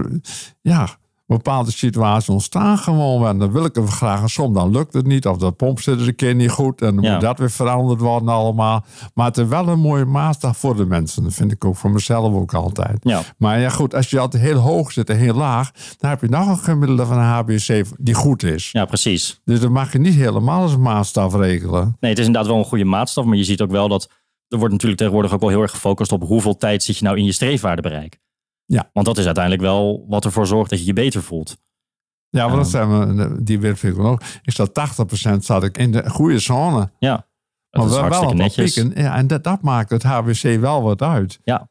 ja, 0.61 0.89
bepaalde 1.33 1.71
situaties 1.71 2.29
ontstaan 2.29 2.79
gewoon. 2.79 3.27
En 3.27 3.39
dan 3.39 3.53
wil 3.53 3.65
ik 3.65 3.75
het 3.75 3.89
graag. 3.89 4.21
En 4.23 4.29
soms 4.29 4.55
dan 4.55 4.71
lukt 4.71 4.93
het 4.93 5.07
niet. 5.07 5.27
Of 5.27 5.37
de 5.37 5.53
pomp 5.53 5.81
zit 5.81 6.01
er 6.01 6.07
een 6.09 6.15
keer 6.17 6.35
niet 6.35 6.51
goed. 6.51 6.83
En 6.83 6.95
dan 6.95 7.05
Ja. 7.05 7.13
moet 7.13 7.21
dat 7.21 7.39
weer 7.39 7.51
veranderd 7.51 8.01
worden 8.01 8.29
allemaal. 8.29 8.85
Maar 9.15 9.27
het 9.27 9.39
is 9.39 9.47
wel 9.47 9.69
een 9.69 9.79
mooie 9.81 10.05
maatstaf 10.05 10.57
voor 10.59 10.77
de 10.77 10.87
mensen. 10.87 11.23
Dat 11.23 11.35
vind 11.35 11.53
ik 11.53 11.65
ook 11.65 11.77
voor 11.77 11.91
mezelf 11.91 12.35
ook 12.35 12.55
altijd. 12.55 12.99
ja. 13.03 13.21
Maar 13.39 13.61
ja, 13.61 13.69
goed, 13.69 13.95
als 13.95 14.11
je 14.11 14.19
altijd 14.19 14.43
heel 14.43 14.59
hoog 14.59 14.93
zit 14.93 15.11
en 15.11 15.17
heel 15.19 15.35
laag, 15.35 15.71
dan 15.99 16.11
heb 16.11 16.21
je 16.21 16.29
nog 16.29 16.49
een 16.49 16.57
gemiddelde 16.59 17.07
van 17.07 17.17
een 17.19 17.25
HBC 17.25 17.85
die 17.99 18.15
goed 18.15 18.43
is. 18.43 18.71
ja 18.71 18.85
precies. 18.85 19.41
Dus 19.45 19.61
dan 19.61 19.73
mag 19.73 19.93
je 19.93 19.99
niet 19.99 20.15
helemaal 20.15 20.63
als 20.63 20.77
maatstaf 20.77 21.35
regelen. 21.35 21.97
Nee, 22.01 22.11
het 22.11 22.19
is 22.21 22.27
inderdaad 22.27 22.51
wel 22.51 22.59
een 22.61 22.65
goede 22.69 22.85
maatstaf. 22.85 23.25
Maar 23.25 23.37
je 23.37 23.45
ziet 23.45 23.61
ook 23.61 23.71
wel 23.71 23.89
dat 23.89 24.09
er 24.49 24.59
wordt 24.59 24.73
natuurlijk 24.73 24.99
tegenwoordig 25.01 25.33
ook 25.35 25.41
wel 25.41 25.49
heel 25.51 25.63
erg 25.63 25.71
gefocust 25.71 26.13
op 26.13 26.23
hoeveel 26.23 26.57
tijd 26.57 26.83
zit 26.83 26.99
je 26.99 27.05
nou 27.05 27.17
in 27.17 27.25
je 27.25 27.33
streefwaardebereik. 27.33 28.19
Ja. 28.67 28.91
Want 28.93 29.07
dat 29.07 29.19
is 29.19 29.25
uiteindelijk 29.25 29.65
wel 29.65 30.05
wat 30.09 30.25
ervoor 30.25 30.47
zorgt 30.47 30.71
dat 30.71 30.79
je 30.79 30.85
je 30.85 30.93
beter 30.93 31.23
voelt. 31.23 31.57
Ja, 32.29 32.43
maar 32.47 32.51
Ja. 32.57 32.57
dat 32.63 32.71
zijn 32.71 33.17
we, 33.17 33.43
die 33.43 33.59
ik 33.59 33.99
ook. 33.99 34.23
Ik 34.43 34.53
zat 34.53 34.75
80% 34.75 35.45
zat 35.45 35.65
ik 35.65 35.79
in 35.79 35.93
de 35.93 36.11
goede 36.11 36.39
zone. 36.39 36.91
Ja, 36.99 37.27
dat 37.71 37.83
Maar 37.91 38.11
is 38.11 38.19
wel, 38.21 38.33
netjes. 38.35 38.73
pieken. 38.75 39.03
Ja, 39.03 39.17
en 39.17 39.27
dat, 39.27 39.45
dat 39.45 39.63
maakt 39.63 39.91
het 39.91 40.03
HBC 40.03 40.61
wel 40.61 40.83
wat 40.83 41.03
uit. 41.03 41.39
Ja. 41.45 41.71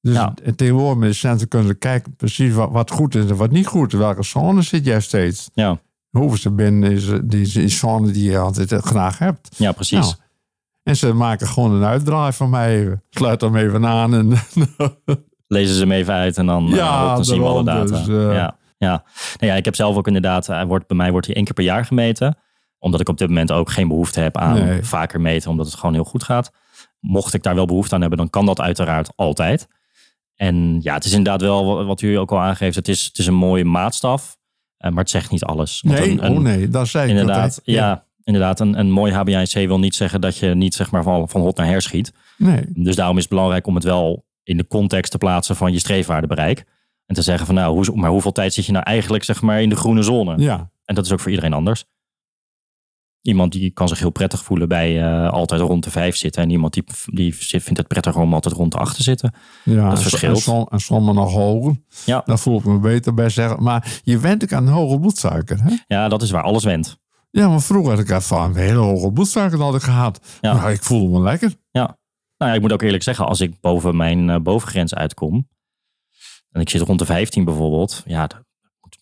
Dus 0.00 0.14
Ja. 0.14 0.34
tegenwoordig 0.56 0.98
met 0.98 1.08
de 1.08 1.46
kunnen 1.48 1.68
ze 1.68 1.74
kijken 1.74 2.16
precies 2.16 2.54
wat, 2.54 2.70
wat 2.70 2.90
goed 2.90 3.14
is 3.14 3.30
en 3.30 3.36
wat 3.36 3.50
niet 3.50 3.66
goed 3.66 3.92
is. 3.92 3.98
Welke 3.98 4.22
zone 4.22 4.62
zit 4.62 4.84
jij 4.84 5.00
steeds? 5.00 5.50
Ja, 5.54 5.80
Hoeven 6.10 6.38
ze 6.38 6.50
binnen 6.50 6.90
is 6.92 7.08
die, 7.24 7.68
zone 7.68 8.10
die 8.10 8.30
je 8.30 8.38
altijd 8.38 8.72
graag 8.72 9.18
hebt. 9.18 9.48
ja 9.56 9.72
precies. 9.72 9.98
Nou, 9.98 10.14
en 10.82 10.96
ze 10.96 11.12
maken 11.12 11.46
gewoon 11.46 11.72
een 11.72 11.84
uitdraai 11.84 12.32
van 12.32 12.50
mij 12.50 12.78
even. 12.80 13.02
Sluit 13.10 13.40
hem 13.40 13.56
even 13.56 13.86
aan. 13.86 14.14
En, 14.14 14.28
lezen 15.52 15.74
ze 15.74 15.80
hem 15.80 15.92
even 15.92 16.14
uit 16.14 16.36
en 16.38 16.46
dan, 16.46 16.66
Ja, 16.68 16.76
ja, 16.76 17.14
dan 17.14 17.24
zien 17.24 17.40
we 17.40 17.46
alle 17.46 17.64
data. 17.64 17.84
dus, 17.84 18.08
eh. 18.08 18.32
ja, 18.34 18.56
ja. 18.78 19.04
Nou 19.38 19.52
ja, 19.52 19.54
ik 19.54 19.64
heb 19.64 19.74
zelf 19.74 19.96
ook 19.96 20.06
inderdaad, 20.06 20.46
hij 20.46 20.66
wordt, 20.66 20.86
bij 20.86 20.96
mij 20.96 21.10
wordt 21.10 21.26
hij 21.26 21.34
één 21.36 21.44
keer 21.44 21.54
per 21.54 21.64
jaar 21.64 21.84
gemeten. 21.84 22.36
Omdat 22.78 23.00
ik 23.00 23.08
op 23.08 23.18
dit 23.18 23.28
moment 23.28 23.52
ook 23.52 23.70
geen 23.70 23.88
behoefte 23.88 24.20
heb 24.20 24.36
aan 24.36 24.54
Nee. 24.64 24.82
vaker 24.84 25.20
meten, 25.20 25.50
omdat 25.50 25.66
het 25.66 25.74
gewoon 25.74 25.94
heel 25.94 26.04
goed 26.04 26.22
gaat. 26.22 26.50
Mocht 27.00 27.34
ik 27.34 27.42
daar 27.42 27.54
wel 27.54 27.66
behoefte 27.66 27.94
aan 27.94 28.00
hebben, 28.00 28.18
dan 28.18 28.30
kan 28.30 28.46
dat 28.46 28.60
uiteraard 28.60 29.12
altijd. 29.16 29.68
En 30.34 30.78
ja, 30.80 30.94
het 30.94 31.04
is 31.04 31.10
inderdaad 31.12 31.40
wel 31.40 31.84
wat- 31.84 32.00
u 32.00 32.14
ook 32.14 32.32
al 32.32 32.40
aangeeft. 32.40 32.76
Het 32.76 32.88
is, 32.88 33.04
het 33.04 33.18
is 33.18 33.26
een 33.26 33.34
mooie 33.34 33.64
maatstaf, 33.64 34.36
eh, 34.76 34.90
maar 34.90 35.00
het 35.00 35.10
zegt 35.10 35.30
niet 35.30 35.44
alles. 35.44 35.80
Want 35.86 35.98
nee, 35.98 36.10
een- 36.10 36.24
een- 36.24 36.32
oh 36.36 36.38
nee, 36.42 36.68
dat 36.68 36.88
zei 36.88 37.04
ik. 37.04 37.10
Inderdaad, 37.10 37.60
ja. 37.64 38.04
inderdaad. 38.24 38.60
Een, 38.60 38.78
een 38.78 38.90
mooi 38.90 39.12
HbA1c 39.12 39.66
wil 39.66 39.78
niet 39.78 39.94
zeggen 39.94 40.20
dat 40.20 40.36
je 40.36 40.54
niet 40.54 40.74
zeg 40.74 40.90
maar, 40.90 41.02
van, 41.02 41.28
van 41.28 41.40
hot 41.40 41.56
naar 41.56 41.66
her 41.66 41.82
schiet. 41.82 42.12
Nee, 42.36 42.64
Dus 42.68 42.96
daarom 42.96 43.16
is 43.16 43.22
het 43.22 43.30
belangrijk 43.32 43.66
om 43.66 43.74
het 43.74 43.84
wel 43.84 44.24
in 44.42 44.56
de 44.56 44.66
context 44.66 45.10
te 45.10 45.18
plaatsen 45.18 45.56
van 45.56 45.72
je 45.72 45.78
streefwaardebereik. 45.78 46.64
En 47.06 47.14
te 47.14 47.22
zeggen 47.22 47.46
van 47.46 47.54
nou, 47.54 47.74
hoe, 47.74 47.96
maar 47.96 48.10
hoeveel 48.10 48.32
tijd 48.32 48.54
zit 48.54 48.66
je 48.66 48.72
nou 48.72 48.84
eigenlijk 48.84 49.24
zeg 49.24 49.42
maar 49.42 49.62
in 49.62 49.68
de 49.68 49.76
groene 49.76 50.02
zone? 50.02 50.38
ja. 50.38 50.70
En 50.84 50.94
dat 50.94 51.04
is 51.04 51.12
ook 51.12 51.20
voor 51.20 51.30
iedereen 51.30 51.52
anders. 51.52 51.84
Iemand 53.20 53.52
die 53.52 53.70
kan 53.70 53.88
zich 53.88 53.98
heel 53.98 54.10
prettig 54.10 54.42
voelen 54.44 54.68
bij 54.68 55.02
eh, 55.02 55.30
altijd 55.30 55.60
rond 55.60 55.84
de 55.84 55.90
vijf 55.90 56.16
zitten. 56.16 56.42
En 56.42 56.50
iemand 56.50 56.72
die, 56.72 56.84
die 57.06 57.34
vindt 57.34 57.76
het 57.76 57.88
prettiger 57.88 58.20
om 58.20 58.34
altijd 58.34 58.54
rond 58.54 58.72
de 58.72 58.78
acht 58.78 58.96
te 58.96 59.02
zitten. 59.02 59.34
Ja, 59.64 59.88
Dat 59.88 59.96
en- 59.96 60.02
verschilt. 60.02 60.46
En, 60.46 60.66
en 60.70 60.80
sommigen 60.80 61.14
nog 61.14 61.32
hoger. 61.32 61.74
Ja. 62.04 62.22
Daar 62.24 62.38
voel 62.38 62.58
ik 62.58 62.64
me 62.64 62.78
beter 62.78 63.14
bij 63.14 63.28
zeggen. 63.28 63.62
Maar 63.62 64.00
je 64.02 64.18
went 64.18 64.42
ook 64.42 64.52
aan 64.52 64.68
hoge 64.68 64.98
bloedsuiker. 64.98 65.62
Hè? 65.62 65.74
Ja, 65.86 66.08
dat 66.08 66.22
is 66.22 66.30
waar 66.30 66.42
alles 66.42 66.64
went. 66.64 67.00
Ja, 67.30 67.48
maar 67.48 67.60
vroeger 67.62 67.90
had 67.90 68.00
ik 68.00 68.10
ervan 68.10 68.50
een 68.50 68.56
hele 68.56 68.78
hoge 68.78 69.12
bloedsuiker 69.12 69.60
had 69.60 69.74
ik 69.74 69.82
gehad. 69.82 70.38
Ja. 70.40 70.52
Maar 70.54 70.72
ik 70.72 70.82
voelde 70.82 71.18
me 71.18 71.24
lekker. 71.24 71.54
Nou 72.42 72.54
ja, 72.54 72.60
ik 72.60 72.66
moet 72.66 72.72
ook 72.72 72.82
eerlijk 72.82 73.02
zeggen, 73.02 73.26
als 73.26 73.40
ik 73.40 73.60
boven 73.60 73.96
mijn 73.96 74.30
eh, 74.30 74.40
bovengrens 74.40 74.94
uitkom. 74.94 75.48
En 76.50 76.60
ik 76.60 76.70
zit 76.70 76.80
rond 76.80 76.98
de 76.98 77.04
15 77.04 77.44
bijvoorbeeld. 77.44 78.02
Ja, 78.06 78.26
daar, 78.26 78.44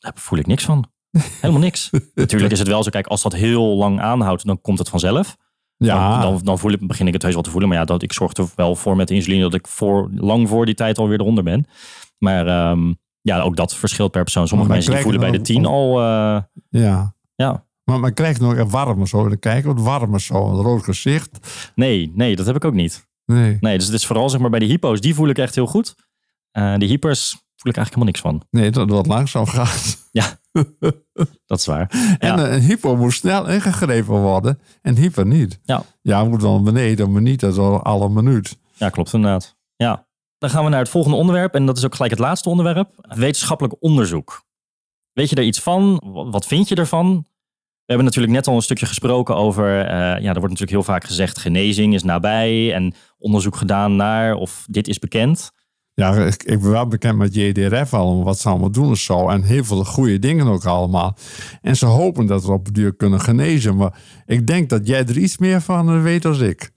daar 0.00 0.12
voel 0.14 0.38
ik 0.38 0.46
niks 0.46 0.64
van. 0.64 0.90
Helemaal 1.40 1.62
niks. 1.62 1.90
Natuurlijk 2.14 2.52
is 2.52 2.58
het 2.58 2.68
wel 2.68 2.82
zo, 2.82 2.90
kijk, 2.90 3.06
als 3.06 3.22
dat 3.22 3.32
heel 3.32 3.76
lang 3.76 4.00
aanhoudt, 4.00 4.46
dan 4.46 4.60
komt 4.60 4.78
het 4.78 4.88
vanzelf. 4.88 5.36
Ja, 5.76 6.20
Dan, 6.20 6.40
dan, 6.42 6.58
voel 6.58 6.72
ik, 6.72 6.86
begin 6.86 7.06
ik 7.06 7.12
het 7.12 7.22
heus 7.22 7.34
wel 7.34 7.42
te 7.42 7.50
voelen. 7.50 7.68
Maar 7.68 7.78
ja, 7.78 7.84
dat, 7.84 8.02
ik 8.02 8.12
zorg 8.12 8.32
er 8.32 8.48
wel 8.54 8.76
voor 8.76 8.96
met 8.96 9.08
de 9.08 9.14
insuline 9.14 9.42
dat 9.42 9.54
ik 9.54 9.66
voor, 9.66 10.10
lang 10.14 10.48
voor 10.48 10.66
die 10.66 10.74
tijd 10.74 10.98
alweer 10.98 11.20
eronder 11.20 11.44
ben. 11.44 11.66
Maar 12.18 12.46
ehm, 12.46 12.92
ja, 13.20 13.40
ook 13.40 13.56
dat 13.56 13.74
verschilt 13.74 14.10
per 14.10 14.22
persoon. 14.22 14.48
Sommige 14.48 14.68
Maar 14.68 14.76
mensen 14.78 14.94
die 14.94 15.04
voelen 15.04 15.30
bij 15.30 15.38
de 15.38 15.44
10 15.44 15.66
al. 15.66 16.00
eh, 16.00 16.42
ja. 16.68 17.14
ja, 17.34 17.66
Maar, 17.84 18.00
maar 18.00 18.12
krijg 18.12 18.36
je 18.36 18.42
nog 18.42 18.52
even 18.52 18.70
warmer 18.70 19.08
zo. 19.08 19.28
Dan 19.28 19.38
kijk 19.38 19.64
wat 19.64 19.80
warmer 19.80 20.20
zo. 20.20 20.48
Een 20.48 20.62
rood 20.62 20.82
gezicht. 20.84 21.38
nee, 21.74 22.12
nee, 22.14 22.36
dat 22.36 22.46
heb 22.46 22.56
ik 22.56 22.64
ook 22.64 22.74
niet. 22.74 23.08
Nee, 23.34 23.56
Nee, 23.60 23.76
dus 23.78 23.86
het 23.86 23.94
is 23.94 24.06
vooral 24.06 24.28
zeg 24.30 24.40
maar 24.40 24.50
bij 24.50 24.58
de 24.58 24.64
hypo's, 24.66 25.00
die 25.00 25.14
voel 25.14 25.28
ik 25.28 25.38
echt 25.38 25.54
heel 25.54 25.66
goed. 25.66 25.94
Eh 26.50 26.74
de 26.76 26.86
hypers 26.86 27.30
voel 27.30 27.70
ik 27.72 27.76
eigenlijk 27.76 27.88
helemaal 27.88 28.04
niks 28.06 28.20
van. 28.20 28.60
nee 28.60 28.70
dat 28.70 28.90
wat 28.90 29.06
langzaam 29.06 29.46
gaat. 29.46 29.98
Dat 31.46 31.58
is 31.58 31.66
waar. 31.66 31.90
En 32.18 32.36
Ja. 32.36 32.50
een 32.52 32.60
hypo 32.60 32.96
moet 32.96 33.12
snel 33.12 33.48
ingegrepen 33.48 34.14
worden. 34.20 34.60
En 34.82 34.96
hyper 34.96 35.26
niet. 35.26 35.60
Ja. 35.64 35.82
Ja, 36.02 36.24
moet 36.24 36.42
wel 36.42 36.62
beneden, 36.62 37.12
maar 37.12 37.22
niet 37.22 37.40
dat 37.40 37.58
al 37.58 37.82
alle 37.82 38.08
minuut. 38.08 38.58
Ja, 38.74 38.88
klopt 38.88 39.12
inderdaad. 39.12 39.56
Ja. 39.76 40.06
Dan 40.38 40.50
gaan 40.50 40.64
we 40.64 40.70
naar 40.70 40.78
het 40.80 40.88
volgende 40.88 41.16
onderwerp. 41.16 41.54
En 41.54 41.66
dat 41.66 41.76
is 41.76 41.84
ook 41.84 41.94
gelijk 41.94 42.10
het 42.12 42.20
laatste 42.20 42.48
onderwerp. 42.48 42.90
Wetenschappelijk 43.00 43.76
onderzoek. 43.80 44.42
Weet 45.12 45.30
je 45.30 45.36
er 45.36 45.42
iets 45.42 45.60
van? 45.60 46.02
Wa- 46.04 46.24
Wat 46.30 46.46
vind 46.46 46.68
je 46.68 46.74
ervan? 46.74 47.26
We 47.90 47.96
hebben 47.96 48.14
natuurlijk 48.14 48.38
net 48.38 48.48
al 48.52 48.56
een 48.56 48.62
stukje 48.62 48.86
gesproken 48.86 49.36
over... 49.36 49.80
eh, 49.80 49.96
ja, 49.96 50.28
er 50.28 50.40
wordt 50.40 50.40
natuurlijk 50.42 50.70
heel 50.70 50.82
vaak 50.82 51.04
gezegd... 51.04 51.38
genezing 51.38 51.94
is 51.94 52.02
nabij 52.02 52.74
en 52.74 52.94
onderzoek 53.18 53.56
gedaan 53.56 53.96
naar... 53.96 54.34
of 54.34 54.64
dit 54.68 54.88
is 54.88 54.98
bekend. 54.98 55.50
Ja, 55.94 56.14
ik, 56.14 56.42
ik 56.42 56.60
ben 56.60 56.70
wel 56.70 56.86
bekend 56.86 57.18
met 57.18 57.34
JDRF 57.34 57.94
al, 57.94 58.24
wat 58.24 58.38
ze 58.38 58.48
allemaal 58.48 58.70
doen 58.70 58.88
en 58.88 58.96
zo. 58.96 59.28
En 59.28 59.42
heel 59.42 59.64
veel 59.64 59.84
goede 59.84 60.18
dingen 60.18 60.46
ook 60.46 60.64
allemaal. 60.64 61.16
En 61.62 61.76
ze 61.76 61.86
hopen 61.86 62.26
dat 62.26 62.44
we 62.44 62.52
op 62.52 62.64
de 62.64 62.72
duur 62.72 62.94
kunnen 62.94 63.20
genezen. 63.20 63.76
Maar 63.76 63.98
ik 64.26 64.46
denk 64.46 64.68
dat 64.68 64.86
jij 64.86 65.04
er 65.04 65.18
iets 65.18 65.38
meer 65.38 65.60
van 65.60 65.88
eh, 65.88 66.02
weet 66.02 66.24
als 66.24 66.38
ik. 66.38 66.70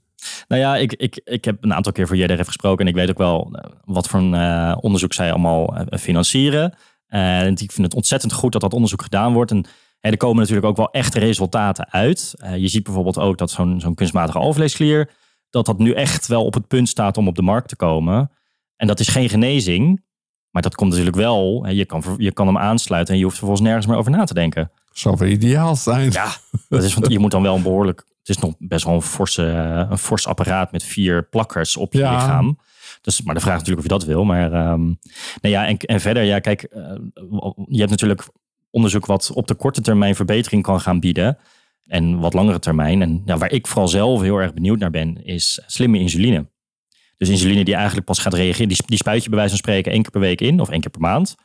Nou 0.48 0.62
ja, 0.62 0.76
ik, 0.76 0.94
ik, 0.94 1.22
ik 1.24 1.46
heb 1.46 1.64
een 1.64 1.74
aantal 1.74 1.92
keer 1.92 2.08
voor 2.08 2.18
JDRF 2.18 2.48
gesproken 2.48 2.86
en 2.86 2.92
ik 2.92 2.98
weet 2.98 3.10
ook 3.10 3.18
wel 3.18 3.50
eh, 3.52 3.72
wat 3.86 4.08
voor 4.08 4.20
een 4.20 4.76
onderzoek 4.82 5.14
zij 5.14 5.32
allemaal 5.32 5.86
financieren. 6.00 6.78
En 7.08 7.52
ik 7.52 7.72
vind 7.72 7.88
het 7.88 7.96
ontzettend 7.96 8.34
goed 8.34 8.52
dat 8.52 8.62
dat 8.62 8.74
onderzoek 8.74 9.02
gedaan 9.02 9.34
wordt. 9.34 9.52
En 9.52 9.66
hè, 10.04 10.10
er 10.10 10.18
komen 10.18 10.38
natuurlijk 10.38 10.66
ook 10.68 10.78
wel 10.78 10.92
echte 10.92 11.20
resultaten 11.20 11.92
uit. 11.92 12.34
Eh, 12.38 12.58
je 12.58 12.68
ziet 12.68 12.84
bijvoorbeeld 12.84 13.18
ook 13.20 13.38
dat 13.38 13.52
zo'n 13.52 13.80
zo'n 13.80 13.96
kunstmatige 13.96 14.38
alvleesklier, 14.38 15.10
dat 15.50 15.66
dat 15.66 15.78
nu 15.78 15.92
echt 15.92 16.28
wel 16.28 16.46
op 16.46 16.54
het 16.54 16.68
punt 16.68 16.90
staat 16.90 17.18
om 17.18 17.28
op 17.28 17.36
de 17.36 17.42
markt 17.42 17.68
te 17.68 17.76
komen. 17.76 18.32
En 18.76 18.88
dat 18.88 19.00
is 19.00 19.08
geen 19.08 19.30
genezing, 19.30 20.04
maar 20.50 20.62
dat 20.62 20.76
komt 20.76 20.90
natuurlijk 20.90 21.16
wel. 21.18 21.64
hè, 21.64 21.72
Je 21.72 21.86
kan, 21.86 22.04
je 22.18 22.32
kan 22.32 22.48
hem 22.48 22.58
aansluiten 22.58 23.14
en 23.14 23.20
je 23.20 23.26
hoeft 23.26 23.38
vervolgens 23.38 23.68
nergens 23.68 23.88
meer 23.88 23.98
over 23.98 24.12
na 24.12 24.24
te 24.24 24.34
denken. 24.34 24.72
Zou 24.92 25.16
wel 25.20 25.28
ideaal 25.28 25.76
zijn. 25.76 26.12
Ja, 26.12 26.28
dat 26.70 26.84
is, 26.84 26.94
want 26.94 27.12
je 27.12 27.20
moet 27.20 27.32
dan 27.32 27.42
wel 27.42 27.56
een 27.56 27.62
behoorlijk. 27.64 28.00
Het 28.20 28.30
is 28.30 28.38
nog 28.38 28.54
best 28.60 28.86
wel 28.86 28.94
een, 28.94 29.02
forse, 29.02 29.44
een 29.90 29.98
fors 29.98 30.28
apparaat 30.28 30.72
met 30.72 30.84
vier 30.84 31.24
plakkers 31.30 31.78
op 31.78 31.94
je 31.94 32.00
Ja. 32.00 32.14
lichaam. 32.16 32.58
Dus, 33.02 33.22
maar 33.22 33.36
de 33.36 33.42
vraag 33.42 33.54
is 33.54 33.60
natuurlijk 33.60 33.88
of 33.88 33.92
je 33.92 33.98
dat 34.00 34.08
wil. 34.16 34.24
Maar 34.26 34.52
ehm, 34.54 34.82
nou 34.82 34.96
ja, 35.42 35.68
en, 35.68 35.78
en 35.78 36.00
verder, 36.02 36.24
ja, 36.24 36.40
kijk, 36.40 36.64
eh, 36.64 36.82
je 37.68 37.78
hebt 37.78 37.90
natuurlijk 37.90 38.28
onderzoek 38.74 39.06
wat 39.06 39.32
op 39.34 39.48
de 39.48 39.56
korte 39.56 39.82
termijn 39.82 40.16
verbetering 40.16 40.64
kan 40.64 40.80
gaan 40.82 41.00
bieden. 41.00 41.38
En 41.86 42.20
wat 42.20 42.34
langere 42.34 42.60
termijn. 42.60 43.02
En 43.02 43.22
ja, 43.26 43.38
waar 43.38 43.52
ik 43.52 43.68
vooral 43.68 43.88
zelf 43.88 44.22
heel 44.22 44.38
erg 44.38 44.54
benieuwd 44.54 44.80
naar 44.80 44.90
ben, 44.90 45.26
is 45.26 45.62
slimme 45.66 46.00
insuline. 46.00 46.52
Dus 47.18 47.30
insuline 47.30 47.64
die 47.64 47.76
eigenlijk 47.76 48.06
pas 48.06 48.20
gaat 48.20 48.34
reageren, 48.34 48.68
die, 48.68 48.78
die 48.86 48.98
spuit 48.98 49.24
je 49.24 49.30
bij 49.30 49.38
wijze 49.38 49.54
van 49.56 49.64
spreken 49.64 49.92
één 49.92 50.02
keer 50.02 50.12
per 50.12 50.20
week 50.20 50.42
in 50.42 50.60
of 50.60 50.70
één 50.70 50.82
keer 50.82 50.90
per 50.90 51.02
maand. 51.02 51.36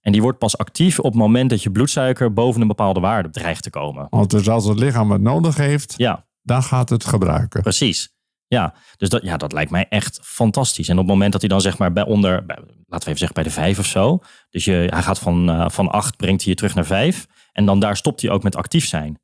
En 0.00 0.12
die 0.12 0.22
wordt 0.22 0.38
pas 0.38 0.58
actief 0.58 0.98
op 0.98 1.04
het 1.04 1.14
moment 1.14 1.50
dat 1.50 1.62
je 1.62 1.70
bloedsuiker 1.70 2.32
boven 2.32 2.60
een 2.60 2.66
bepaalde 2.68 3.00
waarde 3.00 3.30
dreigt 3.30 3.62
te 3.62 3.70
komen. 3.70 4.06
Want 4.10 4.30
dus 4.30 4.48
als 4.48 4.64
het 4.64 4.78
lichaam 4.78 5.10
het 5.10 5.20
nodig 5.20 5.56
heeft, 5.56 5.94
Ja, 5.96 6.26
dan 6.42 6.62
gaat 6.62 6.88
het 6.88 7.04
gebruiken. 7.04 7.62
precies. 7.62 8.14
Ja, 8.54 8.74
dus 8.96 9.08
dat, 9.08 9.22
ja, 9.22 9.36
dat 9.36 9.52
lijkt 9.52 9.70
mij 9.70 9.86
echt 9.88 10.20
fantastisch. 10.22 10.88
En 10.88 10.94
op 10.94 11.00
het 11.00 11.10
moment 11.10 11.32
dat 11.32 11.40
hij 11.40 11.50
dan 11.50 11.60
zeg 11.60 11.78
maar 11.78 11.92
bij 11.92 12.04
onder, 12.04 12.46
bij, 12.46 12.56
laten 12.56 12.74
we 12.86 12.96
even 12.96 13.18
zeggen 13.18 13.34
bij 13.34 13.42
de 13.42 13.50
vijf 13.50 13.78
of 13.78 13.86
zo. 13.86 14.18
Dus 14.50 14.64
je, 14.64 14.72
hij 14.72 15.02
gaat 15.02 15.18
van, 15.18 15.50
eh, 15.50 15.68
van 15.68 15.88
acht, 15.88 16.16
brengt 16.16 16.42
hij 16.42 16.50
je 16.50 16.56
terug 16.56 16.74
naar 16.74 16.86
vijf. 16.86 17.26
En 17.52 17.64
dan 17.64 17.80
daar 17.80 17.96
stopt 17.96 18.20
hij 18.20 18.30
ook 18.30 18.42
met 18.42 18.56
actief 18.56 18.86
zijn. 18.86 19.20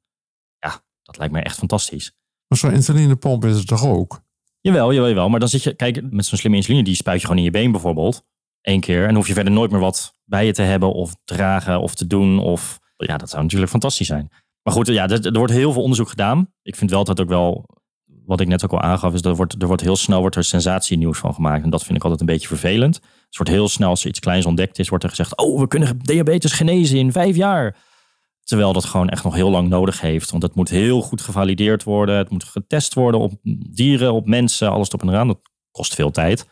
Ja, 0.58 0.82
dat 1.02 1.18
lijkt 1.18 1.32
mij 1.32 1.42
echt 1.42 1.58
fantastisch. 1.58 2.12
Maar 2.48 2.58
zo'n 2.58 2.72
insulinepomp 2.72 3.44
is 3.44 3.56
het 3.56 3.66
toch 3.66 3.84
ook? 3.84 4.20
Jawel, 4.60 4.92
jawel, 4.92 5.08
jawel. 5.08 5.28
Maar 5.28 5.40
dan 5.40 5.48
zit 5.48 5.62
je, 5.62 5.74
kijk, 5.74 6.10
met 6.10 6.26
zo'n 6.26 6.38
slimme 6.38 6.56
insuline, 6.56 6.84
die 6.84 6.94
spuit 6.94 7.20
je 7.20 7.26
gewoon 7.26 7.38
in 7.38 7.44
je 7.44 7.50
been 7.50 7.70
bijvoorbeeld. 7.70 8.24
Eén 8.62 8.80
keer. 8.80 9.00
En 9.00 9.06
dan 9.06 9.16
hoef 9.16 9.26
je 9.26 9.34
verder 9.34 9.52
nooit 9.52 9.70
meer 9.70 9.80
wat 9.80 10.14
bij 10.24 10.46
je 10.46 10.52
te 10.52 10.62
hebben 10.62 10.92
of 10.92 11.16
dragen 11.24 11.80
of 11.80 11.94
te 11.94 12.06
doen. 12.06 12.38
Of, 12.38 12.78
ja, 12.96 13.16
dat 13.16 13.30
zou 13.30 13.42
natuurlijk 13.42 13.70
fantastisch 13.70 14.06
zijn. 14.06 14.30
Maar 14.62 14.74
goed, 14.74 14.86
ja, 14.86 15.08
er, 15.08 15.26
er 15.26 15.38
wordt 15.38 15.52
heel 15.52 15.72
veel 15.72 15.82
onderzoek 15.82 16.08
gedaan. 16.08 16.52
Ik 16.62 16.76
vind 16.76 16.90
wel 16.90 17.04
dat 17.04 17.20
ook 17.20 17.28
wel, 17.28 17.64
wat 18.26 18.40
ik 18.40 18.48
net 18.48 18.64
ook 18.64 18.72
al 18.72 18.80
aangaf, 18.80 19.14
is 19.14 19.22
dat 19.22 19.30
er 19.30 19.36
wordt, 19.36 19.62
er 19.62 19.66
wordt 19.66 19.82
heel 19.82 19.96
snel 19.96 20.20
wordt 20.20 20.36
er 20.36 20.44
sensatienieuws 20.44 21.18
van 21.18 21.34
gemaakt. 21.34 21.64
En 21.64 21.70
dat 21.70 21.84
vind 21.84 21.96
ik 21.96 22.02
altijd 22.02 22.20
een 22.20 22.26
beetje 22.26 22.48
vervelend. 22.48 22.94
Het 22.94 23.36
wordt 23.36 23.52
heel 23.52 23.68
snel, 23.68 23.88
als 23.88 24.02
er 24.02 24.08
iets 24.08 24.18
kleins 24.18 24.46
ontdekt 24.46 24.78
is, 24.78 24.88
wordt 24.88 25.04
er 25.04 25.10
gezegd, 25.10 25.36
oh, 25.36 25.60
we 25.60 25.68
kunnen 25.68 25.98
diabetes 25.98 26.52
genezen 26.52 26.98
in 26.98 27.12
vijf 27.12 27.36
jaar. 27.36 27.76
Terwijl 28.42 28.72
dat 28.72 28.84
gewoon 28.84 29.08
echt 29.08 29.24
nog 29.24 29.34
heel 29.34 29.50
lang 29.50 29.68
nodig 29.68 30.00
heeft. 30.00 30.30
Want 30.30 30.42
het 30.42 30.54
moet 30.54 30.68
heel 30.68 31.02
goed 31.02 31.20
gevalideerd 31.20 31.82
worden. 31.82 32.16
Het 32.16 32.30
moet 32.30 32.44
getest 32.44 32.94
worden 32.94 33.20
op 33.20 33.32
dieren, 33.70 34.12
op 34.12 34.26
mensen, 34.26 34.70
alles 34.70 34.88
op 34.88 35.02
en 35.02 35.08
eraan. 35.08 35.26
Dat 35.26 35.40
kost 35.70 35.94
veel 35.94 36.10
tijd. 36.10 36.46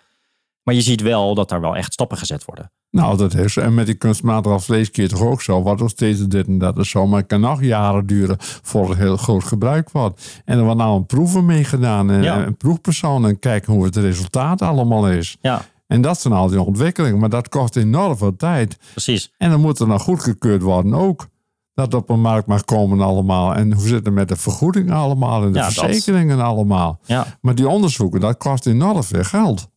Maar 0.63 0.75
je 0.75 0.81
ziet 0.81 1.01
wel 1.01 1.35
dat 1.35 1.49
daar 1.49 1.61
wel 1.61 1.77
echt 1.77 1.93
stappen 1.93 2.19
gezet 2.19 2.45
worden. 2.45 2.73
Nou, 2.95 3.17
dat 3.17 3.35
is. 3.35 3.57
En 3.57 3.75
met 3.75 3.87
die 3.87 3.95
kunstmatige 3.95 4.59
vleeskeer 4.61 5.09
toch 5.09 5.21
ook 5.23 5.43
zo. 5.43 5.63
Wat 5.63 5.79
nog 5.79 5.91
steeds 5.91 6.27
dit 6.27 6.47
en 6.47 6.59
dat 6.59 6.79
is 6.79 6.89
zo. 6.91 7.07
Maar 7.07 7.19
het 7.19 7.29
kan 7.29 7.41
nog 7.41 7.63
jaren 7.63 8.07
duren 8.07 8.37
voor 8.41 8.89
het 8.89 8.99
heel 8.99 9.17
groot 9.17 9.45
gebruik 9.45 9.91
wordt. 9.91 10.43
En 10.45 10.59
er 10.59 10.65
wordt 10.65 10.79
nou 10.79 10.97
een 10.97 11.07
proeven 11.07 11.45
mee 11.45 11.65
gedaan. 11.65 12.11
En 12.11 12.23
Ja. 12.23 12.47
een 12.47 12.57
proefpersoon. 12.57 13.27
En 13.27 13.39
kijken 13.39 13.73
hoe 13.73 13.85
het 13.85 13.97
resultaat 13.97 14.63
allemaal 14.63 15.09
is. 15.11 15.37
Ja, 15.41 15.63
En 15.87 16.01
dat 16.01 16.21
zijn 16.21 16.35
al 16.35 16.49
die 16.49 16.61
ontwikkelingen. 16.63 17.19
Maar 17.19 17.29
dat 17.29 17.49
kost 17.49 17.77
enorm 17.77 18.17
veel 18.17 18.37
tijd. 18.37 18.77
precies. 18.93 19.33
En 19.39 19.51
dan 19.51 19.61
moet 19.61 19.79
er 19.79 19.87
nog 19.87 20.03
goedgekeurd 20.03 20.63
worden 20.63 20.95
ook. 20.95 21.27
Dat 21.75 21.95
op 21.95 22.09
een 22.11 22.21
markt 22.21 22.47
mag 22.47 22.65
komen 22.65 23.01
allemaal. 23.01 23.55
En 23.55 23.73
hoe 23.73 23.87
zit 23.87 24.05
het 24.05 24.15
met 24.15 24.29
de 24.29 24.37
vergoeding 24.37 24.93
allemaal. 24.93 25.43
En 25.45 25.53
de 25.53 25.59
Ja, 25.59 25.65
dat. 25.65 25.73
verzekeringen 25.75 26.41
allemaal. 26.41 26.99
Ja, 27.05 27.27
Maar 27.41 27.55
die 27.55 27.69
onderzoeken, 27.69 28.21
dat 28.21 28.37
kost 28.37 28.67
enorm 28.67 29.03
veel 29.03 29.25
geld. 29.25 29.69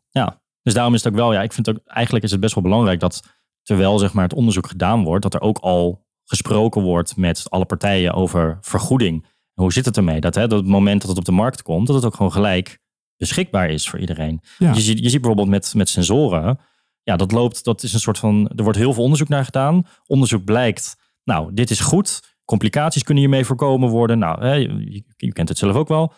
Dus 0.68 0.76
daarom 0.76 0.94
is 0.94 1.04
het 1.04 1.14
ook 1.14 1.20
wel, 1.20 1.34
ja, 1.34 1.42
ik 1.42 1.54
vind 1.54 1.70
ook, 1.70 1.78
eigenlijk 1.84 2.26
is 2.26 2.32
het 2.32 2.40
best 2.40 2.54
wel 2.54 2.64
belangrijk 2.64 3.00
dat 3.00 3.24
terwijl 3.64 3.98
zeg 3.98 4.14
maar 4.14 4.24
het 4.24 4.34
onderzoek 4.34 4.68
gedaan 4.68 5.04
wordt, 5.04 5.24
dat 5.24 5.34
er 5.34 5.42
ook 5.42 5.58
al 5.58 6.06
gesproken 6.24 6.82
wordt 6.82 7.18
met 7.18 7.50
alle 7.50 7.66
partijen 7.66 8.14
over 8.14 8.58
vergoeding. 8.62 9.24
En 9.24 9.64
hoe 9.64 9.74
zit 9.74 9.86
het 9.86 9.98
ermee? 9.98 10.20
Dat, 10.20 10.36
hè, 10.36 10.48
dat 10.48 10.60
het 10.60 10.68
moment 10.68 11.02
dat 11.02 11.10
het 11.10 11.20
op 11.20 11.26
de 11.26 11.32
markt 11.32 11.62
komt, 11.62 11.88
dat 11.88 11.96
het 11.96 12.06
ook 12.06 12.16
gewoon 12.16 12.32
gelijk 12.32 12.80
beschikbaar 13.18 13.70
is 13.70 13.90
voor 13.90 14.00
iedereen. 14.00 14.42
Ja. 14.58 14.74
Je, 14.74 14.82
ziet, 14.82 15.00
je 15.00 15.10
ziet 15.10 15.22
bijvoorbeeld 15.22 15.50
met, 15.50 15.74
met 15.76 15.90
sensoren, 15.90 16.60
ja, 17.04 17.16
dat 17.16 17.32
loopt, 17.32 17.64
dat 17.64 17.84
is 17.84 17.94
een 17.94 18.00
soort 18.00 18.20
van, 18.20 18.52
er 18.56 18.64
wordt 18.64 18.78
heel 18.78 18.94
veel 18.94 19.04
onderzoek 19.04 19.30
naar 19.30 19.46
gedaan. 19.46 19.88
Onderzoek 20.06 20.44
blijkt, 20.44 20.96
nou, 21.24 21.54
dit 21.54 21.70
is 21.70 21.80
goed. 21.80 22.36
Complicaties 22.46 23.04
kunnen 23.04 23.24
hiermee 23.24 23.46
voorkomen 23.46 23.90
worden. 23.90 24.20
Nou, 24.20 24.42
hè, 24.42 24.54
je, 24.54 25.04
je 25.18 25.34
kent 25.34 25.50
het 25.50 25.58
zelf 25.58 25.76
ook 25.76 25.88
wel. 25.88 26.14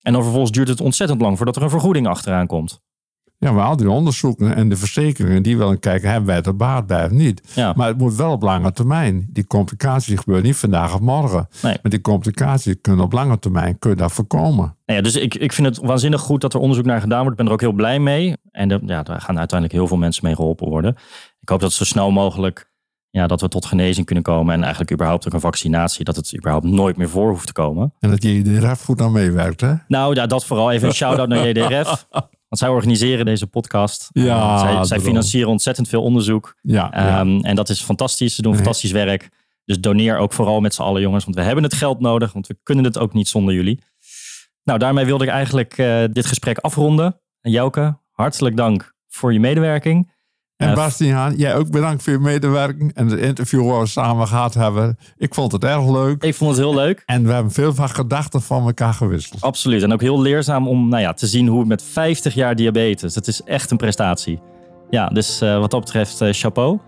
En 0.00 0.12
dan 0.12 0.22
vervolgens 0.22 0.52
duurt 0.52 0.68
het 0.68 0.80
ontzettend 0.80 1.20
lang 1.20 1.36
voordat 1.36 1.56
er 1.56 1.62
een 1.62 1.70
vergoeding 1.70 2.06
achteraan 2.06 2.46
komt. 2.46 2.82
Ja, 3.44 3.52
maar 3.52 3.64
al 3.64 3.76
die 3.76 3.90
onderzoeken 3.90 4.54
en 4.54 4.68
de 4.68 4.76
verzekeringen, 4.76 5.42
die 5.42 5.58
willen 5.58 5.78
kijken, 5.78 6.10
hebben 6.10 6.28
wij 6.28 6.42
er 6.42 6.56
baat 6.56 6.86
bij 6.86 7.04
of 7.04 7.10
niet? 7.10 7.52
Ja. 7.54 7.72
Maar 7.76 7.88
het 7.88 7.98
moet 7.98 8.16
wel 8.16 8.32
op 8.32 8.42
lange 8.42 8.72
termijn. 8.72 9.26
Die 9.30 9.46
complicaties 9.46 10.18
gebeuren 10.18 10.44
niet 10.44 10.56
vandaag 10.56 10.94
of 10.94 11.00
morgen. 11.00 11.48
Nee. 11.62 11.76
Maar 11.82 11.90
die 11.90 12.00
complicaties 12.00 12.74
kunnen 12.80 13.04
op 13.04 13.12
lange 13.12 13.38
termijn 13.38 13.78
kun 13.78 13.90
je 13.90 13.96
dat 13.96 14.12
voorkomen. 14.12 14.76
Nou 14.86 14.98
ja, 14.98 15.00
dus 15.00 15.16
ik, 15.16 15.34
ik 15.34 15.52
vind 15.52 15.66
het 15.66 15.86
waanzinnig 15.86 16.20
goed 16.20 16.40
dat 16.40 16.54
er 16.54 16.60
onderzoek 16.60 16.84
naar 16.84 17.00
gedaan 17.00 17.20
wordt. 17.20 17.32
Ik 17.32 17.36
ben 17.36 17.46
er 17.46 17.52
ook 17.52 17.60
heel 17.60 17.72
blij 17.72 17.98
mee. 17.98 18.36
En 18.50 18.68
ja, 18.86 19.02
daar 19.02 19.20
gaan 19.20 19.38
uiteindelijk 19.38 19.72
heel 19.78 19.88
veel 19.88 19.96
mensen 19.96 20.24
mee 20.24 20.34
geholpen 20.34 20.68
worden. 20.68 20.96
Ik 21.40 21.48
hoop 21.48 21.60
dat 21.60 21.72
zo 21.72 21.84
snel 21.84 22.10
mogelijk 22.10 22.72
ja, 23.10 23.26
dat 23.26 23.40
we 23.40 23.48
tot 23.48 23.66
genezing 23.66 24.06
kunnen 24.06 24.24
komen. 24.24 24.54
En 24.54 24.60
eigenlijk 24.60 24.92
überhaupt 24.92 25.26
ook 25.26 25.32
een 25.32 25.40
vaccinatie. 25.40 26.04
Dat 26.04 26.16
het 26.16 26.36
überhaupt 26.36 26.66
nooit 26.66 26.96
meer 26.96 27.08
voor 27.08 27.28
hoeft 27.28 27.46
te 27.46 27.52
komen. 27.52 27.92
En 28.00 28.10
dat 28.10 28.22
je 28.22 28.60
er 28.62 28.76
goed 28.76 29.00
aan 29.00 29.12
meewerkt, 29.12 29.60
hè? 29.60 29.74
Nou, 29.88 30.14
ja, 30.14 30.26
dat 30.26 30.44
vooral 30.44 30.70
even 30.70 30.88
een 30.88 30.94
shout-out 30.94 31.28
naar 31.28 31.48
JDRF. 31.48 32.06
Want 32.54 32.66
zij 32.66 32.68
organiseren 32.76 33.24
deze 33.24 33.46
podcast. 33.46 34.08
Ja, 34.12 34.54
Eh, 34.54 34.58
zij, 34.60 34.84
zij 34.84 35.00
financieren 35.00 35.50
ontzettend 35.50 35.88
veel 35.88 36.02
onderzoek. 36.02 36.54
Ja, 36.62 36.88
ja. 36.92 37.20
Ehm, 37.20 37.38
En 37.40 37.54
dat 37.54 37.68
is 37.68 37.82
fantastisch. 37.82 38.34
Ze 38.34 38.42
doen 38.42 38.54
fantastisch 38.54 38.90
werk. 38.90 39.28
Dus 39.64 39.80
doneer 39.80 40.16
ook 40.18 40.32
vooral 40.32 40.60
met 40.60 40.74
z'n 40.74 40.82
allen, 40.82 41.00
jongens. 41.02 41.24
Want 41.24 41.36
we 41.36 41.42
hebben 41.42 41.64
het 41.64 41.74
geld 41.74 42.00
nodig. 42.00 42.32
Want 42.32 42.46
we 42.46 42.56
kunnen 42.62 42.84
het 42.84 42.98
ook 42.98 43.12
niet 43.12 43.28
zonder 43.28 43.54
jullie. 43.54 43.80
Nou, 44.64 44.78
daarmee 44.78 45.04
wilde 45.04 45.24
ik 45.24 45.30
eigenlijk 45.30 45.78
eh, 45.78 46.04
dit 46.12 46.26
gesprek 46.26 46.58
afronden. 46.58 47.20
En 47.40 47.50
Jouke, 47.50 47.98
hartelijk 48.10 48.56
dank 48.56 48.94
voor 49.08 49.32
je 49.32 49.40
medewerking. 49.40 50.12
En 50.68 50.74
Bastiaan, 50.74 51.36
jij 51.36 51.56
ook 51.56 51.70
bedankt 51.70 52.02
voor 52.02 52.12
je 52.12 52.18
medewerking 52.18 52.94
en 52.94 53.08
het 53.08 53.20
interview 53.20 53.66
waar 53.70 53.80
we 53.80 53.86
samen 53.86 54.28
gehad 54.28 54.54
hebben. 54.54 54.98
Ik 55.18 55.34
vond 55.34 55.52
het 55.52 55.64
erg 55.64 55.90
leuk. 55.90 56.22
Ik 56.22 56.34
vond 56.34 56.50
het 56.50 56.60
heel 56.60 56.74
leuk. 56.74 57.02
En 57.06 57.26
we 57.26 57.32
hebben 57.32 57.52
veel 57.52 57.74
van 57.74 57.88
gedachten 57.88 58.42
van 58.42 58.66
elkaar 58.66 58.94
gewisseld. 58.94 59.40
Absoluut. 59.40 59.82
En 59.82 59.92
ook 59.92 60.00
heel 60.00 60.20
leerzaam 60.20 60.68
om 60.68 60.88
nou 60.88 61.02
ja, 61.02 61.12
te 61.12 61.26
zien 61.26 61.46
hoe 61.46 61.64
met 61.64 61.82
50 61.82 62.34
jaar 62.34 62.56
diabetes. 62.56 63.14
Dat 63.14 63.26
is 63.26 63.42
echt 63.42 63.70
een 63.70 63.76
prestatie. 63.76 64.40
Ja, 64.90 65.08
dus 65.08 65.40
eh, 65.40 65.58
wat 65.58 65.70
dat 65.70 65.80
betreft 65.80 66.20
eh, 66.20 66.28
chapeau. 66.32 66.78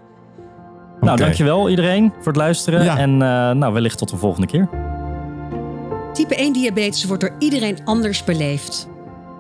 Nou, 1.00 1.16
dankjewel 1.16 1.70
iedereen 1.70 2.12
voor 2.16 2.26
het 2.26 2.36
luisteren. 2.36 2.84
Ja. 2.84 2.98
En 2.98 3.10
eh, 3.10 3.50
nou, 3.50 3.72
wellicht 3.72 3.98
tot 3.98 4.10
de 4.10 4.16
volgende 4.16 4.46
keer. 4.46 4.68
Type 6.12 6.34
1 6.34 6.52
diabetes 6.52 7.04
wordt 7.04 7.22
door 7.22 7.34
iedereen 7.38 7.78
anders 7.84 8.24
beleefd. 8.24 8.88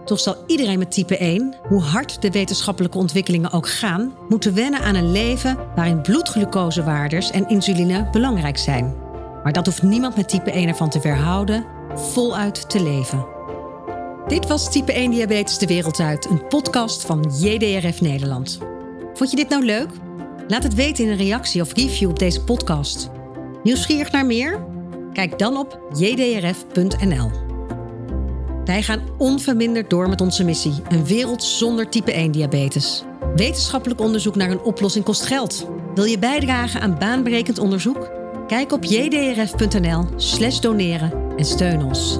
Toch 0.06 0.20
zal 0.20 0.36
iedereen 0.46 0.78
met 0.78 0.90
type 0.90 1.16
1, 1.16 1.54
hoe 1.68 1.82
hard 1.82 2.22
de 2.22 2.30
wetenschappelijke 2.30 2.98
ontwikkelingen 2.98 3.52
ook 3.52 3.68
gaan, 3.68 4.14
moeten 4.28 4.54
wennen 4.54 4.80
aan 4.80 4.94
een 4.94 5.12
leven 5.12 5.58
waarin 5.74 6.02
bloedglucosewaardes 6.02 7.30
en 7.30 7.48
insuline 7.48 8.08
belangrijk 8.10 8.58
zijn. 8.58 8.94
Maar 9.42 9.52
dat 9.52 9.66
hoeft 9.66 9.82
niemand 9.82 10.16
met 10.16 10.28
type 10.28 10.50
1 10.50 10.68
ervan 10.68 10.90
te 10.90 11.00
weerhouden 11.00 11.66
voluit 11.94 12.70
te 12.70 12.82
leven. 12.82 13.26
Dit 14.26 14.46
was 14.46 14.70
Type 14.70 14.92
1 14.92 15.10
Diabetes 15.10 15.58
de 15.58 15.66
Wereld 15.66 16.00
Uit, 16.00 16.26
een 16.30 16.46
podcast 16.46 17.04
van 17.04 17.32
JDRF 17.40 18.00
Nederland. 18.00 18.58
Vond 19.14 19.30
je 19.30 19.36
dit 19.36 19.48
nou 19.48 19.64
leuk? 19.64 19.88
Laat 20.48 20.62
het 20.62 20.74
weten 20.74 21.04
in 21.04 21.10
een 21.10 21.16
reactie 21.16 21.60
of 21.60 21.74
review 21.74 22.08
op 22.08 22.18
deze 22.18 22.44
podcast. 22.44 23.10
Nieuwsgierig 23.62 24.12
naar 24.12 24.26
meer? 24.26 24.64
Kijk 25.12 25.38
dan 25.38 25.56
op 25.56 25.80
jdrf.nl. 25.98 27.45
Wij 28.66 28.82
gaan 28.82 29.02
onverminderd 29.18 29.90
door 29.90 30.08
met 30.08 30.20
onze 30.20 30.44
missie: 30.44 30.82
een 30.88 31.06
wereld 31.06 31.42
zonder 31.42 31.88
type 31.88 32.12
1 32.12 32.30
diabetes. 32.30 33.02
Wetenschappelijk 33.36 34.00
onderzoek 34.00 34.36
naar 34.36 34.50
een 34.50 34.62
oplossing 34.62 35.04
kost 35.04 35.22
geld. 35.22 35.68
Wil 35.94 36.04
je 36.04 36.18
bijdragen 36.18 36.80
aan 36.80 36.98
baanbrekend 36.98 37.58
onderzoek? 37.58 38.10
Kijk 38.46 38.72
op 38.72 38.84
jdrf.nl/doneren 38.84 41.12
en 41.36 41.44
steun 41.44 41.84
ons. 41.84 42.18